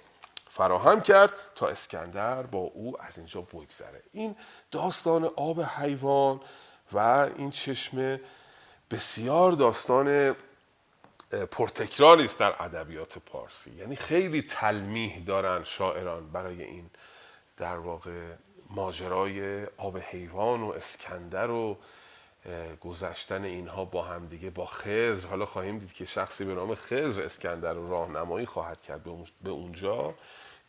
فراهم 0.51 1.01
کرد 1.01 1.33
تا 1.55 1.69
اسکندر 1.69 2.43
با 2.43 2.59
او 2.59 3.03
از 3.03 3.19
اینجا 3.19 3.41
بگذره. 3.41 4.03
این 4.13 4.37
داستان 4.71 5.25
آب 5.25 5.61
حیوان 5.61 6.41
و 6.93 6.99
این 7.37 7.51
چشم 7.51 8.21
بسیار 8.93 9.53
داستان 9.53 10.37
پرتکراری 11.51 12.25
است 12.25 12.39
در 12.39 12.63
ادبیات 12.63 13.19
پارسی. 13.19 13.71
یعنی 13.71 13.97
خیلی 13.97 14.43
تلمیح 14.43 15.25
دارن 15.25 15.65
شاعران 15.65 16.31
برای 16.31 16.63
این 16.63 16.91
در 17.57 17.77
واقع 17.77 18.13
ماجرای 18.75 19.67
آب 19.77 19.99
حیوان 19.99 20.63
و 20.63 20.71
اسکندر 20.71 21.51
و 21.51 21.79
گذشتن 22.81 23.45
اینها 23.45 23.85
با 23.85 24.03
هم 24.03 24.27
دیگه 24.27 24.51
با 24.51 24.67
خزر 24.67 25.29
حالا 25.29 25.47
خواهیم 25.47 25.79
دید 25.79 25.93
که 25.93 26.05
شخصی 26.05 26.45
به 26.45 26.55
نام 26.55 26.75
خزر 26.75 27.23
اسکندر 27.23 27.73
رو 27.73 27.91
راهنمایی 27.91 28.47
خواهد 28.47 28.83
کرد 28.83 29.05
به 29.43 29.51
اونجا 29.51 30.15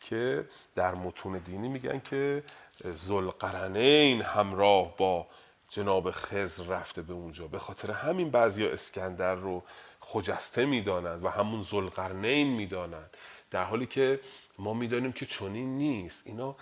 که 0.00 0.48
در 0.74 0.94
متون 0.94 1.38
دینی 1.38 1.68
میگن 1.68 2.00
که 2.00 2.42
زلقرنین 2.80 4.22
همراه 4.22 4.96
با 4.96 5.26
جناب 5.74 6.10
خزر 6.10 6.64
رفته 6.64 7.02
به 7.02 7.12
اونجا. 7.12 7.46
به 7.46 7.58
خاطر 7.58 7.90
همین 7.90 8.30
بعضی 8.30 8.66
اسکندر 8.66 9.34
رو 9.34 9.62
خجسته 10.00 10.66
می‌دانند 10.66 11.24
و 11.24 11.28
همون 11.28 11.62
زلقرنین 11.62 12.46
می‌دانند. 12.46 13.16
در 13.50 13.64
حالی 13.64 13.86
که 13.86 14.20
ما 14.58 14.74
می‌دانیم 14.74 15.12
که 15.12 15.26
چنین 15.26 15.78
نیست. 15.78 16.22
اینا 16.26 16.56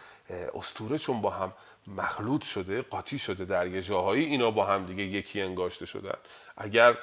استوره 0.55 0.99
چون 0.99 1.21
با 1.21 1.31
هم 1.31 1.53
مخلوط 1.87 2.45
شده 2.45 2.83
قاطی 2.83 3.19
شده 3.19 3.45
در 3.45 3.67
یه 3.67 3.83
جاهایی 3.83 4.25
اینا 4.25 4.51
با 4.51 4.67
هم 4.67 4.87
دیگه 4.87 5.03
یکی 5.03 5.41
انگاشته 5.41 5.87
شدن. 5.87 6.19
اگر 6.57 6.99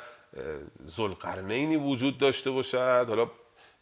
زلقرنینی 0.85 1.75
وجود 1.75 2.17
داشته 2.17 2.51
باشد 2.51 3.05
حالا 3.09 3.29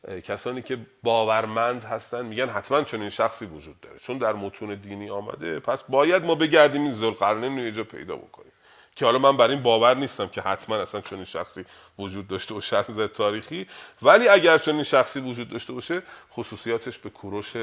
کسانی 0.07 0.61
که 0.61 0.77
باورمند 1.03 1.83
هستن 1.83 2.25
میگن 2.25 2.49
حتما 2.49 2.81
چنین 2.81 3.09
شخصی 3.09 3.45
وجود 3.45 3.81
داره. 3.81 3.99
چون 3.99 4.17
در 4.17 4.33
متون 4.33 4.75
دینی 4.75 5.09
آمده 5.09 5.59
پس 5.59 5.83
باید 5.83 6.25
ما 6.25 6.35
بگردیم 6.35 6.81
این 6.81 6.93
ذوالقرنین 6.93 7.57
رو 7.57 7.77
یه 7.77 7.83
پیدا 7.83 8.15
بکنیم. 8.15 8.51
که 8.95 9.05
حالا 9.05 9.19
من 9.19 9.37
بر 9.37 9.49
این 9.49 9.63
باور 9.63 9.97
نیستم 9.97 10.27
که 10.27 10.41
حتما 10.41 10.75
اصلا 10.75 11.01
چنین 11.01 11.23
شخصی 11.23 11.65
وجود 11.99 12.27
داشته 12.27 12.53
باشه 12.53 12.77
از 12.77 12.99
تاریخی. 12.99 13.67
ولی 14.01 14.27
اگر 14.27 14.57
چنین 14.57 14.83
شخصی 14.83 15.19
وجود 15.19 15.49
داشته 15.49 15.73
باشه 15.73 16.01
خصوصیاتش 16.31 16.97
به 16.97 17.09
کوروش 17.09 17.53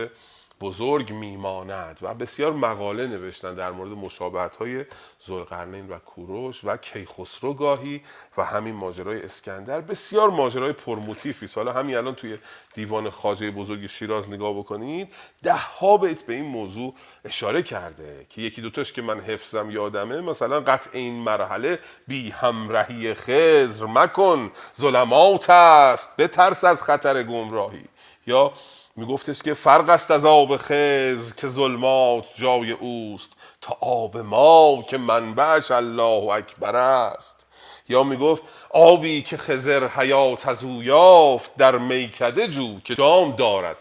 بزرگ 0.60 1.12
میماند 1.12 1.98
و 2.02 2.14
بسیار 2.14 2.52
مقاله 2.52 3.06
نوشتن 3.06 3.54
در 3.54 3.70
مورد 3.70 3.90
مشابهت 3.90 4.56
های 4.56 4.84
زلقرنین 5.18 5.88
و 5.88 5.98
کوروش 5.98 6.64
و 6.64 6.76
کیخسرو 6.76 7.54
گاهی 7.54 8.02
و 8.36 8.44
همین 8.44 8.74
ماجرای 8.74 9.22
اسکندر. 9.22 9.80
بسیار 9.80 10.30
ماجرای 10.30 10.72
پرموتیفی. 10.72 11.46
حالا 11.54 11.72
همین 11.72 11.96
الان 11.96 12.14
توی 12.14 12.38
دیوان 12.74 13.10
خاجه 13.10 13.50
بزرگ 13.50 13.86
شیراز 13.86 14.30
نگاه 14.30 14.58
بکنید 14.58 15.12
ده 15.42 15.54
ها 15.54 15.96
بیت 15.96 16.22
به 16.22 16.34
این 16.34 16.44
موضوع 16.44 16.94
اشاره 17.24 17.62
کرده 17.62 18.26
که 18.30 18.42
یکی 18.42 18.62
دوتاش 18.62 18.92
که 18.92 19.02
من 19.02 19.20
حفظم 19.20 19.70
یادمه 19.70 20.20
مثلا 20.20 20.60
قطع 20.60 20.90
این 20.92 21.14
مرحله 21.14 21.78
بی 22.08 22.30
همراهی 22.30 23.14
خزر 23.14 23.86
مکن 23.86 24.50
ظلمات 24.76 25.50
است 25.50 26.16
بترس 26.16 26.64
از 26.64 26.82
خطر 26.82 27.22
گمراهی. 27.22 27.84
یا 28.26 28.52
میگفتش 28.96 29.42
که 29.42 29.54
فرق 29.54 29.88
است 29.88 30.10
از 30.10 30.24
آب 30.24 30.56
خز 30.56 31.34
که 31.36 31.48
ظلمات 31.48 32.26
جای 32.34 32.70
اوست 32.70 33.32
تا 33.60 33.76
آب 33.80 34.16
ما 34.16 34.78
که 34.90 34.98
منبعش 34.98 35.70
الله 35.70 36.32
اکبر 36.32 36.76
است. 36.76 37.46
یا 37.88 38.02
می‌گفت 38.02 38.42
آبی 38.70 39.22
که 39.22 39.36
خزر 39.36 39.88
حیات 39.88 40.48
از 40.48 40.64
او 40.64 40.82
یافت 40.82 41.56
در 41.56 41.78
میکده 41.78 42.48
جو 42.48 42.78
که 42.84 42.94
جام 42.94 43.36
دارد. 43.36 43.76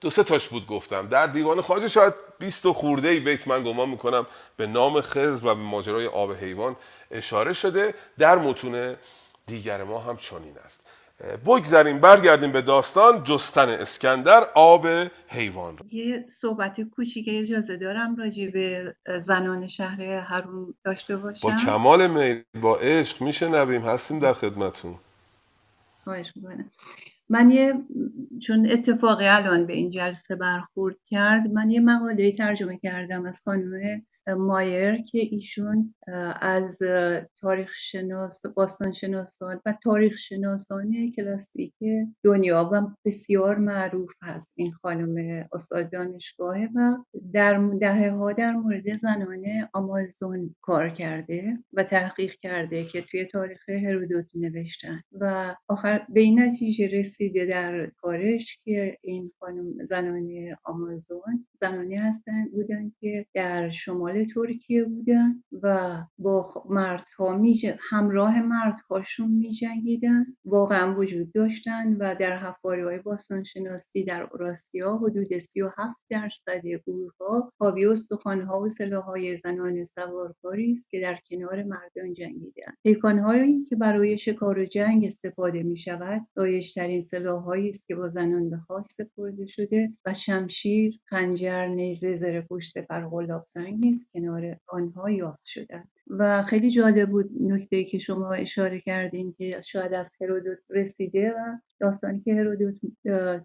دو 0.00 0.10
سه 0.10 0.24
تاش 0.24 0.48
بود 0.48 0.66
گفتم. 0.66 1.08
در 1.08 1.26
دیوان 1.26 1.60
خواجه 1.60 1.88
شاید 1.88 2.14
20 2.38 2.72
خورده 2.72 3.08
ای 3.08 3.20
بیت 3.20 3.48
من 3.48 3.64
گمان 3.64 3.88
می‌کنم 3.88 4.26
به 4.56 4.66
نام 4.66 5.00
خز 5.00 5.40
و 5.44 5.46
به 5.46 5.54
ماجرای 5.54 6.06
آب 6.06 6.32
حیوان 6.32 6.76
اشاره 7.10 7.52
شده. 7.52 7.94
در 8.18 8.38
متون 8.38 8.96
دیگر 9.46 9.84
ما 9.84 9.98
هم 9.98 10.16
چنین 10.16 10.56
است. 10.64 10.79
بگذریم 11.46 11.98
برگردیم 11.98 12.52
به 12.52 12.62
داستان. 12.62 13.24
جستن 13.24 13.68
اسکندر 13.68 14.44
آب 14.54 14.86
حیوان 15.28 15.78
رو. 15.78 15.86
یه 15.92 16.24
صحبت 16.28 16.80
کوچیک 16.80 17.26
اجازه 17.28 17.76
دارم 17.76 18.16
راجع 18.16 18.46
به 18.46 18.94
زنان 19.18 19.66
شهر 19.66 20.02
هرون 20.02 20.74
داشته 20.84 21.16
با 21.16 21.22
باشم 21.22 21.56
کمال 21.56 22.06
میل 22.06 22.42
با 22.60 22.76
عشق 22.76 23.22
میشنویم. 23.22 23.82
هستیم 23.82 24.18
در 24.18 24.32
خدمتون 24.32 24.94
خواهش 26.04 26.32
می‌کنم. 26.36 26.70
من 27.28 27.50
یه 27.50 27.74
چون 28.42 28.70
اتفاقی 28.70 29.26
الان 29.26 29.66
به 29.66 29.72
این 29.72 29.90
جلسه 29.90 30.36
برخورد 30.36 30.96
کرد 31.06 31.46
من 31.46 31.70
یه 31.70 31.80
مقاله 31.80 32.32
ترجمه 32.32 32.78
کردم 32.78 33.26
از 33.26 33.40
خانم 33.44 34.02
مایر 34.28 35.02
که 35.02 35.18
ایشون 35.18 35.94
از 36.40 36.78
تاریخ 37.40 37.72
شناس 37.74 38.46
باستان 38.46 38.92
شناسان 38.92 39.60
و 39.66 39.74
تاریخ 39.82 40.16
شناسان 40.16 41.12
کلاسیک 41.16 41.74
دنیا 42.24 42.70
و 42.72 42.80
بسیار 43.04 43.56
معروف 43.58 44.12
هست 44.22 44.52
این 44.56 44.72
خانم 44.72 45.44
استاد 45.52 45.90
دانشگاهه 45.92 46.68
و 46.74 46.96
در 47.32 47.70
دهه 47.80 48.10
ها 48.10 48.32
در 48.32 48.52
مورد 48.52 48.94
زنان 48.94 49.44
آمازون 49.72 50.54
کار 50.60 50.88
کرده 50.88 51.58
و 51.72 51.82
تحقیق 51.82 52.32
کرده 52.32 52.84
که 52.84 53.02
توی 53.02 53.24
تاریخ 53.24 53.68
هرودوت 53.68 54.26
نوشتن. 54.34 55.02
و 55.20 55.54
آخر 55.68 56.06
به 56.08 56.20
این 56.20 56.42
نتیجه 56.42 56.86
رسیده 56.98 57.46
در 57.46 57.86
کارش 57.86 58.58
که 58.64 58.98
این 59.02 59.32
خانم 59.40 59.84
زنان 59.84 60.28
آمازون 60.64 61.46
زنانی 61.60 61.96
هستن 61.96 62.48
بودن 62.48 62.92
که 63.00 63.26
در 63.34 63.70
شمال 63.70 64.09
ترکیه 64.34 64.84
بودن 64.84 65.42
و 65.62 65.98
با 66.18 66.46
مردها 66.70 67.38
می 67.38 67.54
ج- 67.54 67.76
همراه 67.90 68.42
مردهاشون 68.42 69.30
می 69.30 69.50
جنگیدن 69.50 70.26
واقعا 70.44 70.94
وجود 70.98 71.32
داشتن 71.32 71.96
و 71.96 72.14
در 72.20 72.38
حفاری 72.38 72.82
های 72.82 72.98
باستانشناسی 72.98 74.04
در 74.04 74.22
اوراسیا 74.22 74.96
حدود 74.96 75.38
37 75.38 75.96
درصد 76.10 76.66
گروهها 76.86 77.52
حاوی 77.60 77.86
استخوانها 77.86 78.60
و 78.60 78.68
سلاحهای 78.68 79.36
زنان 79.36 79.84
سوارکاری 79.84 80.72
است 80.72 80.90
که 80.90 81.00
در 81.00 81.18
کنار 81.30 81.62
مردان 81.62 82.14
جنگیدند 82.14 82.76
پیکانهایی 82.82 83.64
که 83.64 83.76
برای 83.76 84.18
شکار 84.18 84.58
و 84.58 84.64
جنگ 84.64 85.04
استفاده 85.04 85.62
می 85.62 85.76
شود 85.76 86.26
رایجترین 86.36 87.00
سلاحهایی 87.00 87.68
است 87.68 87.86
که 87.86 87.94
با 87.94 88.08
زنان 88.08 88.50
به 88.50 88.56
خاک 88.56 88.86
سپرده 88.90 89.46
شده 89.46 89.92
و 90.06 90.14
شمشیر 90.14 91.00
خنجر 91.04 91.66
نیزه 91.66 92.16
زره 92.16 92.46
فرقلاب 92.88 93.44
سنگ 93.46 93.80
نیز 93.80 93.99
کنار 94.12 94.56
آنها 94.68 95.10
یافت 95.10 95.44
شدند 95.44 95.88
و 96.10 96.42
خیلی 96.42 96.70
جالب 96.70 97.10
بود 97.10 97.30
نکته 97.40 97.84
که 97.84 97.98
شما 97.98 98.32
اشاره 98.32 98.80
کردین 98.80 99.34
که 99.38 99.60
شاید 99.60 99.94
از 99.94 100.10
هرودوت 100.20 100.58
رسیده 100.70 101.30
و 101.30 101.58
داستانی 101.80 102.20
که 102.20 102.34
هرودوت 102.34 102.80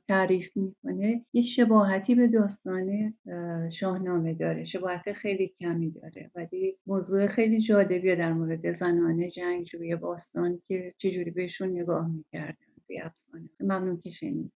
تعریف 0.08 0.58
می‌کنه 0.58 1.26
یه 1.34 1.42
شباهتی 1.42 2.16
به 2.16 2.28
داستان 2.28 3.14
اه، 3.28 3.70
شاهنامه 3.70 4.34
داره. 4.34 4.64
شباهت 4.64 5.14
خیلی 5.14 5.54
کمی 5.60 5.92
داره 5.92 6.32
ولی 6.36 6.78
موضوع 6.88 7.28
خیلی 7.28 7.60
جالبیه 7.60 8.16
در 8.16 8.34
مورد 8.34 8.72
زنان 8.72 9.28
جنگجوی 9.30 9.96
باستان 9.96 10.62
که 10.68 10.92
چجوری 10.98 11.32
بهشون 11.32 11.70
نگاه 11.70 12.08
می‌کردن 12.08 12.56
توی 12.88 13.00
افسانه. 13.00 13.50
ممنون 13.60 14.02
که 14.02 14.10
شنید 14.10 14.52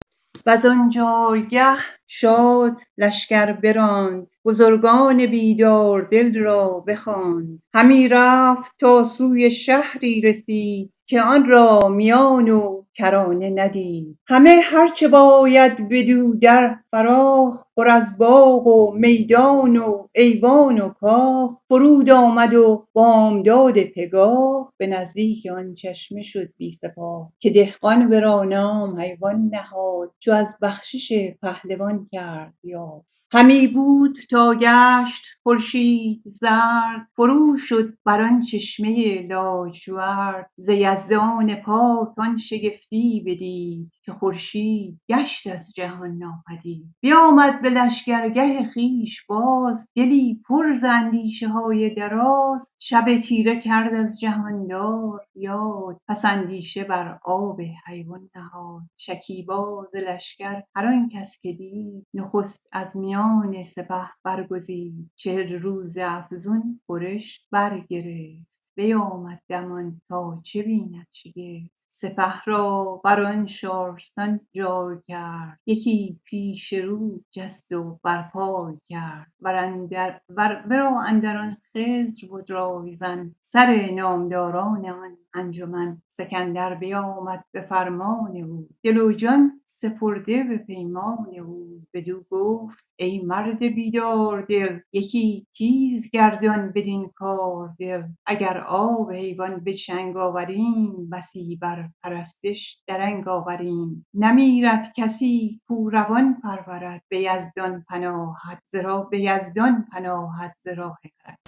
و 0.45 0.65
آن 0.65 0.89
جایگه 0.89 1.77
شاد 2.07 2.79
لشکر 2.97 3.51
براند. 3.53 4.27
بزرگان 4.45 5.25
بیدار 5.25 6.01
دل 6.01 6.39
را 6.39 6.83
بخواند. 6.87 7.61
همی 7.73 8.07
رفت 8.07 8.75
تا 8.79 9.03
سوی 9.03 9.51
شهری 9.51 10.21
رسید 10.21 10.93
که 11.05 11.21
آن 11.21 11.45
را 11.49 11.89
میان 11.89 12.49
و 12.49 12.76
کرانه 12.97 13.49
ندید 13.49 14.17
همه 14.27 14.59
هرچه 14.63 15.07
باید 15.07 15.89
بدو 15.89 16.33
در 16.33 16.75
فراخ 16.91 17.65
پر 17.77 17.87
از 17.87 18.17
باغ 18.17 18.67
و 18.67 18.91
میدان 18.95 19.77
و 19.77 20.07
ایوان 20.15 20.79
و 20.79 20.89
کاخ. 20.89 21.51
فرود 21.67 22.09
آمد 22.09 22.53
و 22.53 22.87
بامداد 22.93 23.83
پگاه. 23.83 24.73
به 24.77 24.87
نزدیک 24.87 25.45
آن 25.45 25.73
چشمه 25.73 26.21
شد 26.21 26.49
بی 26.57 26.71
سپاه. 26.71 27.31
که 27.39 27.49
دهقان 27.49 28.07
ورا 28.07 28.43
نام 28.43 28.99
حیوان 28.99 29.49
نهاد. 29.53 30.11
چو 30.19 30.31
از 30.31 30.57
بخشش 30.61 31.33
پهلوان 31.41 32.07
کرد 32.11 32.53
یاد. 32.63 33.03
همی 33.31 33.67
بود 33.67 34.17
تا 34.29 34.55
گشت 34.55 35.25
خورشید 35.43 36.21
زرد 36.25 37.07
فرو 37.15 37.57
شد 37.57 37.93
بر 38.05 38.21
آن 38.21 38.41
چشمه 38.41 39.21
لاجورد. 39.29 40.49
ز 40.57 40.69
یزدان 40.69 41.55
پاک 41.55 42.19
آن 42.19 42.37
شگفتی 42.37 43.23
بدید 43.25 43.91
که 44.03 44.11
خورشید 44.11 44.99
گشت 45.09 45.47
از 45.47 45.73
جهان 45.75 46.17
ناپدید. 46.17 46.95
بیامد 47.01 47.61
به 47.61 47.69
لشکرگه 47.69 48.69
خویش 48.73 49.25
باز 49.25 49.87
دلی 49.95 50.41
پر 50.47 50.73
ز 50.73 50.83
اندیشه 50.83 51.47
های 51.47 51.89
دراز. 51.89 52.71
شب 52.77 53.17
تیره 53.17 53.59
کرد 53.59 53.93
از 53.93 54.19
جهاندار 54.19 55.25
یاد 55.35 56.01
پس 56.07 56.25
اندیشه 56.25 56.83
بر 56.83 57.19
آب 57.23 57.61
حیوان 57.87 58.29
نهاد. 58.35 58.81
شکیبا 58.97 59.87
ز 59.91 59.95
لشکر 59.95 60.63
هر 60.75 60.85
آن 60.85 61.09
کس 61.09 61.39
که 61.41 61.53
دید 61.53 62.07
نخست 62.13 62.67
از 62.71 62.97
میان 62.97 63.16
سپه 63.63 64.09
برگزید 64.23 65.11
چهل 65.15 65.53
روز 65.53 65.97
افزون 65.97 66.81
خورش 66.85 67.47
برگرفت. 67.51 68.47
بیامد 68.75 69.41
دمان 69.49 70.01
تا 70.09 70.41
چه 70.43 70.63
بیند 70.63 71.07
شگفت. 71.11 71.86
سپه 71.89 72.43
را 72.45 73.01
بر 73.03 73.23
آن 73.23 73.45
شارستان 73.45 74.39
جای 74.53 74.97
کرد 75.07 75.59
یکی 75.65 76.19
پیش 76.23 76.73
رو 76.73 77.21
جست 77.31 77.71
و 77.71 77.99
بر 78.03 78.29
پای 78.33 78.77
کرد 78.89 79.31
ورا 79.41 81.01
اندر 81.01 81.37
آن 81.37 81.57
خضر 81.73 82.27
بد 82.31 82.51
رایزن 82.51 83.35
سر 83.41 83.91
نامداران 83.91 84.89
آن 84.89 85.17
انجمن. 85.33 86.01
سکندر 86.07 86.75
بیامد 86.75 87.43
به 87.51 87.61
فرمان 87.61 88.37
او. 88.37 88.69
دل 88.83 88.97
و 88.97 89.11
جان 89.11 89.61
سپرده 89.65 90.43
به 90.43 90.57
پیمان 90.57 91.39
او. 91.45 91.81
بدو 91.93 92.23
گفت 92.29 92.85
ای 92.97 93.19
مرد 93.21 93.59
بیدار 93.59 94.41
دل 94.41 94.79
یکی 94.93 95.47
تیز 95.55 96.11
گردان 96.11 96.71
بدین 96.75 97.11
کار 97.15 97.75
دل. 97.79 98.03
اگر 98.25 98.57
آب 98.57 99.11
حیوان 99.11 99.59
به 99.63 99.73
چنگ 99.73 100.17
آوریم 100.17 101.09
بسی 101.09 101.55
بر 101.61 101.86
پرستش 102.03 102.77
درنگ 102.87 103.27
آوریم. 103.27 104.05
نمیرد 104.13 104.93
کسی 104.97 105.61
کو 105.67 105.89
روان 105.89 106.41
پرورد 106.43 107.01
به 107.09 107.19
یزدان 107.19 107.85
پناهد 107.89 108.63
ز 108.71 108.75
راه 108.75 109.09
به 109.09 109.21
یزدان 109.21 109.85
پناهد 109.91 110.55
ز 110.61 110.67
راه 110.67 110.99
خرد. 111.23 111.39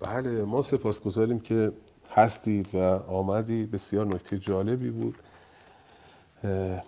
بله 0.00 0.44
ما 0.44 0.62
سپاسگزاریم 0.62 1.40
که 1.40 1.72
هستید 2.14 2.74
و 2.74 2.78
آمدید. 3.08 3.70
بسیار 3.70 4.06
نکته 4.06 4.38
جالبی 4.38 4.90
بود. 4.90 5.18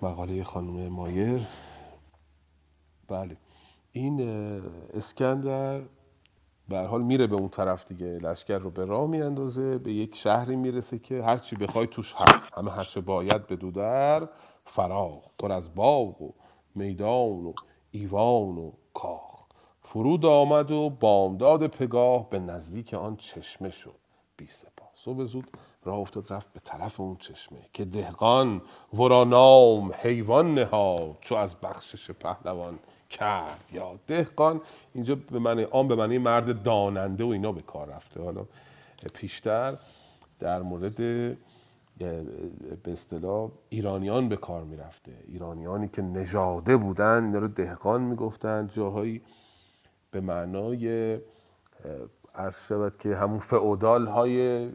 مقاله 0.02 0.44
خانم 0.44 0.88
مایر. 0.88 1.46
بله. 3.08 3.36
این 3.92 4.20
اسکندر 4.94 5.80
به 6.73 6.78
حال 6.78 7.03
میره 7.03 7.27
به 7.27 7.36
اون 7.36 7.49
طرف 7.49 7.86
دیگه. 7.86 8.07
لشکر 8.07 8.59
رو 8.59 8.70
به 8.70 8.85
راه 8.85 9.07
میاندازه 9.07 9.78
به 9.78 9.93
یک 9.93 10.15
شهری 10.15 10.57
می‌رسه 10.57 10.99
که 10.99 11.23
هر 11.23 11.36
چی 11.36 11.57
بخوای 11.57 11.86
توش 11.86 12.15
هست. 12.15 12.49
همه 12.57 12.70
هر 12.70 12.85
چه 12.85 13.01
باید 13.01 13.47
به 13.47 13.57
در 13.57 14.28
فراخ 14.65 15.24
پر 15.39 15.53
از 15.53 15.74
باغ 15.74 16.23
و 16.23 16.32
میدان 16.74 17.47
و 17.47 17.53
ایوان 17.90 18.59
و 18.59 18.73
کاخ. 18.94 19.43
فرود 19.81 20.27
آمد 20.27 20.70
و 20.70 20.90
بامداد 20.90 21.66
پگاه 21.66 22.31
به 22.31 22.39
نزدیک 22.39 22.94
آن 22.94 23.16
چشمه 23.16 23.70
شد. 23.70 23.99
بی 24.36 24.47
سپاه 24.47 24.90
صبح 24.94 25.24
زود 25.24 25.51
راه 25.85 25.99
افتاد 25.99 26.32
رفت 26.32 26.53
به 26.53 26.61
طرف 26.61 27.01
اون 27.01 27.16
چشمه 27.16 27.59
که 27.73 27.85
دهقان 27.85 28.62
ورا 28.94 29.24
نام 29.24 29.93
حیوان 30.01 30.55
نهاد 30.55 31.16
چو 31.20 31.35
از 31.35 31.57
بخشش 31.61 32.11
پهلوان 32.11 32.78
کرد. 33.18 33.70
یا 33.72 33.98
دهقان 34.06 34.60
اینجا 34.94 35.14
به 35.14 35.39
معنی 35.39 35.64
آن 35.64 35.89
به 35.89 35.94
معنی 35.94 36.18
مرد 36.18 36.62
داننده 36.62 37.24
و 37.24 37.28
اینا 37.28 37.52
به 37.52 37.62
کار 37.62 37.86
رفته. 37.86 38.22
حالا 38.22 38.44
پیشتر 39.14 39.76
در 40.39 40.62
مورد 40.62 40.97
به 42.82 42.93
اصطلاح 42.93 43.51
ایرانیان 43.68 44.28
به 44.28 44.36
کار 44.36 44.64
می‌رفته. 44.64 45.12
ایرانیانی 45.28 45.89
که 45.89 46.02
نژاده 46.02 46.76
بودن 46.76 47.24
اینا 47.24 47.39
رو 47.39 47.48
دهقان 47.48 48.02
می‌گفتن. 48.02 48.70
جاهایی 48.74 49.22
به 50.10 50.20
معنای 50.20 51.18
عرض 52.34 52.55
شود 52.68 52.98
که 52.98 53.16
همون 53.16 53.39
فئودال 53.39 54.06
های 54.06 54.68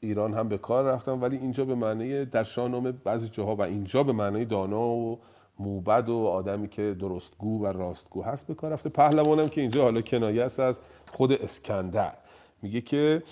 ایران 0.00 0.34
هم 0.34 0.48
به 0.48 0.58
کار 0.58 0.84
رفتن. 0.84 1.12
ولی 1.12 1.36
اینجا 1.36 1.64
به 1.64 1.74
معنی 1.74 2.24
در 2.24 2.42
شاهنامه 2.42 2.92
بعضی 2.92 3.28
جاها 3.28 3.56
و 3.56 3.62
اینجا 3.62 4.02
به 4.02 4.12
معنی 4.12 4.44
دانا 4.44 4.88
و 4.88 5.18
موبد 5.62 6.08
و 6.08 6.26
آدمی 6.26 6.68
که 6.68 6.96
درستگو 7.00 7.62
و 7.62 7.66
راستگو 7.66 8.22
هست 8.22 8.46
به 8.46 8.54
کار 8.54 8.72
رفته. 8.72 8.88
پهلوانم 8.88 9.48
که 9.48 9.60
اینجا 9.60 9.82
حالا 9.82 10.00
کنایه 10.00 10.44
است 10.44 10.60
از 10.60 10.80
خود 11.12 11.32
اسکندر. 11.32 12.12
میگه 12.62 12.80
که 12.80 13.22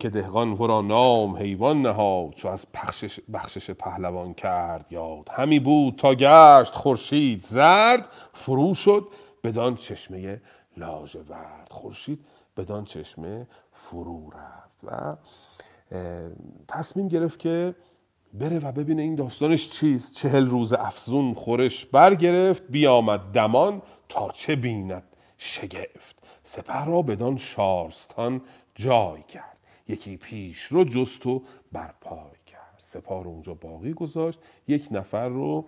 که 0.00 0.10
دهقان 0.10 0.52
ورا 0.52 0.80
نام 0.80 1.36
حیوان 1.36 1.82
نهاد 1.82 2.30
چو 2.30 2.48
از 2.48 2.66
بخشش, 2.74 3.20
بخشش 3.32 3.70
پهلوان 3.70 4.34
کرد 4.34 4.86
یاد. 4.90 5.28
همی 5.32 5.60
بود 5.60 5.96
تا 5.96 6.14
گشت 6.14 6.74
خورشید 6.74 7.42
زرد 7.42 8.08
فرو 8.32 8.74
شد 8.74 9.08
بدان 9.44 9.74
چشمه 9.74 10.40
لاژورد. 10.76 11.68
خورشید 11.70 12.26
بدان 12.56 12.84
چشمه 12.84 13.46
فرو 13.72 14.30
رفت 14.30 14.84
و 14.84 15.16
تصمیم 16.68 17.08
گرفت 17.08 17.38
که 17.38 17.74
بره 18.34 18.58
و 18.58 18.72
ببینه 18.72 19.02
این 19.02 19.14
داستانش 19.14 19.70
چیست. 19.70 20.14
چهل 20.14 20.46
روز 20.46 20.72
افزون 20.72 21.34
خورش 21.34 21.86
برگرفت 21.86 22.62
بیامد 22.70 23.20
دمان 23.20 23.82
تا 24.08 24.30
چه 24.30 24.56
بیند 24.56 25.02
شگفت. 25.38 26.16
سپه 26.42 26.84
را 26.84 27.02
بدان 27.02 27.36
شارستان 27.36 28.40
جای 28.74 29.22
کرد. 29.22 29.56
یکی 29.88 30.16
پیش 30.16 30.62
رو 30.62 30.84
جست 30.84 31.26
و 31.26 31.42
برپای 31.72 32.36
کرد. 32.46 32.80
سپاه 32.82 33.24
رو 33.24 33.30
اونجا 33.30 33.54
باقی 33.54 33.92
گذاشت. 33.92 34.40
یک 34.68 34.88
نفر 34.90 35.28
رو 35.28 35.64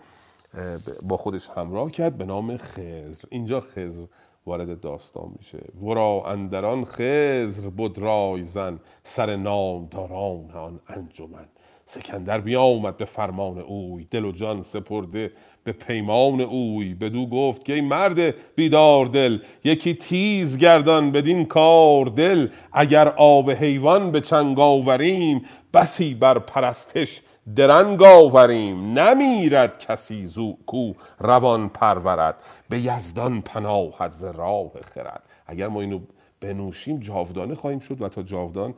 با 1.03 1.17
خودش 1.17 1.49
همراه 1.49 1.91
کرد 1.91 2.19
به 2.19 2.25
نام 2.27 2.57
خزر 2.57 3.29
اینجا 3.31 3.61
خزر 3.61 4.07
وارد 4.47 4.81
داستان 4.81 5.35
میشه. 5.39 5.59
ورا 5.83 6.23
اندران 6.27 6.85
خزر 6.85 7.69
بود 7.69 7.99
رای 7.99 8.43
زن 8.43 8.81
سر 9.03 9.37
نامداران 9.37 10.51
آن 10.51 10.81
انجمن. 10.89 11.49
سکندر 11.91 12.41
بیامد 12.41 12.97
به 12.97 13.05
فرمان 13.05 13.59
اوی 13.59 14.05
دل 14.05 14.25
و 14.25 14.33
جان 14.33 14.63
سپرده 14.63 15.33
به 15.65 15.73
پیمان 15.73 16.41
اوی. 16.41 16.95
بدو 16.95 17.27
گفت 17.27 17.65
که 17.65 17.75
ای 17.75 17.81
مرد 17.81 18.35
بیدار 18.55 19.07
دل 19.07 19.39
یکی 19.65 19.95
تیز 19.95 20.59
گردان 20.59 21.13
بدین 21.13 21.45
کار 21.45 22.05
دل. 22.05 22.49
اگر 22.73 23.09
آب 23.09 23.51
حیوان 23.51 24.11
به 24.11 24.21
چنگ 24.21 24.61
آوریم 24.61 25.45
بسی 25.75 26.15
بر 26.15 26.39
پرستش 26.39 27.23
درنگ 27.57 28.03
آوریم. 28.03 28.99
نمیرد 28.99 29.79
کسی 29.79 30.27
زو 30.27 30.57
کو 30.67 30.93
روان 31.19 31.69
پرورد 31.69 32.37
به 32.69 32.81
یزدان 32.81 33.41
پناهد 33.41 34.11
ز 34.11 34.25
راه 34.25 34.73
خرد. 34.95 35.23
اگر 35.47 35.69
ما 35.69 35.81
اینو 35.81 36.01
بنوشیم 36.41 37.01
جاودانه 37.01 37.55
خواهیم 37.55 37.79
شد 37.79 38.03
و 38.03 38.09
تا 38.09 38.23
جاودان 38.23 38.75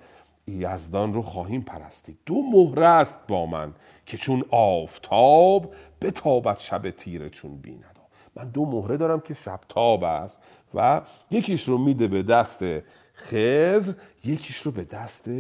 یزدان 0.47 1.15
رو 1.15 1.23
خواهیم 1.23 1.61
پرستید. 1.61 2.19
دو 2.27 2.43
مهره 2.53 2.87
است 2.87 3.19
با 3.29 3.47
من 3.47 3.75
که 4.07 4.17
چون 4.17 4.45
آفتاب 4.51 5.75
بتابد 6.01 6.59
شب 6.59 6.91
تیره 6.91 7.31
چون 7.31 7.57
بیند 7.57 8.01
من 8.37 8.49
دو 8.49 8.67
مهره 8.67 8.97
دارم 8.97 9.21
که 9.21 9.35
شب 9.35 9.61
تاب 9.69 10.05
است 10.05 10.41
و 10.75 11.03
یکیش 11.31 11.69
رو 11.69 11.79
میده 11.79 12.09
به 12.09 12.23
دست 12.23 12.63
خزر 13.15 13.93
یکیش 14.25 14.57
رو 14.57 14.73
به 14.73 14.85
دست 14.85 15.31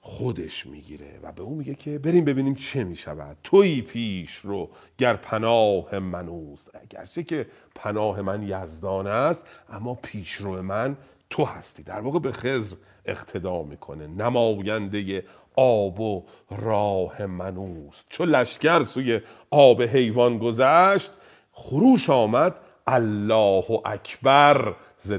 خودش 0.00 0.66
می‌گیره 0.66 1.18
و 1.22 1.32
به 1.32 1.42
اون 1.42 1.58
میگه 1.58 1.74
که 1.74 1.98
بریم 1.98 2.24
ببینیم 2.24 2.54
چه 2.54 2.84
می‌شود. 2.84 3.36
توی 3.42 3.82
پیش 3.82 4.34
رو 4.34 4.70
گر 4.98 5.16
پناه 5.16 5.98
من 5.98 6.28
اوست. 6.28 6.70
اگرچه 6.82 7.22
که 7.22 7.46
پناه 7.74 8.22
من 8.22 8.42
یزدان 8.42 9.06
است 9.06 9.42
اما 9.70 9.94
پیش 9.94 10.32
رو 10.32 10.62
من 10.62 10.96
تو 11.30 11.44
هستی. 11.44 11.82
در 11.82 12.00
واقع 12.00 12.18
به 12.18 12.32
خزر 12.32 12.76
اقتدا 13.04 13.62
می‌کنه. 13.62 14.06
نماینده 14.06 15.24
آب 15.56 16.00
و 16.00 16.24
راه 16.50 17.26
منوست 17.26 18.06
چو 18.08 18.24
لشکر 18.24 18.82
سوی 18.82 19.20
آب 19.50 19.82
حیوان 19.82 20.38
گذشت 20.38 21.12
خروش 21.52 22.10
آمد 22.10 22.54
الله 22.86 23.80
اکبر 23.84 24.74
ز 25.00 25.12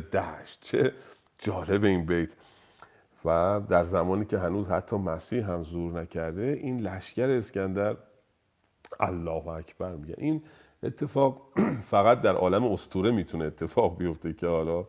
چه 0.61 0.93
جالب 1.39 1.83
این 1.83 2.05
بیت. 2.05 2.29
و 3.25 3.61
در 3.69 3.83
زمانی 3.83 4.25
که 4.25 4.37
هنوز 4.37 4.69
حتی 4.69 4.95
مسیح 4.95 5.51
هم 5.51 5.63
زور 5.63 6.01
نکرده 6.01 6.59
این 6.63 6.79
لشکر 6.79 7.29
اسکندر 7.29 7.97
الله 8.99 9.47
اکبر 9.47 9.95
میگه. 9.95 10.15
این 10.17 10.43
اتفاق 10.83 11.41
فقط 11.91 12.21
در 12.21 12.35
عالم 12.35 12.71
استوره 12.71 13.11
می‌تونه 13.11 13.45
اتفاق 13.45 13.97
بیفته 13.97 14.33
که 14.33 14.47
حالا 14.47 14.85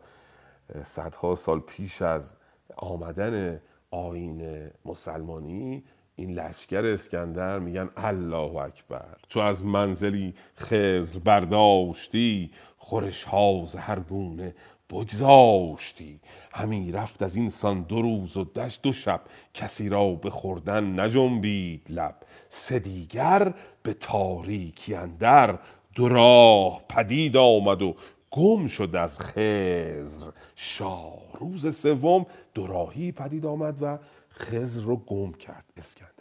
صدها 0.83 1.35
سال 1.35 1.59
پیش 1.59 2.01
از 2.01 2.33
آمدن 2.77 3.61
آین 3.91 4.69
مسلمانی 4.85 5.83
این 6.15 6.33
لشکر 6.33 6.85
اسکندر 6.85 7.59
میگن 7.59 7.89
الله 7.97 8.55
اکبر 8.55 9.17
چو 9.27 9.39
از 9.39 9.65
منزلی 9.65 10.33
خزر 10.57 11.19
برداشتی 11.19 12.51
خورش 12.77 13.23
ها 13.23 13.65
هر 13.77 13.99
گونه 13.99 14.55
بگذاشتی. 14.89 16.19
همی 16.51 16.91
رفت 16.91 17.21
از 17.21 17.35
این 17.35 17.49
سان 17.49 17.81
دو 17.81 18.01
روز 18.01 18.37
و 18.37 18.43
دشت 18.43 18.81
دو 18.81 18.93
شب 18.93 19.21
کسی 19.53 19.89
را 19.89 20.11
به 20.11 20.29
خوردن 20.29 20.99
نجنبید 20.99 21.87
لب. 21.89 22.15
سه 22.49 22.79
دیگر 22.79 23.53
به 23.83 23.93
تاریکی 23.93 24.95
اندر 24.95 25.59
دو 25.95 26.09
راه 26.09 26.81
پدید 26.89 27.37
آمد 27.37 27.81
و 27.81 27.95
گم 28.31 28.67
شد 28.67 28.95
از 28.95 29.19
خزر 29.19 30.31
شاه 30.55 31.19
روز 31.39 31.77
سوم 31.77 32.25
دوراهی 32.53 33.11
پدید 33.11 33.45
آمد 33.45 33.77
و 33.81 33.97
خزر 34.29 34.81
رو 34.81 34.95
گم 34.97 35.31
کرد 35.31 35.65
اسکندر. 35.77 36.11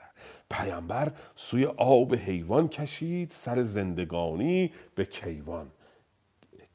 پیامبر 0.50 1.12
سوی 1.34 1.64
آب 1.76 2.14
حیوان 2.14 2.68
کشید 2.68 3.30
سر 3.30 3.62
زندگانی 3.62 4.72
به 4.94 5.04
کیوان 5.04 5.66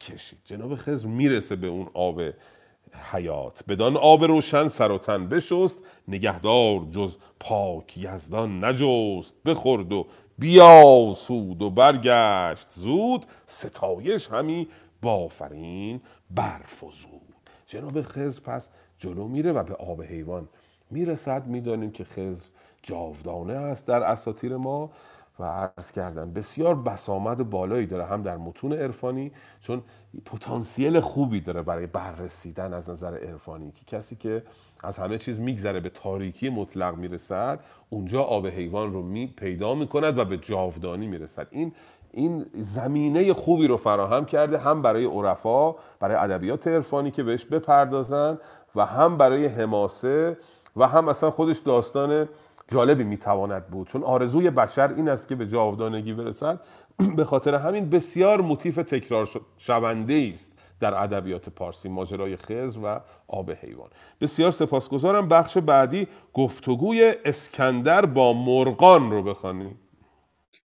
کشید. 0.02 0.40
جناب 0.46 0.76
خضر 0.76 1.08
می‌رسه 1.08 1.56
به 1.56 1.68
اون 1.68 1.90
آب 1.94 2.22
حیات. 3.12 3.64
بدان 3.68 3.98
آب 3.98 4.24
روشن 4.24 4.68
سر 4.68 4.92
و 4.92 4.98
تن 4.98 5.28
بشست 5.28 5.80
نگهدار 6.08 6.86
جز 6.92 7.18
پاک 7.40 7.98
یزدان 7.98 8.66
نجست. 8.66 9.44
بخورد 9.44 9.92
و 9.92 10.08
بیاسود 10.40 11.62
و 11.62 11.70
برگشت. 11.70 12.68
زود 12.72 13.26
ستایش 13.46 14.28
همی 14.28 14.68
بافرین 15.06 16.02
برفزود 16.32 17.36
جناب 17.66 18.02
خضر 18.02 18.42
پس 18.42 18.70
جلو 18.98 19.28
میره 19.28 19.52
و 19.52 19.64
به 19.64 19.74
آب 19.74 20.02
حیوان 20.02 20.48
می‌رسد. 20.92 21.48
می‌دانیم 21.48 21.92
که 21.92 22.04
خضر 22.04 22.46
جاودانه 22.84 23.54
است 23.54 23.88
در 23.88 24.04
اساطیر 24.04 24.58
ما 24.58 24.92
و 25.40 25.44
عرض 25.44 25.92
کردم 25.92 26.34
بسیار 26.34 26.76
بسامد 26.76 27.50
بالایی 27.50 27.86
داره 27.88 28.06
هم 28.06 28.22
در 28.22 28.38
متون 28.38 28.74
عرفانی 28.74 29.32
چون 29.62 29.84
پتانسیل 30.26 31.00
خوبی 31.00 31.42
داره 31.42 31.62
برای 31.62 31.88
بررسیدن 31.88 32.74
از 32.74 32.90
نظر 32.90 33.18
عرفانی. 33.18 33.72
که 33.72 33.98
کسی 33.98 34.16
که 34.16 34.44
از 34.84 34.98
همه 34.98 35.18
چیز 35.18 35.40
میگذره 35.40 35.80
به 35.80 35.90
تاریکی 35.90 36.50
مطلق 36.50 36.96
می‌رسد 36.96 37.60
اونجا 37.90 38.24
آب 38.24 38.48
حیوان 38.48 38.94
رو 38.94 39.02
می 39.02 39.28
پیدا 39.28 39.76
می‌کند 39.76 40.18
و 40.18 40.26
به 40.26 40.38
جاودانی 40.38 41.08
می‌رسد. 41.08 41.48
این 41.52 41.74
این 42.16 42.46
زمینه 42.54 43.34
خوبی 43.34 43.68
رو 43.68 43.78
فراهم 43.78 44.26
کرده 44.26 44.58
هم 44.58 44.82
برای 44.82 45.06
عرفا 45.06 45.72
برای 46.00 46.16
ادبیات 46.16 46.68
عرفانی 46.68 47.12
که 47.12 47.24
بهش 47.24 47.46
بپردازن 47.46 48.38
و 48.76 48.86
هم 48.86 49.18
برای 49.18 49.46
حماسه 49.46 50.38
و 50.76 50.88
هم 50.88 51.08
اصلا 51.08 51.32
خودش 51.32 51.60
داستان 51.60 52.30
جالبی 52.68 53.04
می‌تواند 53.04 53.68
بود. 53.68 53.88
چون 53.88 54.04
آرزوی 54.04 54.50
بشر 54.50 54.94
این 54.94 55.10
است 55.10 55.28
که 55.28 55.36
به 55.36 55.48
جاودانگی 55.48 56.14
برسد. 56.14 56.60
به 57.18 57.26
خاطر 57.26 57.56
همین 57.56 57.90
بسیار 57.90 58.42
موتیف 58.42 58.76
تکرار 58.76 59.30
شونده 59.58 60.32
است 60.34 60.52
در 60.80 61.04
ادبیات 61.04 61.50
پارسی 61.50 61.90
ماجرای 61.90 62.36
خزر 62.36 62.80
و 62.84 63.00
آب 63.28 63.52
حیوان. 63.52 63.90
بسیار 64.22 64.52
سپاسگزارم. 64.52 65.28
بخش 65.28 65.58
بعدی 65.58 66.08
گفتگوی 66.34 67.14
اسکندر 67.26 68.06
با 68.06 68.34
مرغان 68.34 69.12
رو 69.12 69.24
بخوانیم 69.24 69.80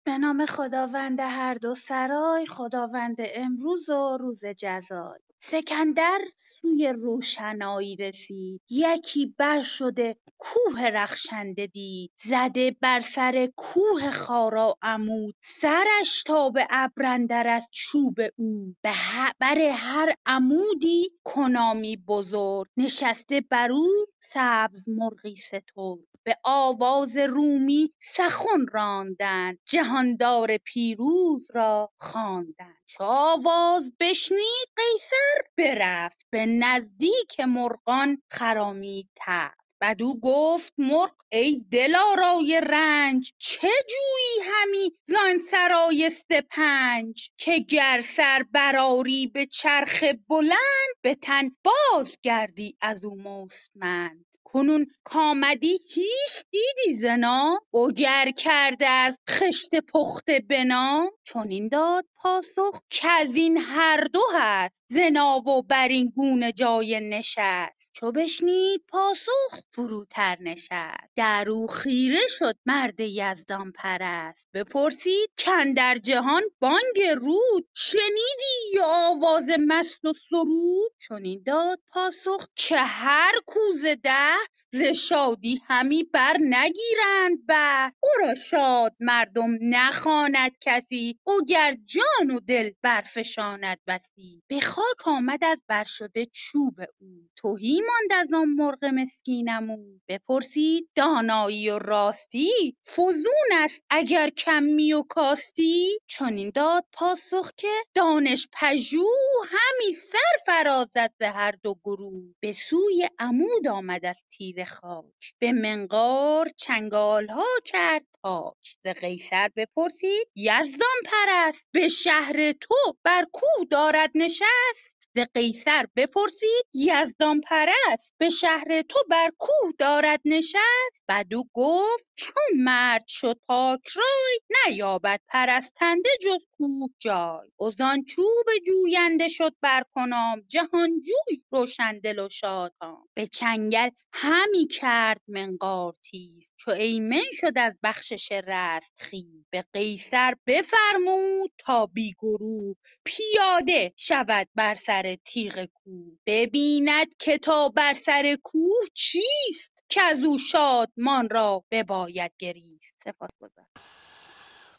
به 0.05 0.17
نام 0.17 0.45
خداوند 0.45 1.19
هر 1.19 1.53
دو 1.53 1.75
سرای 1.75 2.45
خداوند 2.45 3.15
امروز 3.19 3.89
و 3.89 4.17
روز 4.19 4.45
جزای. 4.45 5.19
سکندر 5.39 6.19
سوی 6.35 6.87
روشنایی 6.87 7.95
رسید. 7.95 8.61
یکی 8.69 9.35
بر 9.37 9.61
شده 9.61 10.15
کوه 10.37 10.81
رخشنده 10.81 11.67
دید. 11.67 12.11
زده 12.23 12.77
بر 12.81 13.01
سر 13.01 13.49
کوه 13.57 14.11
خارا 14.11 14.75
عمود. 14.81 15.35
سرش 15.41 16.23
تا 16.23 16.49
به 16.49 16.67
ابر 16.69 17.05
اندر 17.05 17.47
از 17.47 17.67
چوب 17.71 18.15
او. 18.37 18.75
به 18.81 18.93
بر 19.39 19.59
هر 19.73 20.13
عمودی 20.25 21.09
کنامی 21.23 21.97
بزرگ. 21.97 22.67
نشسته 22.77 23.41
بر 23.41 23.71
او 23.71 23.87
سبز 24.19 24.89
مرغی 24.89 25.35
سترگ. 25.35 26.10
به 26.25 26.37
آواز 26.43 27.17
رومی 27.17 27.93
سخن 27.99 28.67
راندند 28.73 29.59
جهاندار 29.65 30.57
پیروز 30.57 31.51
را 31.55 31.91
خواندند. 31.97 32.77
چو 32.85 33.03
آواز 33.03 33.93
بشنید 33.99 34.69
قیصر 34.77 35.41
برفت. 35.57 36.27
به 36.31 36.45
نزدیک 36.45 37.39
مرغان 37.39 38.23
خرامید 38.31 39.09
تفت 39.15 39.60
بدو 39.81 40.19
گفت 40.23 40.73
مرغ 40.77 41.15
ای 41.31 41.65
دلارای 41.71 42.61
رنج 42.63 43.31
چه 43.37 43.69
جویی 43.89 44.49
همی 44.51 44.91
زان 45.05 45.37
سرای 45.51 46.09
سپنج 46.09 47.29
که 47.37 47.59
گر 47.59 48.01
سر 48.03 48.45
برآری 48.51 49.27
به 49.27 49.45
چرخ 49.45 50.03
بلند 50.29 50.91
به 51.01 51.15
تن 51.15 51.51
باز 51.63 52.17
گردی 52.23 52.77
از 52.81 53.05
او 53.05 53.15
مستمند. 53.21 54.25
کنون 54.43 54.87
کامدی 55.03 55.79
هیچ 55.93 56.45
دیدی 56.51 56.95
ز 56.95 57.05
نام؟ 57.05 57.59
وگر 57.73 58.31
کرده 58.37 58.87
از 58.87 59.19
خشت 59.29 59.75
پخته 59.93 60.39
به 60.39 60.63
نام؟ 60.63 61.11
چنین 61.23 61.67
داد 61.67 62.05
پاسخ 62.15 62.81
کزین 62.89 63.57
هر 63.57 64.03
دو 64.13 64.21
هست 64.35 64.81
ز 64.87 64.97
ناو 64.97 65.49
و 65.49 65.61
برین 65.61 66.13
گونه 66.15 66.51
جای 66.51 66.99
نشست. 66.99 67.80
چو 68.01 68.11
بشنید 68.11 68.83
پاسخ 68.87 69.59
فروتر 69.71 70.37
نشست 70.39 71.09
در 71.15 71.49
او 71.49 71.67
خیره 71.67 72.19
شد 72.29 72.55
مرد 72.65 72.99
یزدان 72.99 73.71
پرست 73.71 74.49
بپرسید 74.53 75.29
کاندر 75.45 75.97
جهان 75.97 76.41
بانگ 76.59 77.01
رود؟ 77.15 77.67
شنیدی 77.73 78.75
یا 78.75 78.85
آواز 78.85 79.49
مست 79.67 80.05
و 80.05 80.13
سرود؟ 80.29 80.91
چنین 81.07 81.43
داد 81.45 81.79
پاسخ 81.89 82.47
که 82.55 82.77
هر 82.77 83.33
کو 83.45 83.59
ز 83.81 83.85
دهر 84.03 84.47
ز 84.73 84.81
شادی 84.83 85.61
همی 85.67 86.03
برنگیرند 86.03 87.45
بهر 87.47 87.91
ورا 88.03 88.35
شاد 88.35 88.95
مردم 88.99 89.57
نخواند 89.61 90.51
کسی 90.61 91.19
وگر 91.27 91.75
جان 91.85 92.31
و 92.31 92.39
دل 92.39 92.71
برفشاند 92.81 93.79
بسی. 93.87 94.43
به 94.47 94.59
خاک 94.59 95.07
آمد 95.07 95.43
از 95.43 95.57
بر 95.67 95.83
شده 95.83 96.25
چوب 96.25 96.79
او. 97.01 97.29
تهی 97.41 97.81
ماند 97.81 98.21
از 98.21 98.33
آن 98.33 98.49
مرغ 98.49 98.85
مسکینم 98.85 99.71
او. 99.71 99.99
بپرسید 100.07 100.89
دانایی 100.95 101.69
و 101.69 101.79
راستی 101.79 102.77
فزون 102.87 103.51
است 103.53 103.83
اگر 103.89 104.29
کمی 104.29 104.93
و 104.93 105.03
کاستی؟ 105.03 105.99
چنین 106.07 106.51
داد 106.55 106.85
پاسخ 106.93 107.51
که 107.57 107.71
دانش 107.95 108.47
پژوه 108.53 109.47
همی 109.49 109.93
سر 109.93 110.37
فرازد 110.45 111.11
ز 111.19 111.23
هر 111.23 111.51
دو 111.63 111.75
گروه. 111.83 112.23
به 112.39 112.53
سوی 112.53 113.09
عمود 113.19 113.67
آمد 113.67 114.05
از 114.05 114.15
تیره 114.31 114.60
خاک. 114.65 115.33
به 115.39 115.51
منقار 115.53 116.49
چنگالها 116.49 117.45
کرد. 117.65 118.10
پاک 118.23 118.77
ز 118.85 118.87
قیصر 118.87 119.49
بپرسید 119.55 120.27
یزدان 120.35 120.99
پرست. 121.05 121.69
به 121.73 121.89
شهر 121.89 122.51
تو 122.51 122.75
بر 123.03 123.25
کوه 123.33 123.65
دارد 123.71 124.11
نشست. 124.15 125.09
ز 125.15 125.19
قیصر 125.33 125.85
بپرسید 125.95 126.65
یزدان 126.73 127.41
پرست. 127.41 128.15
به 128.17 128.29
شهر 128.29 128.81
تو 128.89 128.99
بر 129.09 129.31
کوه 129.39 129.71
دارد 129.79 130.21
نشست. 130.25 131.03
بدو 131.09 131.43
گفت 131.53 132.11
چون 132.15 132.57
مرد 132.57 133.07
شد 133.07 133.39
پاک 133.47 133.87
رای 133.95 134.39
نیابد 134.67 135.21
پرستنده 135.27 136.09
جز 136.21 136.39
کوه 136.57 136.89
جای. 136.99 137.49
وزان 137.61 138.05
چوب 138.05 138.45
جوینده 138.67 139.29
شد 139.29 139.55
بر 139.61 139.83
کنام 139.95 140.41
جهانجوی 140.47 141.43
روشندل 141.51 142.19
و 142.19 142.29
شادکام 142.29 143.07
به 143.13 143.27
چنگل 143.27 143.89
همی 144.13 144.67
کرد 144.67 145.21
منقار 145.27 145.95
تیز 146.03 146.53
چو 146.57 146.71
ایمن 146.71 147.31
شد 147.33 147.53
از 147.57 147.77
بخشش 148.11 148.31
رستخیز 148.31 149.45
به 149.49 149.65
قیصر 149.73 150.33
بفرمود 150.47 151.51
تا 151.57 151.85
بی 151.85 152.13
گروه 152.19 152.75
پیاده 153.03 153.93
شود 153.97 154.47
بر 154.55 154.75
سر 154.75 155.17
تیغ 155.25 155.65
کوه. 155.65 156.17
ببیند 156.25 157.15
که 157.19 157.37
تا 157.37 157.69
بر 157.69 157.93
سر 157.93 158.37
کوه 158.43 158.85
چیست 158.93 159.83
کزو 159.89 160.37
شادمان 160.37 161.29
را 161.29 161.63
بباید 161.71 162.31
گریست. 162.39 162.95
سپاسگزارم 163.03 163.67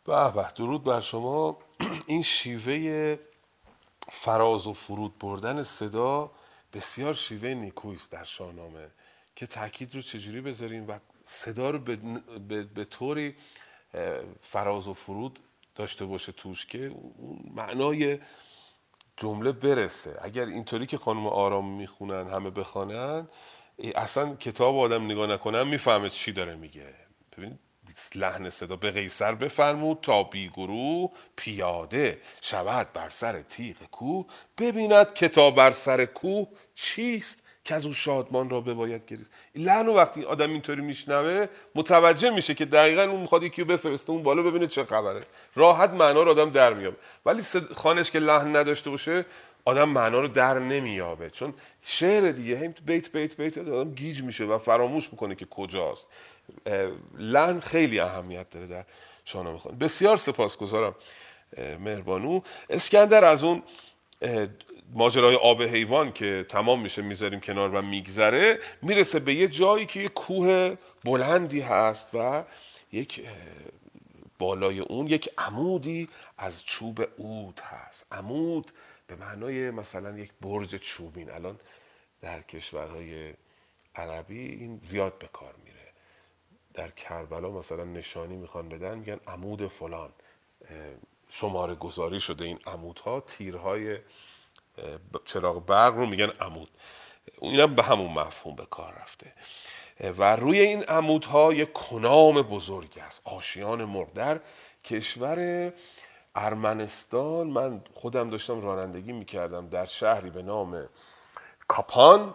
به 0.05 0.33
به 0.33 0.49
درود 0.57 0.85
بر 0.85 1.01
شما. 1.01 1.59
این 2.07 2.23
شیوه 2.23 3.19
فراز 4.09 4.67
و 4.67 4.73
فرود 4.73 5.19
بردن 5.19 5.63
صدا 5.63 6.31
بسیار 6.73 7.15
شیوه 7.15 7.49
نیکویی 7.49 7.97
است 7.97 8.11
در 8.11 8.25
شاهنامه. 8.25 8.91
که 9.37 9.47
تاکید 9.47 9.95
رو 9.95 10.03
چجوری 10.03 10.41
بذاریم 10.41 10.89
و 10.89 10.99
صدا 11.24 11.70
رو 11.70 11.78
به, 11.78 11.97
به،, 12.49 12.62
به 12.62 12.85
طوری 12.85 13.35
فراز 14.43 14.89
و 14.89 14.94
فرود 14.94 15.39
داشته 15.74 16.05
باشه 16.05 16.32
توش 16.32 16.66
که 16.66 16.86
اون 16.86 17.40
معنای 17.55 18.19
جمله 19.16 19.53
برسه. 19.53 20.19
اگر 20.23 20.47
اینطوری 20.47 20.86
که 20.86 20.99
خانم 20.99 21.27
آرام 21.27 21.77
می‌خونن 21.77 22.28
همه 22.28 22.51
بخوانن 22.51 23.28
اصلا 23.94 24.35
کتاب 24.36 24.78
آدم 24.78 25.05
نگاه 25.05 25.31
نکنن 25.31 25.69
می‌فهمه 25.69 26.11
چی 26.11 26.32
داره 26.32 26.55
میگه. 26.55 26.94
ببینید 27.32 27.59
لحن 28.15 28.51
صدا 28.51 28.77
به 28.77 28.90
قیصر 28.90 29.35
بفرمود 29.35 29.99
تا 30.03 30.23
بی 30.23 30.49
گروه 30.49 31.11
پیاده 31.36 32.20
شود 32.40 32.93
بر 32.93 33.09
سر 33.09 33.43
تیغ 33.43 33.77
کوه. 33.77 34.27
ببیند 34.59 35.15
که 35.15 35.28
تا 35.28 35.51
بر 35.51 35.70
سر 35.70 36.05
کوه 36.05 36.49
چیست؟ 36.74 37.43
که 37.65 37.75
از 37.75 37.87
او 37.87 37.93
شادمان 37.93 38.51
را 38.51 38.61
بباید 38.61 39.07
گریست 39.07 39.31
این 39.53 39.65
لحن 39.65 39.89
وقتی 39.89 40.25
آدم 40.25 40.51
اینطوری 40.51 40.81
میشنوه 40.81 41.47
متوجه 41.75 42.31
میشه 42.31 42.55
که 42.55 42.65
دقیقا 42.65 43.03
اون 43.03 43.21
می‌خواد 43.21 43.43
یکی 43.43 43.65
بفرسته 43.65 44.11
اون 44.11 44.23
بالا 44.23 44.43
ببینه 44.43 44.67
چه 44.67 44.85
خبره. 44.85 45.21
راحت 45.55 45.91
معنا 45.91 46.23
رو 46.23 46.31
آدم 46.31 46.51
در 46.51 46.75
میابه 46.75 46.97
ولی 47.27 47.43
خانش 47.75 48.11
که 48.11 48.19
لحن 48.19 48.57
نداشته 48.57 48.91
باشه 48.91 49.25
آدم 49.65 49.89
معنا 49.89 50.21
رو 50.21 50.29
در 50.29 50.59
نمیابه 50.59 51.31
چون 51.31 51.55
شعر 51.83 52.33
دیگه 52.33 52.59
هم 52.59 52.75
بیت 52.87 53.13
بیت 53.13 53.37
بیت 53.37 53.59
آدم 53.59 53.95
گیج 53.95 54.23
میشه 54.23 54.45
و 54.45 54.59
فراموش 54.59 55.09
می‌کنه 55.13 55.35
که 55.35 55.47
کجاست. 55.47 56.09
لحن 57.19 57.61
خیلی 57.61 58.01
اهمیت 58.01 58.51
داره 58.51 58.67
در 58.67 58.85
شاهنامه 59.25 59.59
خوانی 59.59 59.79
بسیار 59.79 60.17
سپاسگزارم 60.17 60.95
مهربانو. 61.81 62.41
اسکندر 62.71 63.25
از 63.25 63.45
اون 63.45 63.63
ماجرای 64.94 65.35
آب 65.35 65.62
حیوان 65.62 66.12
که 66.12 66.47
تمام 66.48 66.81
میشه 66.81 67.02
می‌ذاریم 67.02 67.40
کنار 67.40 67.70
و 67.70 67.82
میگذره 67.82 68.59
می‌رسه 68.82 69.20
به 69.20 69.35
یه 69.35 69.48
جایی 69.48 69.86
که 69.86 70.01
یه 70.01 70.09
کوه 70.09 70.77
بلندی 71.05 71.60
هست 71.60 72.10
و 72.14 72.44
یک 72.93 73.27
بالای 74.39 74.81
اون 74.81 75.06
یک 75.06 75.31
عمودی 75.39 76.09
از 76.39 76.64
چوب 76.64 77.02
عود 77.19 77.60
هست. 77.60 78.06
عمود 78.12 78.70
به 79.06 79.16
معنای 79.16 79.70
مثلا 79.70 80.19
یک 80.19 80.31
برج 80.40 80.77
چوبین. 80.77 81.31
الان 81.31 81.60
در 82.20 82.40
کشورهای 82.40 83.35
عربی 83.94 84.48
این 84.48 84.78
زیاد 84.82 85.19
به 85.19 85.27
کار 85.32 85.55
میره. 85.64 85.93
در 86.74 86.90
کربلا 86.90 87.51
مثلا 87.51 87.85
نشانی 87.85 88.36
می‌خوان 88.36 88.69
بدن 88.69 88.98
میگن 88.98 89.20
عمود 89.27 89.66
فلان. 89.66 90.10
شماره 91.28 91.74
گذاری 91.74 92.20
شده 92.20 92.44
این 92.44 92.59
عمودها 92.66 93.20
تیرهای 93.20 93.98
چراغ 95.24 95.66
برق 95.66 95.94
رو 95.94 96.07
میگن 96.07 96.31
عمود. 96.40 96.69
اینم 97.40 97.74
به 97.74 97.82
همون 97.82 98.12
مفهوم 98.12 98.57
به 98.57 98.66
کار 98.66 98.94
رفته. 99.03 99.32
و 100.19 100.36
روی 100.36 100.61
این 100.61 100.82
عمودها 100.82 101.53
یک 101.53 101.73
کنام 101.73 102.43
بزرگی 102.43 103.01
است. 103.01 103.23
آشیان 103.24 103.85
مرغ 103.85 104.12
در 104.12 104.40
کشور 104.85 105.73
ارمنستان 106.35 107.47
من 107.47 107.85
خودم 107.94 108.31
داشتم 108.31 108.61
رانندگی 108.61 109.12
می‌کردم 109.12 109.69
در 109.69 109.85
شهری 109.85 110.31
به 110.31 110.43
نام 110.43 110.89
کاپان. 111.69 112.35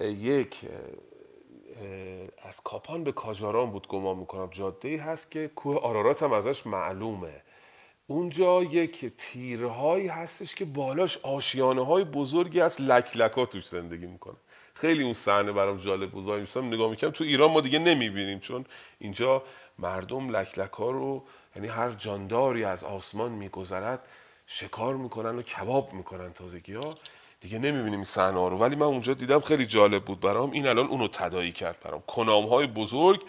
یک 0.00 0.56
از 2.42 2.60
کاپان 2.60 3.04
به 3.04 3.12
کاجاران 3.12 3.70
بود 3.70 3.88
گمان 3.88 4.16
می‌کنم. 4.16 4.48
جاده 4.50 4.88
ای 4.88 4.96
هست 4.96 5.30
که 5.30 5.48
کوه 5.48 5.76
آرارات 5.76 6.22
هم 6.22 6.32
ازش 6.32 6.66
معلومه. 6.66 7.42
اونجا 8.10 8.62
یک 8.62 9.12
تیرهایی 9.18 10.08
هستش 10.08 10.54
که 10.54 10.64
بالاش 10.64 11.18
آشیانه 11.22 11.86
های 11.86 12.04
بزرگی 12.04 12.60
از 12.60 12.80
لک 12.80 13.16
لکا 13.16 13.46
توش 13.46 13.68
زندگی 13.68 14.06
می‌کنه 14.06 14.36
خیلی 14.74 15.02
اون 15.02 15.14
صحنه 15.14 15.52
برام 15.52 15.78
جالب 15.78 16.10
بود. 16.10 16.24
وای 16.24 16.40
میستم 16.40 16.66
نگاه 16.66 16.90
می‌کنم 16.90 17.10
تو 17.10 17.24
ایران 17.24 17.50
ما 17.50 17.60
دیگه 17.60 17.78
نمی‌بینیم 17.78 18.38
چون 18.38 18.64
اینجا 18.98 19.42
مردم 19.78 20.36
لک 20.36 20.58
لکا 20.58 20.90
رو 20.90 21.24
یعنی 21.56 21.68
هر 21.68 21.90
جانداری 21.90 22.64
از 22.64 22.84
آسمان 22.84 23.32
میگذرد 23.32 24.00
شکار 24.46 24.96
می‌کنن 24.96 25.38
و 25.38 25.42
کباب 25.42 25.92
می‌کنن 25.92 26.32
تازگی 26.32 26.74
ها 26.74 26.94
دیگه 27.40 27.58
نمی‌بینیم 27.58 28.04
این 28.18 28.34
رو. 28.34 28.58
ولی 28.58 28.76
من 28.76 28.86
اونجا 28.86 29.14
دیدم 29.14 29.40
خیلی 29.40 29.66
جالب 29.66 30.04
بود 30.04 30.20
برام. 30.20 30.50
این 30.50 30.66
الان 30.66 30.86
اونو 30.86 31.08
تدایی 31.08 31.52
کرد 31.52 31.76
برام. 31.84 32.02
کنام 32.06 32.46
های 32.46 32.66
بزرگ 32.66 33.20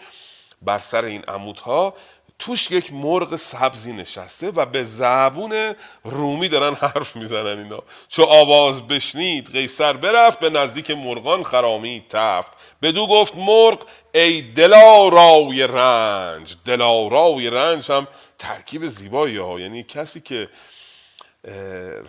بر 0.62 0.78
سر 0.78 1.04
این 1.04 1.22
عمودها 1.22 1.94
توش 2.44 2.70
یک 2.70 2.92
مرغ 2.92 3.36
سبزی 3.36 3.92
نشسته 3.92 4.50
و 4.50 4.66
به 4.66 4.84
زبون 4.84 5.74
رومی 6.04 6.48
دارن 6.48 6.74
حرف 6.74 7.16
می‌زنن 7.16 7.58
اینا. 7.58 7.82
چو 8.08 8.22
آواز 8.22 8.86
بشنید 8.86 9.50
قیصر 9.52 9.92
برفت 9.92 10.38
به 10.38 10.50
نزدیک 10.50 10.90
مرغان 10.90 11.42
خرامید 11.42 12.08
تفت. 12.08 12.52
بدو 12.82 13.06
گفت 13.06 13.36
مرغ 13.36 13.86
ای 14.14 14.42
دلارای 14.42 15.66
رنج. 15.66 16.56
دلارای 16.64 17.50
رنج 17.50 17.92
هم 17.92 18.08
ترکیب 18.38 18.86
زیبایی 18.86 19.36
ها. 19.36 19.60
یعنی 19.60 19.82
کسی 19.82 20.20
که 20.20 20.48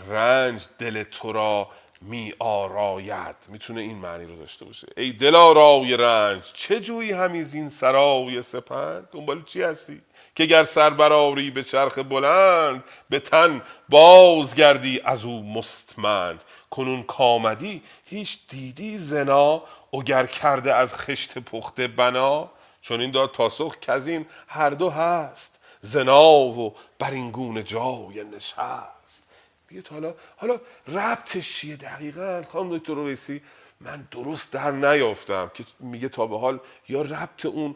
رنج 0.09 0.65
دل 0.79 1.03
تو 1.03 1.31
را 1.31 1.69
می 2.01 2.33
آراید. 2.39 3.35
می‌تونه 3.47 3.81
این 3.81 3.97
معنی 3.97 4.25
رو 4.25 4.35
داشته 4.35 4.65
باشه. 4.65 4.87
ای 4.97 5.11
دل 5.11 5.35
آرای 5.35 5.97
رنج 5.97 6.43
چه 6.53 6.79
جویی 6.79 7.11
همی 7.11 7.43
زین 7.43 7.69
سرای 7.69 8.41
سپند؟ 8.41 9.09
دنبال 9.11 9.43
چی 9.43 9.61
هستی؟ 9.61 10.01
که 10.35 10.45
گر 10.45 10.63
سر 10.63 10.89
برآری 10.89 11.51
به 11.51 11.63
چرخ 11.63 11.97
بلند 11.97 12.83
به 13.09 13.19
تن 13.19 13.61
بازگردی 13.89 15.01
از 15.05 15.25
او 15.25 15.43
مستمند. 15.53 16.43
کنون 16.69 17.03
کامدی 17.03 17.81
هیچ 18.05 18.39
دیدی 18.49 18.97
زنا 18.97 19.63
اگر 19.93 20.25
کرده 20.25 20.73
از 20.73 20.95
خشت 20.95 21.39
پخته 21.39 21.87
بنا. 21.87 22.49
چون 22.81 23.01
این 23.01 23.11
داد 23.11 23.31
پاسخ 23.31 23.75
که 23.81 23.91
از 23.91 24.09
هر 24.47 24.69
دو 24.69 24.89
هست 24.89 25.59
زنا 25.81 26.31
و 26.31 26.75
بر 26.99 27.11
این 27.11 27.31
گونه 27.31 27.63
جای 27.63 28.23
نشست. 28.35 29.23
بیت 29.67 29.91
حالا 29.91 30.13
حالا 30.37 30.59
ربطش 30.87 31.55
چیه 31.55 31.75
دقیقا؟ 31.75 32.43
خانم 32.51 32.77
دکتر 32.77 32.93
رویسی 32.93 33.41
من 33.81 34.07
درست 34.11 34.51
در 34.51 34.71
نیافتم. 34.71 35.51
که 35.53 35.63
میگه 35.79 36.09
تا 36.09 36.27
به 36.27 36.39
حال 36.39 36.59
یا 36.89 37.01
ربط 37.01 37.45
اون 37.45 37.75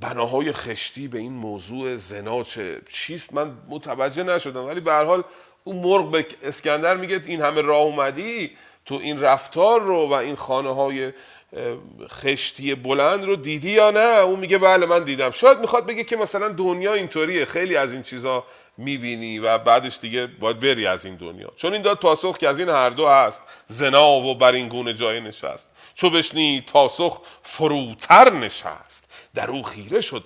بناهای 0.00 0.52
خشتی 0.52 1.08
به 1.08 1.18
این 1.18 1.32
موضوع 1.32 1.96
زنا 1.96 2.42
چه 2.42 2.80
چیست؟ 2.88 3.34
من 3.34 3.52
متوجه 3.68 4.22
نشدم 4.22 4.66
ولی 4.66 4.80
به 4.80 4.92
هر 4.92 5.04
حال 5.04 5.24
اون 5.64 5.76
مرغ 5.76 6.10
به 6.10 6.26
اسکندر 6.42 6.96
میگه 6.96 7.20
این 7.26 7.42
همه 7.42 7.60
راه 7.60 7.82
اومدی 7.82 8.50
تو 8.84 8.94
این 8.94 9.20
رفتار 9.20 9.80
رو 9.80 10.08
و 10.08 10.12
این 10.12 10.36
خانه 10.36 10.74
های 10.74 11.12
خشتی 12.08 12.74
بلند 12.74 13.24
رو 13.24 13.36
دیدی 13.36 13.70
یا 13.70 13.90
نه؟ 13.90 14.00
اون 14.00 14.40
میگه 14.40 14.58
بله 14.58 14.86
من 14.86 15.04
دیدم. 15.04 15.30
شاید 15.30 15.58
می‌خواد 15.58 15.86
بگه 15.86 16.04
که 16.04 16.16
مثلا 16.16 16.48
دنیا 16.48 16.94
اینطوریه 16.94 17.44
خیلی 17.44 17.76
از 17.76 17.92
این 17.92 18.02
چیزا 18.02 18.44
می‌بینی 18.76 19.38
و 19.38 19.58
بعدش 19.58 19.98
دیگه 20.00 20.26
باید 20.26 20.60
بری 20.60 20.86
از 20.86 21.04
این 21.04 21.16
دنیا. 21.16 21.52
چون 21.56 21.72
این 21.72 21.82
داد 21.82 21.98
پاسخ 21.98 22.38
که 22.38 22.48
از 22.48 22.58
این 22.58 22.68
هر 22.68 22.90
دو 22.90 23.08
هست 23.08 23.42
زنا 23.66 24.10
و 24.10 24.34
بر 24.34 24.52
این 24.52 24.68
گونه 24.68 24.94
جای 24.94 25.20
نشست. 25.20 25.70
چو 25.94 26.10
بشنید 26.10 26.66
پاسخ 26.66 27.20
فروتر 27.42 28.32
نشست. 28.32 29.11
در 29.34 29.50
او 29.50 29.62
خیره 29.62 30.00
شد 30.00 30.24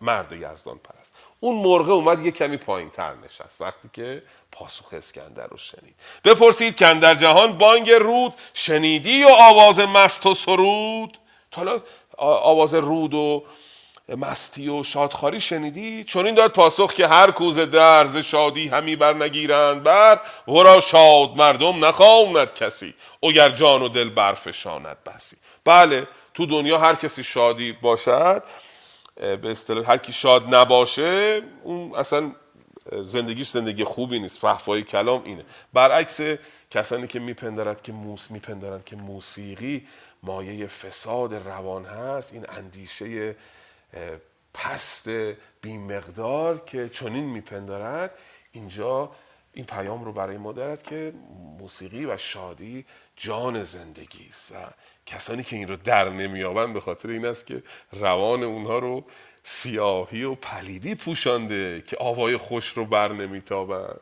مرد 0.00 0.32
یزدان 0.32 0.78
پرست 0.78 1.12
اون 1.40 1.56
مرغه 1.56 1.92
اومد 1.92 2.26
یه 2.26 2.30
کمی 2.30 2.56
پایین 2.56 2.90
تر 2.90 3.14
نشست 3.14 3.60
وقتی 3.60 3.90
که 3.92 4.22
پاسخ 4.52 4.94
اسکندر 4.94 5.46
رو 5.46 5.56
شنید. 5.56 5.94
بپرسید 6.24 6.74
که 6.74 6.84
در 6.84 7.14
جهان 7.14 7.58
بانگ 7.58 7.90
رود 7.90 8.34
شنیدی 8.54 9.24
و 9.24 9.28
آواز 9.28 9.80
مست 9.80 10.26
و 10.26 10.34
سرود؟ 10.34 11.18
حالا 11.54 11.80
آواز 12.18 12.74
رود 12.74 13.14
و 13.14 13.44
مستی 14.08 14.68
و 14.68 14.82
شادخاری 14.82 15.40
شنیدی؟ 15.40 16.04
چون 16.04 16.26
این 16.26 16.34
داد 16.34 16.52
پاسخ 16.52 16.92
که 16.94 17.06
هر 17.06 17.30
کوز 17.30 17.58
درز 17.58 18.16
شادی 18.16 18.68
همی 18.68 18.96
بر 18.96 19.12
نگیرند 19.12 19.82
بر. 19.82 20.20
ورا 20.48 20.80
شاد 20.80 21.36
مردم 21.36 21.84
نخواند 21.84 22.54
کسی 22.54 22.94
اگر 23.22 23.48
جان 23.48 23.82
و 23.82 23.88
دل 23.88 24.08
برفشاند 24.08 24.96
بسی. 25.06 25.36
بله 25.64 26.06
تو 26.34 26.46
دنیا 26.46 26.78
هر 26.78 26.94
کسی 26.94 27.24
شادی 27.24 27.72
باشد 27.72 28.42
به 29.16 29.50
اصطلاح 29.50 29.90
هر 29.90 29.98
کی 29.98 30.12
شاد 30.12 30.54
نباشه 30.54 31.42
اون 31.62 31.94
اصلا 31.94 32.32
زندگیش 33.06 33.50
زندگی 33.50 33.84
خوبی 33.84 34.18
نیست 34.18 34.38
فحفای 34.38 34.82
کلام 34.82 35.22
اینه. 35.24 35.44
برعکس 35.72 36.20
کسانی 36.70 37.06
که 37.06 37.18
میپندارد 37.18 37.82
که 37.82 37.92
موس 37.92 38.30
میپندارند 38.30 38.84
که 38.84 38.96
موسیقی 38.96 39.86
مایه 40.22 40.66
فساد 40.66 41.34
روان 41.34 41.84
هست 41.84 42.32
این 42.32 42.46
اندیشه 42.48 43.36
پست 44.54 45.08
بی 45.62 45.78
مقدار 45.78 46.58
که 46.66 46.88
چنین 46.88 47.24
میپندارد 47.24 48.10
اینجا 48.52 49.10
این 49.52 49.64
پیام 49.64 50.04
رو 50.04 50.12
برای 50.12 50.36
ما 50.36 50.52
دارد 50.52 50.82
که 50.82 51.12
موسیقی 51.58 52.06
و 52.06 52.16
شادی 52.16 52.84
جان 53.16 53.64
زندگی 53.64 54.26
است 54.30 54.52
و 54.52 54.54
کسانی 55.06 55.42
که 55.42 55.56
این 55.56 55.68
رو 55.68 55.76
در 55.76 56.08
نمیابند 56.08 56.74
به 56.74 56.80
خاطر 56.80 57.08
این 57.08 57.26
است 57.26 57.46
که 57.46 57.62
روان 57.92 58.42
اونها 58.42 58.78
رو 58.78 59.04
سیاهی 59.42 60.24
و 60.24 60.34
پلیدی 60.34 60.94
پوشانده 60.94 61.84
که 61.86 61.96
آوای 62.00 62.36
خوش 62.36 62.68
رو 62.68 62.84
بر 62.84 63.12
نمیتابند. 63.12 64.00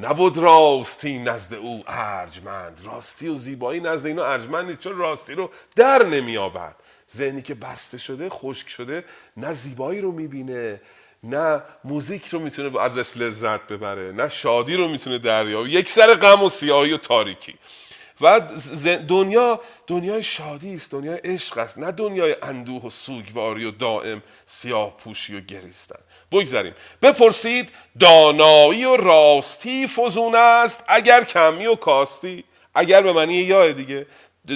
نبود 0.00 0.38
راستی 0.38 1.18
نزد 1.18 1.54
او 1.54 1.84
ارجمند. 1.86 2.80
راستی 2.84 3.28
و 3.28 3.34
زیبایی 3.34 3.80
نزد 3.80 4.06
اینو 4.06 4.22
ارجمند 4.22 4.66
نیست 4.66 4.80
چون 4.80 4.96
راستی 4.96 5.34
رو 5.34 5.50
در 5.76 6.06
نمیابد 6.06 6.76
ذهنی 7.14 7.42
که 7.42 7.54
بسته 7.54 7.98
شده 7.98 8.28
خشک 8.28 8.68
شده 8.68 9.04
نه 9.36 9.52
زیبایی 9.52 10.00
رو 10.00 10.12
می‌بینه 10.12 10.80
نه 11.22 11.62
موزیک 11.84 12.26
رو 12.26 12.38
می‌تونه 12.38 12.80
ازش 12.80 13.16
لذت 13.16 13.66
ببره 13.66 14.12
نه 14.12 14.28
شادی 14.28 14.74
رو 14.74 14.88
می‌تونه 14.88 15.18
دریابه. 15.18 15.70
یک 15.70 15.90
سر 15.90 16.14
غم 16.14 16.42
و 16.42 16.48
سیاهی 16.48 16.92
و 16.92 16.96
تاریکی. 16.96 17.54
و 18.20 18.40
دنیا 19.08 19.60
دنیای 19.86 20.22
شادی 20.22 20.74
است 20.74 20.90
دنیای 20.90 21.18
عشق 21.24 21.58
است 21.58 21.78
نه 21.78 21.92
دنیای 21.92 22.36
اندوه 22.42 22.82
و 22.82 22.90
سوگواری 22.90 23.64
و 23.64 23.70
دائم 23.70 24.22
سیاه 24.46 24.96
پوشی 24.96 25.36
و 25.36 25.40
گریستن. 25.40 26.00
بگذاریم. 26.32 26.74
بپرسید 27.02 27.72
دانایی 28.00 28.84
و 28.84 28.96
راستی 28.96 29.86
فزون 29.86 30.34
است 30.34 30.84
اگر 30.88 31.24
کمی 31.24 31.66
و 31.66 31.74
کاستی؟ 31.74 32.44
اگر 32.74 33.02
به 33.02 33.12
معنی 33.12 33.34
یا 33.34 33.72
دیگه. 33.72 34.06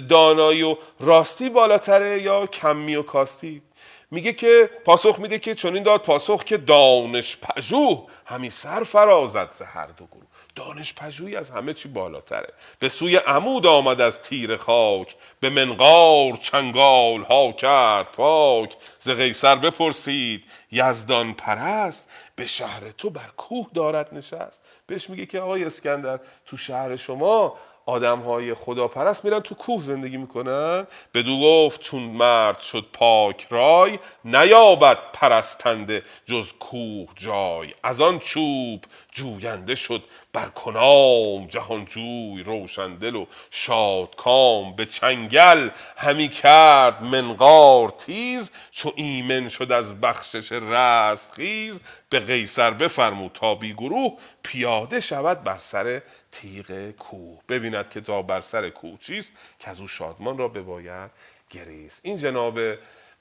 دانایی 0.09 0.62
و 0.62 0.77
راستی 1.01 1.51
بالاتره 1.51 2.23
یا 2.23 2.47
کمی 2.47 2.97
و 2.97 3.03
کاستی؟ 3.03 3.62
میگه 4.11 4.32
که 4.32 4.70
پاسخ 4.85 5.19
میده 5.19 5.39
که 5.39 5.55
چنین 5.55 5.82
داد 5.82 6.03
پاسخ 6.03 6.45
که 6.45 6.57
دانش 6.57 7.37
پژوه 7.37 8.07
همی 8.27 8.51
سر 8.51 8.85
فرازد 8.85 9.51
ز 9.51 9.62
هر 9.62 9.87
دو 9.87 10.07
گروه. 10.07 10.30
دانش 10.61 10.95
پژوهی 10.95 11.37
از 11.37 11.51
همه 11.51 11.74
چی 11.74 11.89
بالاتره. 11.89 12.53
به 12.78 12.89
سوی 12.89 13.16
عمود 13.16 13.66
آمد 13.66 14.01
از 14.01 14.23
تیر 14.23 14.57
خاک 14.57 15.16
به 15.41 15.51
منقار 15.51 16.32
چنگال 16.32 17.23
ها 17.23 17.53
کرد 17.53 18.12
پاک. 18.12 18.77
ز 18.99 19.11
قیصر 19.11 19.57
بپرسید 19.57 20.45
یزدان 20.70 21.35
پرست؟ 21.35 22.09
به 22.37 22.47
شهر 22.47 22.91
تو 22.91 23.11
بر 23.11 23.31
کوه 23.37 23.66
دارد 23.74 24.15
نشست. 24.15 24.62
بهش 24.87 25.11
میگه 25.11 25.27
که 25.27 25.41
آقای 25.41 25.65
اسکندر 25.65 26.20
تو 26.47 26.57
شهر 26.57 26.97
شما 26.97 27.57
آدم 27.90 28.18
های 28.18 28.54
خداپرست 28.54 29.24
میرن 29.24 29.40
تو 29.40 29.54
کوه 29.54 29.82
زندگی 29.82 30.16
می‌کنن. 30.16 30.86
بدو 31.14 31.40
گفت 31.40 31.80
چون 31.80 32.02
مرد 32.02 32.58
شد 32.58 32.86
پاک 32.92 33.46
رای 33.50 33.98
نیابد 34.24 34.98
پرستنده 35.12 36.02
جز 36.26 36.52
کوه 36.52 37.08
جای. 37.16 37.74
از 37.82 38.00
آن 38.00 38.18
چوب 38.18 38.84
جوینده 39.12 39.74
شد 39.74 40.02
بر 40.32 40.46
کنام 40.48 41.46
جهانجوی 41.46 42.42
روشندل 42.42 43.16
و 43.16 43.26
شادکام 43.50 44.76
به 44.76 44.86
چنگل 44.86 45.68
همی 45.96 46.28
کرد 46.28 47.04
منقار 47.04 47.90
تیز. 47.90 48.52
چو 48.70 48.92
ایمن 48.96 49.48
شد 49.48 49.72
از 49.72 50.00
بخشش 50.00 50.52
رست 50.52 51.32
خیز 51.32 51.80
به 52.10 52.20
قیصر 52.20 52.70
بفرمود 52.70 53.30
تا 53.34 53.54
بی 53.54 53.72
گروه 53.72 54.18
پیاده 54.42 55.00
شود 55.00 55.44
بر 55.44 55.56
سر 55.56 56.02
تیغ 56.32 56.90
کوه. 56.90 57.40
ببیند 57.48 57.89
که 57.89 58.01
تا 58.01 58.23
بر 58.23 58.40
سر 58.40 58.70
کوه 58.70 58.98
چیست 58.98 59.32
که 59.59 59.70
از 59.70 59.81
او 59.81 59.89
شادمان 59.89 60.39
را 60.39 60.48
بباید 60.48 61.11
گریست. 61.51 62.01
این 62.05 62.16
جناب 62.16 62.59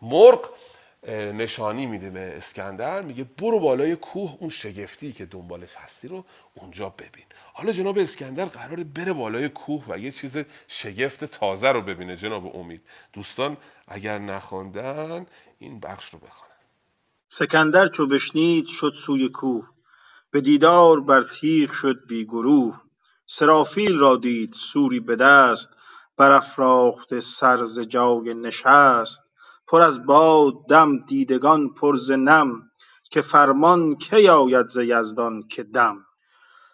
مرغ 0.02 0.50
نشانی 1.08 1.86
میده 1.86 2.10
به 2.10 2.38
اسکندر 2.38 3.02
میگه 3.02 3.24
برو 3.24 3.60
بالای 3.60 3.96
کوه 3.96 4.38
اون 4.40 4.50
شگفتی 4.50 5.14
که 5.14 5.26
دنبالش 5.26 5.76
هستی 5.76 6.08
رو 6.08 6.26
اونجا 6.56 6.90
ببین. 6.90 7.26
حالا 7.54 7.72
جناب 7.72 7.98
اسکندر 7.98 8.46
قراره 8.46 8.84
بره 8.84 9.14
بالای 9.14 9.50
کوه 9.50 9.84
و 9.88 10.00
یه 10.00 10.12
چیز 10.12 10.38
شگفت 10.68 11.26
تازه 11.26 11.72
رو 11.72 11.82
ببینه. 11.82 12.16
جناب 12.16 12.56
امید 12.56 12.82
دوستان 13.14 13.58
اگر 13.88 14.18
نخواندن 14.18 15.26
این 15.60 15.80
بخش 15.80 16.10
رو 16.14 16.20
بخوانن. 16.20 16.54
سکندر 17.28 17.88
چو 17.88 18.08
بشنید 18.08 18.68
شد 18.68 18.94
سوی 19.06 19.30
کوه. 19.30 19.70
به 20.32 20.42
دیدار 20.42 21.02
بر 21.02 21.24
تیغ 21.24 21.72
شد 21.72 22.08
بی 22.08 22.26
گروه. 22.26 22.82
سرافیل 23.32 24.00
را 24.00 24.16
دید 24.16 24.54
سوری 24.54 25.00
به 25.00 25.16
دست 25.16 25.70
برافراخته 26.18 27.20
سر 27.20 27.66
ز 27.66 27.80
جای 27.80 28.34
نشست. 28.34 29.22
پر 29.68 29.82
از 29.82 30.06
باد 30.06 30.54
دم 30.70 31.00
دیدگان 31.06 31.70
پر 31.74 31.98
ز 31.98 32.12
نم 32.12 32.62
که 33.12 33.22
فرمان 33.22 33.96
کی 33.96 34.28
آید 34.30 34.70
ز 34.70 34.78
یزدان 34.78 35.48
که 35.48 35.64
دم. 35.64 35.98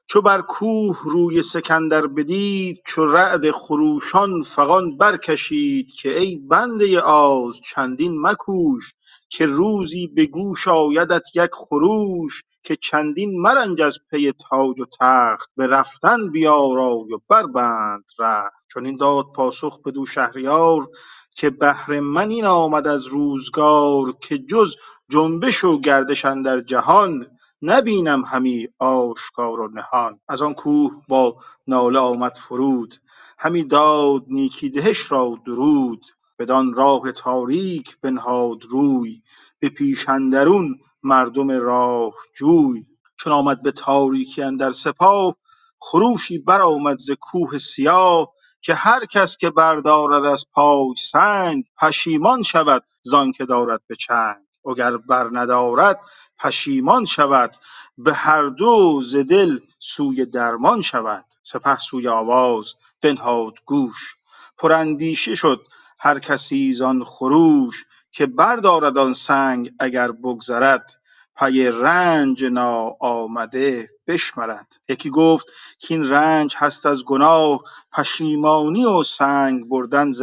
چو 0.07 0.21
بر 0.21 0.41
کوه 0.41 0.99
روی 1.05 1.43
سکندر 1.43 2.07
بدید 2.07 2.77
چو 2.87 3.05
رعد 3.05 3.51
خروشان 3.51 4.41
فغان 4.41 4.97
برکشید 4.97 5.91
که 5.93 6.19
ای 6.19 6.37
بنده 6.37 7.01
آز 7.01 7.61
چندین 7.65 8.21
مکوش 8.21 8.93
که 9.29 9.47
روزی 9.47 10.07
به 10.07 10.27
گوش 10.27 10.69
آیدت 10.69 11.23
یک 11.35 11.51
خروش. 11.53 12.43
که 12.65 12.75
چندین 12.75 13.41
مرنج 13.41 13.81
از 13.81 13.99
پی 14.11 14.31
تاج 14.31 14.79
و 14.79 14.85
تخت 14.99 15.49
به 15.57 15.67
رفتن 15.67 16.31
بیارای 16.31 17.13
و 17.13 17.19
بربند 17.29 18.03
رخت 18.19 18.63
چنین 18.73 18.97
داد 18.97 19.25
پاسخ 19.35 19.81
بدو 19.85 20.05
شهریار 20.05 20.89
که 21.35 21.49
بهر 21.49 21.99
من 21.99 22.29
این 22.29 22.45
آمد 22.45 22.87
از 22.87 23.05
روزگار 23.05 24.11
که 24.21 24.37
جز 24.37 24.75
جنبش 25.09 25.63
و 25.63 25.79
گردش 25.79 26.25
اندر 26.25 26.61
جهان 26.61 27.27
نبینم 27.61 28.25
همی 28.25 28.67
آشکار 28.79 29.59
و 29.59 29.67
نهان. 29.67 30.19
از 30.27 30.41
آن 30.41 30.53
کوه 30.53 30.91
با 31.07 31.37
ناله 31.67 31.99
آمد 31.99 32.35
فرود 32.35 32.95
همی 33.37 33.63
داد 33.63 34.25
نیکی 34.27 34.69
دهش 34.69 35.11
را 35.11 35.37
درود 35.45 36.05
بدان 36.39 36.73
راه 36.73 37.11
تاریک 37.11 37.97
بنهاد 38.01 38.63
روی 38.69 39.21
به 39.59 39.69
پیش 39.69 40.09
اندرون 40.09 40.79
مردم 41.05 41.51
راه 41.51 42.13
جوی 42.37 42.85
چون 43.17 43.33
آمد 43.33 43.63
به 43.63 43.71
تاریکی 43.71 44.43
اندر 44.43 44.73
سپاه 44.73 45.35
خروشی 45.81 46.39
برآمد 46.39 46.97
ز 46.99 47.11
کوه 47.21 47.59
سیاه 47.59 48.33
که 48.61 48.75
هر 48.75 49.05
کس 49.05 49.37
که 49.37 49.51
بردارد 49.51 50.25
از 50.25 50.45
پای 50.53 50.95
سنگ 50.99 51.65
پشیمان 51.81 52.43
شود 52.43 52.83
زانکه 53.01 53.45
دارد 53.45 53.81
به 53.87 53.95
چنگ. 53.95 54.37
وگر 54.65 54.97
برندارد 54.97 55.99
پشیمان 56.39 57.05
شود. 57.05 57.55
به 57.97 58.13
هر 58.15 58.43
دو 58.43 59.01
ز 59.03 59.15
دل 59.15 59.59
سوی 59.79 60.25
درمان 60.25 60.81
شود. 60.83 61.25
سپه 61.43 61.79
سوی 61.79 62.09
آواز 62.09 62.73
بنهاد 63.03 63.53
گوش. 63.65 64.15
پراندیشه 64.59 65.35
شد 65.35 65.61
هر 65.99 66.19
کسی 66.19 66.73
زان 66.73 67.05
خروش. 67.05 67.85
که 68.15 68.25
بردارد 68.25 68.97
آن 68.97 69.13
سنگ 69.13 69.73
اگر 69.79 70.11
بگذرد 70.11 70.93
پی 71.35 71.67
رنج 71.67 72.45
ناآمده 72.45 73.89
بشمرد. 74.07 74.67
یکی 74.89 75.09
گفت 75.09 75.45
کاین 75.87 76.09
رنج 76.09 76.55
هست 76.57 76.85
از 76.85 77.03
گناه 77.03 77.63
پشیمانی 77.91 78.85
و 78.85 79.03
سنگ 79.03 79.69
بردن 79.69 80.11
ز 80.11 80.21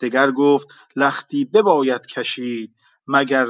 دگر 0.00 0.30
گفت 0.30 0.68
لختی 0.96 1.44
بباید 1.44 2.06
کشید 2.06 2.74
مگر 3.06 3.46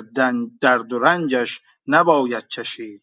درد 0.60 0.92
و 0.92 0.98
رنجش 0.98 1.60
نباید 1.86 2.48
چشید. 2.48 3.02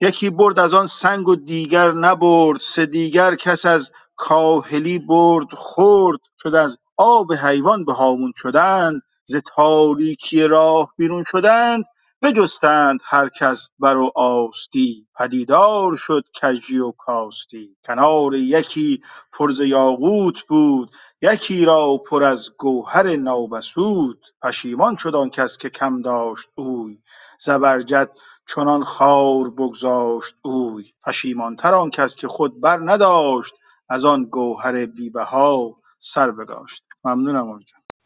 یکی 0.00 0.30
برد 0.30 0.58
از 0.58 0.74
آن 0.74 0.86
سنگ 0.86 1.28
و 1.28 1.36
دیگر 1.36 1.92
نبرد 1.92 2.60
سه 2.60 2.86
دیگر 2.86 3.34
کس 3.34 3.66
از 3.66 3.92
کاهلی 4.16 4.98
برد 4.98 5.54
خورد 5.54 6.20
شد 6.42 6.54
از 6.54 6.78
آب 6.96 7.32
حیوان 7.32 7.84
به 7.84 7.92
هامون 7.92 8.32
شدند. 8.36 9.02
ز 9.24 9.36
تاریکی 9.56 10.42
راه 10.44 10.92
بیرون 10.96 11.24
شدند 11.28 11.84
بجستند 12.22 13.00
هر 13.04 13.28
کس 13.28 13.70
بر 13.78 13.96
و 13.96 14.12
آستی. 14.16 15.06
پدیدار 15.16 15.96
شد 15.96 16.24
کژی 16.42 16.78
و 16.78 16.92
کاستی. 16.92 17.76
کنار 17.86 18.34
یکی 18.34 19.02
پر 19.32 19.50
ز 19.52 19.60
یاقوت 19.60 20.42
بود 20.42 20.90
یکی 21.22 21.64
را 21.64 21.96
پر 22.06 22.24
از 22.24 22.50
گوهر 22.58 23.16
نامسود 23.16 24.26
پشیمان 24.42 24.96
شد 24.96 25.14
آن 25.14 25.30
کس 25.30 25.58
که 25.58 25.70
کم 25.70 26.02
داشت 26.02 26.48
اوی 26.54 26.98
زبرجد 27.40 28.10
چنان 28.48 28.84
خوار 28.84 29.50
بگذاشت 29.50 30.34
اوی. 30.42 30.84
پشیمانتر 31.06 31.74
آن 31.74 31.90
کس 31.90 32.16
که 32.16 32.28
خود 32.28 32.60
بر 32.60 32.80
نداشت 32.84 33.54
از 33.88 34.04
آن 34.04 34.24
گوهر 34.24 34.86
بی 34.86 35.10
بها 35.10 35.76
سر 35.98 36.30
بداشت 36.30 36.84
ممنونم. 37.04 37.60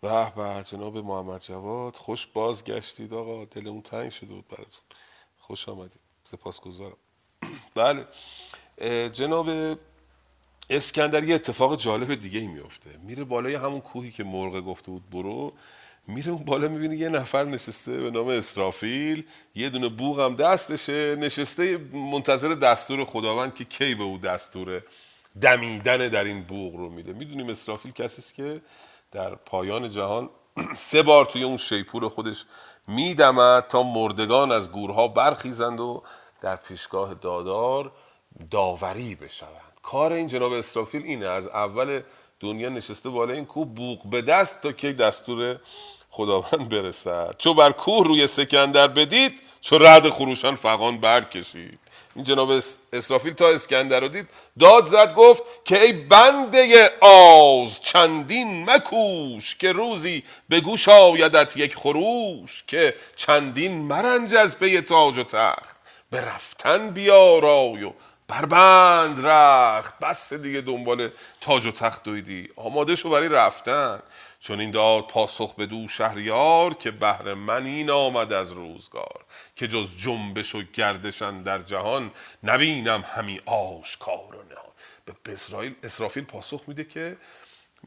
به 0.07 0.33
به 0.37 0.65
جناب 0.65 0.99
محمد 0.99 1.41
جواد 1.43 1.97
خوش 1.97 2.27
بازگشتید 2.27 3.15
آقا. 3.15 3.45
دلمون 3.45 3.83
تنگ 3.83 4.11
شده 4.11 4.27
بود 4.35 4.49
براتون. 4.49 4.81
خوش 5.39 5.69
آمدید. 5.69 6.01
سپاسگزارم. 6.31 6.97
بله. 7.75 8.07
جناب 9.09 9.49
اسکندر 10.71 11.25
یه 11.25 11.35
اتفاق 11.35 11.77
جالب 11.77 12.15
دیگه 12.15 12.41
ای 12.41 12.47
میفته 12.47 12.91
میره 13.03 13.25
بالای 13.25 13.55
همون 13.55 13.81
کوهی 13.81 14.11
که 14.11 14.25
مرغ 14.25 14.61
گفته 14.65 14.91
بود 14.91 15.11
برو. 15.11 15.53
میره 16.09 16.33
اون 16.33 16.45
بالا 16.45 16.69
می‌بینه 16.69 16.97
یه 16.97 17.09
نفر 17.09 17.45
نشسته 17.45 18.01
به 18.01 18.11
نام 18.11 18.29
اسرافیل. 18.29 19.25
یه 19.55 19.71
دونه 19.71 19.89
بوغ 19.89 20.21
هم 20.21 20.37
دستشه. 20.37 21.17
نشسته 21.17 21.77
منتظر 21.93 22.55
دستور 22.55 23.05
خداوند 23.05 23.55
که 23.55 23.65
کی 23.65 23.95
به 23.95 24.05
او 24.05 24.19
دستور 24.19 24.83
دمیدن 25.41 26.09
در 26.09 26.25
این 26.25 26.43
بوغ 26.43 26.75
رو 26.77 26.91
میده. 26.91 27.13
می‌دونیم 27.13 27.49
اسرافیل 27.51 27.93
کسی 27.93 28.21
است 28.23 28.35
که 28.35 28.61
در 29.13 29.35
پایان 29.35 29.89
جهان 29.89 30.31
سه 30.77 31.03
بار 31.03 31.25
توی 31.25 31.43
اون 31.43 31.57
شیپور 31.57 32.09
خودش 32.09 32.45
میدمد 32.89 33.67
تا 33.67 33.83
مردگان 33.83 34.53
از 34.53 34.73
گورها 34.73 35.09
برخیزند 35.09 35.81
و 35.81 36.03
در 36.41 36.57
پیشگاه 36.57 37.15
دادار 37.15 37.93
داوری 38.51 39.15
بشوند. 39.15 39.53
کار 39.83 40.13
این 40.13 40.29
جناب 40.29 40.53
اسرافیل 40.53 41.03
اینه 41.03 41.27
از 41.27 41.49
اول 41.49 42.01
دنیا 42.41 42.69
نشسته 42.69 43.11
بالا 43.11 43.35
این 43.35 43.45
کوه 43.45 43.67
بوق 43.67 44.11
به 44.11 44.23
دست 44.23 44.61
تا 44.61 44.73
که 44.73 44.93
دستور 44.93 45.59
خداوند 46.11 46.69
برسد. 46.69 47.35
چو 47.39 47.55
بر 47.55 47.73
کوه 47.73 48.07
روی 48.07 48.27
سکندر 48.27 48.89
بدید 48.89 49.43
چو 49.61 49.79
رعد 49.79 50.11
خروشان 50.11 50.55
فغان 50.55 50.99
برکشید. 50.99 51.79
این 52.17 52.25
جناب 52.25 52.51
اس- 52.51 52.77
اسرافیل 52.93 53.33
تا 53.33 53.49
اسکندر 53.49 54.01
رو 54.01 54.09
دید 54.09 54.29
داد 54.59 54.85
زد 54.85 55.15
گفت 55.15 55.43
که 55.65 55.83
ای 55.83 55.93
بنده 55.93 56.91
آز 57.01 57.81
چندین 57.81 58.71
مکوش 58.71 59.57
که 59.57 59.73
روزی 59.73 60.25
به 60.49 60.61
گوش 60.61 60.89
آیدت 60.89 61.57
یک 61.57 61.77
خروش 61.77 62.65
که 62.67 62.95
چندین 63.17 63.73
مرنج 63.83 64.35
از 64.35 64.59
پی 64.59 64.81
تاج 64.81 65.19
و 65.19 65.25
تخت. 65.25 65.77
به 66.11 66.21
رفتن 66.21 66.91
بیارای 66.91 67.83
و 67.85 67.93
بربند 68.29 69.27
رخت. 69.27 69.99
بس 69.99 70.33
دیگه 70.33 70.61
دنبال 70.61 71.09
تاج 71.41 71.67
و 71.67 71.71
تخت 71.71 72.03
دویدی. 72.03 72.49
آماده 72.57 72.97
شو 72.97 73.11
برای 73.11 73.29
رفتن. 73.29 74.03
چون 74.41 74.61
این 74.61 74.71
داد 74.71 75.07
پاسخ 75.07 75.55
به 75.55 75.67
دو 75.67 75.89
شهریار 75.89 76.75
که 76.75 76.91
بهر 76.91 77.35
من 77.35 77.67
این 77.67 77.91
آمد 77.91 78.33
از 78.33 78.53
روزگار. 78.53 79.25
که 79.57 79.69
جز 79.69 79.97
جنبش 79.97 80.55
و 80.55 80.63
گردشن 80.63 81.43
در 81.43 81.59
جهان 81.59 82.11
نبینم 82.43 83.05
همی 83.15 83.41
آشکار 83.47 84.37
و 84.37 84.43
نهان. 84.53 84.67
به 85.23 85.33
اسرائیل 85.33 85.75
اسرافیل 85.83 86.25
پاسخ 86.25 86.63
میده 86.67 86.85
که 86.85 87.17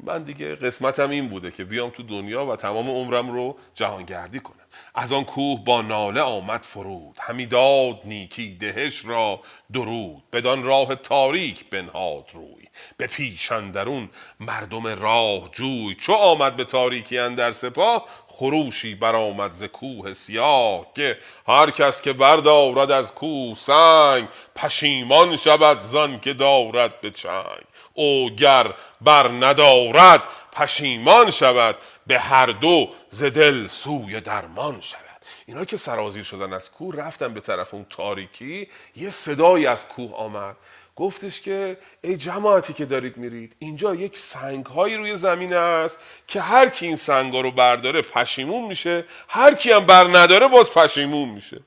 من 0.04 0.24
دیگه 0.24 0.56
قسمتم 0.56 1.10
این 1.10 1.30
بوده 1.30 1.52
که 1.52 1.64
بیام 1.64 1.90
تو 1.90 2.04
دنیا 2.04 2.46
و 2.46 2.56
تمام 2.56 2.90
عمرم 2.90 3.32
رو 3.32 3.58
جهانگردی 3.74 4.40
کنم. 4.40 4.56
از 4.96 5.14
آن 5.14 5.24
کوه 5.24 5.64
با 5.66 5.82
ناله 5.82 6.22
آمد 6.22 6.64
فرود. 6.64 7.18
همی 7.22 7.46
داد 7.46 8.02
نیکی 8.06 8.56
دهش 8.56 9.06
را 9.06 9.42
درود. 9.74 10.24
بدان 10.34 10.64
راه 10.64 10.96
تاریک 10.96 11.70
بنهاد 11.70 12.30
روی. 12.34 12.68
به 12.98 13.08
پیش 13.08 13.52
اندرون 13.52 14.10
مردم 14.40 14.88
راه 14.88 15.50
جوی. 15.52 15.96
چو 15.96 16.14
آمد 16.14 16.56
به 16.56 16.64
تاریکی 16.64 17.18
اندر 17.18 17.52
سپاه 17.52 18.06
خروشی 18.40 18.96
برآمد 18.96 19.52
ز 19.52 19.64
کوه 19.64 20.14
سیاه 20.14 20.86
که 20.96 21.18
هر 21.48 21.72
کس 21.72 22.02
که 22.02 22.14
بردارد 22.14 22.92
از 22.92 23.14
کوه 23.14 23.56
سنگ 23.56 24.28
پشیمان 24.56 25.36
شود 25.36 25.82
زان 25.82 26.20
که 26.20 26.34
دارد 26.34 27.02
به 27.02 27.12
چنگ. 27.12 27.64
او 27.94 28.30
گر 28.30 28.74
بر 29.02 29.28
ندارد 29.28 30.24
پشیمان 30.52 31.32
شود 31.32 31.76
به 32.08 32.20
هر 32.20 32.46
دو 32.46 32.90
ز 33.10 33.24
دل 33.24 33.68
سوی 33.68 34.22
درمان 34.22 34.82
شود. 34.82 35.00
اینا 35.46 35.66
که 35.66 35.78
سرازیر 35.78 36.24
شدن 36.24 36.54
از 36.54 36.72
کوه 36.72 36.96
رفتن 36.96 37.34
به 37.34 37.42
طرف 37.42 37.74
اون 37.74 37.86
تاریکی 37.90 38.68
یه 38.96 39.10
صدایی 39.10 39.68
از 39.68 39.88
کوه 39.88 40.16
آمد. 40.16 40.56
گفتش 41.00 41.42
که 41.42 41.78
ای 42.02 42.18
جماعتی 42.18 42.74
که 42.74 42.86
دارید 42.86 43.18
میرید 43.18 43.56
اینجا 43.60 43.96
یک 43.96 44.18
سنگ 44.18 44.66
هایی 44.66 44.96
روی 44.96 45.18
زمین 45.18 45.54
است 45.54 46.00
که 46.28 46.42
هر 46.42 46.70
کی 46.70 46.86
این 46.86 46.96
سنگ 46.96 47.34
رو 47.34 47.52
برداره 47.52 48.02
پشیمون 48.02 48.68
میشه 48.68 49.06
هر 49.28 49.54
کی 49.54 49.72
هم 49.72 49.86
بر 49.86 50.04
نداره 50.04 50.48
باز 50.48 50.74
پشیمون 50.74 51.30
میشه. 51.30 51.60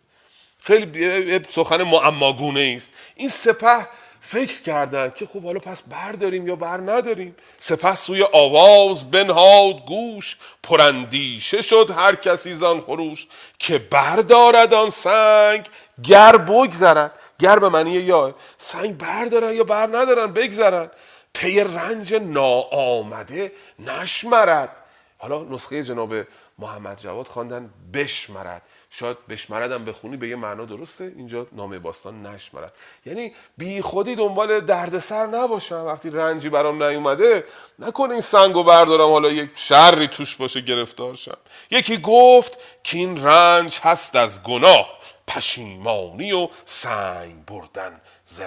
خیلی 0.63 1.41
سخن 1.49 1.83
معماگونه 1.83 2.75
است. 2.77 2.93
این 3.17 3.29
سپه 3.29 3.89
فکر 4.21 4.63
کردند 4.63 5.15
که 5.15 5.27
خب 5.27 5.43
حالا 5.43 5.59
پس 5.59 5.83
برداریم 5.83 6.49
یا 6.49 6.57
بر 6.57 6.77
نداریم؟ 6.77 7.37
سپه 7.59 7.95
سوی 7.95 8.27
آواز 8.33 9.11
بنهاد 9.11 9.87
گوش 9.87 10.37
پراندیشه 10.63 11.63
شد 11.63 11.91
هر 11.97 12.15
کسی 12.15 12.53
زان 12.53 12.81
خروش 12.81 13.27
که 13.59 13.79
بردارد 13.79 14.75
آن 14.75 14.91
سنگ 14.91 15.67
گر 16.05 16.37
بگذرد. 16.37 17.19
گر 17.43 17.59
به 17.59 17.69
معنی 17.69 17.91
یا 17.91 18.35
سنگ 18.59 18.99
بردارن 18.99 19.55
یا 19.55 19.65
بر 19.65 19.87
ندارن 19.87 20.27
بگذرن. 20.27 20.91
پی 21.35 21.61
رنج 21.61 22.15
ناآمده 22.15 23.53
نشمرد. 23.79 24.77
حالا 25.19 25.43
نسخه 25.43 25.83
جناب 25.83 26.15
محمد 26.59 27.01
جواد 27.01 27.29
خواندن 27.29 27.71
بشمرد. 27.95 28.63
شاید 28.91 29.27
بشمردم 29.27 29.85
بخونی 29.85 30.17
به 30.17 30.29
یه 30.29 30.37
معنا 30.37 30.65
درسته؟ 30.65 31.13
اینجا 31.17 31.47
نامه 31.53 31.79
باستان 31.79 32.27
نشمرد. 32.27 32.73
یعنی 33.07 33.33
بی 33.59 33.83
خودی 33.83 34.15
دنبال 34.15 34.61
دردسر 34.61 35.27
نباشم. 35.27 35.85
وقتی 35.87 36.11
رنجی 36.11 36.49
برام 36.49 36.83
نیومده 36.83 37.45
نکن 37.79 38.11
این 38.11 38.21
سنگو 38.21 38.63
بردارم. 38.63 39.11
حالا 39.11 39.31
یک 39.31 39.51
شری 39.55 40.09
توش 40.09 40.37
باشه 40.37 40.61
گرفتار 40.61 41.15
شم 41.15 41.37
یکی 41.71 41.99
گفت 41.99 42.59
که 42.85 42.99
این 42.99 43.25
رنج 43.25 43.81
هست 43.83 44.17
از 44.17 44.43
گناه. 44.43 45.02
پشیمانی 45.35 46.33
و 46.33 46.49
سنگ 46.65 47.45
بردن 47.47 48.01
ز 48.25 48.41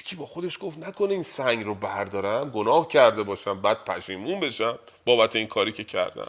یکی 0.00 0.16
با 0.16 0.26
خودش 0.26 0.58
گفت 0.60 0.78
نکنه 0.78 1.10
این 1.10 1.22
سنگ 1.22 1.64
رو 1.64 1.74
بردارم 1.74 2.50
گناه 2.50 2.88
کرده 2.88 3.22
باشم 3.22 3.60
بعد 3.60 3.84
پشیمون 3.84 4.40
بشم 4.40 4.78
بابت 5.04 5.36
این 5.36 5.46
کاری 5.46 5.72
که 5.72 5.84
کردم. 5.84 6.26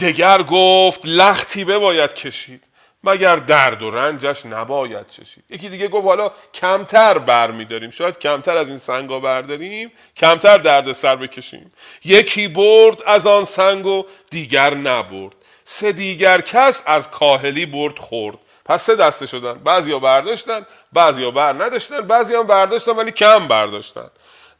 دگر 0.00 0.42
گفت 0.42 1.00
لختی 1.04 1.64
بباید 1.64 2.14
کشید 2.14 2.62
مگر 3.04 3.36
درد 3.36 3.82
و 3.82 3.90
رنجش 3.90 4.46
نباید 4.46 5.08
چشید. 5.08 5.44
یکی 5.50 5.68
دیگه 5.68 5.88
گفت 5.88 6.06
حالا 6.06 6.32
کمتر 6.54 7.18
بر 7.18 7.50
میداریم 7.50 7.90
شاید 7.90 8.18
کمتر 8.18 8.56
از 8.56 8.68
این 8.68 8.78
سنگا 8.78 9.20
برداریم 9.20 9.92
کمتر 10.16 10.58
درد 10.58 10.92
سر 10.92 11.16
بکشیم. 11.16 11.72
یکی 12.04 12.48
برد 12.48 13.02
از 13.06 13.26
آن 13.26 13.44
سنگ 13.44 13.86
و 13.86 14.04
دیگر 14.30 14.74
نبرد. 14.74 15.34
سه 15.64 15.92
دیگر 15.92 16.40
کس 16.40 16.82
از 16.86 17.10
کاهلی 17.10 17.66
برد 17.66 17.98
خورد. 17.98 18.38
پس 18.66 18.82
سه 18.82 18.96
دسته 18.96 19.26
شدن. 19.26 19.54
بعضیا 19.54 19.98
برداشتن 19.98 20.66
بعضیا 20.92 21.30
بر 21.30 21.52
نداشتن 21.52 22.00
بعضی 22.00 22.34
هم 22.34 22.46
برداشتن 22.46 22.92
ولی 22.92 23.10
کم 23.10 23.48
برداشتن. 23.48 24.10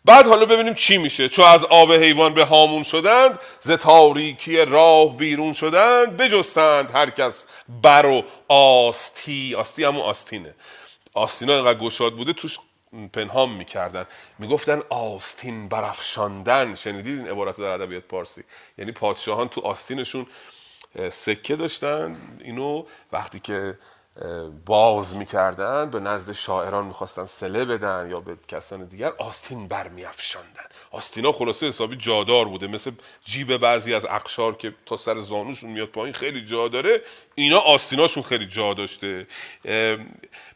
بعد 0.05 0.27
حالا 0.27 0.47
ببینیم 0.47 0.75
چی 0.75 0.99
میشه. 0.99 1.29
چو 1.29 1.43
از 1.43 1.65
آب 1.65 1.93
حیوان 1.93 2.35
به 2.35 2.45
هامون 2.45 2.83
شدند 2.83 3.39
ز 3.61 3.71
تاریکی 3.71 4.57
راه 4.57 5.17
بیرون 5.17 5.53
شدند 5.53 6.17
بجستند 6.17 6.91
هر 6.91 7.11
کس 7.11 7.47
بر 7.83 8.07
و 8.07 8.25
آستی. 8.49 9.55
آستی 9.55 9.85
همون 9.85 10.03
آستینه. 10.03 10.55
آستینا 11.15 11.55
اینقدر 11.55 11.79
گشاد 11.79 12.13
بوده 12.13 12.33
توش 12.33 12.59
پنهان 13.13 13.49
می‌کردن. 13.49 14.07
می‌گفتن 14.39 14.83
آستین 14.89 15.69
برافشاندن. 15.69 16.75
شنیدید 16.75 17.19
این 17.19 17.29
عبارت 17.29 17.57
در 17.57 17.71
ادبیات 17.71 18.03
پارسی؟ 18.03 18.45
یعنی 18.79 18.93
پادشاهان 18.93 19.49
تو 19.49 19.61
آستینشون 19.61 20.27
سکه 21.13 21.57
داشتن. 21.57 22.17
اینو 22.45 22.85
وقتی 23.13 23.41
که 23.41 23.79
باز 24.67 25.17
می‌کردن 25.17 25.91
به 25.91 26.01
نزد 26.01 26.33
شاعران 26.33 26.87
می‌خواستن 26.87 27.27
سله 27.27 27.65
بدن 27.65 28.09
یا 28.11 28.21
به 28.21 28.37
کسان 28.49 28.85
دیگر 28.85 29.13
آستین 29.19 29.69
برمیافشاندن. 29.69 30.63
آستینا 30.91 31.33
خلاصه 31.33 31.69
حسابی 31.69 31.97
جادار 31.97 32.45
بوده 32.45 32.67
مثل 32.67 32.91
جیب 33.25 33.57
بعضی 33.57 33.95
از 33.95 34.07
اقشار 34.07 34.57
که 34.57 34.75
تا 34.87 34.97
سر 34.97 35.21
زانوشون 35.21 35.71
میاد 35.71 35.89
پایین 35.89 36.13
خیلی 36.13 36.45
جا 36.45 36.69
داره 36.69 37.03
اینا 37.35 37.59
آستیناشون 37.59 38.23
خیلی 38.23 38.47
جا 38.47 38.75
داشته. 38.75 39.27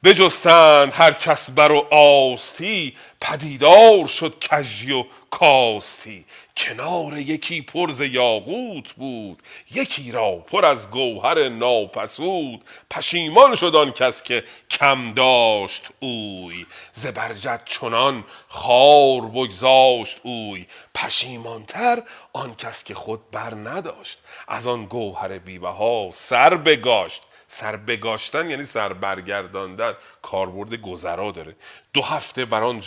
بجستند 0.05 0.93
هر 0.93 1.12
کس 1.12 1.51
بر 1.51 1.73
و 1.73 1.95
آستی 1.95 2.97
پدیدار 3.20 4.07
شد 4.07 4.39
کژی 4.39 4.93
و 4.93 5.05
کاستی. 5.31 6.24
کنار 6.61 7.19
یکی 7.19 7.62
پرز 7.62 8.01
یاقوت 8.01 8.93
بود 8.93 9.43
یکی 9.74 10.12
را 10.12 10.37
پر 10.37 10.65
از 10.65 10.91
گوهر 10.91 11.49
ناپسود. 11.49 12.65
پشیمان 12.91 13.55
شد 13.55 13.77
آن 13.77 13.91
کس 13.91 14.23
که 14.23 14.45
کم 14.70 15.12
داشت 15.12 15.89
اوی 16.01 16.66
زبرجد 16.93 17.62
چنان 17.65 18.24
خار 18.49 19.20
بگذاشت 19.20 20.20
اوی. 20.23 20.66
پشیمانتر 20.95 22.03
آن 22.32 22.55
کس 22.55 22.85
که 22.85 22.95
خود 22.95 23.31
بر 23.31 23.55
نداشت 23.55 24.19
از 24.49 24.66
آن 24.66 24.87
گوهر 24.87 25.39
بیبها 25.39 26.11
سر 26.12 26.57
بگاشت. 26.57 27.23
سر 27.52 27.77
بگاشتن 27.77 28.51
یعنی 28.51 28.64
سر 28.64 28.93
برگرداندن 28.93 29.94
کاربرد 30.22 30.74
گذرا 30.74 31.31
داره. 31.31 31.56
دو 31.94 32.02
هفته 32.02 32.44
بر 32.44 32.62
آن 32.62 32.81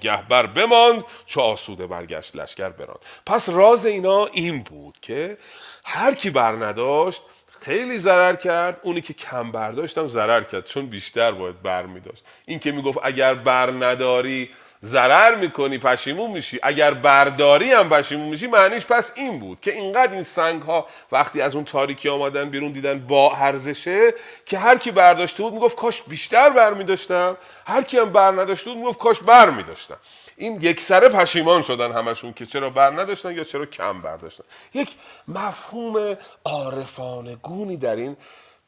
گهبر 0.00 0.46
بماند 0.46 1.04
چو 1.26 1.40
آسوده 1.40 1.86
برگشت 1.86 2.36
لشکر 2.36 2.68
براند. 2.68 2.98
پس 3.26 3.48
راز 3.48 3.86
اینا 3.86 4.26
این 4.26 4.62
بود 4.62 4.98
که 5.02 5.38
هر 5.84 6.14
کی 6.14 6.30
بر 6.30 6.52
نداشت 6.52 7.22
خیلی 7.60 7.98
ضرر 7.98 8.34
کرد 8.36 8.80
اونی 8.82 9.00
که 9.00 9.14
کم 9.14 9.52
برداشتم 9.52 10.08
ضرر 10.08 10.42
کرد 10.42 10.66
چون 10.66 10.86
بیشتر 10.86 11.32
باید 11.32 11.62
بر 11.62 11.86
می 11.86 12.00
داشت 12.00 12.24
این 12.46 12.58
که 12.58 12.72
می‌گفت 12.72 12.98
اگر 13.02 13.34
بر 13.34 13.70
نداری 13.70 14.50
ضرر 14.84 15.34
می‌کنی 15.34 15.78
پشیمون 15.78 16.30
میشی. 16.30 16.58
اگر 16.62 16.94
برداری 16.94 17.72
هم 17.72 17.88
پشیمون 17.88 18.28
میشی 18.28 18.46
معنیش 18.46 18.86
پس 18.86 19.12
این 19.14 19.38
بود 19.38 19.60
که 19.60 19.72
اینقدر 19.72 20.12
این 20.12 20.22
سنگ 20.22 20.62
ها 20.62 20.86
وقتی 21.12 21.40
از 21.40 21.54
اون 21.54 21.64
تاریکی 21.64 22.08
آمدن 22.08 22.50
بیرون 22.50 22.72
دیدن 22.72 22.98
با 22.98 23.32
ارزشه 23.36 24.14
که 24.46 24.58
هر 24.58 24.78
کی 24.78 24.90
برداشته 24.90 25.42
بود 25.42 25.52
می‌گفت 25.52 25.76
کاش 25.76 26.02
بیشتر 26.02 26.50
بر 26.50 26.74
میداشتم. 26.74 27.36
هر 27.66 27.82
کی 27.82 27.98
هم 27.98 28.10
بر 28.10 28.32
نداشته 28.32 28.70
بود 28.70 28.78
می‌گفت 28.78 28.98
کاش 28.98 29.20
بر 29.20 29.50
میداشتم. 29.50 29.96
این 30.36 30.58
یک 30.62 30.80
سره 30.80 31.08
پشیمان 31.08 31.62
شدن 31.62 31.92
همشون 31.92 32.32
که 32.32 32.46
چرا 32.46 32.70
بر 32.70 32.90
نداشتن 32.90 33.36
یا 33.36 33.44
چرا 33.44 33.66
کم 33.66 34.02
برداشتن. 34.02 34.44
یک 34.74 34.90
مفهوم 35.28 36.16
عارفانه 36.44 37.36
گونی 37.36 37.76
در 37.76 37.96
این 37.96 38.16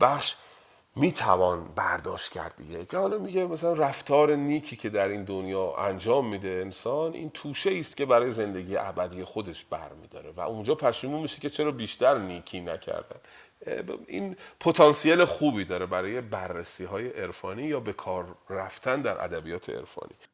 بخش 0.00 0.34
می‌توان 0.96 1.68
برداشت 1.76 2.32
کرد 2.32 2.56
دیگه. 2.56 2.84
که 2.84 2.96
حالا 2.96 3.18
میگه 3.18 3.46
مثلا 3.46 3.72
رفتار 3.72 4.34
نیکی 4.34 4.76
که 4.76 4.88
در 4.88 5.08
این 5.08 5.24
دنیا 5.24 5.74
انجام 5.76 6.28
میده 6.28 6.48
انسان 6.48 7.12
این 7.12 7.30
توشه 7.30 7.70
است 7.78 7.96
که 7.96 8.06
برای 8.06 8.30
زندگی 8.30 8.76
ابدی 8.76 9.24
خودش 9.24 9.64
برمیداره. 9.64 10.30
و 10.30 10.40
اونجا 10.40 10.74
پشیمون 10.74 11.22
میشه 11.22 11.40
که 11.40 11.50
چرا 11.50 11.70
بیشتر 11.70 12.18
نیکی 12.18 12.60
نکردن. 12.60 13.20
این 14.06 14.36
پتانسیل 14.60 15.24
خوبی 15.24 15.64
داره 15.64 15.86
برای 15.86 16.20
بررسی 16.20 16.84
های 16.84 17.08
عرفانی 17.08 17.62
یا 17.62 17.80
به 17.80 17.92
کار 17.92 18.36
رفتن 18.50 19.02
در 19.02 19.24
ادبیات 19.24 19.70
عرفانی. 19.70 20.14